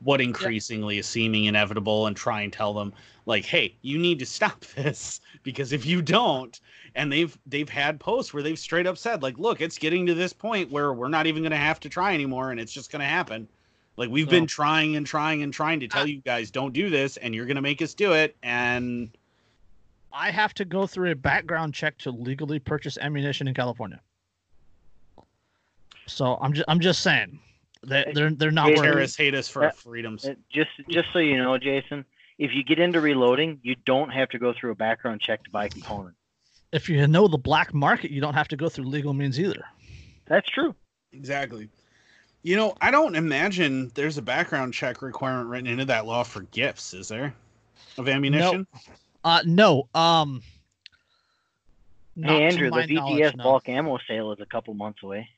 what 0.03 0.21
increasingly 0.21 0.97
is 0.97 1.07
seeming 1.07 1.45
inevitable, 1.45 2.07
and 2.07 2.15
try 2.15 2.41
and 2.41 2.51
tell 2.51 2.73
them 2.73 2.93
like, 3.25 3.45
hey, 3.45 3.75
you 3.81 3.97
need 3.97 4.19
to 4.19 4.25
stop 4.25 4.59
this 4.75 5.21
because 5.43 5.71
if 5.71 5.85
you 5.85 6.01
don't, 6.01 6.59
and 6.95 7.11
they've 7.11 7.37
they've 7.45 7.69
had 7.69 7.99
posts 7.99 8.33
where 8.33 8.43
they've 8.43 8.59
straight 8.59 8.85
up 8.85 8.97
said 8.97 9.23
like 9.23 9.37
look 9.39 9.61
it's 9.61 9.77
getting 9.77 10.05
to 10.05 10.13
this 10.13 10.33
point 10.33 10.71
where 10.71 10.93
we're 10.93 11.07
not 11.09 11.25
even 11.25 11.41
going 11.41 11.51
to 11.51 11.57
have 11.57 11.79
to 11.79 11.89
try 11.89 12.13
anymore 12.13 12.51
and 12.51 12.59
it's 12.59 12.71
just 12.71 12.91
going 12.91 12.99
to 12.99 13.05
happen. 13.05 13.47
Like 13.95 14.09
we've 14.09 14.29
been 14.29 14.47
trying 14.47 14.95
and 14.95 15.05
trying 15.05 15.43
and 15.43 15.53
trying 15.53 15.79
to 15.79 15.87
tell 15.87 16.07
you 16.07 16.19
guys 16.21 16.49
don't 16.49 16.73
do 16.73 16.89
this 16.89 17.17
and 17.17 17.35
you're 17.35 17.45
going 17.45 17.57
to 17.57 17.61
make 17.61 17.81
us 17.81 17.93
do 17.93 18.13
it 18.13 18.35
and 18.41 19.09
I 20.11 20.31
have 20.31 20.53
to 20.55 20.65
go 20.65 20.87
through 20.87 21.11
a 21.11 21.15
background 21.15 21.73
check 21.73 21.97
to 21.99 22.11
legally 22.11 22.59
purchase 22.59 22.97
ammunition 22.99 23.47
in 23.47 23.53
California. 23.53 23.99
So 26.07 26.37
I'm 26.41 26.53
just 26.53 26.65
I'm 26.67 26.79
just 26.79 27.01
saying 27.01 27.39
that 27.83 28.13
they're 28.13 28.31
they're 28.31 28.51
not 28.51 28.67
Hey, 28.67 28.75
working. 28.75 28.83
terrorists 28.91 29.17
hate 29.17 29.35
us 29.35 29.47
for 29.47 29.65
our 29.65 29.71
freedoms 29.73 30.25
Uh, 30.25 30.35
Just 30.51 30.69
just 30.89 31.07
so 31.13 31.19
you 31.19 31.37
know, 31.37 31.57
Jason, 31.57 32.05
if 32.37 32.53
you 32.53 32.63
get 32.63 32.79
into 32.79 33.01
reloading, 33.01 33.59
you 33.63 33.75
don't 33.85 34.09
have 34.09 34.29
to 34.29 34.39
go 34.39 34.53
through 34.53 34.71
a 34.71 34.75
background 34.75 35.21
check 35.21 35.43
to 35.43 35.49
buy 35.49 35.65
a 35.65 35.69
component. 35.69 36.15
If 36.71 36.89
you 36.89 37.05
know 37.07 37.27
the 37.27 37.37
black 37.37 37.73
market, 37.73 38.09
you 38.11 38.19
don't 38.21 38.33
have 38.33 38.47
to 38.49 38.55
go 38.55 38.67
through 38.69 38.85
legal 38.85 39.13
means 39.13 39.39
either. 39.39 39.63
That's 40.25 40.49
true. 40.49 40.73
exactly 41.11 41.69
you 42.45 42.55
know 42.57 42.75
i 42.81 42.89
don't 42.91 43.15
imagine 43.15 43.89
there's 43.93 44.17
a 44.17 44.21
background 44.21 44.73
check 44.73 45.01
requirement 45.01 45.47
written 45.47 45.67
into 45.67 45.85
that 45.85 46.05
law 46.05 46.23
for 46.23 46.41
gifts 46.51 46.93
is 46.93 47.07
there 47.07 47.33
of 47.97 48.07
ammunition 48.09 48.65
Uh 49.23 49.41
no. 49.45 49.87
Um 49.95 50.41
not 52.15 52.31
hey 52.31 52.39
to 52.39 52.43
Andrew, 52.45 52.65
the 52.69 52.71
my 52.71 52.85
VGS 52.87 52.95
knowledge, 52.95 53.35
no. 53.37 53.43
bulk 53.43 53.69
ammo 53.69 53.97
sale 54.07 54.31
is 54.33 54.39
a 54.41 54.45
couple 54.45 54.73
months 54.73 55.01
away. 55.03 55.29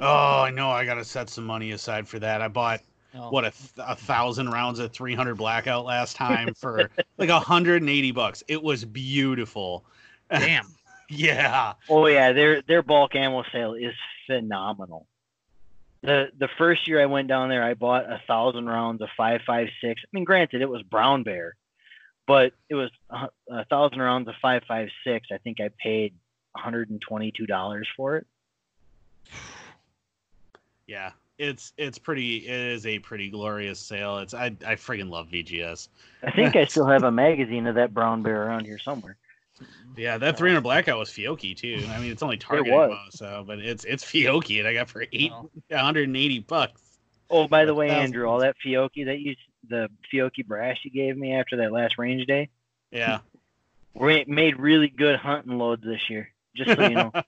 Oh 0.00 0.40
i 0.42 0.50
know 0.50 0.70
i 0.70 0.84
gotta 0.84 1.04
set 1.04 1.28
some 1.28 1.44
money 1.44 1.72
aside 1.72 2.08
for 2.08 2.18
that 2.18 2.40
i 2.42 2.48
bought 2.48 2.80
No. 3.14 3.30
what 3.30 3.44
a, 3.44 3.50
th- 3.50 3.70
a 3.78 3.94
thousand 3.96 4.50
rounds 4.50 4.78
of 4.78 4.92
300 4.92 5.34
blackout 5.36 5.84
last 5.84 6.16
time 6.26 6.54
for 6.54 6.90
like 7.18 7.28
180 7.28 8.10
bucks 8.12 8.42
it 8.48 8.62
was 8.62 8.84
beautiful 8.84 9.84
Damn. 10.30 10.66
yeah 11.08 11.72
Oh 11.88 12.06
yeah, 12.06 12.32
their 12.32 12.62
their 12.62 12.82
bulk 12.82 13.14
ammo 13.16 13.42
sale 13.52 13.74
is 13.74 13.94
phenomenal. 14.26 15.08
The 16.02 16.28
the 16.38 16.48
first 16.56 16.86
year 16.86 17.02
I 17.02 17.06
went 17.06 17.26
down 17.26 17.48
there, 17.48 17.64
I 17.64 17.74
bought 17.74 18.04
a 18.04 18.22
thousand 18.28 18.66
rounds 18.66 19.02
of 19.02 19.08
five 19.16 19.40
five 19.44 19.66
six. 19.82 20.00
I 20.04 20.08
mean, 20.12 20.22
granted, 20.24 20.62
it 20.62 20.68
was 20.68 20.82
brown 20.82 21.24
bear, 21.24 21.56
but 22.28 22.52
it 22.68 22.76
was 22.76 22.90
a, 23.10 23.28
a 23.50 23.64
thousand 23.64 23.98
rounds 24.00 24.28
of 24.28 24.34
five 24.40 24.62
five 24.68 24.88
six. 25.04 25.28
I 25.32 25.38
think 25.38 25.60
I 25.60 25.70
paid 25.82 26.14
one 26.52 26.62
hundred 26.62 26.90
and 26.90 27.00
twenty 27.00 27.32
two 27.32 27.44
dollars 27.46 27.88
for 27.96 28.16
it. 28.16 28.26
Yeah 30.90 31.12
it's 31.38 31.72
it's 31.78 31.98
pretty 31.98 32.38
it 32.48 32.60
is 32.60 32.84
a 32.84 32.98
pretty 32.98 33.30
glorious 33.30 33.78
sale 33.78 34.18
it's 34.18 34.34
i 34.34 34.46
i 34.66 34.74
freaking 34.74 35.08
love 35.08 35.28
vgs 35.28 35.88
I 36.22 36.30
think 36.32 36.54
I 36.56 36.66
still 36.66 36.86
have 36.86 37.04
a 37.04 37.10
magazine 37.24 37.66
of 37.66 37.76
that 37.76 37.94
brown 37.94 38.22
bear 38.22 38.44
around 38.46 38.66
here 38.66 38.78
somewhere. 38.78 39.16
yeah 39.96 40.18
that 40.18 40.36
300 40.36 40.60
blackout 40.62 40.98
was 40.98 41.08
Fiocchi 41.08 41.56
too 41.56 41.86
i 41.90 42.00
mean 42.00 42.10
it's 42.10 42.22
only 42.22 42.36
target 42.36 42.66
ammo, 42.72 42.98
so 43.10 43.44
but 43.46 43.60
it's 43.60 43.84
it's 43.84 44.04
Fiocchi 44.04 44.58
and 44.58 44.66
i 44.66 44.74
got 44.74 44.90
for 44.90 45.04
eight 45.12 45.30
Well. 45.30 45.50
180 45.68 46.38
bucks 46.40 46.82
Oh, 47.32 47.46
by 47.46 47.64
the 47.64 47.72
way, 47.72 47.86
Thousands. 47.86 48.06
Andrew, 48.06 48.28
all 48.28 48.40
that 48.40 48.56
Fiocchi 48.58 49.06
that 49.06 49.20
you 49.20 49.36
the 49.68 49.88
Fiocchi 50.12 50.44
brass 50.44 50.78
you 50.82 50.90
gave 50.90 51.16
me 51.16 51.32
after 51.32 51.58
that 51.58 51.70
last 51.70 51.96
range 51.96 52.26
day, 52.26 52.48
yeah 52.90 53.20
we 53.94 54.24
made 54.26 54.58
really 54.58 54.88
good 54.88 55.14
hunting 55.16 55.56
loads 55.56 55.84
this 55.84 56.10
year. 56.10 56.32
Just 56.56 56.76
so 56.76 56.82
you 56.88 56.94
know. 56.96 57.12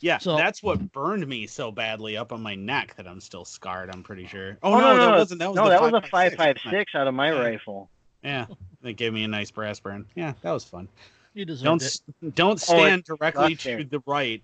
yeah 0.00 0.18
So- 0.18 0.36
that's 0.36 0.62
what 0.62 0.92
burned 0.92 1.26
me 1.26 1.46
so 1.46 1.70
badly 1.72 2.16
up 2.16 2.32
on 2.32 2.42
my 2.42 2.54
neck 2.54 2.94
that 2.96 3.06
i'm 3.06 3.20
still 3.20 3.44
scarred 3.44 3.90
i'm 3.92 4.02
pretty 4.02 4.26
sure 4.26 4.58
oh, 4.62 4.74
Oh, 4.74 4.78
no, 4.78 4.80
no, 4.80 4.96
that 4.96 5.10
no. 5.12 5.18
wasn't 5.18 5.38
that 5.40 5.48
was 5.48 5.56
no, 5.56 5.68
that 5.68 5.82
was 5.82 5.92
a 5.94 6.00
5.56, 6.00 6.10
five 6.10 6.32
five 6.36 6.56
wasn't 6.64 6.74
it? 6.74 6.88
out 6.94 7.06
of 7.08 7.14
my 7.14 7.32
Yeah. 7.32 7.38
rifle. 7.40 7.90
yeah 8.22 8.46
they 8.82 8.92
gave 8.92 9.12
me 9.12 9.24
a 9.24 9.28
nice 9.28 9.50
brass 9.50 9.80
burn 9.80 10.06
yeah 10.14 10.32
that 10.42 10.52
was 10.52 10.64
fun 10.64 10.88
You 11.34 11.44
deserve 11.44 11.64
don't 11.64 11.82
it. 11.82 12.34
don't 12.34 12.52
Oh, 12.52 12.56
stand 12.78 13.04
directly 13.04 13.54
to 13.56 13.84
the 13.84 14.02
right 14.06 14.42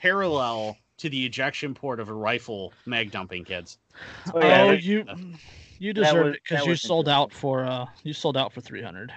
parallel 0.00 0.76
to 0.98 1.08
the 1.10 1.24
ejection 1.26 1.74
port 1.74 2.00
of 2.00 2.08
a 2.08 2.14
rifle 2.14 2.72
mag 2.86 3.10
dumping 3.10 3.44
kids 3.44 3.78
Oh, 4.34 4.40
yeah, 4.40 4.62
oh, 4.64 4.70
you 4.72 5.04
you 5.78 5.92
deserve 5.92 6.26
was- 6.26 6.34
it 6.36 6.42
because 6.48 6.66
you 6.66 6.74
sold 6.76 7.08
out 7.08 7.32
for 7.32 7.64
uh 7.64 7.86
you 8.02 8.12
sold 8.12 8.36
out 8.36 8.52
for 8.52 8.60
300. 8.60 9.12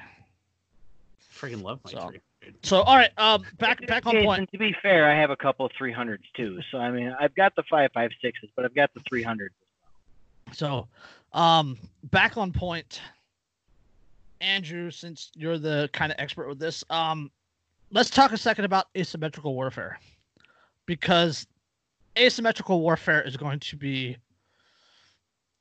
freaking 1.33 1.63
love 1.63 1.79
my 1.85 1.91
So, 1.91 2.07
three 2.09 2.19
So 2.63 2.81
all 2.81 2.95
right, 2.95 3.11
um 3.17 3.43
back 3.57 3.85
back 3.87 4.05
on 4.05 4.23
point. 4.23 4.51
to 4.51 4.57
be 4.57 4.75
fair, 4.81 5.09
I 5.09 5.19
have 5.19 5.29
a 5.29 5.35
couple 5.35 5.65
of 5.65 5.71
three 5.77 5.91
hundreds 5.91 6.23
too. 6.35 6.59
So 6.71 6.77
I 6.77 6.91
mean, 6.91 7.15
I've 7.19 7.35
got 7.35 7.55
the 7.55 7.63
five 7.69 7.91
five 7.93 8.11
sixes, 8.21 8.49
but 8.55 8.65
I've 8.65 8.75
got 8.75 8.93
the 8.93 9.01
three 9.07 9.23
hundred. 9.23 9.53
So, 10.51 10.87
um, 11.33 11.77
back 12.05 12.37
on 12.37 12.51
point, 12.51 13.01
Andrew. 14.41 14.91
Since 14.91 15.31
you're 15.35 15.57
the 15.57 15.89
kind 15.93 16.11
of 16.11 16.17
expert 16.19 16.47
with 16.47 16.59
this, 16.59 16.83
um, 16.89 17.31
let's 17.91 18.09
talk 18.09 18.31
a 18.31 18.37
second 18.37 18.65
about 18.65 18.87
asymmetrical 18.97 19.53
warfare, 19.53 19.99
because 20.85 21.47
asymmetrical 22.17 22.81
warfare 22.81 23.21
is 23.21 23.37
going 23.37 23.59
to 23.59 23.75
be 23.75 24.17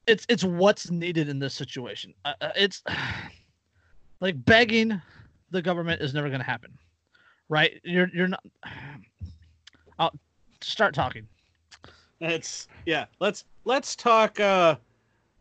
it's 0.09 0.27
it's 0.28 0.43
what's 0.43 0.90
needed 0.90 1.28
in 1.28 1.39
this 1.39 1.55
situation. 1.55 2.15
Uh, 2.24 2.32
uh, 2.40 2.51
it's 2.56 2.82
like 4.20 4.44
begging 4.44 5.01
the 5.51 5.62
government 5.62 6.01
is 6.03 6.15
never 6.15 6.29
going 6.29 6.41
to 6.41 6.47
happen, 6.47 6.77
right? 7.49 7.81
You're 7.85 8.09
you're 8.12 8.29
not. 8.29 8.45
I'll 9.99 10.15
start 10.61 10.95
talking. 10.95 11.27
It's 12.20 12.69
yeah. 12.87 13.07
Let's 13.20 13.45
let's 13.65 13.95
talk 13.97 14.41
uh 14.41 14.77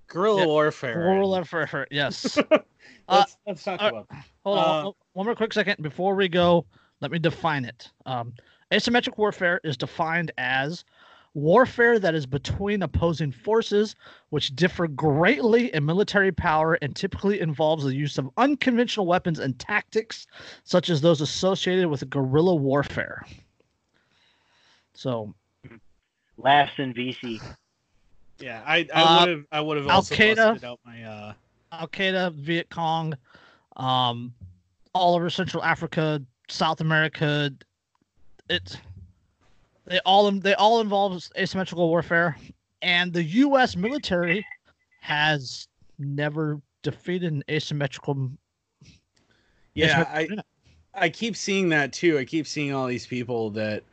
guerrilla 0.08 0.42
Yeah, 0.42 0.46
warfare. 0.46 0.94
Guerrilla 0.94 1.28
warfare. 1.28 1.88
yes. 1.92 2.38
let's, 3.10 3.38
let's 3.46 3.64
talk 3.64 3.82
uh, 3.82 3.90
about 3.90 4.08
Hold 4.44 4.58
on, 4.58 4.86
Uh, 4.88 4.92
one 5.14 5.26
more 5.26 5.36
quick 5.36 5.54
second 5.54 5.82
before 5.82 6.16
we 6.16 6.28
go. 6.30 6.66
Let 7.02 7.12
me 7.12 7.20
define 7.20 7.66
it. 7.66 7.90
Um, 8.06 8.34
asymmetric 8.72 9.18
warfare 9.18 9.60
is 9.64 9.78
defined 9.78 10.32
as 10.38 10.84
warfare 11.38 12.00
that 12.00 12.16
is 12.16 12.26
between 12.26 12.82
opposing 12.82 13.32
forces, 13.32 13.96
which 14.30 14.56
differ 14.56 14.88
greatly 14.88 15.74
in 15.74 15.86
military 15.86 16.32
power 16.32 16.74
and 16.82 16.96
typically 16.96 17.40
involves 17.40 17.84
the 17.84 17.96
use 17.96 18.18
of 18.18 18.30
unconventional 18.38 19.06
weapons 19.06 19.38
and 19.40 19.58
tactics, 19.60 20.26
such 20.64 20.90
as 20.90 21.00
those 21.00 21.22
associated 21.22 21.88
with 21.88 22.10
guerrilla 22.10 22.56
warfare. 22.56 23.24
So, 24.94 25.34
Laughs 26.38 26.74
in 26.78 26.94
VC. 26.94 27.40
yeah. 28.40 28.64
I 28.66 28.88
uh, 28.94 28.96
I 28.96 29.20
would 29.20 29.30
have 29.30 29.46
I 29.52 29.62
would 29.62 29.78
have 29.78 29.88
also 29.88 30.16
Al-Qaeda. 30.16 30.36
busted 30.36 30.64
out 30.66 30.80
my 30.86 31.04
uh 31.04 31.34
Al 31.72 31.88
Qaeda, 31.88 32.34
Viet 32.34 32.70
Cong, 32.70 33.16
um, 33.76 34.34
all 34.94 35.16
over 35.16 35.30
Central 35.30 35.64
Africa, 35.64 36.22
South 36.50 36.82
America. 36.82 37.52
It's 38.50 38.78
they 39.88 40.00
all 40.06 40.30
they 40.32 40.54
all 40.56 40.82
involve 40.82 41.24
asymmetrical 41.38 41.88
warfare, 41.88 42.38
and 42.82 43.14
the 43.14 43.24
U.S. 43.24 43.76
military 43.76 44.46
has 45.02 45.68
never 45.98 46.62
defeated 46.84 47.32
an 47.32 47.44
asymmetrical. 47.50 48.30
yeah. 49.74 50.02
asymmetrical 50.02 50.44
I 50.96 51.06
I 51.06 51.10
keep 51.10 51.36
seeing 51.36 51.70
that 51.70 51.94
too. 51.94 52.18
I 52.18 52.26
keep 52.26 52.48
seeing 52.48 52.74
all 52.74 52.88
these 52.88 53.08
people 53.08 53.50
that 53.52 53.84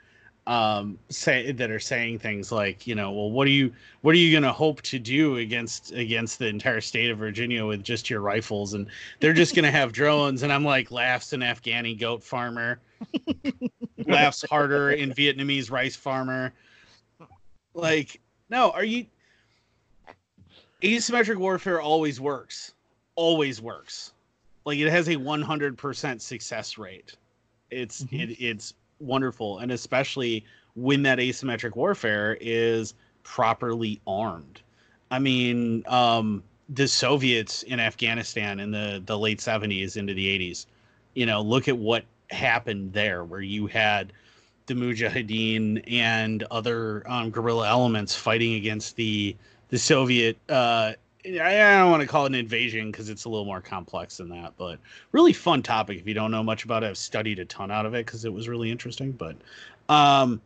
um 0.46 0.98
say 1.08 1.52
that 1.52 1.70
are 1.70 1.80
saying 1.80 2.18
things 2.18 2.52
like 2.52 2.86
you 2.86 2.94
know 2.94 3.10
well 3.10 3.30
what 3.30 3.46
are 3.46 3.50
you 3.50 3.72
what 4.02 4.14
are 4.14 4.18
you 4.18 4.30
going 4.30 4.42
to 4.42 4.52
hope 4.52 4.82
to 4.82 4.98
do 4.98 5.38
against 5.38 5.92
against 5.92 6.38
the 6.38 6.46
entire 6.46 6.82
state 6.82 7.10
of 7.10 7.16
virginia 7.16 7.64
with 7.64 7.82
just 7.82 8.10
your 8.10 8.20
rifles 8.20 8.74
and 8.74 8.86
they're 9.20 9.32
just 9.32 9.54
going 9.54 9.64
to 9.64 9.70
have 9.70 9.90
drones 9.94 10.42
and 10.42 10.52
i'm 10.52 10.62
like 10.62 10.90
laughs 10.90 11.32
an 11.32 11.40
afghani 11.40 11.98
goat 11.98 12.22
farmer 12.22 12.78
laughs 14.06 14.44
harder 14.48 14.90
in 14.92 15.12
vietnamese 15.12 15.70
rice 15.70 15.96
farmer. 15.96 16.52
Like 17.74 18.20
no 18.50 18.70
are 18.70 18.84
you 18.84 19.06
asymmetric 20.82 21.36
warfare 21.36 21.80
always 21.80 22.20
works. 22.20 22.74
Always 23.16 23.60
works. 23.60 24.12
Like 24.64 24.78
it 24.78 24.90
has 24.90 25.08
a 25.08 25.16
100% 25.16 26.20
success 26.20 26.78
rate. 26.78 27.16
It's 27.70 28.04
Mhm. 28.04 28.30
it, 28.30 28.42
it's 28.42 28.74
wonderful. 29.00 29.58
And 29.58 29.72
especially 29.72 30.44
when 30.74 31.02
that 31.02 31.18
asymmetric 31.18 31.76
warfare 31.76 32.36
is 32.40 32.94
properly 33.22 34.00
armed. 34.06 34.60
I 35.10 35.18
mean 35.18 35.84
um 35.86 36.42
the 36.70 36.88
soviets 36.88 37.62
in 37.64 37.78
afghanistan 37.78 38.58
in 38.58 38.70
the 38.70 39.02
the 39.04 39.18
late 39.18 39.38
70s 39.38 39.96
into 39.98 40.14
the 40.14 40.26
80s 40.26 40.66
you 41.14 41.26
know 41.26 41.42
look 41.42 41.68
at 41.68 41.76
what 41.76 42.04
happened 42.34 42.92
there 42.92 43.24
where 43.24 43.40
you 43.40 43.66
had 43.66 44.12
the 44.66 44.74
mujahideen 44.74 45.82
and 45.90 46.42
other 46.50 47.08
um, 47.10 47.30
guerrilla 47.30 47.68
elements 47.68 48.14
fighting 48.14 48.54
against 48.54 48.96
the 48.96 49.36
the 49.68 49.78
soviet 49.78 50.36
uh 50.48 50.92
I 51.26 51.78
don't 51.78 51.90
want 51.90 52.02
to 52.02 52.06
call 52.06 52.24
it 52.24 52.28
an 52.28 52.34
invasion 52.34 52.90
because 52.90 53.08
it's 53.08 53.24
a 53.24 53.30
little 53.30 53.46
more 53.46 53.62
complex 53.62 54.18
than 54.18 54.28
that, 54.28 54.52
but 54.58 54.78
really 55.12 55.32
fun 55.32 55.62
topic. 55.62 55.98
If 55.98 56.06
you 56.06 56.12
don't 56.12 56.30
know 56.30 56.42
much 56.42 56.66
about 56.66 56.84
it, 56.84 56.88
I've 56.88 56.98
studied 56.98 57.38
a 57.38 57.46
ton 57.46 57.70
out 57.70 57.86
of 57.86 57.94
it 57.94 58.04
because 58.04 58.26
it 58.26 58.32
was 58.32 58.46
really 58.46 58.70
interesting. 58.70 59.12
But 59.12 59.36
um, 59.88 60.42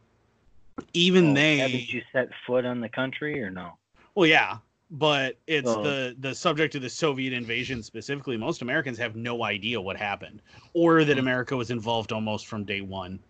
even 0.92 1.32
Oh, 1.32 1.34
they, 1.34 1.58
Haven't 1.58 1.92
you 1.92 2.02
set 2.12 2.28
foot 2.46 2.64
on 2.64 2.80
the 2.80 2.88
country 2.88 3.42
or 3.42 3.50
no? 3.50 3.72
well, 4.14 4.28
yeah, 4.28 4.58
but 4.90 5.38
it's 5.46 5.76
Oh. 5.76 5.82
the 5.82 6.16
the 6.18 6.34
subject 6.34 6.74
of 6.74 6.82
the 6.82 6.90
Soviet 6.90 7.32
invasion 7.32 7.82
specifically. 7.82 8.36
Most 8.36 8.62
Americans 8.62 8.98
have 8.98 9.16
no 9.16 9.44
idea 9.44 9.80
what 9.80 9.96
happened, 9.96 10.42
or 10.74 11.04
that 11.04 11.18
Mhm. 11.18 11.18
America 11.18 11.56
was 11.56 11.70
involved 11.70 12.12
almost 12.12 12.46
from 12.46 12.64
day 12.64 12.80
one, 12.80 13.20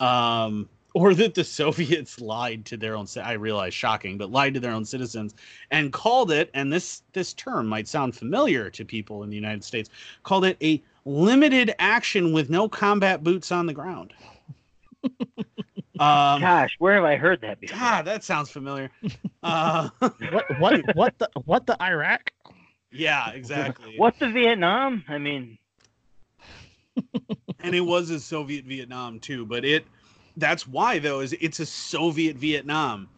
um, 0.00 0.68
or 0.94 1.14
that 1.14 1.34
the 1.34 1.44
Soviets 1.44 2.20
lied 2.20 2.64
to 2.66 2.76
their 2.76 2.96
own. 2.96 3.06
I 3.22 3.32
realize 3.32 3.74
shocking, 3.74 4.18
but 4.18 4.30
lied 4.30 4.54
to 4.54 4.60
their 4.60 4.72
own 4.72 4.84
citizens 4.84 5.34
and 5.70 5.92
called 5.92 6.30
it. 6.32 6.50
And 6.54 6.72
this 6.72 7.02
this 7.12 7.34
term 7.34 7.66
might 7.66 7.88
sound 7.88 8.16
familiar 8.16 8.70
to 8.70 8.84
people 8.84 9.22
in 9.22 9.30
the 9.30 9.36
United 9.36 9.64
States. 9.64 9.90
Called 10.22 10.44
it 10.44 10.56
a 10.62 10.82
limited 11.04 11.74
action 11.78 12.32
with 12.32 12.50
no 12.50 12.68
combat 12.68 13.22
boots 13.22 13.52
on 13.52 13.66
the 13.66 13.74
ground. 13.74 14.14
um, 16.00 16.40
Gosh, 16.40 16.74
where 16.78 16.94
have 16.94 17.04
I 17.04 17.16
heard 17.16 17.40
that 17.42 17.60
before? 17.60 17.78
God, 17.78 18.04
that 18.06 18.24
sounds 18.24 18.50
familiar. 18.50 18.90
Uh, 19.42 19.88
What 20.30 20.58
what 20.58 20.96
what 20.96 21.18
the 21.18 21.28
what 21.44 21.66
the 21.66 21.80
Iraq? 21.82 22.32
yeah, 22.90 23.30
exactly. 23.30 23.94
What's 23.96 24.18
the 24.18 24.30
Vietnam? 24.30 25.04
I 25.08 25.18
mean, 25.18 25.58
and 27.60 27.74
it 27.74 27.80
was 27.80 28.10
a 28.10 28.20
Soviet 28.20 28.64
Vietnam 28.64 29.20
too, 29.20 29.44
but 29.46 29.64
it 29.64 29.84
that's 30.36 30.66
why 30.66 30.98
though 30.98 31.20
is 31.20 31.32
it's 31.40 31.60
a 31.60 31.66
Soviet 31.66 32.36
Vietnam. 32.36 33.08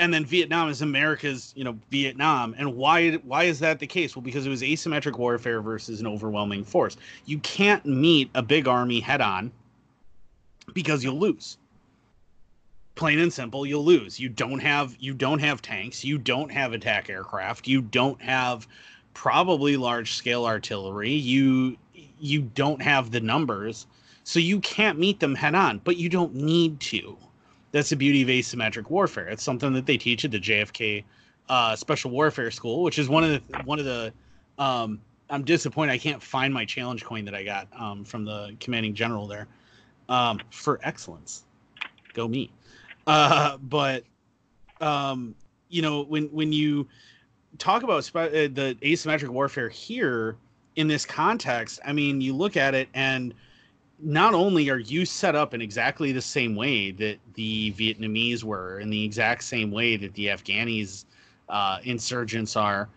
And 0.00 0.14
then 0.14 0.24
Vietnam 0.24 0.68
is 0.68 0.80
America's, 0.80 1.52
you 1.56 1.64
know, 1.64 1.76
Vietnam. 1.90 2.54
And 2.56 2.76
why 2.76 3.14
why 3.14 3.44
is 3.44 3.58
that 3.60 3.80
the 3.80 3.86
case? 3.86 4.14
Well, 4.14 4.22
because 4.22 4.46
it 4.46 4.50
was 4.50 4.62
asymmetric 4.62 5.18
warfare 5.18 5.60
versus 5.60 6.00
an 6.00 6.06
overwhelming 6.06 6.62
force. 6.62 6.96
You 7.26 7.38
can't 7.40 7.84
meet 7.84 8.30
a 8.36 8.42
big 8.42 8.68
army 8.68 9.00
head 9.00 9.20
on 9.20 9.50
because 10.72 11.02
you'll 11.02 11.18
lose. 11.18 11.58
Plain 12.98 13.20
and 13.20 13.32
simple, 13.32 13.64
you'll 13.64 13.84
lose. 13.84 14.18
You 14.18 14.28
don't 14.28 14.58
have 14.58 14.96
you 14.98 15.14
don't 15.14 15.38
have 15.38 15.62
tanks, 15.62 16.04
you 16.04 16.18
don't 16.18 16.50
have 16.50 16.72
attack 16.72 17.08
aircraft, 17.08 17.68
you 17.68 17.80
don't 17.80 18.20
have 18.20 18.66
probably 19.14 19.76
large 19.76 20.14
scale 20.14 20.44
artillery. 20.44 21.12
You 21.12 21.76
you 22.18 22.42
don't 22.42 22.82
have 22.82 23.12
the 23.12 23.20
numbers, 23.20 23.86
so 24.24 24.40
you 24.40 24.58
can't 24.58 24.98
meet 24.98 25.20
them 25.20 25.36
head 25.36 25.54
on, 25.54 25.80
but 25.84 25.96
you 25.96 26.08
don't 26.08 26.34
need 26.34 26.80
to. 26.80 27.16
That's 27.70 27.90
the 27.90 27.94
beauty 27.94 28.22
of 28.22 28.28
asymmetric 28.30 28.90
warfare. 28.90 29.28
It's 29.28 29.44
something 29.44 29.72
that 29.74 29.86
they 29.86 29.96
teach 29.96 30.24
at 30.24 30.32
the 30.32 30.40
JFK 30.40 31.04
uh, 31.48 31.76
Special 31.76 32.10
Warfare 32.10 32.50
School, 32.50 32.82
which 32.82 32.98
is 32.98 33.08
one 33.08 33.22
of 33.22 33.30
the 33.30 33.58
one 33.62 33.78
of 33.78 33.84
the. 33.84 34.12
Um, 34.58 35.00
I'm 35.30 35.44
disappointed 35.44 35.92
I 35.92 35.98
can't 35.98 36.20
find 36.20 36.52
my 36.52 36.64
challenge 36.64 37.04
coin 37.04 37.24
that 37.26 37.34
I 37.36 37.44
got 37.44 37.68
um, 37.78 38.04
from 38.04 38.24
the 38.24 38.56
commanding 38.58 38.92
general 38.92 39.28
there 39.28 39.46
um, 40.08 40.40
for 40.50 40.80
excellence. 40.82 41.44
Go 42.12 42.26
me. 42.26 42.50
Uh, 43.08 43.56
but 43.56 44.04
um, 44.82 45.34
you 45.70 45.82
know 45.82 46.02
when 46.02 46.26
when 46.26 46.52
you 46.52 46.86
talk 47.56 47.82
about 47.82 48.08
uh, 48.14 48.28
the 48.30 48.76
asymmetric 48.82 49.30
warfare 49.30 49.70
here 49.70 50.36
in 50.76 50.86
this 50.86 51.06
context, 51.06 51.80
I 51.84 51.92
mean, 51.92 52.20
you 52.20 52.34
look 52.34 52.56
at 52.56 52.74
it 52.74 52.88
and 52.94 53.34
not 53.98 54.34
only 54.34 54.68
are 54.70 54.78
you 54.78 55.04
set 55.04 55.34
up 55.34 55.54
in 55.54 55.62
exactly 55.62 56.12
the 56.12 56.22
same 56.22 56.54
way 56.54 56.92
that 56.92 57.18
the 57.34 57.72
Vietnamese 57.72 58.44
were, 58.44 58.78
in 58.78 58.90
the 58.90 59.04
exact 59.04 59.42
same 59.42 59.72
way 59.72 59.96
that 59.96 60.14
the 60.14 60.26
Afghanis 60.26 61.06
uh, 61.48 61.78
insurgents 61.82 62.56
are, 62.56 62.88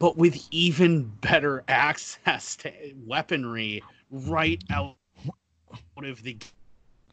but 0.00 0.18
with 0.18 0.46
even 0.50 1.04
better 1.20 1.64
access 1.68 2.56
to 2.56 2.72
weaponry 3.06 3.82
right 4.10 4.62
out 4.70 4.96
of 6.02 6.22
the 6.24 6.36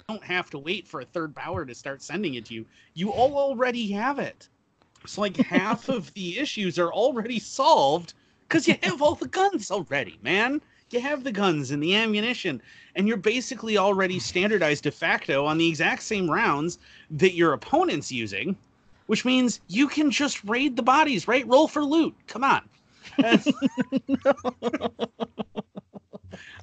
don't 0.07 0.23
have 0.23 0.51
to 0.51 0.59
wait 0.59 0.87
for 0.87 1.01
a 1.01 1.05
third 1.05 1.35
power 1.35 1.65
to 1.65 1.73
start 1.73 2.01
sending 2.01 2.35
it 2.35 2.45
to 2.45 2.53
you. 2.53 2.65
You 2.93 3.11
all 3.11 3.37
already 3.37 3.91
have 3.93 4.19
it. 4.19 4.47
So 5.07 5.21
like 5.21 5.35
half 5.37 5.89
of 5.89 6.13
the 6.13 6.37
issues 6.37 6.77
are 6.77 6.93
already 6.93 7.39
solved 7.39 8.13
because 8.47 8.67
you 8.67 8.75
have 8.83 9.01
all 9.01 9.15
the 9.15 9.27
guns 9.27 9.71
already, 9.71 10.19
man. 10.21 10.61
You 10.91 10.99
have 10.99 11.23
the 11.23 11.31
guns 11.31 11.71
and 11.71 11.81
the 11.81 11.95
ammunition, 11.95 12.61
and 12.95 13.07
you're 13.07 13.17
basically 13.17 13.79
already 13.79 14.19
standardized 14.19 14.83
de 14.83 14.91
facto 14.91 15.43
on 15.43 15.57
the 15.57 15.67
exact 15.67 16.03
same 16.03 16.29
rounds 16.29 16.77
that 17.09 17.33
your 17.33 17.53
opponent's 17.53 18.11
using, 18.11 18.55
which 19.07 19.25
means 19.25 19.61
you 19.67 19.87
can 19.87 20.11
just 20.11 20.43
raid 20.43 20.75
the 20.75 20.83
bodies, 20.83 21.27
right? 21.27 21.47
Roll 21.47 21.67
for 21.67 21.83
loot. 21.83 22.13
Come 22.27 22.43
on. 22.43 22.61
I 23.17 23.39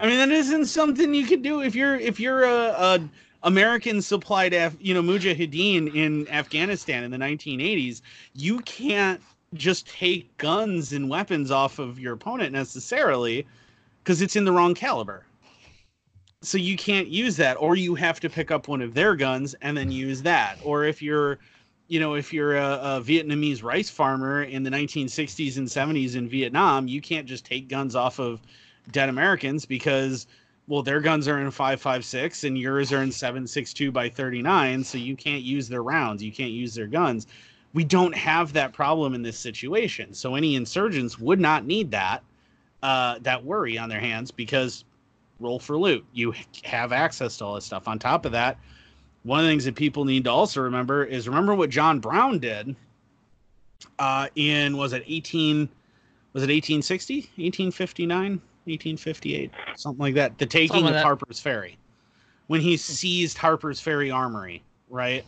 mean, 0.06 0.18
that 0.18 0.30
isn't 0.30 0.66
something 0.66 1.12
you 1.12 1.26
could 1.26 1.42
do 1.42 1.62
if 1.62 1.74
you're 1.74 1.96
if 1.96 2.20
you're 2.20 2.44
a, 2.44 2.76
a 2.78 3.00
American 3.44 4.00
supplied, 4.00 4.54
Af, 4.54 4.76
you 4.80 4.94
know, 4.94 5.02
Mujahideen 5.02 5.94
in 5.94 6.28
Afghanistan 6.28 7.02
in 7.04 7.10
the 7.10 7.16
1980s. 7.16 8.00
You 8.34 8.60
can't 8.60 9.20
just 9.54 9.88
take 9.88 10.36
guns 10.38 10.92
and 10.92 11.10
weapons 11.10 11.50
off 11.50 11.78
of 11.78 11.98
your 11.98 12.14
opponent 12.14 12.52
necessarily 12.52 13.46
because 14.02 14.22
it's 14.22 14.36
in 14.36 14.44
the 14.44 14.52
wrong 14.52 14.74
caliber. 14.74 15.26
So 16.40 16.58
you 16.58 16.76
can't 16.76 17.08
use 17.08 17.36
that, 17.36 17.56
or 17.60 17.76
you 17.76 17.94
have 17.94 18.18
to 18.20 18.30
pick 18.30 18.50
up 18.50 18.66
one 18.66 18.82
of 18.82 18.94
their 18.94 19.14
guns 19.14 19.54
and 19.62 19.76
then 19.76 19.92
use 19.92 20.22
that. 20.22 20.58
Or 20.64 20.84
if 20.84 21.00
you're, 21.00 21.38
you 21.86 22.00
know, 22.00 22.14
if 22.14 22.32
you're 22.32 22.56
a, 22.56 22.74
a 22.82 23.02
Vietnamese 23.04 23.62
rice 23.62 23.90
farmer 23.90 24.42
in 24.42 24.64
the 24.64 24.70
1960s 24.70 25.56
and 25.56 25.68
70s 25.68 26.16
in 26.16 26.28
Vietnam, 26.28 26.88
you 26.88 27.00
can't 27.00 27.26
just 27.26 27.44
take 27.44 27.68
guns 27.68 27.94
off 27.94 28.18
of 28.18 28.40
dead 28.90 29.08
Americans 29.08 29.64
because, 29.66 30.26
well, 30.68 30.82
their 30.82 31.00
guns 31.00 31.26
are 31.28 31.40
in 31.40 31.48
5.56 31.48 32.44
and 32.44 32.56
yours 32.56 32.92
are 32.92 33.02
in 33.02 33.10
7.62 33.10 33.92
by 33.92 34.08
39, 34.08 34.84
so 34.84 34.98
you 34.98 35.16
can't 35.16 35.42
use 35.42 35.68
their 35.68 35.82
rounds, 35.82 36.22
you 36.22 36.32
can't 36.32 36.52
use 36.52 36.74
their 36.74 36.86
guns. 36.86 37.26
We 37.74 37.84
don't 37.84 38.14
have 38.14 38.52
that 38.52 38.72
problem 38.72 39.14
in 39.14 39.22
this 39.22 39.38
situation, 39.38 40.12
so 40.14 40.34
any 40.34 40.56
insurgents 40.56 41.18
would 41.18 41.40
not 41.40 41.64
need 41.64 41.90
that 41.90 42.22
uh, 42.82 43.18
that 43.20 43.44
worry 43.44 43.78
on 43.78 43.88
their 43.88 44.00
hands 44.00 44.30
because 44.30 44.84
roll 45.40 45.58
for 45.58 45.78
loot. 45.78 46.04
You 46.12 46.34
have 46.64 46.92
access 46.92 47.36
to 47.38 47.44
all 47.44 47.54
this 47.54 47.64
stuff. 47.64 47.88
On 47.88 47.98
top 47.98 48.26
of 48.26 48.32
that, 48.32 48.58
one 49.22 49.40
of 49.40 49.44
the 49.44 49.50
things 49.50 49.64
that 49.64 49.74
people 49.74 50.04
need 50.04 50.24
to 50.24 50.30
also 50.30 50.60
remember 50.60 51.04
is 51.04 51.28
remember 51.28 51.54
what 51.54 51.70
John 51.70 52.00
Brown 52.00 52.38
did 52.38 52.74
uh, 53.98 54.28
in 54.34 54.76
was 54.76 54.92
it 54.92 55.02
18 55.06 55.68
was 56.32 56.42
it 56.42 56.50
1860 56.50 57.14
1859 57.36 58.40
1858 58.66 59.50
something 59.76 60.00
like 60.00 60.14
that 60.14 60.38
the 60.38 60.46
taking 60.46 60.68
Something 60.68 60.86
of 60.88 60.94
that. 60.94 61.02
Harper's 61.04 61.40
Ferry 61.40 61.76
when 62.46 62.60
he 62.60 62.76
seized 62.76 63.38
Harper's 63.38 63.80
Ferry 63.80 64.10
Armory 64.10 64.62
right 64.88 65.24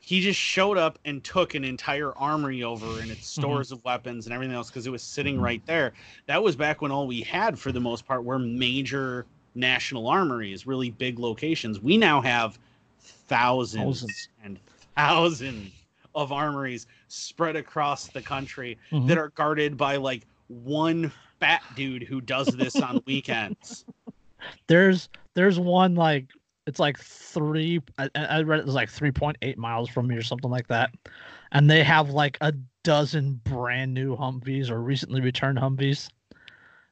he 0.00 0.20
just 0.20 0.38
showed 0.38 0.78
up 0.78 0.98
and 1.04 1.22
took 1.24 1.54
an 1.54 1.64
entire 1.64 2.16
armory 2.16 2.62
over 2.62 3.00
and 3.00 3.10
its 3.10 3.26
stores 3.26 3.72
of 3.72 3.82
weapons 3.84 4.26
and 4.26 4.32
everything 4.34 4.54
else 4.54 4.68
because 4.70 4.86
it 4.86 4.90
was 4.90 5.02
sitting 5.02 5.40
right 5.40 5.62
there 5.66 5.92
that 6.26 6.42
was 6.42 6.54
back 6.56 6.80
when 6.80 6.90
all 6.92 7.06
we 7.06 7.20
had 7.22 7.58
for 7.58 7.72
the 7.72 7.80
most 7.80 8.06
part 8.06 8.24
were 8.24 8.38
major 8.38 9.26
national 9.54 10.06
armories 10.06 10.66
really 10.66 10.90
big 10.90 11.18
locations 11.18 11.80
we 11.80 11.96
now 11.96 12.20
have 12.20 12.58
thousands, 13.00 14.00
Thousands. 14.02 14.28
and 14.44 14.58
thousands 14.96 15.72
of 16.14 16.32
armories 16.32 16.86
spread 17.08 17.56
across 17.56 18.06
the 18.08 18.22
country 18.22 18.78
Mhm. 18.92 19.06
that 19.08 19.18
are 19.18 19.28
guarded 19.30 19.76
by 19.76 19.96
like 19.96 20.26
one 20.48 21.10
fat 21.40 21.62
dude 21.74 22.02
who 22.02 22.20
does 22.20 22.48
this 22.48 22.76
on 22.76 23.02
weekends. 23.06 23.84
There's 24.66 25.08
there's 25.34 25.58
one 25.58 25.94
like 25.94 26.26
it's 26.66 26.80
like 26.80 26.98
three. 26.98 27.80
I, 27.98 28.10
I 28.14 28.24
I 28.24 28.42
read 28.42 28.60
it 28.60 28.66
was 28.66 28.74
like 28.74 28.90
three 28.90 29.12
point 29.12 29.36
eight 29.42 29.58
miles 29.58 29.88
from 29.88 30.06
me 30.06 30.16
or 30.16 30.22
something 30.22 30.50
like 30.50 30.68
that, 30.68 30.90
and 31.52 31.70
they 31.70 31.82
have 31.82 32.10
like 32.10 32.38
a 32.40 32.52
dozen 32.82 33.40
brand 33.44 33.94
new 33.94 34.16
Humvees 34.16 34.70
or 34.70 34.80
recently 34.80 35.20
returned 35.20 35.58
Humvees, 35.58 36.08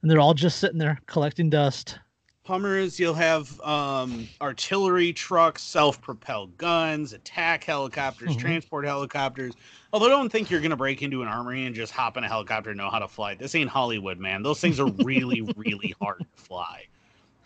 and 0.02 0.10
they're 0.10 0.20
all 0.20 0.34
just 0.34 0.58
sitting 0.58 0.78
there 0.78 0.98
collecting 1.06 1.50
dust. 1.50 1.98
Hummers, 2.46 3.00
you'll 3.00 3.14
have 3.14 3.58
um, 3.60 4.28
artillery 4.38 5.14
trucks, 5.14 5.62
self-propelled 5.62 6.58
guns, 6.58 7.14
attack 7.14 7.64
helicopters, 7.64 8.36
Mhm. 8.36 8.36
transport 8.36 8.84
helicopters. 8.84 9.56
Although 9.94 10.06
I 10.06 10.10
don't 10.10 10.28
think 10.30 10.50
you're 10.50 10.60
gonna 10.60 10.76
break 10.76 11.00
into 11.00 11.22
an 11.22 11.28
armory 11.28 11.64
and 11.64 11.74
just 11.74 11.92
hop 11.92 12.18
in 12.18 12.24
a 12.24 12.28
helicopter 12.28 12.68
and 12.70 12.76
know 12.76 12.90
how 12.90 12.98
to 12.98 13.08
fly. 13.08 13.34
This 13.34 13.54
ain't 13.54 13.70
Hollywood, 13.70 14.18
man. 14.18 14.42
Those 14.42 14.60
things 14.60 14.78
are 14.78 14.86
really, 14.86 15.40
really 15.56 15.94
hard 16.02 16.18
to 16.36 16.42
fly. 16.42 16.84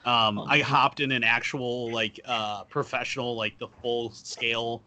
Um, 0.04 0.42
I 0.46 0.60
hopped 0.60 1.00
in 1.00 1.12
an 1.12 1.24
actual 1.24 1.92
like 1.92 2.20
uh, 2.24 2.64
professional, 2.64 3.36
like 3.36 3.58
the 3.58 3.68
full 3.68 4.12
scale 4.12 4.84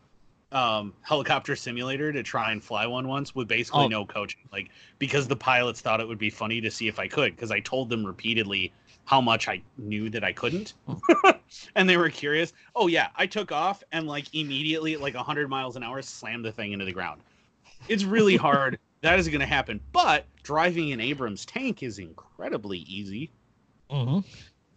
um, 0.52 0.98
helicopter 1.02 1.56
simulator 1.56 2.12
to 2.12 2.24
try 2.24 2.52
and 2.52 2.64
fly 2.64 2.86
one 2.86 3.08
once 3.08 3.34
with 3.34 3.48
basically 3.48 3.86
Oh. 3.86 3.88
no 3.88 4.06
coaching, 4.06 4.42
like 4.52 4.72
because 5.00 5.28
the 5.28 5.36
pilots 5.36 5.82
thought 5.82 6.02
it 6.02 6.08
would 6.08 6.18
be 6.18 6.30
funny 6.30 6.60
to 6.62 6.72
see 6.72 6.88
if 6.88 7.00
I 7.00 7.08
could, 7.08 7.36
because 7.36 7.52
I 7.52 7.62
told 7.62 7.90
them 7.90 8.06
repeatedly 8.06 8.74
how 9.06 9.20
much 9.22 9.48
I 9.48 9.62
knew 9.78 10.10
that 10.10 10.24
I 10.24 10.32
couldn't, 10.34 10.74
and 11.76 11.90
they 11.90 11.98
were 11.98 12.10
curious. 12.10 12.54
Oh 12.76 12.88
yeah, 12.88 13.08
I 13.16 13.26
took 13.26 13.52
off 13.52 13.84
and 13.92 14.08
like 14.08 14.34
immediately 14.34 14.94
at 14.94 15.02
like 15.02 15.16
100 15.16 15.50
miles 15.50 15.76
an 15.76 15.84
hour 15.84 16.02
slammed 16.02 16.46
the 16.46 16.52
thing 16.52 16.72
into 16.72 16.86
the 16.86 16.92
ground. 16.94 17.22
It's 17.88 18.04
really 18.04 18.38
hard. 18.48 18.80
that 19.02 19.20
is 19.20 19.28
going 19.28 19.40
to 19.42 19.46
happen, 19.48 19.80
but 19.92 20.26
driving 20.44 20.92
an 20.92 21.00
Abrams 21.02 21.46
tank 21.46 21.84
is 21.84 22.00
incredibly 22.00 22.80
easy. 22.80 23.32
Mm-hmm. 23.90 24.20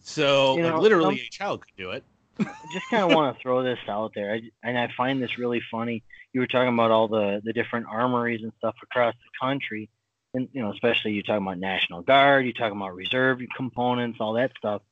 So 0.01 0.57
You 0.57 0.65
like 0.65 0.75
know, 0.75 0.81
literally 0.81 1.17
some- 1.19 1.27
a 1.27 1.31
child 1.31 1.61
could 1.61 1.77
do 1.77 1.91
it. 1.91 2.05
I 2.41 2.45
just 2.73 2.91
kind 2.91 3.05
of 3.05 3.13
want 3.15 3.37
to 3.37 3.41
throw 3.43 3.63
this 3.63 3.79
out 3.89 4.11
there, 4.17 4.33
I, 4.35 4.41
and 4.65 4.77
I 4.77 4.89
find 4.97 5.23
this 5.23 5.39
really 5.39 5.63
funny. 5.71 6.03
You 6.33 6.41
were 6.41 6.49
talking 6.49 6.75
about 6.75 6.91
all 6.91 7.07
the 7.07 7.41
the 7.45 7.53
different 7.53 7.87
armories 7.89 8.41
and 8.43 8.51
stuff 8.59 8.75
across 8.83 9.15
the 9.15 9.47
country, 9.47 9.89
and 10.35 10.49
you 10.53 10.63
know, 10.63 10.73
especially 10.73 11.13
you 11.13 11.23
talking 11.23 11.47
about 11.47 11.59
National 11.59 12.03
Guard, 12.03 12.45
you 12.45 12.53
talking 12.53 12.77
about 12.77 12.95
reserve 12.95 13.41
components, 13.57 14.19
all 14.21 14.35
that 14.35 14.53
stuff. 14.59 14.83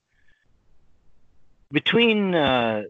Between 1.71 2.35
uh, 2.35 2.85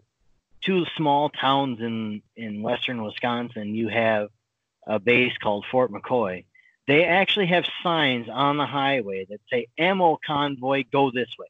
two 0.61 0.85
small 0.95 1.29
towns 1.29 1.79
in 1.81 2.21
in 2.35 2.61
western 2.61 3.03
Wisconsin, 3.03 3.75
you 3.75 3.89
have 3.89 4.29
a 4.85 4.99
base 4.99 5.37
called 5.37 5.65
Fort 5.71 5.91
McCoy. 5.91 6.45
They 6.87 7.05
actually 7.05 7.47
have 7.47 7.65
signs 7.81 8.27
on 8.29 8.57
the 8.57 8.65
highway 8.65 9.25
that 9.29 9.39
say 9.49 9.67
"Ammo 9.77 10.19
convoy, 10.25 10.83
go 10.91 11.11
this 11.11 11.29
way." 11.37 11.47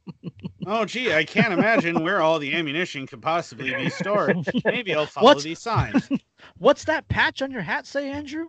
Oh 0.66 0.84
gee, 0.84 1.12
I 1.14 1.24
can't 1.24 1.52
imagine 1.52 2.02
where 2.02 2.20
all 2.20 2.38
the 2.38 2.54
ammunition 2.54 3.06
could 3.06 3.22
possibly 3.22 3.72
be 3.74 3.88
stored. 3.88 4.36
Maybe 4.64 4.94
I'll 4.94 5.06
follow 5.06 5.26
What's- 5.26 5.44
these 5.44 5.60
signs. 5.60 6.08
What's 6.58 6.84
that 6.84 7.06
patch 7.08 7.42
on 7.42 7.50
your 7.50 7.62
hat 7.62 7.86
say, 7.86 8.10
Andrew? 8.10 8.46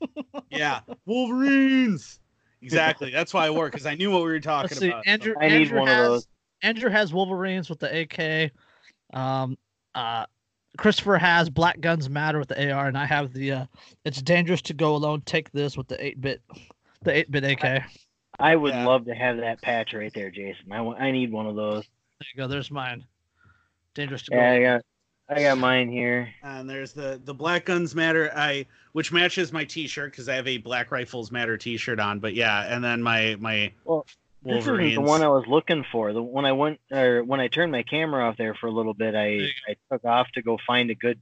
Yeah, 0.50 0.80
Wolverines. 1.06 2.20
Exactly. 2.60 3.10
That's 3.10 3.32
why 3.32 3.46
I 3.46 3.50
wore 3.50 3.66
because 3.70 3.86
I 3.86 3.94
knew 3.94 4.10
what 4.10 4.22
we 4.22 4.30
were 4.30 4.40
talking 4.40 4.68
Let's 4.68 4.78
see, 4.80 4.88
about. 4.88 5.06
Andrew. 5.06 5.34
I 5.40 5.48
need 5.48 5.62
Andrew 5.62 5.80
one 5.80 5.88
of 5.88 5.94
has, 5.94 6.08
those. 6.08 6.26
Andrew 6.62 6.90
has 6.90 7.12
Wolverines 7.12 7.70
with 7.70 7.80
the 7.80 8.02
AK. 8.02 8.52
Um, 9.18 9.56
uh, 9.94 10.26
Kristofer 10.78 11.18
has 11.18 11.50
Black 11.50 11.80
Guns 11.80 12.08
Matter 12.08 12.38
with 12.38 12.48
the 12.48 12.70
AR, 12.70 12.86
and 12.86 12.96
I 12.96 13.06
have 13.06 13.32
the 13.32 13.52
uh, 13.52 13.66
It's 14.04 14.22
Dangerous 14.22 14.62
to 14.62 14.74
Go 14.74 14.94
Alone. 14.94 15.22
Take 15.24 15.50
this 15.52 15.76
with 15.76 15.88
the 15.88 16.02
eight 16.04 16.20
bit, 16.20 16.42
the 17.02 17.16
eight 17.16 17.30
bit 17.30 17.44
AK. 17.44 17.60
There 17.60 17.86
I 18.42 18.56
would 18.56 18.74
Yeah. 18.74 18.86
love 18.86 19.04
to 19.06 19.14
have 19.14 19.36
that 19.38 19.62
patch 19.62 19.94
right 19.94 20.12
there, 20.14 20.30
Jason. 20.30 20.72
I, 20.72 20.80
wa- 20.80 20.94
I 20.94 21.10
need 21.12 21.30
one 21.32 21.46
of 21.46 21.54
those. 21.56 21.84
There 22.18 22.26
you 22.34 22.36
go. 22.42 22.48
There's 22.48 22.70
mine. 22.70 23.04
Dangerous 23.94 24.22
to 24.22 24.30
Go. 24.30 24.36
Yeah, 24.36 24.52
I 24.52 24.62
got 24.62 24.82
I 25.28 25.42
got 25.42 25.58
mine 25.58 25.90
here. 25.90 26.28
And 26.42 26.68
there's 26.68 26.92
the 26.92 27.20
the 27.24 27.34
Black 27.34 27.64
Guns 27.66 27.94
Matter, 27.94 28.30
I 28.34 28.66
which 28.92 29.12
matches 29.12 29.52
my 29.52 29.64
T-shirt 29.64 30.10
because 30.12 30.28
I 30.28 30.34
have 30.34 30.46
a 30.48 30.58
Black 30.58 30.90
Rifles 30.90 31.30
Matter 31.30 31.56
T-shirt 31.56 32.00
on. 32.00 32.18
But 32.20 32.34
yeah, 32.34 32.74
and 32.74 32.82
then 32.82 33.02
my 33.02 33.36
my 33.38 33.72
Well, 33.84 34.06
This 34.44 34.62
isn't 34.64 34.76
the 34.94 35.00
one 35.00 35.22
I 35.22 35.28
was 35.28 35.44
looking 35.46 35.84
for. 35.92 36.12
The 36.12 36.22
when 36.22 36.44
I 36.44 36.52
went 36.52 36.80
or 36.90 37.22
when 37.22 37.38
I 37.40 37.48
turned 37.48 37.70
my 37.72 37.82
camera 37.82 38.26
off 38.28 38.36
there 38.36 38.54
for 38.54 38.66
a 38.66 38.72
little 38.72 38.94
bit, 38.94 39.14
I 39.14 39.48
I 39.70 39.76
took 39.90 40.04
off 40.04 40.28
to 40.34 40.42
go 40.42 40.58
find 40.66 40.90
a 40.90 40.94
good 40.94 41.20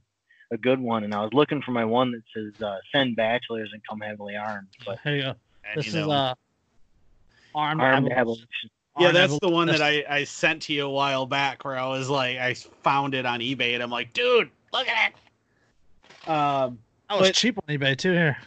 a 0.51 0.57
good 0.57 0.79
one, 0.79 1.03
and 1.03 1.13
I 1.13 1.21
was 1.21 1.33
looking 1.33 1.61
for 1.61 1.71
my 1.71 1.85
one 1.85 2.11
that 2.11 2.23
says 2.33 2.61
uh, 2.61 2.77
"Send 2.91 3.15
bachelors 3.15 3.69
and 3.73 3.81
come 3.87 4.01
heavily 4.01 4.35
armed." 4.35 4.67
But 4.85 4.99
Here 5.03 5.15
you 5.15 5.21
go. 5.21 5.27
and, 5.29 5.77
This 5.77 5.85
you 5.93 5.99
is 6.01 6.07
know, 6.07 6.11
uh, 6.11 6.33
armed, 7.55 7.81
armed 7.81 8.11
Evolution. 8.11 8.19
evolution. 8.19 8.69
yeah, 8.99 9.05
Armed 9.07 9.15
that's 9.17 9.39
the 9.39 9.49
one 9.49 9.67
that 9.67 9.81
I 9.81 10.03
I 10.09 10.23
sent 10.23 10.63
to 10.63 10.73
you 10.73 10.85
a 10.85 10.89
while 10.89 11.25
back 11.25 11.63
where 11.65 11.77
I 11.77 11.87
was 11.87 12.09
like 12.09 12.37
I 12.37 12.53
found 12.83 13.13
it 13.15 13.25
on 13.25 13.39
eBay 13.39 13.73
and 13.73 13.83
I'm 13.83 13.89
like, 13.91 14.13
dude, 14.13 14.49
look 14.73 14.87
at 14.87 15.11
it. 15.11 16.29
Um, 16.29 16.79
That 17.09 17.19
was 17.19 17.29
but- 17.29 17.35
cheap 17.35 17.57
on 17.57 17.75
eBay 17.75 17.97
too. 17.97 18.11
Here. 18.11 18.37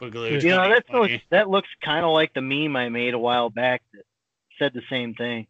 Boogaloo, 0.00 0.42
You 0.42 0.48
know, 0.50 0.68
that's 0.70 0.88
so, 0.90 1.06
that 1.30 1.50
looks 1.50 1.68
kind 1.84 2.04
of 2.06 2.12
like 2.12 2.32
the 2.32 2.40
meme 2.40 2.74
I 2.74 2.88
made 2.88 3.12
a 3.12 3.18
while 3.18 3.50
back 3.50 3.82
that 3.92 4.04
said 4.58 4.72
the 4.72 4.80
same 4.88 5.14
thing. 5.14 5.46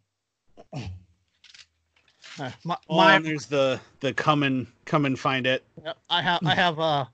Uh, 0.73 2.49
my, 2.63 2.77
Oh, 2.89 2.97
my 2.97 3.15
and 3.15 3.25
there's 3.25 3.45
the 3.45 3.79
the 3.99 4.13
come 4.13 4.43
and 4.43 4.67
come 4.85 5.05
and 5.05 5.17
find 5.19 5.45
it. 5.47 5.63
Yep, 5.83 5.97
I 6.09 6.21
have 6.21 6.39
I 6.45 6.55
have 6.55 6.79
uh 6.79 7.05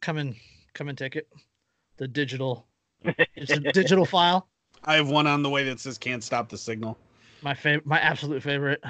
come 0.00 0.18
in 0.18 0.36
come 0.74 0.88
and 0.88 0.96
take 0.98 1.16
it. 1.16 1.28
The 1.96 2.08
digital 2.08 2.66
it's 3.34 3.50
a 3.52 3.60
digital 3.60 4.04
file. 4.04 4.48
I 4.84 4.96
have 4.96 5.08
one 5.08 5.26
on 5.26 5.42
the 5.42 5.50
way 5.50 5.64
that 5.64 5.80
says 5.80 5.98
"Can't 5.98 6.22
stop 6.22 6.48
the 6.48 6.58
signal." 6.58 6.98
My 7.42 7.54
favorite 7.54 7.86
my 7.86 7.98
absolute 7.98 8.42
favorite. 8.42 8.82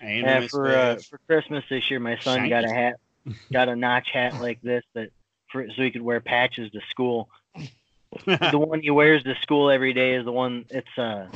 And 0.00 0.26
Yeah, 0.26 0.40
Miss 0.40 0.50
for 0.50 0.74
uh, 0.74 0.96
for 1.08 1.18
Christmas 1.26 1.64
this 1.70 1.90
year, 1.90 2.00
my 2.00 2.18
son 2.18 2.48
got 2.48 2.64
a 2.64 2.72
hat, 2.72 2.94
got 3.52 3.68
a 3.68 3.76
notch 3.76 4.10
hat 4.12 4.40
like 4.40 4.60
this 4.62 4.84
that 4.94 5.10
for 5.50 5.66
so 5.68 5.82
he 5.82 5.90
could 5.90 6.02
wear 6.02 6.20
patches 6.20 6.70
to 6.72 6.80
school. 6.90 7.28
the 8.26 8.58
one 8.58 8.80
he 8.80 8.90
wears 8.90 9.22
to 9.22 9.34
school 9.42 9.70
every 9.70 9.92
day 9.92 10.14
is 10.14 10.24
the 10.24 10.32
one. 10.32 10.66
It's 10.70 10.98
a 10.98 11.30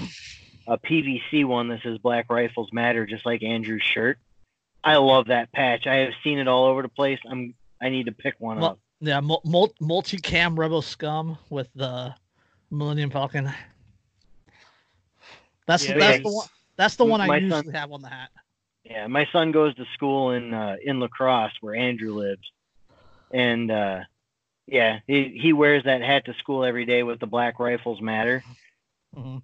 a 0.67 0.79
PVC 0.79 1.45
one 1.45 1.69
that 1.69 1.83
says 1.83 1.99
"Black 1.99 2.27
Rifles 2.29 2.73
Matter," 2.73 3.07
just 3.07 3.25
like 3.25 3.43
Andrew's 3.43 3.83
shirt. 3.83 4.19
I 4.83 4.97
love 4.97 5.27
that 5.27 5.53
patch. 5.53 5.87
I 5.87 5.97
have 5.97 6.13
seen 6.23 6.39
it 6.39 6.49
all 6.49 6.65
over 6.67 6.83
the 6.83 6.89
place. 6.89 7.19
I'm 7.29 7.55
I 7.81 7.89
need 7.89 8.07
to 8.07 8.13
pick 8.13 8.35
one 8.39 8.59
Well, 8.59 8.71
up. 8.71 8.79
Yeah, 9.01 9.21
mul- 9.21 9.43
mul- 9.45 9.75
multi-cam 9.81 10.59
Rebel 10.59 10.83
Scum 10.83 11.37
with 11.51 11.69
the 11.75 12.15
Millennium 12.71 13.11
Falcon. 13.11 13.53
That's 15.67 15.89
Yeah, 15.89 15.99
that's 15.99 16.23
the 16.23 16.31
one 16.31 16.47
that's 16.77 16.97
the 16.97 17.05
one 17.05 17.21
I 17.21 17.37
usually 17.39 17.63
son- 17.65 17.75
have 17.75 17.93
on 17.93 18.03
the 18.03 18.09
hat. 18.09 18.31
Yeah, 18.85 19.07
my 19.09 19.27
son 19.33 19.51
goes 19.53 19.75
to 19.77 19.85
school 19.95 20.31
in 20.31 20.55
uh, 20.55 20.77
in 20.83 21.01
La 21.01 21.09
Crosse 21.09 21.53
where 21.61 21.75
Andrew 21.75 22.15
lives, 22.15 22.51
and 23.33 23.71
uh, 23.71 24.01
yeah, 24.67 25.01
he 25.07 25.37
he 25.41 25.53
wears 25.53 25.85
that 25.85 26.03
hat 26.03 26.25
to 26.27 26.35
school 26.35 26.65
every 26.65 26.85
day 26.87 27.03
with 27.03 27.19
the 27.19 27.27
Black 27.27 27.59
Rifles 27.59 28.01
Matter. 28.01 28.45
Mhm. 29.17 29.43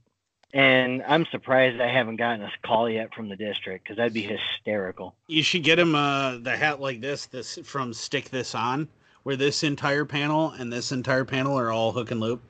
And 0.55 1.03
I'm 1.09 1.25
surprised 1.27 1.81
I 1.81 1.89
haven't 1.89 2.17
gotten 2.17 2.43
a 2.45 2.51
call 2.63 2.89
yet 2.89 3.15
from 3.15 3.31
the 3.31 3.37
district 3.37 3.85
because 3.85 3.97
that'd 3.97 4.13
be 4.13 4.21
hysterical. 4.23 5.17
You 5.27 5.43
should 5.43 5.63
get 5.65 5.79
him 5.79 5.95
uh, 5.95 6.37
the 6.39 6.55
hat 6.55 6.79
like 6.79 7.01
this, 7.01 7.25
this 7.27 7.59
from 7.65 7.95
Stick 7.95 8.29
This 8.29 8.55
On, 8.55 8.87
where 9.23 9.37
this 9.37 9.63
entire 9.63 10.05
panel 10.05 10.51
and 10.51 10.73
this 10.73 10.93
entire 10.93 11.25
panel 11.25 11.59
are 11.59 11.71
all 11.71 11.93
hook 11.93 12.11
and 12.11 12.21
loop. 12.21 12.41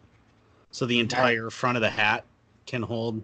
So 0.70 0.86
the 0.86 1.00
entire 1.00 1.50
front 1.50 1.76
of 1.76 1.82
the 1.82 1.90
hat 1.90 2.24
can 2.66 2.82
hold 2.82 3.22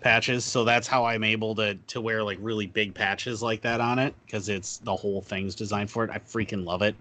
patches. 0.00 0.44
So 0.44 0.64
that's 0.64 0.86
how 0.86 1.04
I'm 1.04 1.24
able 1.24 1.54
to 1.54 1.74
to 1.74 2.00
wear 2.00 2.22
like 2.22 2.38
really 2.40 2.66
big 2.66 2.94
patches 2.94 3.42
like 3.42 3.62
that 3.62 3.80
on 3.80 3.98
it 3.98 4.14
because 4.26 4.48
it's 4.48 4.78
the 4.78 4.94
whole 4.94 5.22
thing's 5.22 5.54
designed 5.54 5.90
for 5.90 6.04
it. 6.04 6.10
I 6.10 6.18
freaking 6.18 6.64
love 6.64 6.82
it. 6.82 6.94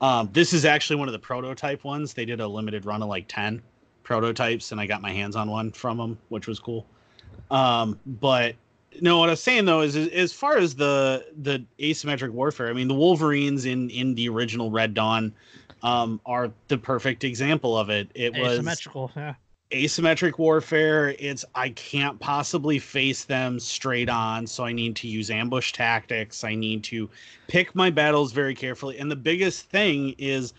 Um, 0.00 0.30
this 0.32 0.52
is 0.52 0.64
actually 0.64 0.96
one 0.96 1.08
of 1.08 1.12
the 1.12 1.18
prototype 1.18 1.84
ones. 1.84 2.14
They 2.14 2.24
did 2.24 2.40
a 2.40 2.46
limited 2.46 2.84
run 2.84 3.02
of 3.02 3.08
like 3.08 3.28
ten 3.28 3.62
prototypes, 4.02 4.72
and 4.72 4.80
I 4.80 4.86
got 4.86 5.02
my 5.02 5.12
hands 5.12 5.36
on 5.36 5.50
one 5.50 5.72
from 5.72 5.98
them, 5.98 6.18
which 6.28 6.46
was 6.46 6.58
cool. 6.60 6.86
Um, 7.50 7.98
but 8.06 8.54
no, 9.00 9.18
what 9.18 9.28
I 9.28 9.32
was 9.32 9.42
saying 9.42 9.64
though 9.64 9.82
is, 9.82 9.96
is 9.96 10.08
as 10.08 10.32
far 10.32 10.56
as 10.56 10.74
the 10.74 11.26
the 11.36 11.64
asymmetric 11.78 12.30
warfare, 12.30 12.68
I 12.68 12.72
mean 12.72 12.88
the 12.88 12.94
Wolverines 12.94 13.64
in 13.64 13.90
in 13.90 14.14
the 14.14 14.28
original 14.28 14.70
Red 14.70 14.94
Dawn 14.94 15.34
um, 15.82 16.20
are 16.26 16.50
the 16.68 16.78
perfect 16.78 17.24
example 17.24 17.76
of 17.76 17.90
it. 17.90 18.10
It 18.14 18.32
was 18.32 18.54
Asymmetrical. 18.54 19.10
Yeah. 19.14 19.34
asymmetric 19.70 20.38
warfare. 20.38 21.14
It's 21.18 21.44
I 21.54 21.70
can't 21.70 22.18
possibly 22.20 22.78
face 22.78 23.24
them 23.24 23.60
straight 23.60 24.08
on, 24.08 24.46
so 24.46 24.64
I 24.64 24.72
need 24.72 24.96
to 24.96 25.08
use 25.08 25.30
ambush 25.30 25.72
tactics. 25.72 26.44
I 26.44 26.54
need 26.54 26.82
to 26.84 27.10
pick 27.48 27.74
my 27.74 27.90
battles 27.90 28.32
very 28.32 28.54
carefully. 28.54 28.98
And 28.98 29.10
the 29.10 29.16
biggest 29.16 29.68
thing 29.68 30.14
is 30.18 30.54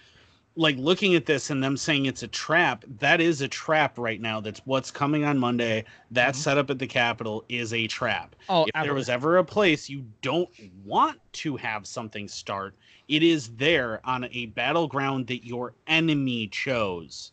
like 0.58 0.76
looking 0.78 1.16
at 1.16 1.26
this 1.26 1.50
and 1.50 1.64
them 1.64 1.78
saying 1.78 2.06
it's 2.08 2.24
a 2.24 2.28
trap. 2.28 2.84
That 3.00 3.22
is 3.22 3.42
a 3.42 3.48
trap 3.48 3.98
right 3.98 4.20
now. 4.20 4.42
That's 4.42 4.60
what's 4.66 4.92
coming 4.92 5.24
on 5.24 5.38
Monday. 5.38 5.86
That 6.12 6.34
Mhm. 6.34 6.38
setup 6.38 6.70
at 6.70 6.80
the 6.80 6.88
Capitol 6.88 7.46
is 7.48 7.74
a 7.74 7.88
trap 7.88 8.36
Oh, 8.50 8.66
if 8.66 8.74
there 8.84 8.94
was 8.94 9.08
ever 9.10 9.38
a 9.38 9.44
place 9.46 9.88
you 9.90 10.06
don't 10.22 10.50
want 10.84 11.20
to 11.34 11.56
have 11.58 11.86
something 11.86 12.28
start, 12.28 12.76
it 13.08 13.24
is 13.24 13.56
there 13.56 14.02
on 14.06 14.26
a 14.32 14.48
battleground 14.48 15.28
that 15.28 15.46
your 15.46 15.74
enemy 15.88 16.48
chose. 16.48 17.32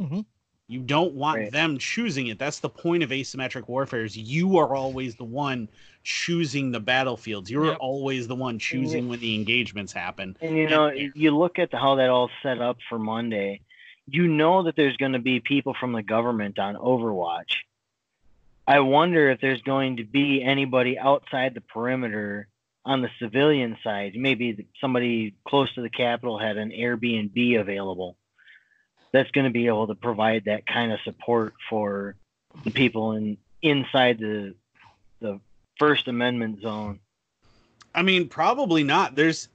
Mhm. 0.00 0.26
You 0.66 0.80
don't 0.80 1.14
want 1.14 1.38
Right. 1.38 1.52
them 1.52 1.78
choosing 1.78 2.28
it. 2.28 2.38
That's 2.38 2.60
the 2.60 2.70
point 2.70 3.02
of 3.02 3.10
asymmetric 3.10 3.68
warfare. 3.68 4.04
Is 4.04 4.16
you 4.16 4.56
are 4.56 4.74
always 4.74 5.14
the 5.14 5.24
one 5.24 5.68
choosing 6.04 6.70
the 6.70 6.80
battlefields. 6.80 7.50
You're 7.50 7.66
Yep. 7.66 7.76
always 7.80 8.28
the 8.28 8.34
one 8.34 8.58
choosing 8.58 9.08
when 9.08 9.20
the 9.20 9.34
engagements 9.34 9.92
happen. 9.92 10.36
And 10.40 10.56
you 10.56 10.68
know, 10.68 10.88
there- 10.88 11.12
you 11.14 11.36
look 11.36 11.58
at 11.58 11.72
how 11.72 11.96
that 11.96 12.08
all 12.08 12.30
set 12.42 12.60
up 12.60 12.78
for 12.88 12.98
Monday. 12.98 13.60
You 14.06 14.26
know 14.26 14.62
that 14.64 14.76
there's 14.76 14.96
going 14.96 15.12
to 15.12 15.18
be 15.18 15.40
people 15.40 15.74
from 15.74 15.92
the 15.92 16.02
government 16.02 16.58
on 16.58 16.76
Overwatch. 16.76 17.56
I 18.66 18.80
wonder 18.80 19.30
if 19.30 19.40
there's 19.40 19.62
going 19.62 19.98
to 19.98 20.04
be 20.04 20.42
anybody 20.42 20.98
outside 20.98 21.54
the 21.54 21.60
perimeter 21.60 22.48
on 22.86 23.02
the 23.02 23.10
civilian 23.18 23.76
side. 23.84 24.14
Maybe 24.14 24.66
somebody 24.80 25.34
close 25.46 25.72
to 25.74 25.82
the 25.82 25.90
Capitol 25.90 26.38
had 26.38 26.56
an 26.56 26.70
Airbnb 26.70 27.60
available. 27.60 28.16
That's 29.14 29.30
going 29.30 29.44
to 29.44 29.50
be 29.50 29.68
able 29.68 29.86
to 29.86 29.94
provide 29.94 30.44
that 30.46 30.66
kind 30.66 30.90
of 30.90 30.98
support 31.04 31.54
for 31.70 32.16
the 32.64 32.70
people 32.70 33.12
in 33.12 33.38
inside 33.62 34.18
the 34.18 34.54
the 35.20 35.38
First 35.78 36.08
Amendment 36.08 36.60
zone. 36.60 36.98
I 37.94 38.02
mean, 38.02 38.28
probably 38.28 38.82
not. 38.82 39.14
There's, 39.14 39.48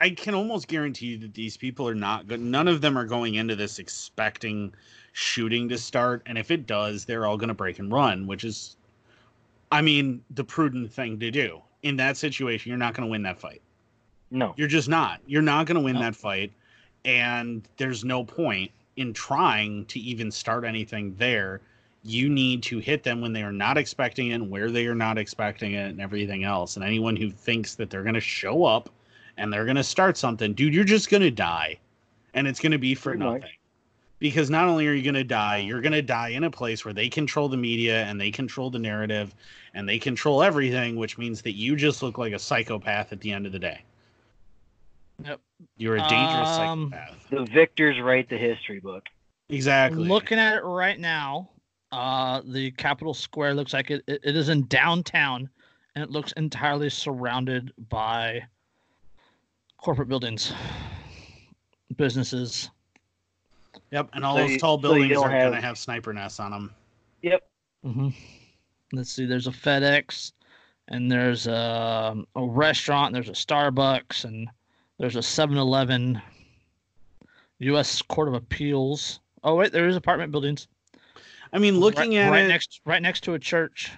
I 0.00 0.08
can 0.08 0.34
almost 0.34 0.68
guarantee 0.68 1.06
you 1.08 1.18
that 1.18 1.34
these 1.34 1.58
people 1.58 1.86
are 1.86 1.94
not 1.94 2.26
good. 2.26 2.40
None 2.40 2.66
of 2.66 2.80
them 2.80 2.96
are 2.96 3.04
going 3.04 3.34
into 3.34 3.54
this 3.54 3.78
expecting 3.78 4.72
shooting 5.12 5.68
to 5.68 5.76
start. 5.76 6.22
And 6.24 6.38
if 6.38 6.50
it 6.50 6.66
does, 6.66 7.04
they're 7.04 7.26
all 7.26 7.36
going 7.36 7.48
to 7.48 7.54
break 7.54 7.78
and 7.78 7.92
run, 7.92 8.26
which 8.26 8.42
is, 8.42 8.76
I 9.70 9.82
mean, 9.82 10.24
the 10.30 10.44
prudent 10.44 10.90
thing 10.94 11.20
to 11.20 11.30
do. 11.30 11.60
In 11.82 11.96
that 11.96 12.16
situation, 12.16 12.70
you're 12.70 12.78
not 12.78 12.94
going 12.94 13.06
to 13.06 13.10
win 13.10 13.22
that 13.24 13.38
fight. 13.38 13.60
No. 14.30 14.54
You're 14.56 14.66
just 14.66 14.88
not. 14.88 15.20
You're 15.26 15.42
not 15.42 15.66
going 15.66 15.76
to 15.76 15.82
win 15.84 15.96
No. 15.96 16.00
that 16.00 16.16
fight. 16.16 16.52
And 17.04 17.68
there's 17.76 18.02
no 18.02 18.24
point 18.24 18.70
in 18.96 19.12
trying 19.12 19.84
to 19.86 19.98
even 20.00 20.30
start 20.30 20.64
anything 20.64 21.14
there. 21.18 21.60
You 22.02 22.28
need 22.28 22.62
to 22.64 22.78
hit 22.78 23.02
them 23.02 23.20
when 23.20 23.32
they 23.32 23.42
are 23.42 23.52
not 23.52 23.78
expecting 23.78 24.28
it, 24.28 24.34
and 24.34 24.50
where 24.50 24.70
they 24.70 24.86
are 24.86 24.94
not 24.94 25.16
expecting 25.18 25.72
it, 25.72 25.88
and 25.88 26.00
everything 26.00 26.44
else. 26.44 26.76
And 26.76 26.84
anyone 26.84 27.16
who 27.16 27.30
thinks 27.30 27.74
that 27.76 27.88
they're 27.90 28.02
going 28.02 28.14
to 28.14 28.20
show 28.20 28.64
up 28.64 28.90
and 29.36 29.52
they're 29.52 29.64
going 29.64 29.76
to 29.76 29.82
start 29.84 30.16
something, 30.16 30.52
dude, 30.52 30.74
you're 30.74 30.84
just 30.84 31.10
going 31.10 31.22
to 31.22 31.30
die. 31.30 31.78
And 32.34 32.46
it's 32.46 32.60
going 32.60 32.72
to 32.72 32.78
be 32.78 32.94
for 32.94 33.10
Pretty 33.10 33.24
much. 33.24 33.40
nothing. 33.40 33.56
Because 34.20 34.48
not 34.48 34.68
only 34.68 34.86
are 34.86 34.92
you 34.92 35.02
going 35.02 35.14
to 35.14 35.24
die, 35.24 35.58
you're 35.58 35.80
going 35.80 35.92
to 35.92 36.02
die 36.02 36.28
in 36.28 36.44
a 36.44 36.50
place 36.50 36.84
where 36.84 36.94
they 36.94 37.08
control 37.08 37.48
the 37.48 37.56
media 37.56 38.04
and 38.04 38.20
they 38.20 38.30
control 38.30 38.70
the 38.70 38.78
narrative 38.78 39.34
and 39.74 39.88
they 39.88 39.98
control 39.98 40.42
everything, 40.42 40.96
which 40.96 41.18
means 41.18 41.42
that 41.42 41.52
you 41.52 41.74
just 41.76 42.02
look 42.02 42.16
like 42.16 42.32
a 42.32 42.38
psychopath 42.38 43.12
at 43.12 43.20
the 43.20 43.32
end 43.32 43.44
of 43.44 43.52
the 43.52 43.58
day. 43.58 43.82
Yep. 45.22 45.40
You're 45.76 45.96
a 45.96 46.08
dangerous 46.08 46.48
Um, 46.48 46.90
psychopath. 46.90 47.30
The 47.30 47.44
victors 47.52 48.00
write 48.00 48.28
the 48.28 48.38
history 48.38 48.80
book. 48.80 49.04
Exactly. 49.48 50.08
Looking 50.08 50.38
at 50.38 50.56
it 50.56 50.64
right 50.64 50.98
now, 50.98 51.50
uh, 51.92 52.40
the 52.44 52.70
Capitol 52.72 53.14
Square 53.14 53.54
looks 53.54 53.72
like 53.72 53.90
it, 53.90 54.02
it, 54.06 54.20
it 54.24 54.36
is 54.36 54.48
in 54.48 54.66
downtown, 54.66 55.48
and 55.94 56.02
it 56.02 56.10
looks 56.10 56.32
entirely 56.32 56.90
surrounded 56.90 57.72
by 57.88 58.42
corporate 59.76 60.08
buildings, 60.08 60.52
businesses. 61.96 62.70
Yep, 63.90 64.10
and 64.14 64.24
all 64.24 64.36
So 64.36 64.42
those 64.42 64.50
you- 64.52 64.58
tall 64.58 64.78
buildings 64.78 65.12
don't 65.12 65.24
are 65.26 65.28
going 65.30 65.50
to 65.50 65.54
have- 65.56 65.64
have 65.64 65.78
sniper 65.78 66.12
nests 66.12 66.40
on 66.40 66.50
them. 66.50 66.74
Yep. 67.22 67.48
Mm-hmm. 67.84 68.08
Let's 68.92 69.10
see. 69.12 69.26
There's 69.26 69.46
a 69.46 69.50
FedEx, 69.52 70.32
and 70.88 71.10
there's 71.10 71.46
a, 71.46 72.16
a 72.34 72.44
restaurant. 72.44 73.14
And 73.14 73.16
There's 73.16 73.28
a 73.28 73.32
Starbucks, 73.46 74.24
and 74.24 74.48
there's 74.98 75.16
a 75.16 75.20
7-Eleven. 75.20 76.20
U.S. 77.60 78.02
Court 78.02 78.28
of 78.28 78.34
Appeals. 78.34 79.20
Oh 79.42 79.54
wait, 79.54 79.72
there 79.72 79.88
is 79.88 79.96
apartment 79.96 80.32
buildings. 80.32 80.68
I 81.52 81.58
mean, 81.58 81.78
looking 81.78 82.10
right, 82.10 82.24
at 82.24 82.30
right 82.30 82.44
it, 82.44 82.48
next, 82.48 82.80
right 82.84 83.00
next 83.00 83.22
to 83.24 83.34
a 83.34 83.38
church. 83.38 83.92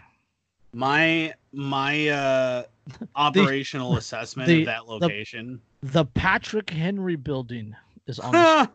my 0.73 1.33
my 1.53 2.09
uh, 2.09 2.63
operational 3.17 3.97
assessment 3.97 4.49
the- 4.49 4.61
of 4.61 4.67
that 4.67 4.87
location. 4.87 5.61
The 5.83 6.05
Patrick 6.05 6.71
Henry 6.71 7.17
Building 7.17 7.75
is 8.07 8.19
on. 8.19 8.33
the 8.33 8.71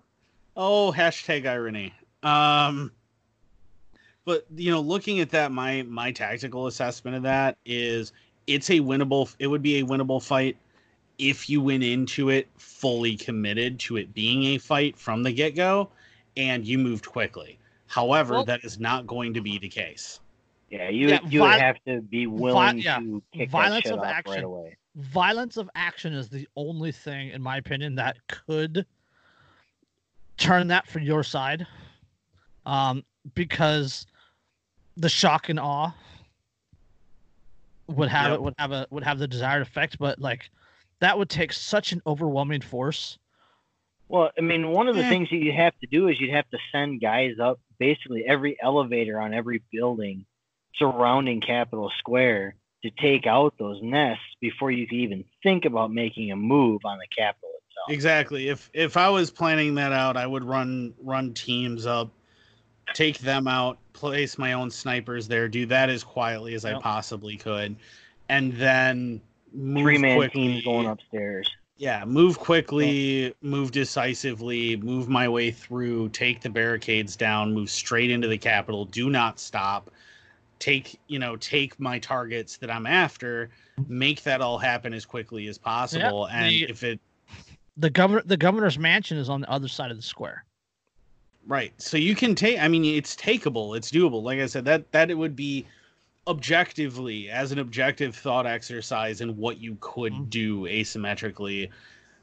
oh, 0.55 0.93
hashtag 0.95 1.45
irony. 1.45 1.93
Um, 2.23 2.91
but 4.25 4.45
you 4.55 4.71
know, 4.71 4.81
looking 4.81 5.19
at 5.19 5.29
that, 5.31 5.51
my 5.51 5.83
my 5.83 6.11
tactical 6.11 6.67
assessment 6.67 7.17
of 7.17 7.23
that 7.23 7.57
is 7.65 8.13
it's 8.47 8.69
a 8.69 8.79
winnable. 8.79 9.33
It 9.39 9.47
would 9.47 9.61
be 9.61 9.79
a 9.79 9.83
winnable 9.83 10.23
fight 10.23 10.57
if 11.21 11.47
you 11.49 11.61
went 11.61 11.83
into 11.83 12.29
it 12.29 12.47
fully 12.57 13.15
committed 13.15 13.79
to 13.79 13.97
it 13.97 14.13
being 14.13 14.43
a 14.45 14.57
fight 14.57 14.97
from 14.97 15.21
the 15.23 15.31
get 15.31 15.55
go, 15.55 15.89
and 16.35 16.65
you 16.65 16.77
moved 16.79 17.05
quickly. 17.05 17.59
However, 17.87 18.33
Well- 18.35 18.45
that 18.45 18.63
is 18.65 18.79
not 18.79 19.05
going 19.05 19.33
to 19.35 19.41
be 19.41 19.57
the 19.59 19.69
case. 19.69 20.19
Yeah, 20.69 20.89
you 20.89 21.09
Yeah, 21.09 21.19
you 21.27 21.39
vi- 21.41 21.51
would 21.51 21.59
have 21.61 21.77
to 21.85 22.01
be 22.01 22.27
willing 22.27 22.79
yeah, 22.79 22.97
to 22.99 23.21
kick 23.33 23.49
violence 23.49 23.83
that 23.83 23.89
shit 23.89 23.93
of 23.93 23.99
off 23.99 24.05
action. 24.05 24.33
right 24.35 24.43
away. 24.43 24.77
violence 24.95 25.57
of 25.57 25.69
action 25.75 26.13
is 26.13 26.27
the 26.29 26.47
only 26.55 26.91
thing, 26.91 27.29
in 27.29 27.41
my 27.41 27.57
opinion, 27.57 27.95
that 27.95 28.17
could 28.27 28.85
turn 30.37 30.67
that 30.67 30.87
for 30.87 30.99
your 30.99 31.23
side. 31.23 31.65
Um, 32.65 33.03
because 33.35 34.05
the 34.97 35.09
shock 35.09 35.49
and 35.49 35.59
awe 35.59 35.91
would 37.87 38.09
have 38.09 38.31
Yep. 38.31 38.35
it 38.35 38.41
would 38.43 38.53
have 38.57 38.71
a 38.71 38.87
would 38.89 39.03
have 39.03 39.19
the 39.19 39.27
desired 39.27 39.61
effect, 39.61 39.97
but 39.99 40.19
like 40.19 40.49
that 41.01 41.17
would 41.17 41.29
take 41.29 41.51
such 41.51 41.91
an 41.91 42.01
overwhelming 42.07 42.61
force. 42.61 43.17
Well, 44.07 44.31
I 44.37 44.41
mean, 44.41 44.69
one 44.71 44.87
of 44.87 44.95
the 44.95 45.03
Eh. 45.03 45.09
things 45.09 45.29
that 45.29 45.37
you 45.37 45.51
have 45.51 45.77
to 45.79 45.87
do 45.87 46.07
is 46.07 46.19
you'd 46.19 46.31
have 46.31 46.49
to 46.51 46.57
send 46.71 47.01
guys 47.01 47.39
up 47.39 47.59
basically 47.79 48.25
every 48.25 48.57
elevator 48.61 49.19
on 49.19 49.33
every 49.33 49.61
building 49.71 50.25
surrounding 50.75 51.41
Capitol 51.41 51.91
Square 51.99 52.55
to 52.83 52.89
take 52.91 53.27
out 53.27 53.53
those 53.57 53.81
nests 53.81 54.23
before 54.39 54.71
you 54.71 54.87
could 54.87 54.97
even 54.97 55.23
think 55.43 55.65
about 55.65 55.91
making 55.91 56.31
a 56.31 56.35
move 56.35 56.81
on 56.83 56.97
the 56.97 57.07
Capitol 57.15 57.49
itself. 57.69 57.89
Exactly. 57.89 58.49
If 58.49 58.69
if 58.73 58.97
I 58.97 59.09
was 59.09 59.31
planning 59.31 59.75
that 59.75 59.91
out, 59.93 60.17
I 60.17 60.27
would 60.27 60.43
run 60.43 60.93
run 61.01 61.33
teams 61.33 61.85
up, 61.85 62.09
take 62.93 63.19
them 63.19 63.47
out, 63.47 63.77
place 63.93 64.37
my 64.37 64.53
own 64.53 64.69
snipers 64.71 65.27
there, 65.27 65.47
do 65.47 65.65
that 65.67 65.89
as 65.89 66.03
quietly 66.03 66.53
as 66.53 66.65
I 66.65 66.79
possibly 66.79 67.37
could, 67.37 67.75
and 68.29 68.53
then 68.53 69.13
move 69.13 69.21
Three 69.53 69.97
man 69.97 70.17
quickly. 70.17 70.47
teams 70.47 70.63
going 70.63 70.87
upstairs. 70.87 71.49
Yeah, 71.77 72.05
move 72.05 72.37
quickly, 72.37 73.33
move 73.41 73.71
decisively, 73.71 74.75
move 74.77 75.09
my 75.09 75.27
way 75.27 75.49
through, 75.49 76.09
take 76.09 76.41
the 76.41 76.49
barricades 76.49 77.15
down, 77.15 77.53
move 77.53 77.69
straight 77.71 78.11
into 78.11 78.27
the 78.27 78.37
Capitol. 78.37 78.85
Do 78.85 79.09
not 79.09 79.39
stop. 79.39 79.89
Take 80.59 80.99
you 81.07 81.17
know, 81.17 81.35
take 81.37 81.79
my 81.79 81.97
targets 81.97 82.57
that 82.57 82.69
I'm 82.69 82.85
after, 82.85 83.49
make 83.87 84.21
that 84.23 84.41
all 84.41 84.59
happen 84.59 84.93
as 84.93 85.05
quickly 85.05 85.47
as 85.47 85.57
possible, 85.57 86.25
and 86.27 86.49
the- 86.49 86.69
if 86.69 86.83
it 86.83 86.99
The 87.77 87.89
governor 87.89 88.21
the 88.25 88.37
governor's 88.37 88.77
mansion 88.77 89.17
is 89.17 89.27
on 89.27 89.41
the 89.41 89.49
other 89.49 89.67
side 89.67 89.89
of 89.89 89.97
the 89.97 90.03
square. 90.03 90.45
Right. 91.47 91.73
So 91.81 91.97
you 91.97 92.13
can 92.15 92.35
take. 92.35 92.59
I 92.59 92.67
mean, 92.67 92.85
it's 92.85 93.15
takeable. 93.15 93.75
It's 93.75 93.89
doable. 93.89 94.21
Like 94.21 94.39
I 94.39 94.45
said, 94.45 94.65
that 94.65 94.91
that 94.91 95.09
it 95.09 95.15
would 95.15 95.35
be 95.35 95.65
objectively 96.27 97.29
as 97.29 97.51
an 97.51 97.59
objective 97.59 98.15
thought 98.15 98.45
exercise 98.45 99.21
and 99.21 99.37
what 99.37 99.59
you 99.59 99.77
could 99.79 100.13
Mhm. 100.13 100.29
do 100.29 100.61
asymmetrically. 100.61 101.69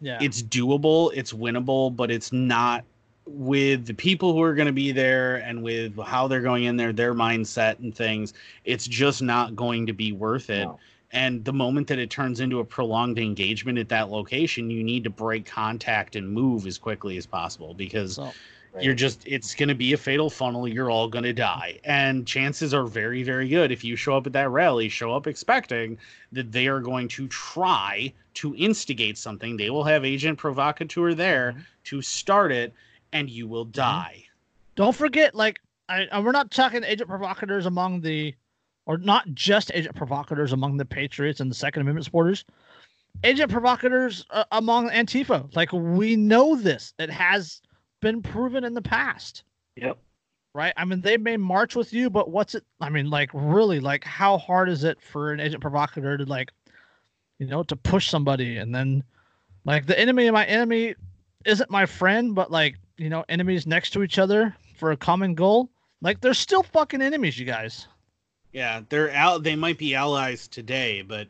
Yeah. 0.01 0.19
It's 0.21 0.43
doable. 0.43 1.11
It's 1.15 1.33
winnable, 1.33 1.95
but 1.95 2.11
it's 2.11 2.33
not 2.33 2.85
with 3.27 3.87
the 3.87 3.95
people 3.95 4.33
who 4.33 4.41
are 4.41 4.55
going 4.55 4.67
to 4.67 4.73
be 4.73 4.93
there 4.93 5.37
and 5.37 5.63
with 5.63 5.99
how 5.99 6.29
they're 6.29 6.41
going 6.41 6.65
in 6.65 6.77
there, 6.77 6.93
their 6.93 7.15
mindset 7.15 7.79
and 7.81 7.95
things. 7.95 8.33
It's 8.65 8.87
just 8.87 9.21
not 9.21 9.57
going 9.57 9.87
to 9.87 9.93
be 9.93 10.13
worth 10.13 10.49
it. 10.49 10.65
No. 10.65 10.79
And 11.11 11.45
the 11.45 11.53
moment 11.53 11.89
that 11.89 11.99
it 11.99 12.11
turns 12.11 12.41
into 12.41 12.61
a 12.61 12.65
prolonged 12.65 13.19
engagement 13.19 13.79
at 13.79 13.89
that 13.89 14.11
location, 14.11 14.71
you 14.71 14.85
need 14.85 15.05
to 15.05 15.11
break 15.11 15.45
contact 15.47 16.17
and 16.17 16.31
move 16.31 16.67
as 16.67 16.79
quickly 16.79 17.17
as 17.17 17.27
possible 17.27 17.75
because 17.75 18.19
so, 18.73 18.81
you're 18.81 18.95
just 18.95 19.23
it's 19.27 19.55
going 19.55 19.69
to 19.69 19.75
be 19.75 19.93
a 19.93 19.97
fatal 19.97 20.29
funnel 20.31 20.69
you're 20.69 20.91
all 20.91 21.09
going 21.09 21.25
to 21.25 21.33
die 21.33 21.79
and 21.85 22.27
chances 22.27 22.73
are 22.75 22.85
very 22.87 23.23
very 23.23 23.49
good 23.49 23.73
if 23.73 23.83
you 23.83 23.97
show 23.97 24.17
up 24.17 24.27
at 24.27 24.33
that 24.33 24.51
rally 24.51 24.89
show 24.89 25.13
up 25.13 25.27
expecting 25.27 25.99
that 26.33 26.53
they 26.53 26.67
are 26.69 26.81
going 26.81 27.09
to 27.09 27.27
try 27.29 28.13
to 28.35 28.55
instigate 28.57 29.17
something 29.19 29.57
they 29.57 29.71
will 29.71 29.85
have 29.85 30.05
agent 30.05 30.39
provocateur 30.39 31.15
there 31.15 31.53
Mhm. 31.57 31.63
to 31.85 32.03
start 32.03 32.53
it 32.53 32.73
and 33.13 33.31
you 33.31 33.47
will 33.49 33.65
die 33.65 34.25
don't 34.75 34.95
forget, 34.95 35.35
like, 35.35 35.59
I, 35.89 36.03
and 36.13 36.25
we're 36.25 36.31
not 36.31 36.53
talking 36.53 36.85
agent 36.85 37.09
provocateurs 37.11 37.67
among 37.67 38.01
the, 38.01 38.33
or 38.87 38.97
not 38.97 39.27
just 39.35 39.73
agent 39.75 39.97
provocateurs 39.97 40.53
among 40.53 40.77
the 40.77 40.85
Patriots 40.85 41.41
and 41.41 41.51
the 41.51 41.55
Second 41.57 41.83
Amendment 41.83 42.05
supporters. 42.05 42.45
Agent 43.25 43.51
provocateurs 43.51 44.25
uh, 44.31 44.45
among 44.53 44.89
Antifa. 44.91 45.53
Like, 45.57 45.73
we 45.73 46.15
know 46.15 46.55
this. 46.55 46.95
It 47.01 47.11
has 47.11 47.61
been 48.01 48.23
proven 48.23 48.65
in 48.65 48.75
the 48.75 48.83
past. 48.83 49.43
Yep. 49.77 49.99
right? 50.55 50.73
I 50.77 50.85
mean, 50.85 51.01
they 51.01 51.17
may 51.17 51.37
march 51.37 51.77
with 51.77 51.93
you, 51.93 52.11
but 52.11 52.31
what's 52.31 52.55
it? 52.55 52.65
I 52.81 52.89
mean, 52.89 53.11
like, 53.11 53.31
really, 53.33 53.81
like, 53.81 54.05
how 54.05 54.39
hard 54.39 54.69
is 54.69 54.85
it 54.85 55.01
for 55.01 55.33
an 55.33 55.41
agent 55.41 55.63
provocateur 55.63 56.17
to, 56.17 56.25
like, 56.25 56.51
you 57.39 57.47
know, 57.47 57.63
to 57.65 57.77
push 57.77 58.09
somebody 58.09 58.57
and 58.57 58.75
then, 58.75 59.05
like, 59.65 59.87
the 59.87 59.99
enemy 59.99 60.27
of 60.27 60.33
my 60.35 60.45
enemy 60.47 60.95
isn't 61.45 61.71
my 61.71 61.87
friend, 61.87 62.35
but, 62.35 62.51
like, 62.51 62.77
you 62.97 63.09
know, 63.09 63.25
enemies 63.29 63.67
next 63.67 63.91
to 63.91 64.03
each 64.03 64.19
other 64.19 64.55
for 64.77 64.91
a 64.91 64.97
common 64.97 65.35
goal? 65.35 65.71
Like, 66.01 66.21
they're 66.21 66.35
still 66.35 66.63
fucking 66.65 67.03
enemies, 67.03 67.39
you 67.39 67.45
guys. 67.47 67.87
yeah 68.53 68.81
they're 68.89 69.13
out 69.13 69.43
they 69.43 69.55
might 69.55 69.77
be 69.79 69.95
allies 69.95 70.49
today 70.49 71.03
but 71.03 71.29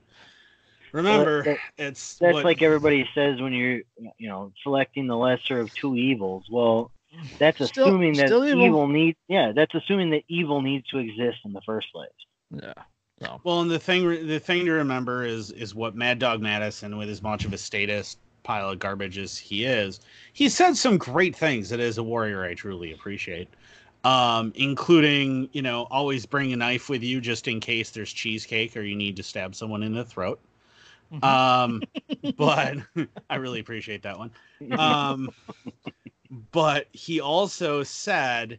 remember 0.92 1.42
that- 1.44 1.58
it's 1.78 2.16
That's 2.18 2.34
what- 2.34 2.44
like 2.44 2.62
everybody 2.62 3.08
says 3.14 3.40
when 3.40 3.52
you're, 3.52 3.80
you 4.18 4.28
know, 4.28 4.52
selecting 4.62 5.06
the 5.06 5.16
lesser 5.16 5.60
of 5.60 5.72
two 5.74 5.94
evils. 5.96 6.44
Well, 6.50 6.90
that's 7.38 7.64
Still- 7.66 7.88
assuming 7.88 8.14
that 8.14 8.26
evil. 8.26 8.46
evil. 8.46 8.88
needs. 8.88 9.18
Yeah, 9.28 9.52
that's 9.52 9.74
assuming 9.74 10.10
that 10.10 10.24
evil 10.28 10.60
needs 10.62 10.86
to 10.88 10.98
exist 10.98 11.38
in 11.44 11.52
the 11.52 11.62
first 11.62 11.90
place. 11.92 12.10
Yeah. 12.50 12.74
So, 13.22 13.40
Well, 13.42 13.62
and 13.62 13.70
the 13.70 13.80
thing 13.80 14.26
the 14.26 14.38
thing 14.38 14.64
to 14.66 14.72
remember 14.72 15.24
is 15.24 15.50
is 15.50 15.74
what 15.74 15.96
Mad 15.96 16.18
Dog 16.18 16.40
Mattis, 16.40 16.82
with 16.96 17.08
as 17.08 17.22
much 17.22 17.44
of 17.44 17.52
a 17.52 17.58
statist 17.58 18.18
pile 18.44 18.70
of 18.70 18.78
garbage 18.78 19.18
as 19.18 19.36
he 19.36 19.64
is, 19.64 20.00
he 20.32 20.48
said 20.48 20.76
some 20.76 20.96
great 20.98 21.34
things 21.34 21.68
that 21.70 21.80
as 21.80 21.98
a 21.98 22.02
warrior 22.02 22.44
I 22.44 22.54
truly 22.54 22.92
appreciate. 22.92 23.48
Um, 24.04 24.52
including, 24.54 25.48
you 25.52 25.60
know, 25.60 25.88
always 25.90 26.24
bring 26.24 26.52
a 26.52 26.56
knife 26.56 26.88
with 26.88 27.02
you 27.02 27.20
just 27.20 27.48
in 27.48 27.58
case 27.58 27.90
there's 27.90 28.12
cheesecake 28.12 28.76
or 28.76 28.82
you 28.82 28.94
need 28.94 29.16
to 29.16 29.24
stab 29.24 29.56
someone 29.56 29.82
in 29.82 29.92
the 29.92 30.04
throat. 30.04 30.38
Um, 31.22 31.82
but 32.36 32.76
I 33.30 33.36
really 33.36 33.60
appreciate 33.60 34.02
that 34.02 34.18
one. 34.18 34.30
Um, 34.78 35.30
but 36.52 36.86
he 36.92 37.20
also 37.20 37.82
said 37.82 38.58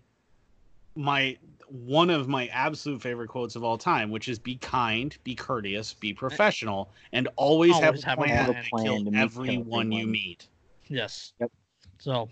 my 0.95 1.37
one 1.67 2.09
of 2.09 2.27
my 2.27 2.47
absolute 2.47 3.01
favorite 3.01 3.27
quotes 3.27 3.55
of 3.55 3.63
all 3.63 3.77
time, 3.77 4.09
which 4.09 4.27
is 4.27 4.39
"Be 4.39 4.55
kind, 4.55 5.15
be 5.23 5.35
courteous, 5.35 5.93
be 5.93 6.13
professional, 6.13 6.91
and 7.13 7.27
always, 7.35 7.73
have 7.75 7.85
Always 7.85 8.03
a 8.03 8.07
have 8.07 8.17
a 8.19 8.23
plan, 8.23 8.45
plan. 8.45 8.63
to 8.63 8.69
kill 8.83 8.97
to 9.03 9.11
meet 9.11 9.19
everyone 9.19 9.91
you 9.91 10.07
meet." 10.07 10.47
yes. 10.87 11.33
Yep. 11.39 11.51
So, 11.99 12.29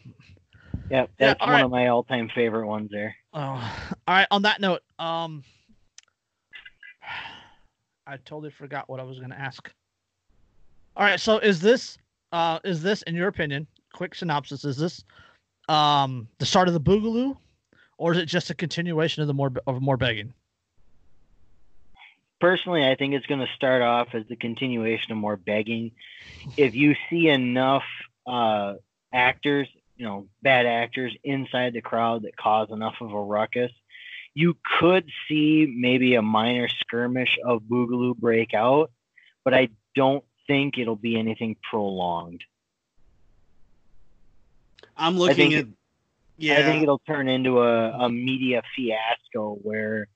Yep, 0.90 1.12
that's 1.20 1.42
all 1.42 1.48
one 1.48 1.54
right. 1.56 1.66
of 1.66 1.72
my 1.72 1.88
all-time 1.88 2.30
favorite 2.34 2.66
ones 2.66 2.90
there. 2.90 3.16
Oh, 3.34 3.40
all 3.40 4.16
right. 4.16 4.28
On 4.32 4.42
that 4.44 4.60
note, 4.62 4.82
um, 4.98 5.44
I 8.08 8.18
totally 8.18 8.52
forgot 8.52 8.90
what 8.90 9.00
I 9.00 9.04
was 9.04 9.20
going 9.20 9.32
to 9.32 9.40
ask. 9.40 9.72
All 10.98 11.04
right. 11.06 11.20
So, 11.20 11.38
is 11.38 11.62
this, 11.62 12.00
uh, 12.32 12.60
is 12.64 12.82
this, 12.82 13.04
in 13.04 13.14
your 13.14 13.28
opinion, 13.28 13.68
quick 13.94 14.16
synopsis, 14.16 14.66
is 14.66 14.78
this, 14.78 15.04
um, 15.70 16.28
the 16.40 16.46
start 16.46 16.68
of 16.68 16.74
the 16.74 16.82
Boogaloo, 16.82 17.38
or 18.00 18.14
is 18.14 18.18
it 18.18 18.26
just 18.26 18.50
a 18.50 18.56
continuation 18.56 19.22
of 19.22 19.28
the 19.28 19.34
more 19.34 19.52
of 19.68 19.80
more 19.80 19.96
begging? 19.96 20.34
Personally, 22.42 22.84
I 22.84 22.96
think 22.96 23.14
it's 23.14 23.28
going 23.28 23.42
to 23.42 23.54
start 23.56 23.84
off 23.84 24.10
as 24.14 24.24
the 24.28 24.36
continuation 24.36 25.12
of 25.12 25.20
more 25.20 25.38
begging. 25.38 25.92
If 26.56 26.74
you 26.74 26.96
see 27.12 27.28
enough 27.30 27.84
uh, 28.26 28.76
actors, 29.14 29.68
you 29.98 30.06
know, 30.06 30.28
bad 30.42 30.66
actors 30.66 31.16
inside 31.24 31.74
the 31.74 31.82
crowd 31.82 32.24
that 32.24 32.36
cause 32.38 32.70
enough 32.72 32.96
of 33.02 33.14
a 33.14 33.22
ruckus, 33.22 33.72
you 34.34 34.58
could 34.80 35.08
see 35.28 35.72
maybe 35.78 36.16
a 36.16 36.24
minor 36.24 36.68
skirmish 36.68 37.38
of 37.46 37.62
Boogaloo 37.64 38.16
break 38.16 38.56
out, 38.56 38.92
but 39.44 39.54
I 39.54 39.70
don't 39.96 40.24
think 40.48 40.78
it'll 40.78 40.96
be 40.96 41.18
anything 41.20 41.56
prolonged. 41.70 42.44
I'm 44.96 45.18
looking 45.18 45.54
at 45.54 45.60
it- 45.66 45.68
yeah. 46.38 46.60
I 46.60 46.64
think 46.64 46.84
it'll 46.84 47.00
turn 47.00 47.28
into 47.28 47.62
a, 47.62 47.92
a 48.06 48.10
media 48.10 48.62
fiasco 48.76 49.56
where 49.62 50.08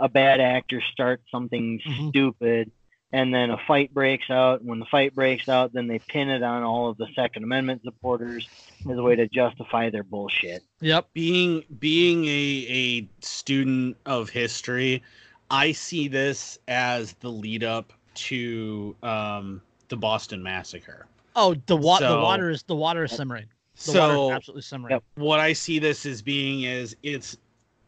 a 0.00 0.08
bad 0.08 0.40
actor 0.40 0.82
starts 0.92 1.24
something 1.30 1.80
Mhm. 1.86 2.08
stupid 2.10 2.70
and 3.12 3.32
then 3.32 3.50
a 3.50 3.58
fight 3.66 3.94
breaks 3.94 4.28
out. 4.28 4.64
When 4.64 4.78
the 4.80 4.86
fight 4.86 5.14
breaks 5.14 5.48
out, 5.48 5.72
then 5.72 5.86
they 5.86 6.00
pin 6.00 6.28
it 6.30 6.42
on 6.42 6.62
all 6.64 6.88
of 6.90 6.96
the 6.96 7.06
Second 7.14 7.44
Amendment 7.44 7.82
supporters 7.84 8.48
as 8.90 8.98
a 8.98 9.02
way 9.02 9.14
to 9.16 9.28
justify 9.28 9.88
their 9.90 10.02
bullshit. 10.02 10.62
Yep. 10.80 11.08
being 11.14 11.64
being 11.78 12.24
a 12.26 12.66
a 12.68 13.08
student 13.24 13.96
of 14.04 14.30
history, 14.30 15.02
I 15.50 15.72
see 15.72 16.08
this 16.08 16.58
as 16.68 17.12
the 17.14 17.30
lead 17.30 17.62
up 17.64 17.92
to 18.14 18.96
um, 19.02 19.60
the 19.88 19.96
Boston 19.96 20.42
Massacre. 20.42 21.06
Oh, 21.36 21.54
the 21.66 21.76
water. 21.76 22.08
the 22.08 22.16
water 22.16 22.50
is 22.50 22.62
the 22.62 22.76
water 22.76 23.04
is 23.04 23.12
simmering. 23.12 23.46
The 23.76 23.80
so 23.82 24.18
water 24.18 24.32
is 24.32 24.36
absolutely 24.36 24.62
simmering. 24.62 24.92
Yep. 24.92 25.04
what 25.16 25.40
I 25.40 25.52
see 25.52 25.78
this 25.78 26.06
as 26.06 26.22
being 26.22 26.62
is 26.62 26.96
it's 27.02 27.36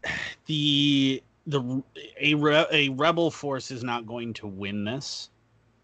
the 0.47 1.23
the 1.47 1.83
a 2.21 2.35
re, 2.35 2.67
a 2.73 2.89
rebel 2.91 3.31
force 3.31 3.71
is 3.71 3.85
not 3.85 4.07
going 4.07 4.35
to 4.35 4.47
win 4.47 4.85
this, 4.85 5.31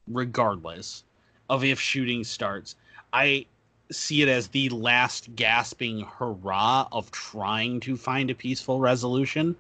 regardless 0.09 1.05
of 1.49 1.65
if 1.65 1.81
shooting 1.81 2.25
starts. 2.25 2.77
I 3.13 3.47
see 3.91 4.23
it 4.23 4.29
as 4.29 4.49
the 4.49 4.69
last 4.71 5.35
gasping 5.37 6.01
hurrah 6.01 6.89
of 6.91 7.11
trying 7.11 7.79
to 7.81 7.97
find 7.97 8.31
a 8.31 8.35
peaceful 8.35 8.81
resolution. 8.81 9.55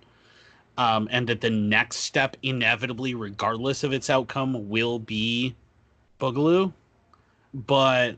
Um, 0.78 1.06
and 1.10 1.28
that 1.28 1.42
the 1.42 1.50
next 1.50 1.98
step, 1.98 2.36
inevitably, 2.42 3.14
regardless 3.14 3.84
of 3.84 3.92
its 3.92 4.08
outcome, 4.08 4.68
will 4.70 4.98
be 4.98 5.54
Boogaloo. 6.18 6.72
But 7.52 8.16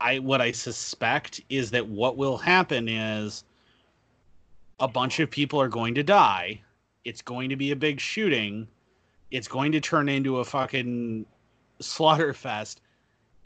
I 0.00 0.18
what 0.18 0.42
I 0.42 0.52
suspect 0.52 1.40
is 1.48 1.70
that 1.70 1.86
what 1.88 2.18
will 2.18 2.36
happen 2.36 2.88
is 2.88 3.44
a 4.80 4.88
bunch 4.88 5.20
of 5.20 5.30
people 5.30 5.60
are 5.60 5.68
going 5.68 5.94
to 5.94 6.02
die. 6.02 6.60
It's 7.04 7.22
going 7.22 7.48
to 7.48 7.56
be 7.56 7.70
a 7.70 7.76
big 7.76 8.00
shooting. 8.00 8.68
It's 9.30 9.48
going 9.48 9.72
to 9.72 9.80
turn 9.80 10.08
into 10.08 10.38
a 10.38 10.44
fucking 10.44 11.24
slaughter 11.80 12.34
fest. 12.34 12.80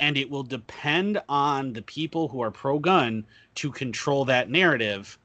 And 0.01 0.17
it 0.17 0.31
will 0.31 0.43
depend 0.43 1.21
on 1.29 1.73
the 1.73 1.83
people 1.83 2.29
who 2.29 2.41
are 2.41 2.51
pro 2.51 2.79
gun 2.79 3.27
to 3.57 3.71
control 3.71 4.25
that 4.25 4.51
narrative 4.51 5.19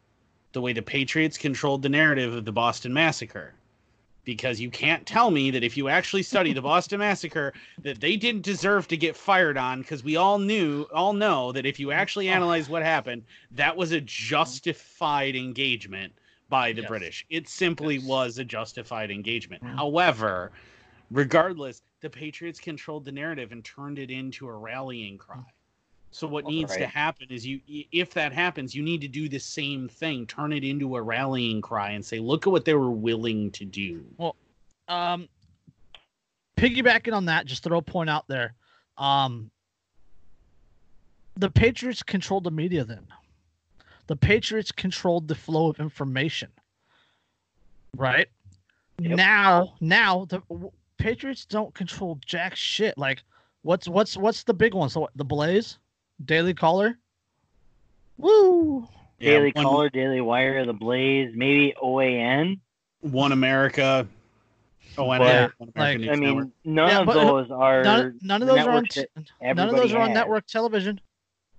the 0.54 0.62
way 0.62 0.72
the 0.72 0.82
Patriots 0.82 1.38
controlled 1.38 1.82
the 1.82 1.90
narrative 1.90 2.34
of 2.34 2.46
the 2.46 2.52
Boston 2.52 2.94
Massacre. 2.94 3.54
Because 4.24 4.62
you 4.62 4.70
can't 4.70 5.06
tell 5.06 5.32
me 5.32 5.52
that 5.52 5.66
if 5.66 5.76
you 5.76 5.90
actually 5.90 6.24
study 6.24 6.54
the 6.54 6.62
Boston 6.62 7.00
Massacre, 7.00 7.52
that 7.82 8.00
they 8.00 8.16
didn't 8.16 8.44
deserve 8.44 8.88
to 8.88 8.96
get 8.96 9.18
fired 9.18 9.58
on 9.58 9.82
because 9.82 10.02
we 10.02 10.16
all 10.16 10.40
knew 10.40 10.84
all 10.94 11.12
know 11.12 11.52
that 11.52 11.66
if 11.66 11.78
you 11.78 11.92
actually 11.92 12.30
analyze 12.30 12.70
what 12.70 12.84
happened 12.84 13.24
that 13.52 13.76
was 13.76 13.92
a 13.92 14.00
justified 14.00 15.36
engagement 15.36 16.14
by 16.48 16.72
the 16.72 16.82
Yes. 16.82 16.88
british 16.88 17.26
it 17.30 17.50
simply 17.50 17.96
Yes. 17.96 18.06
was 18.06 18.38
a 18.38 18.46
justified 18.46 19.12
engagement 19.12 19.62
Mhm. 19.62 19.76
however 19.76 20.54
regardless 21.12 21.82
the 22.00 22.10
patriots 22.10 22.60
controlled 22.60 23.04
the 23.04 23.12
narrative 23.12 23.52
and 23.52 23.66
turned 23.66 24.00
it 24.00 24.10
into 24.10 24.48
a 24.48 24.54
rallying 24.54 25.18
cry 25.18 25.44
so 26.14 26.28
what 26.28 26.46
needs 26.46 26.76
to 26.76 26.88
happen 26.88 27.28
is 27.30 27.46
you 27.46 27.60
if 27.92 28.14
that 28.14 28.32
happens 28.32 28.74
you 28.74 28.84
need 28.84 29.02
to 29.02 29.08
do 29.08 29.28
the 29.28 29.40
same 29.40 29.88
thing 29.88 30.26
turn 30.28 30.54
it 30.54 30.64
into 30.64 30.96
a 30.96 31.02
rallying 31.02 31.62
cry 31.62 31.92
and 31.92 32.06
say 32.06 32.20
look 32.20 32.48
at 32.48 32.52
what 32.52 32.66
they 32.66 32.74
were 32.74 32.92
willing 32.92 33.52
to 33.52 33.66
do 33.66 34.06
Well, 34.18 34.36
um 34.88 35.28
piggybacking 36.58 37.14
on 37.14 37.26
that 37.26 37.46
just 37.46 37.64
throw 37.64 37.78
a 37.78 37.82
point 37.82 38.10
out 38.10 38.28
there 38.28 38.54
um 38.98 39.50
the 41.36 41.50
patriots 41.50 42.04
controlled 42.04 42.44
the 42.44 42.52
media 42.52 42.84
then 42.84 43.08
the 44.08 44.16
Patriots 44.16 44.72
controlled 44.72 45.28
the 45.28 45.36
flow 45.36 45.70
of 45.70 45.80
information. 45.80 46.52
Right? 47.96 48.28
Yep. 49.00 49.18
Now, 49.18 49.74
now 49.80 50.26
the 50.26 50.40
w- 50.50 50.72
Patriots 50.98 51.46
don't 51.46 51.74
control 51.74 52.20
jack 52.26 52.56
shit. 52.56 52.98
Like 52.98 53.24
what's 53.62 53.88
what's 53.88 54.18
what's 54.18 54.44
the 54.44 54.54
big 54.54 54.74
one? 54.74 54.90
So 54.90 55.02
what, 55.02 55.12
the 55.16 55.26
Blaze, 55.26 55.80
Daily 56.24 56.54
Caller? 56.54 56.98
Woo! 58.18 58.88
Yeah, 59.20 59.32
Daily 59.32 59.52
one, 59.56 59.64
Caller, 59.66 59.90
Daily 59.90 60.22
Wire, 60.22 60.66
The 60.66 60.74
Blaze, 60.74 61.32
maybe 61.36 61.74
OAN. 61.82 62.60
One 63.02 63.32
America. 63.32 64.08
Oh, 64.98 65.12
and 65.12 65.24
Yeah, 65.24 65.48
like, 65.76 65.96
I 65.96 65.98
mean, 65.98 66.22
Network. 66.22 66.48
none 66.66 66.90
Yeah, 66.90 67.00
of 67.00 67.06
but 67.08 67.14
those 67.16 67.52
are 67.52 67.84
None, 67.84 68.20
none 68.22 68.42
of 68.44 68.48
those 68.48 68.60
are 68.60 68.72
on 68.72 68.86
t- 68.86 69.06
none 69.42 69.60
of 69.70 69.76
those 69.76 69.92
are 69.94 70.00
on 70.00 70.10
has. 70.10 70.16
network 70.16 70.46
television. 70.46 71.02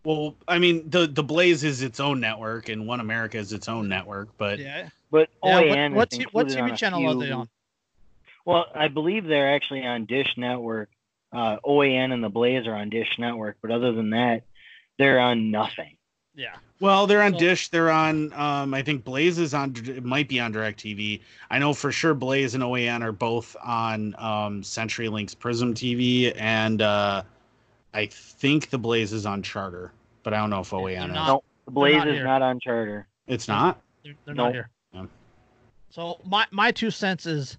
Well, 0.04 0.36
I 0.46 0.58
mean, 0.58 0.88
the 0.90 1.06
the 1.06 1.22
Blaze 1.24 1.64
is 1.64 1.82
its 1.82 1.98
own 1.98 2.20
network, 2.20 2.68
and 2.68 2.86
One 2.86 3.00
America 3.00 3.38
is 3.38 3.52
its 3.52 3.68
own 3.68 3.88
network. 3.88 4.28
But 4.38 4.58
Yeah. 4.58 4.88
But 5.10 5.30
Yeah, 5.42 5.54
what- 5.60 5.64
OAN 5.68 5.94
what 5.94 6.12
is 6.12 6.18
t- 6.18 6.26
what 6.32 6.46
TV 6.48 6.62
on 6.62 6.70
a 6.70 6.76
channel 6.76 7.06
are 7.08 7.24
they 7.24 7.30
on? 7.32 7.48
Well, 8.44 8.66
I 8.74 8.88
believe 8.88 9.24
they're 9.24 9.52
actually 9.54 9.84
on 9.86 10.04
Dish 10.04 10.28
Network. 10.36 10.90
Uh, 11.34 11.56
OAN 11.64 12.12
and 12.12 12.22
the 12.22 12.28
Blaze 12.28 12.66
are 12.66 12.74
on 12.74 12.90
Dish 12.90 13.08
Network, 13.18 13.56
but 13.60 13.70
other 13.70 13.92
than 13.92 14.10
that, 14.10 14.42
they're 14.98 15.18
on 15.18 15.50
nothing. 15.50 15.96
Yeah. 16.36 16.54
well, 16.80 17.06
they're 17.06 17.22
on 17.22 17.32
So- 17.34 17.38
Dish. 17.38 17.68
They're 17.68 17.90
on. 17.90 18.32
Um, 18.32 18.74
I 18.74 18.82
think 18.82 19.04
Blaze 19.04 19.38
is 19.38 19.54
on. 19.54 19.74
It 19.86 20.04
might 20.04 20.28
be 20.28 20.40
on 20.40 20.52
Directv. 20.52 21.20
I 21.50 21.58
know 21.58 21.72
for 21.74 21.92
sure 21.92 22.14
Blaze 22.14 22.54
and 22.54 22.62
OAN 22.64 23.02
are 23.02 23.12
both 23.12 23.54
on 23.64 24.14
um, 24.18 24.62
CenturyLink's 24.62 25.34
Prism 25.34 25.74
TV, 25.74 26.34
and 26.36 26.82
uh, 26.82 27.22
I 27.94 28.06
think 28.06 28.70
the 28.70 28.78
Blaze 28.78 29.12
is 29.12 29.26
on 29.26 29.42
Charter, 29.42 29.92
but 30.24 30.34
I 30.34 30.38
don't 30.38 30.50
know 30.50 30.60
if 30.60 30.70
OAN 30.70 30.94
they're 30.98 31.08
is. 31.08 31.14
No, 31.14 31.42
the 31.66 31.70
Blaze 31.70 31.96
not 31.96 32.08
is 32.08 32.14
here. 32.14 32.24
not 32.24 32.42
on 32.42 32.58
Charter. 32.60 33.06
It's 33.28 33.46
not. 33.48 33.80
They're, 34.04 34.14
they're 34.24 34.34
Nope. 34.34 34.44
not 34.46 34.52
here. 34.54 34.70
No. 34.92 35.08
So 35.90 36.20
my 36.24 36.46
my 36.50 36.72
two 36.72 36.90
cents 36.90 37.26
is, 37.26 37.58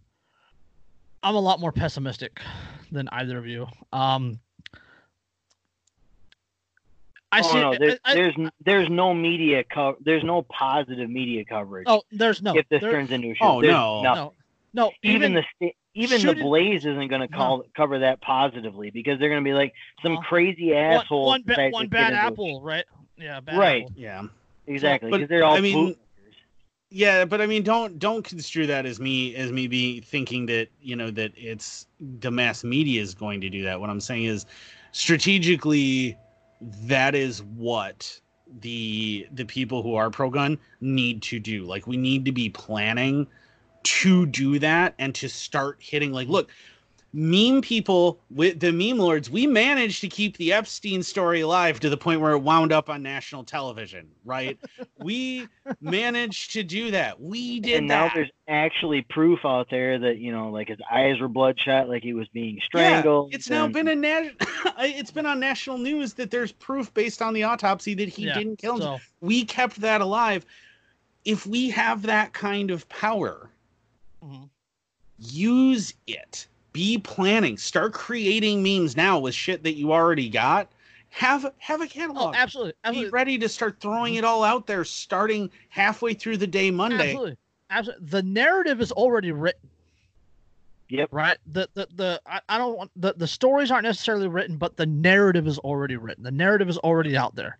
I'm 1.24 1.36
a 1.36 1.40
lot 1.40 1.60
more 1.62 1.72
pessimistic 1.72 2.42
than 2.96 3.08
either 3.12 3.38
of 3.38 3.46
you. 3.46 3.68
Um, 3.94 4.40
I 7.32 7.40
oh 7.40 7.52
see. 7.52 7.60
no, 7.60 7.76
there's, 7.78 8.00
I- 8.06 8.14
there's 8.16 8.36
there's 8.64 8.90
no 8.90 9.14
media 9.14 9.64
co- 9.64 9.98
there's 10.02 10.24
no 10.24 10.42
positive 10.44 11.10
media 11.10 11.44
coverage 11.44 11.86
oh, 11.88 12.02
there's 12.12 12.42
no. 12.42 12.56
if 12.56 12.68
this 12.70 12.82
there- 12.82 12.92
turns 12.92 13.12
into 13.12 13.32
a 13.32 13.36
show. 13.36 13.46
Oh, 13.58 13.62
There's 13.62 13.74
no. 13.74 14.02
no, 14.04 14.34
no. 14.74 14.92
Even, 15.04 15.34
the 15.34 15.44
sta- 15.56 15.76
even 15.94 16.26
the 16.26 16.34
Blaze 16.42 16.86
isn't 16.86 17.08
going 17.10 17.22
to 17.22 17.28
call 17.28 17.64
cover 17.76 18.00
that 18.00 18.22
positively 18.22 18.90
because 18.90 19.20
they're 19.20 19.30
going 19.30 19.44
to 19.44 19.48
be 19.48 19.54
like 19.54 19.74
some 20.02 20.14
Uh-huh. 20.18 20.28
crazy 20.30 20.74
asshole. 20.74 21.26
one, 21.26 21.44
ba- 21.46 21.70
one 21.72 21.88
bad 21.88 22.12
get 22.12 22.14
into 22.14 22.24
a- 22.24 22.28
apple, 22.28 22.62
right? 22.62 22.86
Yeah, 23.18 23.40
bad 23.42 23.58
Right. 23.58 23.84
apple. 23.84 23.96
Yeah. 23.98 24.24
Exactly, 24.68 25.12
But, 25.12 25.18
because 25.18 25.30
they're 25.30 25.44
all 25.44 25.56
I 25.58 25.60
mean, 25.62 25.88
boot- 25.90 26.00
Yeah, 26.96 27.26
but 27.26 27.42
I 27.42 27.46
mean, 27.46 27.62
don't 27.62 28.00
don't 28.00 28.24
construe 28.24 28.68
that 28.68 28.86
as 28.86 29.02
me 29.02 29.36
as 29.36 29.52
me 29.52 29.68
be 29.68 30.00
thinking 30.00 30.46
that 30.46 30.70
you 30.82 30.96
know 30.96 31.12
that 31.12 31.34
it's 31.36 31.88
the 32.00 32.32
mass 32.32 32.64
media 32.64 33.02
is 33.02 33.14
going 33.14 33.42
to 33.42 33.50
do 33.50 33.64
that. 33.64 33.82
What 33.82 33.90
I'm 33.90 34.00
saying 34.00 34.24
is, 34.24 34.46
strategically, 34.94 36.18
that 36.62 37.14
is 37.14 37.44
what 37.44 38.18
the 38.62 39.28
the 39.34 39.44
people 39.44 39.84
who 39.84 39.96
are 39.96 40.10
pro 40.10 40.30
gun 40.30 40.58
need 40.80 41.22
to 41.24 41.38
do. 41.38 41.66
Like, 41.66 41.86
we 41.86 41.98
need 41.98 42.24
to 42.24 42.32
be 42.32 42.48
planning 42.48 43.28
to 43.84 44.26
do 44.26 44.58
that 44.60 44.94
and 44.98 45.14
to 45.16 45.28
start 45.28 45.76
hitting. 45.82 46.14
Like, 46.14 46.30
look, 46.30 46.50
meme 47.16 47.62
people 47.62 48.20
with 48.30 48.60
the 48.60 48.72
meme 48.74 48.98
lords, 49.00 49.30
we 49.30 49.48
managed 49.48 50.02
to 50.02 50.08
keep 50.10 50.36
the 50.38 50.52
Epstein 50.52 51.02
story 51.02 51.42
alive 51.42 51.80
to 51.80 51.90
the 51.90 51.96
point 51.98 52.20
where 52.20 52.34
it 52.34 52.40
wound 52.40 52.74
up 52.74 52.90
on 52.90 53.02
national 53.02 53.44
television, 53.46 54.08
right? 54.26 54.60
we 55.00 55.48
managed 55.80 56.52
to 56.52 56.62
do 56.64 56.92
that. 56.92 57.20
We 57.20 57.62
did 57.62 57.78
and 57.78 57.88
now 57.88 58.06
that. 58.06 58.16
there's 58.16 58.32
actually 58.50 59.02
proof 59.10 59.40
out 59.46 59.68
there 59.72 59.98
that 59.98 60.18
you 60.18 60.32
know, 60.32 60.50
like 60.50 60.68
his 60.68 60.78
eyes 60.92 61.20
were 61.20 61.30
bloodshot, 61.30 61.88
like 61.88 62.04
he 62.04 62.14
was 62.14 62.28
being 62.30 62.60
strangled 62.66 62.76
Yeah, 62.86 63.00
strangled. 63.02 63.34
it's 63.34 63.50
now 63.50 63.68
been 63.68 63.88
a 63.88 63.96
nat- 63.96 64.32
it's 64.80 65.12
been 65.12 65.26
on 65.26 65.40
national 65.40 65.78
news 65.78 66.14
that 66.16 66.32
there's 66.32 66.52
proof 66.52 66.94
based 66.94 67.22
on 67.22 67.34
the 67.34 67.44
autopsy 67.44 67.94
that 67.96 68.10
he 68.10 68.26
Yeah, 68.26 68.34
didn't 68.34 68.58
kill 68.58 68.76
him. 68.76 68.82
So 68.82 69.00
We 69.22 69.46
kept 69.46 69.80
that 69.82 70.02
alive. 70.02 70.46
If 71.24 71.48
we 71.48 71.70
have 71.72 72.04
that 72.04 72.34
kind 72.34 72.72
of 72.72 72.88
power, 72.90 73.50
mhm. 74.24 74.50
use 75.18 75.94
it. 76.08 76.48
Be 76.76 76.98
planning. 76.98 77.58
Start 77.58 77.94
creating 77.94 78.62
memes 78.62 78.98
now 78.98 79.18
with 79.18 79.34
shit 79.34 79.64
that 79.64 79.76
you 79.76 79.94
already 79.94 80.28
got. 80.28 80.70
Have 81.10 81.54
have 81.60 81.80
a 81.80 81.88
catalog. 81.88 82.18
oh, 82.18 82.32
catalog. 82.34 82.74
absolutely, 82.84 83.06
Be 83.06 83.10
ready 83.10 83.38
to 83.38 83.48
start 83.48 83.80
throwing 83.80 84.16
mm-hmm. 84.16 84.20
it 84.20 84.26
all 84.26 84.44
out 84.44 84.68
there 84.68 84.84
starting 84.84 85.50
halfway 85.70 86.14
through 86.14 86.36
the 86.36 86.48
day 86.48 86.70
Monday. 86.72 87.12
absolutely, 87.12 87.38
absolutely. 87.70 88.08
The 88.08 88.24
narrative 88.24 88.82
is 88.82 88.92
already 88.92 89.32
written. 89.32 89.70
Yep. 90.90 91.10
right 91.12 91.38
the 91.48 91.68
the, 91.74 91.88
the 91.96 92.22
I, 92.28 92.42
I 92.48 92.58
don't 92.60 92.78
want 92.78 92.92
the, 92.96 93.16
the 93.18 93.26
stories 93.26 93.72
aren't 93.72 93.86
necessarily 93.86 94.28
written 94.28 94.56
but 94.56 94.78
the 94.78 94.86
narrative 94.86 95.48
is 95.48 95.58
already 95.60 95.96
written 95.96 96.24
the 96.24 96.30
narrative 96.30 96.70
is 96.70 96.78
already 96.78 97.18
out 97.18 97.36
there 97.36 97.58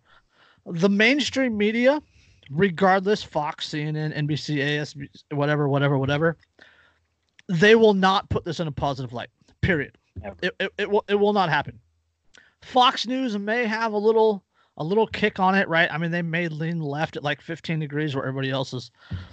the 0.64 0.88
mainstream 0.88 1.56
media 1.56 2.00
regardless 2.52 3.24
fox 3.24 3.70
cnn 3.70 4.16
nbc 4.16 4.58
asb 4.58 5.08
whatever 5.32 5.68
whatever 5.68 5.98
whatever 5.98 6.36
they 7.48 7.74
will 7.74 7.94
not 7.94 8.28
put 8.28 8.44
this 8.44 8.60
in 8.60 8.66
a 8.68 8.72
positive 8.72 9.12
light 9.12 9.28
period 9.60 9.96
it, 10.42 10.54
it, 10.58 10.72
it 10.78 10.90
will 10.90 11.04
it 11.08 11.14
will 11.14 11.32
not 11.32 11.48
happen 11.48 11.78
fox 12.62 13.06
news 13.06 13.38
may 13.38 13.66
have 13.66 13.92
a 13.92 13.98
little 13.98 14.42
a 14.78 14.84
little 14.84 15.06
kick 15.06 15.38
on 15.38 15.54
it 15.54 15.68
right 15.68 15.92
i 15.92 15.98
mean 15.98 16.10
they 16.10 16.22
may 16.22 16.48
lean 16.48 16.80
left 16.80 17.16
at 17.16 17.22
like 17.22 17.40
15 17.40 17.78
degrees 17.78 18.14
where 18.14 18.24
everybody 18.24 18.50
else 18.50 18.72
is 18.72 18.90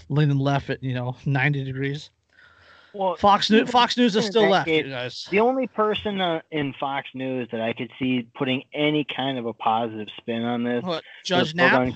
leaning 0.09 0.37
left 0.39 0.69
at 0.69 0.83
you 0.83 0.93
know 0.93 1.15
90 1.25 1.63
degrees 1.63 2.09
Well, 2.93 3.15
Fox 3.15 3.49
News. 3.49 3.71
Fox 3.71 3.97
News 3.97 4.15
is 4.15 4.25
still 4.25 4.49
left, 4.49 4.67
case, 4.67 4.85
guys. 4.85 5.27
The 5.31 5.39
only 5.39 5.65
person 5.65 6.21
uh, 6.21 6.41
in 6.51 6.73
Fox 6.79 7.09
News 7.15 7.47
that 7.51 7.59
I 7.59 7.73
could 7.73 7.89
see 7.97 8.27
putting 8.35 8.63
any 8.71 9.03
kind 9.03 9.39
of 9.39 9.47
a 9.47 9.53
positive 9.53 10.09
spin 10.17 10.43
on 10.43 10.63
this 10.63 10.83
What, 10.83 11.03
Judge 11.25 11.55
Knapp? 11.55 11.91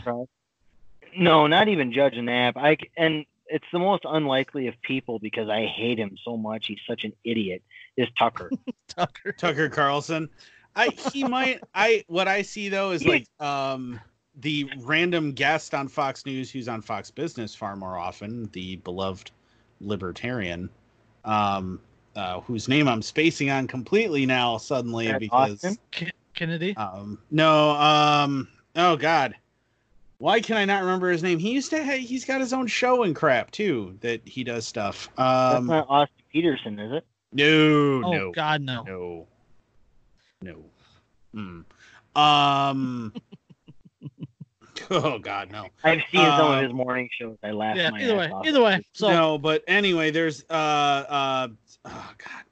No, 1.16 1.46
not 1.46 1.68
even 1.68 1.94
Judge 1.94 2.16
Knapp. 2.18 2.58
I 2.58 2.78
and 2.98 3.26
it's 3.50 3.66
the 3.72 3.80
most 3.80 4.04
unlikely 4.06 4.68
of 4.68 4.76
people 4.82 5.20
because 5.20 5.50
I 5.50 5.66
hate 5.66 5.98
him 5.98 6.18
so 6.24 6.38
much. 6.38 6.68
He's 6.68 6.80
such 6.88 7.04
an 7.04 7.14
idiot. 7.24 7.64
Is 7.96 8.08
Tucker? 8.18 8.52
Tucker. 8.88 9.32
Tucker 9.34 9.70
Carlson. 9.70 10.30
I 10.76 10.90
he 11.14 11.24
might 11.28 11.62
I 11.74 12.04
what 12.08 12.28
I 12.28 12.42
see 12.42 12.70
though 12.70 12.92
is 12.92 13.06
like 13.06 13.28
um 13.40 14.00
the 14.40 14.70
random 14.80 15.32
guest 15.32 15.74
on 15.74 15.88
Fox 15.88 16.26
News 16.26 16.52
who's 16.52 16.68
on 16.68 16.82
Fox 16.82 17.10
Business 17.10 17.56
far 17.56 17.76
more 17.76 17.98
often, 17.98 18.50
the 18.54 18.78
beloved 18.78 19.32
libertarian, 19.82 20.70
um 21.26 21.80
uh, 22.16 22.42
whose 22.42 22.68
name 22.68 22.88
I'm 22.88 23.04
spacing 23.04 23.52
on 23.52 23.68
completely 23.68 24.26
now 24.26 24.58
suddenly 24.58 25.06
Ted 25.06 25.20
because 25.20 25.64
Austin? 25.64 25.78
Kennedy. 26.34 26.76
um 26.78 27.20
no 27.32 27.72
um 27.72 28.48
oh 28.76 28.96
god 28.96 29.36
why 30.20 30.40
can 30.40 30.58
I 30.58 30.66
not 30.66 30.82
remember 30.82 31.10
his 31.12 31.22
name? 31.24 31.40
He 31.40 31.52
used 31.52 31.70
to 31.72 31.84
ha- 31.84 31.98
he's 32.00 32.26
got 32.26 32.42
his 32.42 32.54
own 32.54 32.68
show 32.68 33.04
and 33.04 33.16
crap 33.16 33.52
too 33.52 33.98
that 34.02 34.28
he 34.28 34.44
does 34.44 34.68
stuff. 34.68 35.10
That's 35.18 35.58
Um 35.60 35.68
not 35.68 35.86
Austin 35.90 36.16
Petersen, 36.32 36.80
is 36.80 36.92
it? 36.94 37.06
no 37.34 38.02
oh 38.06 38.12
no 38.12 38.32
God, 38.32 38.62
no. 38.62 38.84
no. 38.84 39.28
No. 40.42 40.56
Hmm. 41.34 41.62
Um. 42.20 43.14
oh 44.92 45.18
God, 45.20 45.52
no. 45.52 45.68
I've 45.84 46.00
seen 46.12 46.22
some 46.26 46.52
of 46.52 46.58
Um, 46.60 46.64
his 46.64 46.74
morning 46.74 47.10
shows. 47.20 47.38
I 47.44 47.52
laugh 47.52 47.76
Yeah. 47.76 47.90
my 47.90 48.02
Either 48.02 48.16
way. 48.16 48.30
off. 48.32 48.46
Either 48.48 48.64
way. 48.64 48.82
So 48.94 49.10
no, 49.10 49.38
but 49.38 49.64
anyway, 49.68 50.12
there's 50.12 50.44
uh 50.50 50.54
uh. 50.54 51.48
Oh 51.86 52.12
God, 52.18 52.44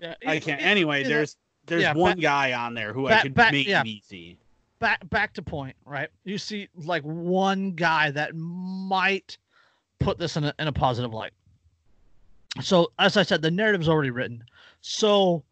yeah, 0.00 0.14
I 0.26 0.38
can't. 0.38 0.60
e- 0.60 0.64
Anyway, 0.64 1.00
either- 1.00 1.08
there's 1.08 1.36
there's 1.66 1.82
yeah, 1.82 1.92
one 1.94 2.16
back- 2.16 2.22
guy 2.22 2.52
on 2.52 2.74
there 2.74 2.92
who 2.92 3.06
I 3.08 3.20
could 3.22 3.34
back- 3.34 3.52
maybe 3.52 3.70
yeah. 3.70 3.82
see. 4.04 4.36
Back 4.80 5.08
back 5.10 5.32
to 5.34 5.42
point, 5.42 5.76
right? 5.84 6.08
You 6.24 6.38
see, 6.38 6.68
like 6.74 7.02
one 7.02 7.72
guy 7.72 8.10
that 8.10 8.34
might 8.34 9.38
put 10.00 10.18
this 10.18 10.36
in 10.36 10.44
a 10.44 10.54
in 10.58 10.66
a 10.66 10.72
positive 10.72 11.12
light. 11.12 11.32
So 12.60 12.90
as 12.98 13.16
I 13.16 13.22
said, 13.22 13.42
the 13.42 13.50
narrative's 13.50 13.88
already 13.88 14.10
written. 14.10 14.42
So 14.80 15.44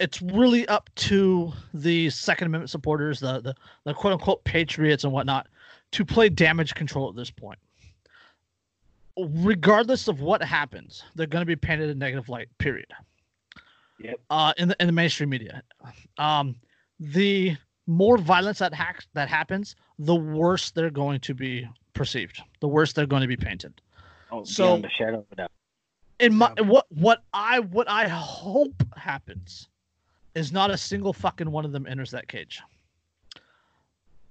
it's 0.00 0.22
really 0.22 0.66
up 0.68 0.88
to 0.94 1.52
the 1.74 2.08
Second 2.10 2.46
Amendment 2.46 2.70
supporters, 2.70 3.20
the 3.20 3.40
the, 3.40 3.54
the 3.84 3.92
quote 3.92 4.14
unquote 4.14 4.42
patriots 4.44 5.04
and 5.04 5.12
whatnot, 5.12 5.48
to 5.92 6.04
play 6.04 6.28
damage 6.28 6.74
control 6.74 7.08
at 7.08 7.16
this 7.16 7.30
point. 7.30 7.58
Regardless 9.18 10.06
of 10.06 10.20
what 10.20 10.40
happens, 10.42 11.02
they're 11.16 11.26
going 11.26 11.42
to 11.42 11.46
be 11.46 11.56
painted 11.56 11.90
in 11.90 11.90
a 11.90 11.94
negative 11.94 12.28
light. 12.28 12.48
Period. 12.58 12.86
Yep. 14.00 14.20
Uh, 14.30 14.52
in 14.58 14.68
the 14.68 14.76
in 14.80 14.86
the 14.86 14.92
mainstream 14.92 15.28
media, 15.28 15.62
um, 16.18 16.54
the 17.00 17.56
more 17.88 18.18
violence 18.18 18.58
that 18.60 18.72
hacks 18.72 19.08
that 19.14 19.28
happens, 19.28 19.74
the 19.98 20.14
worse 20.14 20.70
they're 20.70 20.90
going 20.90 21.18
to 21.20 21.34
be 21.34 21.66
perceived. 21.94 22.40
The 22.60 22.68
worse 22.68 22.92
they're 22.92 23.06
going 23.06 23.22
to 23.22 23.28
be 23.28 23.36
painted. 23.36 23.80
Oh, 24.30 24.44
So- 24.44 24.78
the 24.78 24.90
shadow 24.90 25.20
of 25.20 25.26
a 25.32 25.36
doubt. 25.36 25.50
In 26.20 26.34
my 26.34 26.52
Yeah. 26.56 26.64
what 26.64 26.86
what 26.90 27.22
I 27.32 27.60
what 27.60 27.88
I 27.88 28.08
hope 28.08 28.82
happens 28.96 29.68
is 30.34 30.52
not 30.52 30.70
a 30.70 30.76
single 30.76 31.12
fucking 31.12 31.50
one 31.50 31.64
of 31.64 31.72
them 31.72 31.86
enters 31.86 32.10
that 32.10 32.28
cage. 32.28 32.60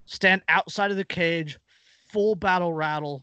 Stand 0.04 0.42
outside 0.48 0.90
of 0.90 0.96
the 0.96 1.04
cage, 1.04 1.58
full 2.10 2.34
battle 2.34 2.72
rattle, 2.72 3.22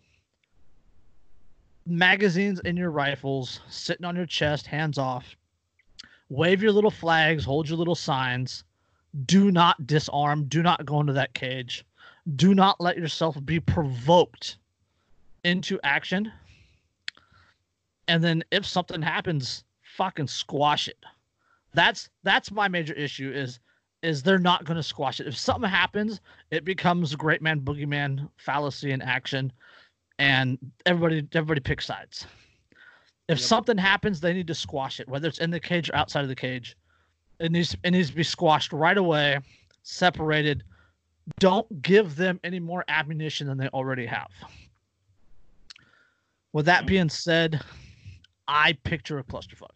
magazines 1.85 2.59
in 2.61 2.75
your 2.75 2.91
rifles, 2.91 3.61
sitting 3.69 4.05
on 4.05 4.15
your 4.15 4.25
chest, 4.25 4.67
hands 4.67 4.97
off. 4.97 5.35
Wave 6.29 6.61
your 6.61 6.71
little 6.71 6.91
flags, 6.91 7.45
hold 7.45 7.69
your 7.69 7.77
little 7.77 7.95
signs. 7.95 8.63
Do 9.23 9.51
not 9.51 9.87
disarm. 9.87 10.45
Do 10.45 10.61
not 10.61 10.85
go 10.85 10.99
into 10.99 11.13
that 11.13 11.33
cage. 11.33 11.85
Do 12.35 12.53
not 12.53 12.81
let 12.81 12.97
yourself 12.97 13.37
be 13.45 13.59
provoked 13.59 14.57
into 15.43 15.79
action. 15.83 16.31
And 18.07 18.23
then 18.23 18.43
if 18.51 18.65
something 18.65 19.01
happens, 19.01 19.63
fucking 19.81 20.27
squash 20.27 20.87
it. 20.87 20.97
That's 21.73 22.09
that's 22.23 22.51
my 22.51 22.67
major 22.67 22.93
issue 22.93 23.31
is 23.31 23.59
is 24.03 24.21
they're 24.21 24.37
not 24.37 24.65
going 24.65 24.77
to 24.77 24.83
squash 24.83 25.19
it. 25.19 25.27
If 25.27 25.37
something 25.37 25.69
happens, 25.69 26.21
it 26.51 26.63
becomes 26.63 27.15
great 27.15 27.41
man 27.41 27.61
boogeyman 27.61 28.29
fallacy 28.37 28.91
in 28.91 29.01
action, 29.01 29.51
and 30.19 30.57
everybody 30.85 31.27
everybody 31.33 31.61
picks 31.61 31.85
sides. 31.85 32.27
If 33.27 33.39
Yep. 33.39 33.47
something 33.47 33.77
happens, 33.77 34.19
they 34.19 34.33
need 34.33 34.47
to 34.47 34.55
squash 34.55 34.99
it, 34.99 35.07
whether 35.07 35.27
it's 35.27 35.39
in 35.39 35.49
the 35.49 35.59
cage 35.59 35.89
or 35.89 35.95
outside 35.95 36.21
of 36.21 36.29
the 36.29 36.35
cage. 36.35 36.77
It 37.39 37.51
needs 37.51 37.75
it 37.83 37.91
needs 37.91 38.09
to 38.09 38.15
be 38.15 38.23
squashed 38.23 38.71
right 38.71 38.97
away, 38.97 39.39
separated. 39.83 40.63
Don't 41.39 41.81
give 41.81 42.15
them 42.15 42.39
any 42.43 42.59
more 42.59 42.85
ammunition 42.87 43.47
than 43.47 43.57
they 43.57 43.67
already 43.69 44.05
have. 44.05 44.29
With 46.53 46.65
that 46.67 46.83
mm. 46.83 46.87
being 46.87 47.09
said, 47.09 47.61
I 48.47 48.73
picture 48.83 49.19
a 49.19 49.23
clusterfuck. 49.23 49.69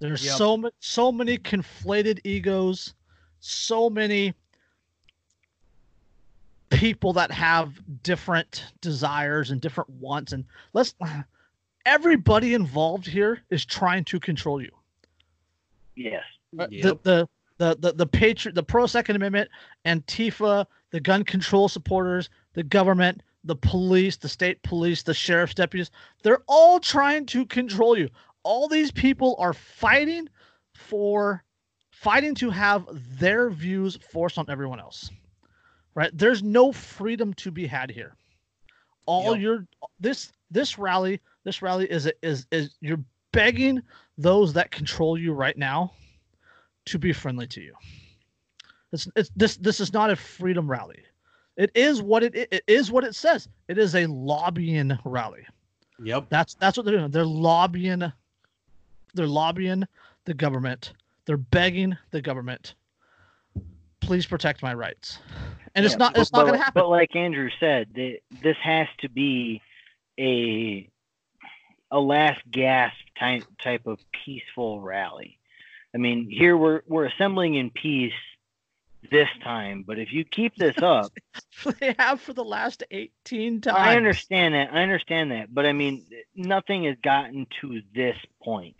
There's 0.00 0.24
Yep. 0.24 0.36
so 0.36 0.56
much, 0.56 0.74
so 0.80 1.10
many 1.10 1.38
conflated 1.38 2.20
egos, 2.24 2.94
so 3.40 3.88
many 3.88 4.34
people 6.70 7.12
that 7.14 7.30
have 7.30 7.80
different 8.02 8.66
desires 8.80 9.50
and 9.50 9.60
different 9.60 9.90
wants, 9.90 10.32
and 10.32 10.44
let's. 10.72 10.94
Everybody 11.86 12.52
involved 12.52 13.06
here 13.06 13.40
is 13.48 13.64
trying 13.64 14.04
to 14.04 14.20
control 14.20 14.60
you. 14.60 14.70
Yes. 15.98 16.22
Uh, 16.58 16.66
Yep. 16.70 16.82
The, 16.82 16.94
the 17.02 17.28
the 17.58 17.76
the 17.80 17.92
the 17.92 18.06
patriot, 18.06 18.54
the 18.54 18.62
pro 18.62 18.86
Second 18.86 19.16
Amendment, 19.16 19.50
Antifa, 19.84 20.64
the 20.92 21.00
gun 21.00 21.24
control 21.24 21.68
supporters, 21.68 22.30
the 22.54 22.62
government, 22.62 23.20
the 23.44 23.56
police, 23.56 24.16
the 24.16 24.28
state 24.28 24.62
police, 24.62 25.02
the 25.02 25.12
sheriff's 25.12 25.54
deputies, 25.54 25.90
they're 26.22 26.42
all 26.46 26.78
trying 26.78 27.26
to 27.26 27.44
control 27.46 27.98
you. 27.98 28.08
All 28.44 28.68
these 28.68 28.92
people 28.92 29.34
are 29.38 29.52
fighting 29.52 30.28
for 30.72 31.42
fighting 31.90 32.34
to 32.36 32.50
have 32.50 32.86
their 33.18 33.50
views 33.50 33.98
forced 34.10 34.38
on 34.38 34.46
everyone 34.48 34.78
else. 34.78 35.10
Right? 35.96 36.10
There's 36.16 36.44
no 36.44 36.70
freedom 36.70 37.34
to 37.34 37.50
be 37.50 37.66
had 37.66 37.90
here. 37.90 38.14
All 39.06 39.34
Yep. 39.34 39.42
your 39.42 39.66
this 39.98 40.32
this 40.50 40.78
rally, 40.78 41.20
this 41.42 41.60
rally 41.60 41.90
is 41.90 42.08
is 42.22 42.46
is 42.52 42.76
you're 42.80 43.02
begging 43.32 43.82
those 44.16 44.52
that 44.54 44.70
control 44.70 45.18
you 45.18 45.32
right 45.32 45.56
now 45.56 45.92
to 46.86 46.98
be 46.98 47.12
friendly 47.12 47.46
to 47.48 47.60
you. 47.60 47.74
It's, 48.92 49.08
it's 49.16 49.30
this 49.36 49.56
this 49.58 49.80
is 49.80 49.92
not 49.92 50.10
a 50.10 50.16
freedom 50.16 50.70
rally. 50.70 51.02
It 51.56 51.70
is 51.74 52.00
what 52.00 52.22
it, 52.22 52.34
it 52.34 52.62
is 52.66 52.90
what 52.90 53.04
it 53.04 53.14
says. 53.14 53.48
It 53.68 53.76
is 53.78 53.94
a 53.94 54.06
lobbying 54.06 54.98
rally. 55.04 55.44
Yep. 56.02 56.26
That's 56.30 56.54
that's 56.54 56.76
what 56.76 56.86
they're 56.86 56.96
doing. 56.96 57.10
They're 57.10 57.24
lobbying 57.26 58.12
they're 59.14 59.26
lobbying 59.26 59.84
the 60.24 60.34
government. 60.34 60.92
They're 61.26 61.36
begging 61.36 61.96
the 62.10 62.22
government. 62.22 62.74
Please 64.00 64.24
protect 64.24 64.62
my 64.62 64.72
rights. 64.72 65.18
And 65.74 65.84
it's 65.84 65.94
Yeah, 65.94 65.98
not 65.98 66.16
it's 66.16 66.30
but- 66.30 66.38
not 66.38 66.44
going 66.46 66.58
to 66.58 66.64
happen. 66.64 66.80
But 66.82 66.88
like 66.88 67.14
Andrew 67.14 67.50
said, 67.60 67.94
th- 67.94 68.22
this 68.42 68.56
has 68.62 68.86
to 69.00 69.08
be 69.10 69.60
a 70.18 70.88
a 71.90 71.98
last 71.98 72.40
gasp 72.50 72.96
type 73.18 73.44
type 73.62 73.86
of 73.86 73.98
peaceful 74.24 74.80
rally. 74.80 75.38
I 75.94 75.98
mean, 75.98 76.28
here 76.30 76.56
we're 76.56 76.82
we're 76.86 77.06
assembling 77.06 77.54
in 77.54 77.70
peace 77.70 78.12
this 79.10 79.28
time, 79.42 79.84
but 79.86 79.98
if 79.98 80.12
you 80.12 80.24
keep 80.24 80.54
this 80.56 80.76
up, 80.82 81.12
they 81.80 81.94
have 81.98 82.20
for 82.20 82.32
the 82.32 82.44
last 82.44 82.82
18 82.90 83.60
times. 83.62 83.76
I 83.78 83.96
understand 83.96 84.54
that. 84.54 84.72
I 84.72 84.82
understand 84.82 85.30
that, 85.32 85.52
but 85.52 85.66
I 85.66 85.72
mean, 85.72 86.04
nothing 86.34 86.84
has 86.84 86.96
gotten 87.02 87.46
to 87.60 87.80
this 87.94 88.16
point. 88.42 88.76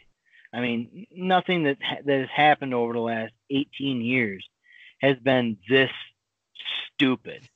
I 0.52 0.60
mean, 0.60 1.06
nothing 1.10 1.64
that 1.64 1.78
that 2.04 2.20
has 2.20 2.28
happened 2.34 2.74
over 2.74 2.92
the 2.92 3.00
last 3.00 3.32
18 3.50 4.02
years 4.02 4.46
has 5.00 5.16
been 5.18 5.56
this 5.68 5.90
stupid, 6.94 7.48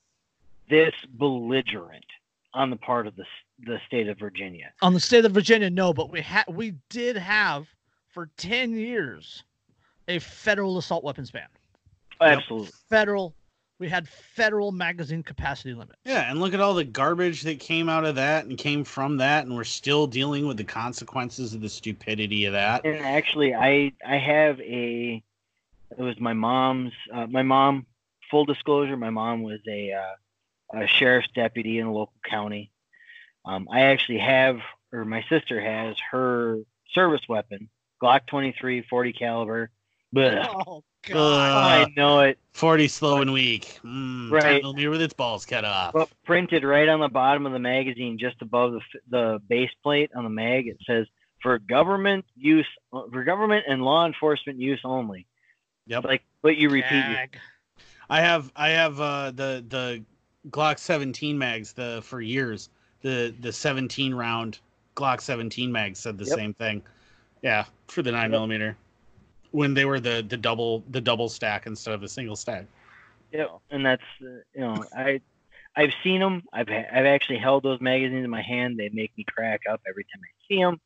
this 0.68 0.94
belligerent 1.08 2.04
on 2.54 2.70
the 2.70 2.76
part 2.76 3.06
of 3.06 3.16
the 3.16 3.24
the 3.64 3.78
state 3.86 4.08
of 4.08 4.18
Virginia. 4.18 4.72
on 4.82 4.92
the 4.92 5.00
state 5.00 5.24
of 5.24 5.32
Virginia, 5.32 5.70
no, 5.70 5.92
but 5.92 6.10
we 6.10 6.20
had 6.20 6.44
we 6.48 6.74
did 6.90 7.16
have 7.16 7.66
for 8.08 8.28
10 8.36 8.76
years 8.76 9.44
a 10.08 10.18
federal 10.18 10.78
assault 10.78 11.04
weapons 11.04 11.30
ban. 11.30 11.46
Absolutely. 12.20 12.70
Federal 12.88 13.34
we 13.78 13.88
had 13.88 14.08
federal 14.08 14.70
magazine 14.70 15.24
capacity 15.24 15.74
limit. 15.74 15.96
Yeah, 16.04 16.30
and 16.30 16.38
look 16.38 16.54
at 16.54 16.60
all 16.60 16.72
the 16.72 16.84
garbage 16.84 17.42
that 17.42 17.58
came 17.58 17.88
out 17.88 18.04
of 18.04 18.14
that 18.14 18.44
and 18.44 18.56
came 18.56 18.84
from 18.84 19.16
that, 19.16 19.44
and 19.44 19.56
we're 19.56 19.64
still 19.64 20.06
dealing 20.06 20.46
with 20.46 20.56
the 20.56 20.64
consequences 20.64 21.52
of 21.52 21.60
the 21.60 21.68
stupidity 21.68 22.44
of 22.44 22.52
that. 22.52 22.84
And 22.84 22.98
actually, 22.98 23.54
I 23.54 23.92
I 24.06 24.18
have 24.18 24.60
a. 24.60 25.22
It 25.90 26.00
was 26.00 26.18
my 26.20 26.32
mom's. 26.32 26.92
Uh, 27.12 27.26
my 27.26 27.42
mom. 27.42 27.86
Full 28.30 28.46
disclosure, 28.46 28.96
my 28.96 29.10
mom 29.10 29.42
was 29.42 29.60
a, 29.68 29.92
uh, 29.92 30.14
a 30.72 30.86
sheriff's 30.86 31.28
deputy 31.34 31.78
in 31.78 31.86
a 31.86 31.92
local 31.92 32.14
county. 32.28 32.70
Um, 33.44 33.68
I 33.70 33.82
actually 33.82 34.18
have, 34.18 34.58
or 34.92 35.04
my 35.04 35.24
sister 35.28 35.60
has, 35.60 35.96
her 36.10 36.58
service 36.94 37.22
weapon, 37.28 37.68
Glock 38.02 38.26
23, 38.26 38.82
40 38.82 39.12
caliber. 39.12 39.70
But 40.12 40.34
Oh 40.48 40.82
Uh, 41.12 41.18
I 41.18 41.86
know 41.96 42.20
it. 42.20 42.38
40 42.52 42.86
slow 42.86 43.20
and 43.22 43.32
weak. 43.32 43.80
Mm, 43.84 44.30
Right. 44.30 44.42
10 44.42 44.62
millimeter 44.62 44.90
with 44.90 45.02
its 45.02 45.14
balls 45.14 45.44
cut 45.44 45.64
off. 45.64 45.92
But 45.94 46.08
printed 46.24 46.62
right 46.64 46.88
on 46.88 47.00
the 47.00 47.08
bottom 47.08 47.44
of 47.46 47.52
the 47.52 47.58
magazine, 47.58 48.18
just 48.18 48.40
above 48.40 48.72
the 48.74 48.80
the 49.08 49.42
base 49.48 49.70
plate 49.82 50.10
on 50.14 50.22
the 50.24 50.30
mag, 50.30 50.68
it 50.68 50.76
says 50.86 51.06
for 51.42 51.58
government 51.58 52.24
use, 52.36 52.68
for 52.90 53.24
government 53.24 53.64
and 53.68 53.82
law 53.82 54.06
enforcement 54.06 54.60
use 54.60 54.80
only. 54.84 55.26
Yep. 55.86 56.04
Like, 56.04 56.22
but 56.40 56.56
you 56.56 56.68
repeat. 56.70 57.30
I 58.08 58.20
have 58.20 58.52
I 58.54 58.68
have 58.70 59.00
uh, 59.00 59.32
the 59.32 59.64
the 59.66 60.04
Glock 60.50 60.78
17 60.78 61.38
mags 61.38 61.72
the 61.72 62.00
for 62.04 62.20
years. 62.20 62.68
The 63.02 63.34
the 63.40 63.52
17 63.52 64.14
round 64.14 64.58
Glock 64.96 65.20
17 65.20 65.70
mags 65.70 65.98
said 65.98 66.18
the 66.18 66.24
Yep. 66.24 66.34
same 66.38 66.54
thing. 66.54 66.82
Yeah, 67.42 67.64
for 67.88 68.02
the 68.02 68.12
9 68.12 68.22
Yep. 68.22 68.30
millimeter. 68.30 68.76
When 69.50 69.74
they 69.74 69.84
were 69.84 70.00
the 70.00 70.24
the 70.26 70.36
double 70.36 70.82
the 70.90 71.00
double 71.00 71.28
stack 71.28 71.66
instead 71.66 71.94
of 71.94 72.00
the 72.00 72.08
single 72.08 72.36
stack. 72.36 72.66
Yeah, 73.32 73.46
and 73.70 73.84
that's 73.84 74.02
uh, 74.20 74.26
you 74.54 74.60
know 74.60 74.84
I 74.96 75.20
I've 75.76 75.92
seen 76.02 76.20
them. 76.20 76.42
I've 76.52 76.68
ha- 76.68 76.86
I've 76.92 77.06
actually 77.06 77.38
held 77.38 77.62
those 77.62 77.80
magazines 77.80 78.24
in 78.24 78.30
my 78.30 78.42
hand. 78.42 78.78
They 78.78 78.88
make 78.90 79.10
me 79.16 79.24
crack 79.24 79.62
up 79.70 79.80
every 79.88 80.04
time 80.04 80.20
I 80.22 80.48
see 80.48 80.56
them. 80.62 80.80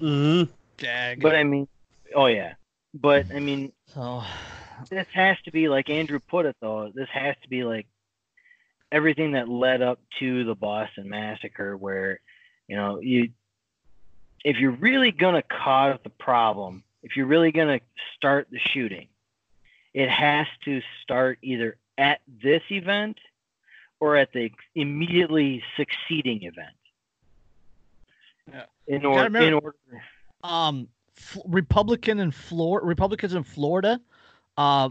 Mm-hmm. 0.00 0.52
Gag. 0.78 1.20
But 1.22 1.34
I 1.36 1.44
mean, 1.44 1.68
oh 2.14 2.26
yeah. 2.26 2.54
But 2.94 3.26
I 3.34 3.40
mean, 3.40 3.72
so 3.86 4.22
this 4.90 5.06
has 5.12 5.36
to 5.44 5.50
be 5.50 5.68
like 5.68 5.90
Andrew 5.90 6.18
put 6.18 6.46
it 6.46 6.56
though. 6.60 6.90
This 6.94 7.08
has 7.12 7.34
to 7.42 7.48
be 7.48 7.64
like 7.64 7.86
everything 8.96 9.32
that 9.32 9.46
led 9.46 9.82
up 9.82 10.00
to 10.18 10.44
the 10.44 10.54
Boston 10.54 11.08
massacre, 11.10 11.76
where 11.76 12.20
you 12.66 12.76
know 12.76 12.98
you 13.00 13.30
if 14.42 14.56
you're 14.56 14.72
really 14.72 15.12
gonna 15.12 15.42
cause 15.42 15.98
the 16.02 16.10
problem, 16.10 16.82
if 17.02 17.14
you're 17.14 17.26
really 17.26 17.52
gonna 17.52 17.80
start 18.14 18.48
the 18.50 18.58
shooting, 18.58 19.08
it 19.92 20.08
has 20.08 20.46
to 20.64 20.80
start 21.02 21.38
either 21.42 21.76
at 21.98 22.20
this 22.42 22.62
event 22.70 23.18
or 24.00 24.16
at 24.16 24.32
the 24.32 24.50
immediately 24.74 25.62
succeeding 25.76 26.42
event. 26.44 26.76
Yeah. 28.50 28.64
In 28.86 29.02
gotta 29.02 29.24
order, 29.24 29.38
in 29.38 29.54
order, 29.54 29.76
um 30.42 30.88
F- 31.18 31.38
Republican 31.46 32.18
in 32.20 32.30
Florida 32.30 32.86
Republicans 32.86 33.34
in 33.34 33.42
Florida 33.42 34.00
uh 34.56 34.88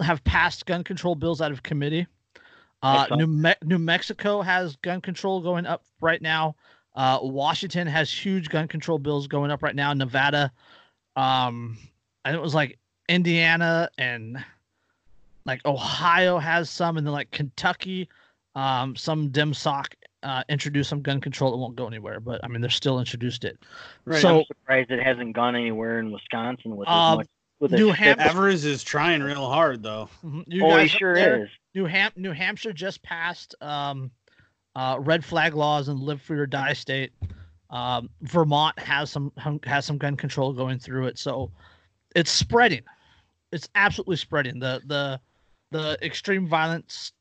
have 0.00 0.22
passed 0.22 0.64
gun 0.66 0.84
control 0.84 1.16
bills 1.16 1.40
out 1.40 1.50
of 1.50 1.64
committee. 1.64 2.06
Uh, 2.82 3.06
New 3.16 3.26
Me- 3.26 3.54
New 3.64 3.78
Mexico 3.78 4.40
has 4.42 4.76
gun 4.76 5.00
control 5.00 5.40
going 5.40 5.66
up 5.66 5.82
right 6.00 6.22
now. 6.22 6.54
Uh, 6.94 7.18
Washington 7.22 7.86
has 7.86 8.10
huge 8.12 8.48
gun 8.50 8.68
control 8.68 8.98
bills 8.98 9.26
going 9.26 9.50
up 9.50 9.62
right 9.62 9.74
now. 9.74 9.92
Nevada, 9.92 10.52
um, 11.16 11.76
and 12.24 12.34
it 12.36 12.40
was 12.40 12.54
like 12.54 12.78
Indiana 13.08 13.88
and 13.98 14.42
like 15.44 15.64
Ohio 15.64 16.38
has 16.38 16.68
some, 16.70 16.96
and 16.98 17.06
then 17.06 17.12
like 17.12 17.30
Kentucky, 17.30 18.08
um, 18.54 18.94
some 18.96 19.30
DemSoc 19.30 19.86
uh, 20.22 20.42
introduced 20.48 20.90
some 20.90 21.00
gun 21.02 21.20
control. 21.20 21.54
It 21.54 21.58
won't 21.58 21.76
go 21.76 21.86
anywhere, 21.86 22.20
but 22.20 22.40
I 22.44 22.48
mean 22.48 22.60
they're 22.60 22.70
still 22.70 22.98
introduced 22.98 23.44
it. 23.44 23.58
Right. 24.04 24.20
So 24.20 24.38
I'm 24.40 24.44
surprised 24.46 24.90
it 24.90 25.02
hasn't 25.02 25.34
gone 25.34 25.54
anywhere 25.56 26.00
in 26.00 26.10
Wisconsin 26.12 26.76
with 26.76 26.88
Um, 26.88 27.12
as 27.12 27.16
much. 27.18 27.26
With 27.60 27.72
New 27.72 27.90
Hampshire- 27.90 28.28
Evers 28.28 28.64
is 28.64 28.84
trying 28.84 29.20
real 29.20 29.46
hard 29.48 29.82
though. 29.82 30.08
mhm, 30.24 30.44
you 30.46 30.64
Oh, 30.64 30.70
he 30.70 30.76
guys 30.76 30.94
up 30.94 30.98
sure 30.98 31.14
there, 31.14 31.44
is. 31.44 31.50
New 31.78 31.86
Ham 31.86 32.10
New 32.16 32.32
Hampshire 32.32 32.72
just 32.72 33.02
passed 33.04 33.54
um 33.62 34.10
uh, 34.74 34.96
red 35.00 35.24
flag 35.24 35.54
laws 35.54 35.86
and 35.88 35.98
live 36.00 36.20
free 36.20 36.38
or 36.38 36.46
die 36.46 36.72
state. 36.72 37.12
Um, 37.70 38.10
Vermont 38.22 38.76
has 38.80 39.10
some 39.10 39.32
has 39.64 39.84
some 39.84 39.96
gun 39.96 40.16
control 40.16 40.52
going 40.52 40.80
through 40.80 41.06
it, 41.06 41.18
so 41.18 41.52
it's 42.16 42.30
spreading. 42.32 42.82
It's 43.52 43.68
absolutely 43.76 44.16
spreading. 44.16 44.58
The 44.58 44.80
the 44.86 45.20
the 45.70 45.98
extreme 46.04 46.48
violence, 46.48 47.12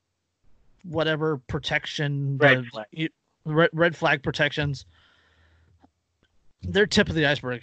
whatever 0.83 1.37
protection, 1.37 2.37
Red 2.39 2.59
the, 2.59 2.63
flag. 2.63 2.85
you- 2.91 3.09
red, 3.45 3.69
red 3.73 3.95
flag 3.95 4.23
protections. 4.23 4.85
They're 6.63 6.87
tip 6.87 7.09
of 7.09 7.15
the 7.15 7.27
iceberg. 7.27 7.61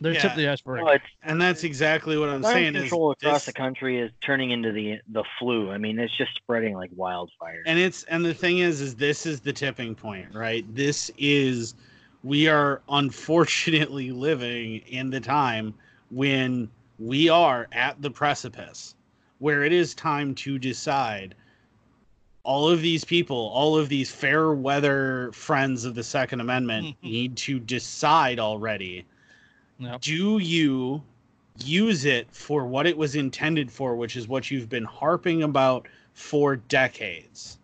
They're 0.00 0.14
tip 0.14 0.24
Yeah. 0.24 0.30
of 0.30 0.36
the 0.36 0.48
iceberg. 0.48 0.82
Well, 0.82 0.98
And 1.22 1.40
that's 1.40 1.62
exactly 1.64 2.16
what 2.16 2.28
I'm 2.30 2.40
gun 2.40 2.52
saying. 2.52 2.72
control 2.74 3.12
is 3.12 3.16
across 3.22 3.44
this- 3.44 3.46
the 3.46 3.52
country 3.52 3.98
is 3.98 4.10
turning 4.22 4.50
into 4.50 4.72
the 4.72 4.98
the 5.08 5.24
flu. 5.38 5.70
I 5.70 5.78
mean, 5.78 5.98
it's 5.98 6.16
just 6.16 6.34
spreading 6.36 6.74
like 6.74 6.90
wildfire. 6.94 7.62
and 7.66 7.78
it's 7.78 8.04
and 8.04 8.24
the 8.24 8.34
thing 8.34 8.58
is 8.58 8.80
is 8.80 8.94
this 8.96 9.26
is 9.26 9.40
the 9.40 9.52
tipping 9.52 9.94
point 9.94 10.28
right 10.34 10.64
this 10.74 11.10
is 11.18 11.74
we 12.22 12.48
are 12.48 12.80
unfortunately 12.88 14.10
living 14.28 14.78
in 14.86 15.10
the 15.10 15.20
time 15.20 15.74
when 16.10 16.68
we 16.98 17.28
are 17.28 17.68
at 17.72 18.00
the 18.02 18.10
precipice 18.10 18.94
where 19.38 19.64
it 19.64 19.72
is 19.72 19.94
time 19.94 20.34
to 20.34 20.58
decide 20.58 21.34
all 22.42 22.68
of 22.68 22.80
these 22.82 23.04
people 23.04 23.36
all 23.54 23.76
of 23.76 23.88
these 23.88 24.10
fair 24.10 24.52
weather 24.52 25.30
friends 25.32 25.84
of 25.84 25.94
the 25.94 26.02
second 26.02 26.40
amendment 26.40 26.96
need 27.02 27.36
to 27.36 27.58
decide 27.60 28.38
already 28.38 29.04
Yep. 29.80 30.02
do 30.02 30.38
you 30.38 31.02
use 31.64 32.04
it 32.04 32.28
for 32.30 32.66
what 32.66 32.86
it 32.86 32.96
was 32.96 33.16
intended 33.16 33.70
for 33.70 33.96
which 33.96 34.16
is 34.16 34.28
what 34.28 34.50
you've 34.50 34.68
been 34.68 34.84
harping 34.84 35.42
about 35.42 35.88
for 36.12 36.56
decades? 36.56 37.58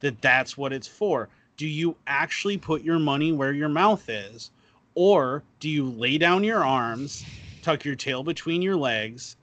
That 0.00 0.20
that's 0.22 0.56
what 0.56 0.72
it's 0.72 0.88
for? 0.88 1.28
Do 1.58 1.66
you 1.66 1.94
actually 2.06 2.56
put 2.56 2.82
your 2.82 2.98
money 2.98 3.32
where 3.32 3.52
your 3.52 3.68
mouth 3.68 4.08
is? 4.08 4.50
Or 4.94 5.42
do 5.60 5.68
you 5.68 5.90
lay 5.90 6.18
down 6.18 6.42
your 6.42 6.64
arms 6.64 7.26
tuck 7.60 7.84
your 7.84 7.94
tail 7.94 8.24
between 8.24 8.62
your 8.62 8.76
legs 8.76 9.36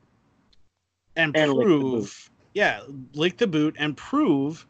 and, 1.16 1.36
And 1.36 1.54
lick 1.54 1.68
prove 1.68 2.30
yeah 2.54 2.82
lick 3.14 3.38
the 3.38 3.48
boot 3.48 3.76
and 3.78 3.96
prove 3.96 4.66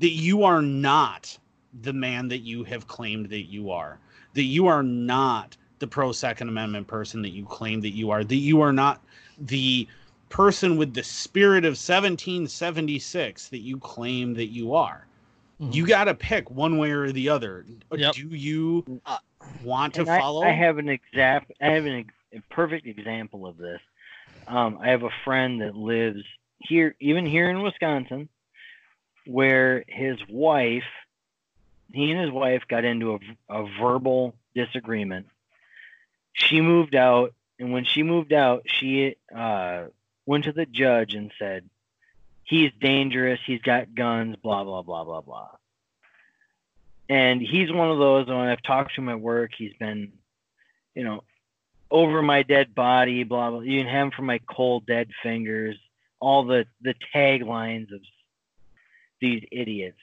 that 0.00 0.10
you 0.10 0.42
are 0.42 0.62
not 0.62 1.38
the 1.82 1.92
man 1.92 2.28
that 2.28 2.38
you 2.38 2.64
have 2.64 2.86
claimed 2.86 3.26
that 3.26 3.44
you 3.44 3.70
are? 3.70 3.98
That 4.34 4.44
you 4.44 4.66
are 4.66 4.82
not 4.82 5.56
the 5.78 5.86
pro 5.86 6.12
second 6.12 6.48
amendment 6.48 6.86
person 6.86 7.22
that 7.22 7.30
you 7.30 7.44
claim 7.44 7.80
that 7.80 7.90
you 7.90 8.10
are 8.10 8.24
that 8.24 8.36
you 8.36 8.60
are 8.60 8.72
not 8.72 9.02
the 9.38 9.86
person 10.28 10.76
with 10.76 10.92
the 10.94 11.02
spirit 11.02 11.64
of 11.64 11.70
1776 11.72 13.48
that 13.48 13.58
you 13.58 13.78
claim 13.78 14.34
that 14.34 14.46
you 14.48 14.74
are 14.74 15.06
Mhm. 15.60 15.74
you 15.74 15.86
got 15.86 16.04
to 16.04 16.14
pick 16.14 16.50
one 16.50 16.78
way 16.78 16.90
or 16.90 17.10
the 17.12 17.28
other 17.28 17.64
Yep. 17.92 18.14
do 18.14 18.28
you 18.28 19.00
Uh, 19.06 19.18
want 19.64 19.94
to 19.94 20.00
And 20.02 20.10
I- 20.10 20.18
follow 20.18 20.42
I, 20.44 20.50
have 20.50 20.78
an 20.78 20.88
exact, 20.88 21.52
I 21.60 21.66
have 21.70 21.84
an, 21.86 22.06
a 22.32 22.40
perfect 22.50 22.86
example 22.86 23.46
of 23.46 23.56
this. 23.56 23.80
Um, 24.46 24.78
I 24.80 24.88
have 24.90 25.02
a 25.02 25.10
friend 25.24 25.60
that 25.62 25.74
lives 25.74 26.22
here, 26.60 26.94
even 27.00 27.24
here 27.26 27.50
in 27.50 27.62
Wisconsin, 27.62 28.28
where 29.26 29.84
his 29.88 30.16
wife, 30.28 30.84
he 31.92 32.10
and 32.10 32.20
his 32.20 32.30
wife 32.30 32.62
got 32.68 32.84
into 32.84 33.14
a, 33.14 33.18
a 33.48 33.66
verbal 33.80 34.34
disagreement. 34.54 35.26
She 36.38 36.60
moved 36.60 36.94
out, 36.94 37.34
and 37.58 37.72
when 37.72 37.84
she 37.84 38.02
moved 38.02 38.32
out, 38.32 38.62
she 38.66 39.16
uh, 39.34 39.86
went 40.24 40.44
to 40.44 40.52
the 40.52 40.66
judge 40.66 41.14
and 41.14 41.32
said, 41.38 41.68
"He's 42.44 42.70
dangerous. 42.80 43.40
He's 43.44 43.60
got 43.60 43.94
guns. 43.94 44.36
Blah 44.36 44.64
blah 44.64 44.82
blah 44.82 45.04
blah 45.04 45.20
blah." 45.20 45.48
And 47.08 47.42
he's 47.42 47.72
one 47.72 47.90
of 47.90 47.98
those 47.98 48.28
when 48.28 48.36
I've 48.36 48.62
talked 48.62 48.94
to 48.94 49.00
him 49.00 49.08
at 49.08 49.20
work, 49.20 49.52
he's 49.56 49.72
been, 49.80 50.12
you 50.94 51.04
know, 51.04 51.24
over 51.90 52.22
my 52.22 52.42
dead 52.42 52.74
body, 52.74 53.24
blah 53.24 53.50
blah. 53.50 53.60
You 53.60 53.80
can 53.80 53.88
have 53.88 54.06
him 54.06 54.10
for 54.12 54.22
my 54.22 54.38
cold 54.48 54.86
dead 54.86 55.10
fingers. 55.22 55.76
All 56.20 56.44
the 56.44 56.66
the 56.82 56.94
taglines 57.14 57.92
of 57.92 58.00
these 59.20 59.44
idiots. 59.50 59.98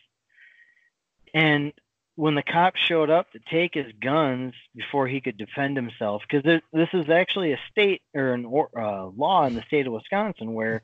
And 1.34 1.74
when 2.16 2.36
the 2.36 2.44
cops 2.44 2.80
showed 2.80 3.10
up 3.10 3.32
to 3.32 3.40
take 3.40 3.74
his 3.74 3.92
guns 4.02 4.54
before 4.74 5.08
he 5.08 5.20
could 5.20 5.38
defend 5.38 5.76
himself, 5.76 6.24
because 6.28 6.62
this 6.72 6.90
is 6.94 7.10
actually 7.10 7.52
a 7.52 7.60
state 7.72 8.02
or 8.14 8.34
an 8.34 8.46
uh, 8.46 9.08
law 9.08 9.46
in 9.46 9.56
the 9.56 9.64
state 9.64 9.86
of 9.86 9.94
Wisconsin 9.94 10.54
where 10.54 10.82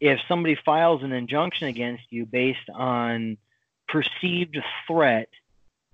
if 0.00 0.18
somebody 0.26 0.56
files 0.64 1.02
an 1.02 1.12
injunction 1.12 1.68
against 1.68 2.04
you 2.10 2.26
based 2.26 2.68
on 2.74 3.38
perceived 3.88 4.58
threat 4.86 5.28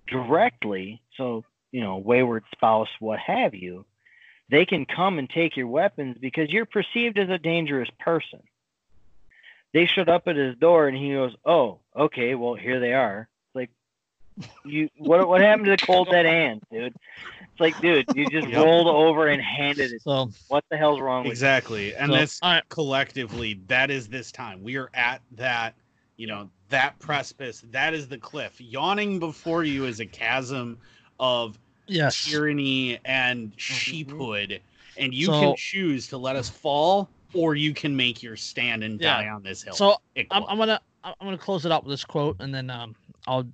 directly, 0.09 1.03
so 1.17 1.45
you 1.73 1.83
know, 1.83 1.99
wayward 1.99 2.45
spouse, 2.53 2.89
what 2.99 3.19
have 3.19 3.55
you, 3.55 3.85
they 4.51 4.65
can 4.65 4.87
come 4.87 5.19
and 5.19 5.29
take 5.31 5.57
your 5.57 5.69
weapons 5.69 6.17
because 6.19 6.51
you're 6.51 6.65
perceived 6.65 7.19
as 7.19 7.29
a 7.29 7.39
dangerous 7.39 7.89
person. 8.01 8.41
They 9.73 9.87
showed 9.87 10.09
up 10.09 10.27
at 10.27 10.35
his 10.35 10.57
door 10.57 10.89
and 10.89 10.97
he 10.97 11.13
goes, 11.13 11.37
"Oh, 11.45 11.81
okay, 11.95 12.35
well 12.35 12.55
here 12.55 12.81
they 12.81 12.95
are." 12.95 13.29
It's 14.39 14.49
like, 14.49 14.51
you 14.65 14.89
what 14.99 15.29
what 15.29 15.41
happened 15.41 15.67
to 15.67 15.73
the 15.73 15.79
cold 15.79 16.09
dead 16.11 16.27
hand, 16.27 16.63
dude? 16.71 16.95
It's 17.41 17.61
like, 17.61 17.81
dude, 17.81 18.07
you 18.15 18.31
just 18.31 18.49
Yep. 18.49 18.65
rolled 18.65 18.87
over 18.89 19.29
and 19.29 19.41
handed 19.43 19.93
it. 19.93 20.03
So, 20.03 20.31
What 20.49 20.65
the 20.71 20.77
hell's 20.77 21.01
wrong 21.01 21.25
with 21.25 21.33
exactly 21.33 21.95
and 21.95 22.09
so 22.09 22.13
that's 22.15 22.39
all 22.43 22.53
right. 22.53 22.69
collectively 22.69 23.61
that 23.69 23.91
is 23.91 24.09
this 24.09 24.33
time 24.33 24.63
we 24.63 24.77
are 24.77 24.91
at 24.95 25.23
that 25.33 25.75
you 26.17 26.27
know 26.27 26.51
that 26.71 26.99
precipice 26.99 27.63
that 27.71 27.95
is 27.95 28.09
the 28.09 28.19
cliff 28.19 28.61
yawning 28.61 29.19
before 29.21 29.63
you 29.65 29.85
is 29.85 30.01
a 30.01 30.07
chasm 30.07 30.79
of 31.21 31.59
Yes. 31.87 32.25
tyranny 32.25 32.99
and 33.05 33.53
sheephood 33.57 34.61
and 34.97 35.15
you 35.15 35.27
So- 35.27 35.39
can 35.41 35.57
choose 35.57 36.09
to 36.09 36.17
let 36.17 36.35
us 36.37 36.49
fall 36.49 37.09
or 37.33 37.55
you 37.55 37.73
can 37.73 37.95
make 37.95 38.23
your 38.23 38.37
stand 38.37 38.83
and 38.83 39.01
Yeah. 39.01 39.19
die 39.19 39.29
on 39.29 39.43
this 39.43 39.63
hill 39.63 39.75
So 39.75 39.97
I'm. 40.31 40.45
I'm 40.49 40.59
gonna 40.59 40.81
I'm 41.05 41.15
gonna 41.23 41.39
close 41.39 41.65
it 41.65 41.73
out 41.73 41.85
with 41.85 41.93
this 41.93 42.05
quote, 42.05 42.37
and 42.41 42.53
then 42.55 42.69
um, 42.71 42.95
I'll 43.27 43.47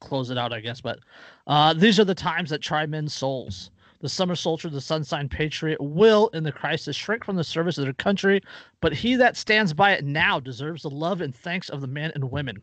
close 0.00 0.30
it 0.30 0.38
out, 0.38 0.52
I 0.52 0.60
guess. 0.60 0.80
But 0.80 1.00
uh, 1.46 1.74
these 1.74 1.98
are 1.98 2.04
the 2.04 2.14
times 2.14 2.50
that 2.50 2.62
try 2.62 2.86
men's 2.86 3.14
souls. 3.14 3.70
The 4.00 4.08
summer 4.08 4.36
soldier, 4.36 4.68
the 4.68 4.80
sun 4.80 5.02
sign 5.02 5.28
patriot, 5.28 5.80
will 5.80 6.28
in 6.28 6.44
the 6.44 6.52
crisis 6.52 6.94
shrink 6.94 7.24
from 7.24 7.34
the 7.34 7.42
service 7.42 7.78
of 7.78 7.84
their 7.84 7.92
country, 7.94 8.40
but 8.80 8.92
he 8.92 9.16
that 9.16 9.36
stands 9.36 9.72
by 9.72 9.90
it 9.90 10.04
now 10.04 10.38
deserves 10.38 10.82
the 10.82 10.90
love 10.90 11.20
and 11.20 11.34
thanks 11.34 11.68
of 11.68 11.80
the 11.80 11.88
men 11.88 12.12
and 12.14 12.30
women. 12.30 12.62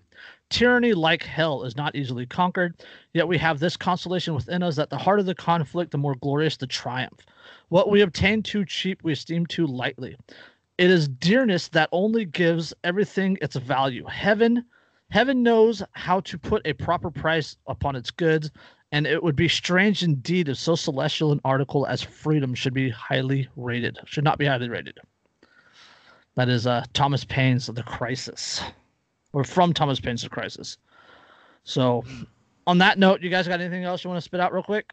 Tyranny, 0.49 0.93
like 0.93 1.23
hell, 1.23 1.63
is 1.63 1.75
not 1.75 1.93
easily 1.93 2.25
conquered, 2.25 2.75
yet 3.11 3.27
we 3.27 3.37
have 3.37 3.59
this 3.59 3.75
consolation 3.75 4.33
within 4.33 4.63
us 4.63 4.77
that 4.77 4.89
the 4.89 4.97
harder 4.97 5.23
the 5.23 5.35
conflict, 5.35 5.91
the 5.91 5.97
more 5.97 6.15
glorious 6.15 6.55
the 6.55 6.67
triumph. 6.67 7.25
What 7.67 7.89
we 7.89 7.99
obtain 7.99 8.41
too 8.41 8.63
cheap, 8.63 9.03
we 9.03 9.11
esteem 9.11 9.45
too 9.45 9.67
lightly. 9.67 10.15
It 10.77 10.89
is 10.89 11.09
dearness 11.09 11.67
that 11.69 11.89
only 11.91 12.23
gives 12.23 12.73
everything 12.85 13.37
its 13.41 13.57
value. 13.57 14.05
Heaven, 14.05 14.63
heaven 15.15 15.41
knows 15.41 15.81
how 15.93 16.19
to 16.19 16.37
put 16.37 16.61
a 16.67 16.73
proper 16.73 17.09
price 17.09 17.55
upon 17.67 17.95
its 17.95 18.11
goods, 18.11 18.51
and 18.91 19.07
it 19.07 19.23
would 19.23 19.37
be 19.37 19.47
strange 19.47 20.03
indeed 20.03 20.49
if 20.49 20.57
so 20.57 20.75
celestial 20.75 21.31
an 21.31 21.39
article 21.45 21.87
as 21.87 22.01
freedom 22.01 22.53
should 22.53 22.73
be 22.73 22.89
highly 22.89 23.47
rated. 23.55 23.97
Should 24.03 24.25
not 24.25 24.37
be 24.37 24.45
highly 24.45 24.67
rated. 24.67 24.99
That 26.35 26.49
is 26.49 26.67
uh, 26.67 26.83
Thomas 26.91 27.23
Paine's 27.23 27.67
The 27.67 27.81
Crisis, 27.81 28.61
or 29.31 29.45
from 29.45 29.71
Thomas 29.71 30.01
Paine's 30.01 30.21
The 30.21 30.27
Crisis. 30.27 30.77
So, 31.63 32.03
on 32.67 32.79
that 32.79 32.99
note, 32.99 33.21
you 33.21 33.29
guys 33.29 33.47
got 33.47 33.61
anything 33.61 33.85
else 33.85 34.03
you 34.03 34.09
want 34.09 34.17
to 34.17 34.21
spit 34.21 34.41
out 34.41 34.51
real 34.51 34.63
quick? 34.63 34.91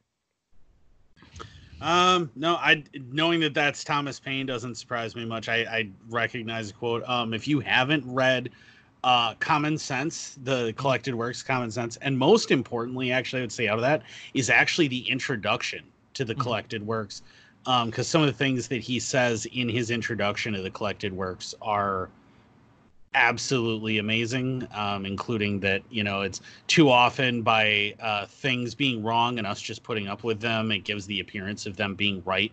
Um, 1.81 2.31
no, 2.37 2.55
I 2.55 2.85
knowing 3.11 3.41
that 3.41 3.55
that's 3.55 3.83
Thomas 3.83 4.21
Paine 4.21 4.47
doesn't 4.47 4.77
surprise 4.77 5.17
me 5.17 5.25
much. 5.25 5.49
I, 5.49 5.65
I 5.65 5.91
recognize 6.09 6.69
the 6.69 6.75
quote. 6.75 7.03
Um, 7.09 7.35
if 7.35 7.49
you 7.49 7.59
haven't 7.59 8.05
read 8.07 8.51
uh 9.05 9.35
Common 9.37 9.79
Sense, 9.79 10.37
the 10.43 10.73
collected 10.75 11.15
works 11.15 11.43
Common 11.43 11.71
Sense, 11.71 11.97
and 11.99 12.19
most 12.19 12.51
importantly, 12.51 13.13
actually, 13.13 13.41
I 13.41 13.45
would 13.45 13.53
say 13.53 13.69
out 13.69 13.79
of 13.79 13.83
that 13.83 14.03
is 14.35 14.51
actually 14.51 14.89
the 14.89 15.09
introduction 15.11 15.85
to 16.15 16.25
the 16.25 16.35
Mhm. 16.35 16.41
collected 16.41 16.87
works. 16.87 17.23
Um, 17.67 17.91
because 17.91 18.09
some 18.09 18.23
of 18.23 18.27
the 18.27 18.33
things 18.33 18.69
that 18.69 18.81
he 18.83 18.99
says 18.99 19.47
in 19.47 19.69
his 19.69 19.91
introduction 19.91 20.53
to 20.55 20.63
the 20.63 20.71
collected 20.71 21.13
works 21.13 21.55
are 21.63 22.11
absolutely 23.15 23.99
amazing 23.99 24.67
um, 24.73 25.05
including 25.05 25.61
that 25.61 25.83
you 25.91 26.03
know 26.03 26.23
it's 26.23 26.41
too 26.67 26.89
often 26.89 27.43
by 27.43 27.95
uh, 28.01 28.25
things 28.27 28.75
being 28.75 29.03
wrong 29.03 29.37
and 29.39 29.47
us 29.47 29.61
just 29.61 29.83
putting 29.83 30.09
up 30.09 30.25
with 30.25 30.41
them 30.41 30.73
it 30.73 30.85
gives 30.85 31.07
the 31.07 31.21
appearance 31.21 31.67
of 31.67 31.77
them 31.77 31.95
being 31.95 32.23
right. 32.25 32.53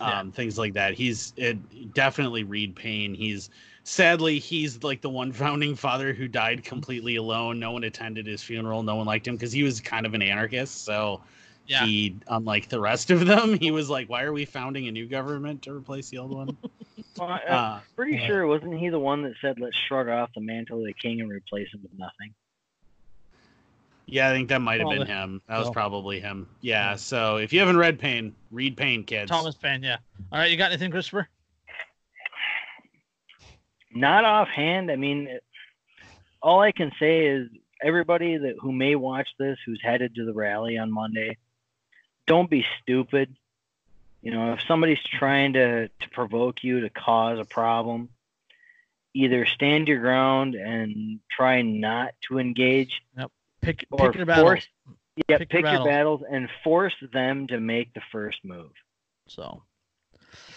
Um, 0.00 0.32
things 0.32 0.58
like 0.58 0.72
that. 0.74 0.94
He's 0.94 1.32
it, 1.36 1.94
definitely 1.94 2.42
read 2.42 2.74
Paine. 2.74 3.14
He's 3.14 3.50
sadly 3.84 4.38
he's 4.38 4.82
like 4.82 5.00
the 5.00 5.10
one 5.10 5.32
founding 5.32 5.74
father 5.74 6.12
who 6.12 6.28
died 6.28 6.62
completely 6.64 7.16
alone 7.16 7.58
no 7.58 7.72
one 7.72 7.84
attended 7.84 8.26
his 8.26 8.42
funeral 8.42 8.82
no 8.82 8.96
one 8.96 9.06
liked 9.06 9.26
him 9.26 9.34
because 9.34 9.52
he 9.52 9.62
was 9.62 9.80
kind 9.80 10.06
of 10.06 10.14
an 10.14 10.22
anarchist 10.22 10.84
so 10.84 11.20
Yeah. 11.66 11.84
he 11.84 12.16
unlike 12.28 12.68
the 12.68 12.80
rest 12.80 13.10
of 13.10 13.26
them 13.26 13.58
he 13.58 13.70
was 13.70 13.90
like 13.90 14.08
why 14.08 14.22
are 14.22 14.32
we 14.32 14.44
founding 14.44 14.88
a 14.88 14.92
new 14.92 15.06
government 15.06 15.62
to 15.62 15.72
replace 15.72 16.10
the 16.10 16.18
old 16.18 16.32
one 16.32 16.56
Well, 17.18 17.28
I, 17.28 17.36
uh, 17.36 17.56
I'm 17.56 17.80
pretty 17.94 18.14
yeah. 18.14 18.26
sure 18.26 18.46
wasn't 18.46 18.78
he 18.78 18.88
the 18.88 18.98
one 18.98 19.22
that 19.22 19.34
said 19.40 19.60
let's 19.60 19.76
shrug 19.88 20.08
off 20.08 20.30
the 20.34 20.40
mantle 20.40 20.78
of 20.78 20.86
the 20.86 20.94
king 20.94 21.20
and 21.20 21.30
replace 21.30 21.72
him 21.72 21.80
with 21.82 21.92
nothing? 21.98 22.32
Yeah, 24.06 24.28
I 24.28 24.32
think 24.32 24.48
that 24.48 24.60
might 24.60 24.80
have 24.80 24.90
been 24.90 25.06
him. 25.06 25.40
That 25.48 25.58
was 25.58 25.68
oh. 25.68 25.72
probably 25.72 26.20
him. 26.20 26.48
Yeah. 26.60 26.96
So 26.96 27.36
if 27.36 27.52
you 27.52 27.60
haven't 27.60 27.76
read 27.76 27.98
Paine, 27.98 28.34
read 28.50 28.76
Paine, 28.76 29.04
kids. 29.04 29.30
Thomas 29.30 29.54
Paine, 29.54 29.82
yeah. 29.82 29.98
All 30.30 30.38
right, 30.38 30.50
you 30.50 30.56
got 30.56 30.70
anything, 30.70 30.90
Kristofer? 30.90 31.26
Not 33.94 34.24
offhand. 34.24 34.90
I 34.90 34.96
mean, 34.96 35.38
all 36.40 36.60
I 36.60 36.72
can 36.72 36.92
say 36.98 37.26
is 37.26 37.48
everybody 37.82 38.36
that 38.36 38.56
who 38.60 38.72
may 38.72 38.94
watch 38.94 39.28
this, 39.38 39.58
who's 39.64 39.80
headed 39.82 40.14
to 40.16 40.24
the 40.24 40.32
rally 40.32 40.78
on 40.78 40.90
Monday, 40.92 41.36
don't 42.26 42.50
be 42.50 42.64
stupid. 42.82 43.34
You 44.22 44.30
know, 44.32 44.52
if 44.52 44.60
somebody's 44.62 45.02
trying 45.02 45.54
to 45.54 45.88
to 45.88 46.10
provoke 46.10 46.62
you 46.62 46.80
to 46.80 46.90
cause 46.90 47.38
a 47.38 47.44
problem, 47.44 48.08
either 49.14 49.46
stand 49.46 49.88
your 49.88 49.98
ground 49.98 50.54
and 50.54 51.20
try 51.30 51.62
not 51.62 52.14
to 52.28 52.38
engage, 52.38 53.02
Pick 53.60 53.86
or 53.90 54.08
pick 54.08 54.16
your 54.16 54.26
battles. 54.26 54.46
force. 54.46 54.68
Yeah, 55.28 55.38
Pick 55.38 55.50
pick, 55.50 55.62
your 55.62 55.72
your 55.72 55.84
battles. 55.84 56.20
battles 56.20 56.22
and 56.30 56.48
force 56.64 56.94
them 57.12 57.46
to 57.48 57.60
make 57.60 57.92
the 57.94 58.00
first 58.10 58.38
move. 58.44 58.70
So 59.28 59.62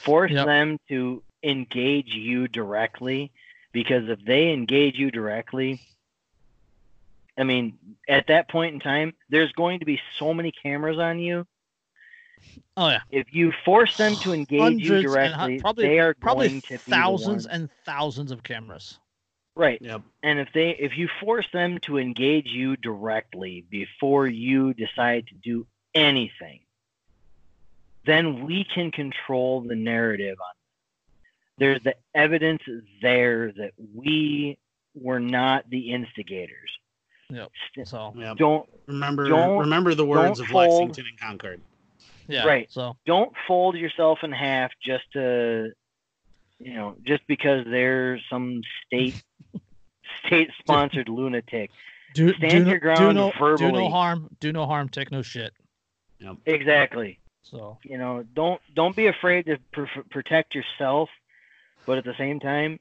force 0.04 0.32
Yep. 0.32 0.46
them 0.46 0.78
to 0.90 1.24
engage 1.46 2.08
you 2.14 2.48
directly 2.48 3.32
because 3.72 4.10
if 4.10 4.20
they 4.26 4.52
engage 4.52 4.98
you 4.98 5.12
directly 5.12 5.80
i 7.38 7.44
mean 7.44 7.78
at 8.10 8.28
that 8.28 8.50
point 8.50 8.74
in 8.74 8.80
time 8.80 9.14
there's 9.30 9.52
going 9.54 9.80
to 9.80 9.86
be 9.86 10.00
so 10.18 10.34
many 10.34 10.52
cameras 10.52 10.98
on 10.98 11.20
you 11.20 11.46
oh 12.78 12.90
yeah. 12.90 13.00
if 13.12 13.28
you 13.32 13.54
force 13.64 13.96
them 13.98 14.16
to 14.16 14.34
engage 14.34 14.82
you 14.82 14.92
Hundreds 14.92 14.92
and 14.92 15.04
directly 15.04 15.60
probably- 15.60 15.88
they 15.88 16.00
are 16.00 16.14
Probably 16.16 16.48
going 16.50 16.62
to 16.64 16.78
thousands 16.80 17.46
and 17.46 17.70
thousands 17.86 18.32
of 18.32 18.44
cameras. 18.44 18.98
right 19.56 19.80
Yep. 19.82 20.02
and 20.24 20.40
if 20.40 20.50
they 20.54 20.72
if 20.72 20.98
you 20.98 21.08
force 21.20 21.48
them 21.54 21.78
to 21.82 21.98
engage 22.00 22.48
you 22.48 22.76
directly 22.78 23.66
before 23.70 24.26
you 24.28 24.74
decide 24.74 25.28
to 25.28 25.36
do 25.36 25.68
anything 25.94 26.60
then 28.06 28.46
we 28.46 28.64
can 28.64 28.92
control 28.92 29.62
the 29.62 29.76
narrative 29.76 30.38
on 30.40 30.54
there's 31.58 31.82
the 31.84 31.96
evidence 32.14 32.62
there 33.02 33.52
that 33.54 33.72
we 33.94 34.58
were 34.94 35.20
not 35.20 35.70
the 35.70 35.92
instigators 35.94 36.70
Yep. 37.30 37.52
So 37.86 38.14
Yep. 38.16 38.38
don't 38.38 38.70
Remember 38.88 39.28
Don't- 39.28 39.58
remember 39.60 39.96
the 39.96 40.06
words 40.06 40.40
of 40.40 40.46
fold. 40.48 40.90
Lexington 40.90 41.06
and 41.10 41.20
Concord. 41.20 41.62
yeah. 42.28 42.46
Right. 42.46 42.72
So 42.72 42.98
don't 43.08 43.34
fold 43.48 43.76
yourself 43.76 44.20
in 44.24 44.32
half 44.32 44.72
just 44.84 45.04
to 45.14 45.72
you 46.60 46.74
know 46.76 46.96
just 47.04 47.26
because 47.28 47.66
there's 47.66 48.22
some 48.30 48.62
state 48.86 49.22
state 50.26 50.50
sponsored 50.60 51.10
lunatic 51.10 51.72
do 52.14 52.32
Stand 52.36 52.52
do, 52.52 52.60
no- 52.64 52.70
your 52.70 52.80
do 52.80 52.84
ground 52.84 53.16
no 53.18 53.32
do 53.58 53.72
no 53.72 53.90
harm. 53.90 54.30
Do 54.40 54.54
no 54.54 54.66
harm. 54.68 54.88
Take 54.90 55.12
no 55.12 55.22
shit. 55.24 55.52
exactly 56.46 57.20
So 57.42 57.78
you 57.84 57.98
know 57.98 58.24
don't 58.34 58.62
don't 58.74 58.96
be 58.96 59.08
afraid 59.08 59.48
to 59.48 59.58
pr- 59.72 60.02
protect 60.12 60.54
yourself 60.56 61.10
but 61.86 61.98
at 61.98 62.04
the 62.04 62.14
same 62.18 62.40
time 62.40 62.80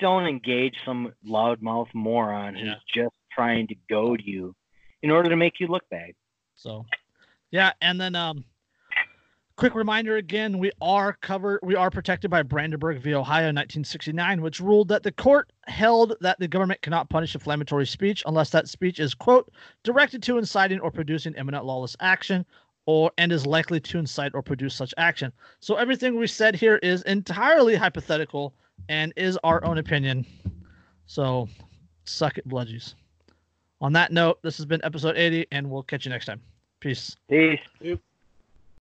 don't 0.00 0.26
engage 0.26 0.76
some 0.84 1.12
loudmouth 1.26 1.88
moron 1.94 2.56
Yeah. 2.56 2.64
who's 2.74 2.82
just 2.94 3.14
trying 3.32 3.66
to 3.68 3.74
goad 3.88 4.22
you 4.24 4.54
in 5.02 5.10
order 5.10 5.28
to 5.28 5.36
make 5.36 5.54
you 5.60 5.66
look 5.66 5.82
bad 5.90 6.12
So, 6.54 6.84
yeah, 7.50 7.72
and 7.80 8.00
then 8.00 8.14
um, 8.14 8.44
quick 9.56 9.74
reminder 9.74 10.16
again: 10.16 10.58
we 10.58 10.70
are 10.80 11.12
covered, 11.20 11.60
we 11.62 11.74
are 11.76 11.90
protected 11.90 12.30
by 12.30 12.42
Brandenburg 12.42 13.00
v. 13.00 13.14
Ohio, 13.14 13.46
1969, 13.46 14.40
which 14.42 14.60
ruled 14.60 14.88
that 14.88 15.02
the 15.02 15.12
court 15.12 15.52
held 15.66 16.14
that 16.20 16.38
the 16.38 16.48
government 16.48 16.82
cannot 16.82 17.08
punish 17.10 17.34
inflammatory 17.34 17.86
speech 17.86 18.22
unless 18.26 18.50
that 18.50 18.68
speech 18.68 18.98
is 19.00 19.14
quote 19.14 19.50
directed 19.84 20.22
to 20.24 20.38
inciting 20.38 20.80
or 20.80 20.90
producing 20.90 21.34
imminent 21.34 21.64
lawless 21.64 21.96
action, 22.00 22.44
or 22.88 23.12
and 23.18 23.30
is 23.32 23.44
likely 23.44 23.78
to 23.78 23.98
incite 23.98 24.32
or 24.34 24.40
produce 24.40 24.74
such 24.74 24.94
action. 24.96 25.30
So 25.60 25.74
everything 25.74 26.18
we 26.18 26.26
said 26.26 26.56
here 26.56 26.76
is 26.76 27.02
entirely 27.02 27.76
hypothetical 27.76 28.54
and 28.88 29.12
is 29.14 29.38
our 29.44 29.62
own 29.62 29.76
opinion. 29.76 30.24
So, 31.04 31.50
suck 32.04 32.38
it, 32.38 32.48
bludgies. 32.48 32.94
On 33.82 33.92
that 33.92 34.10
note, 34.10 34.38
this 34.42 34.56
has 34.56 34.64
been 34.64 34.80
episode 34.84 35.18
80, 35.18 35.48
and 35.52 35.70
we'll 35.70 35.82
catch 35.82 36.06
you 36.06 36.10
next 36.10 36.24
time. 36.24 36.40
Peace. 36.80 37.14
peace 37.28 37.60
Yep. 37.82 38.00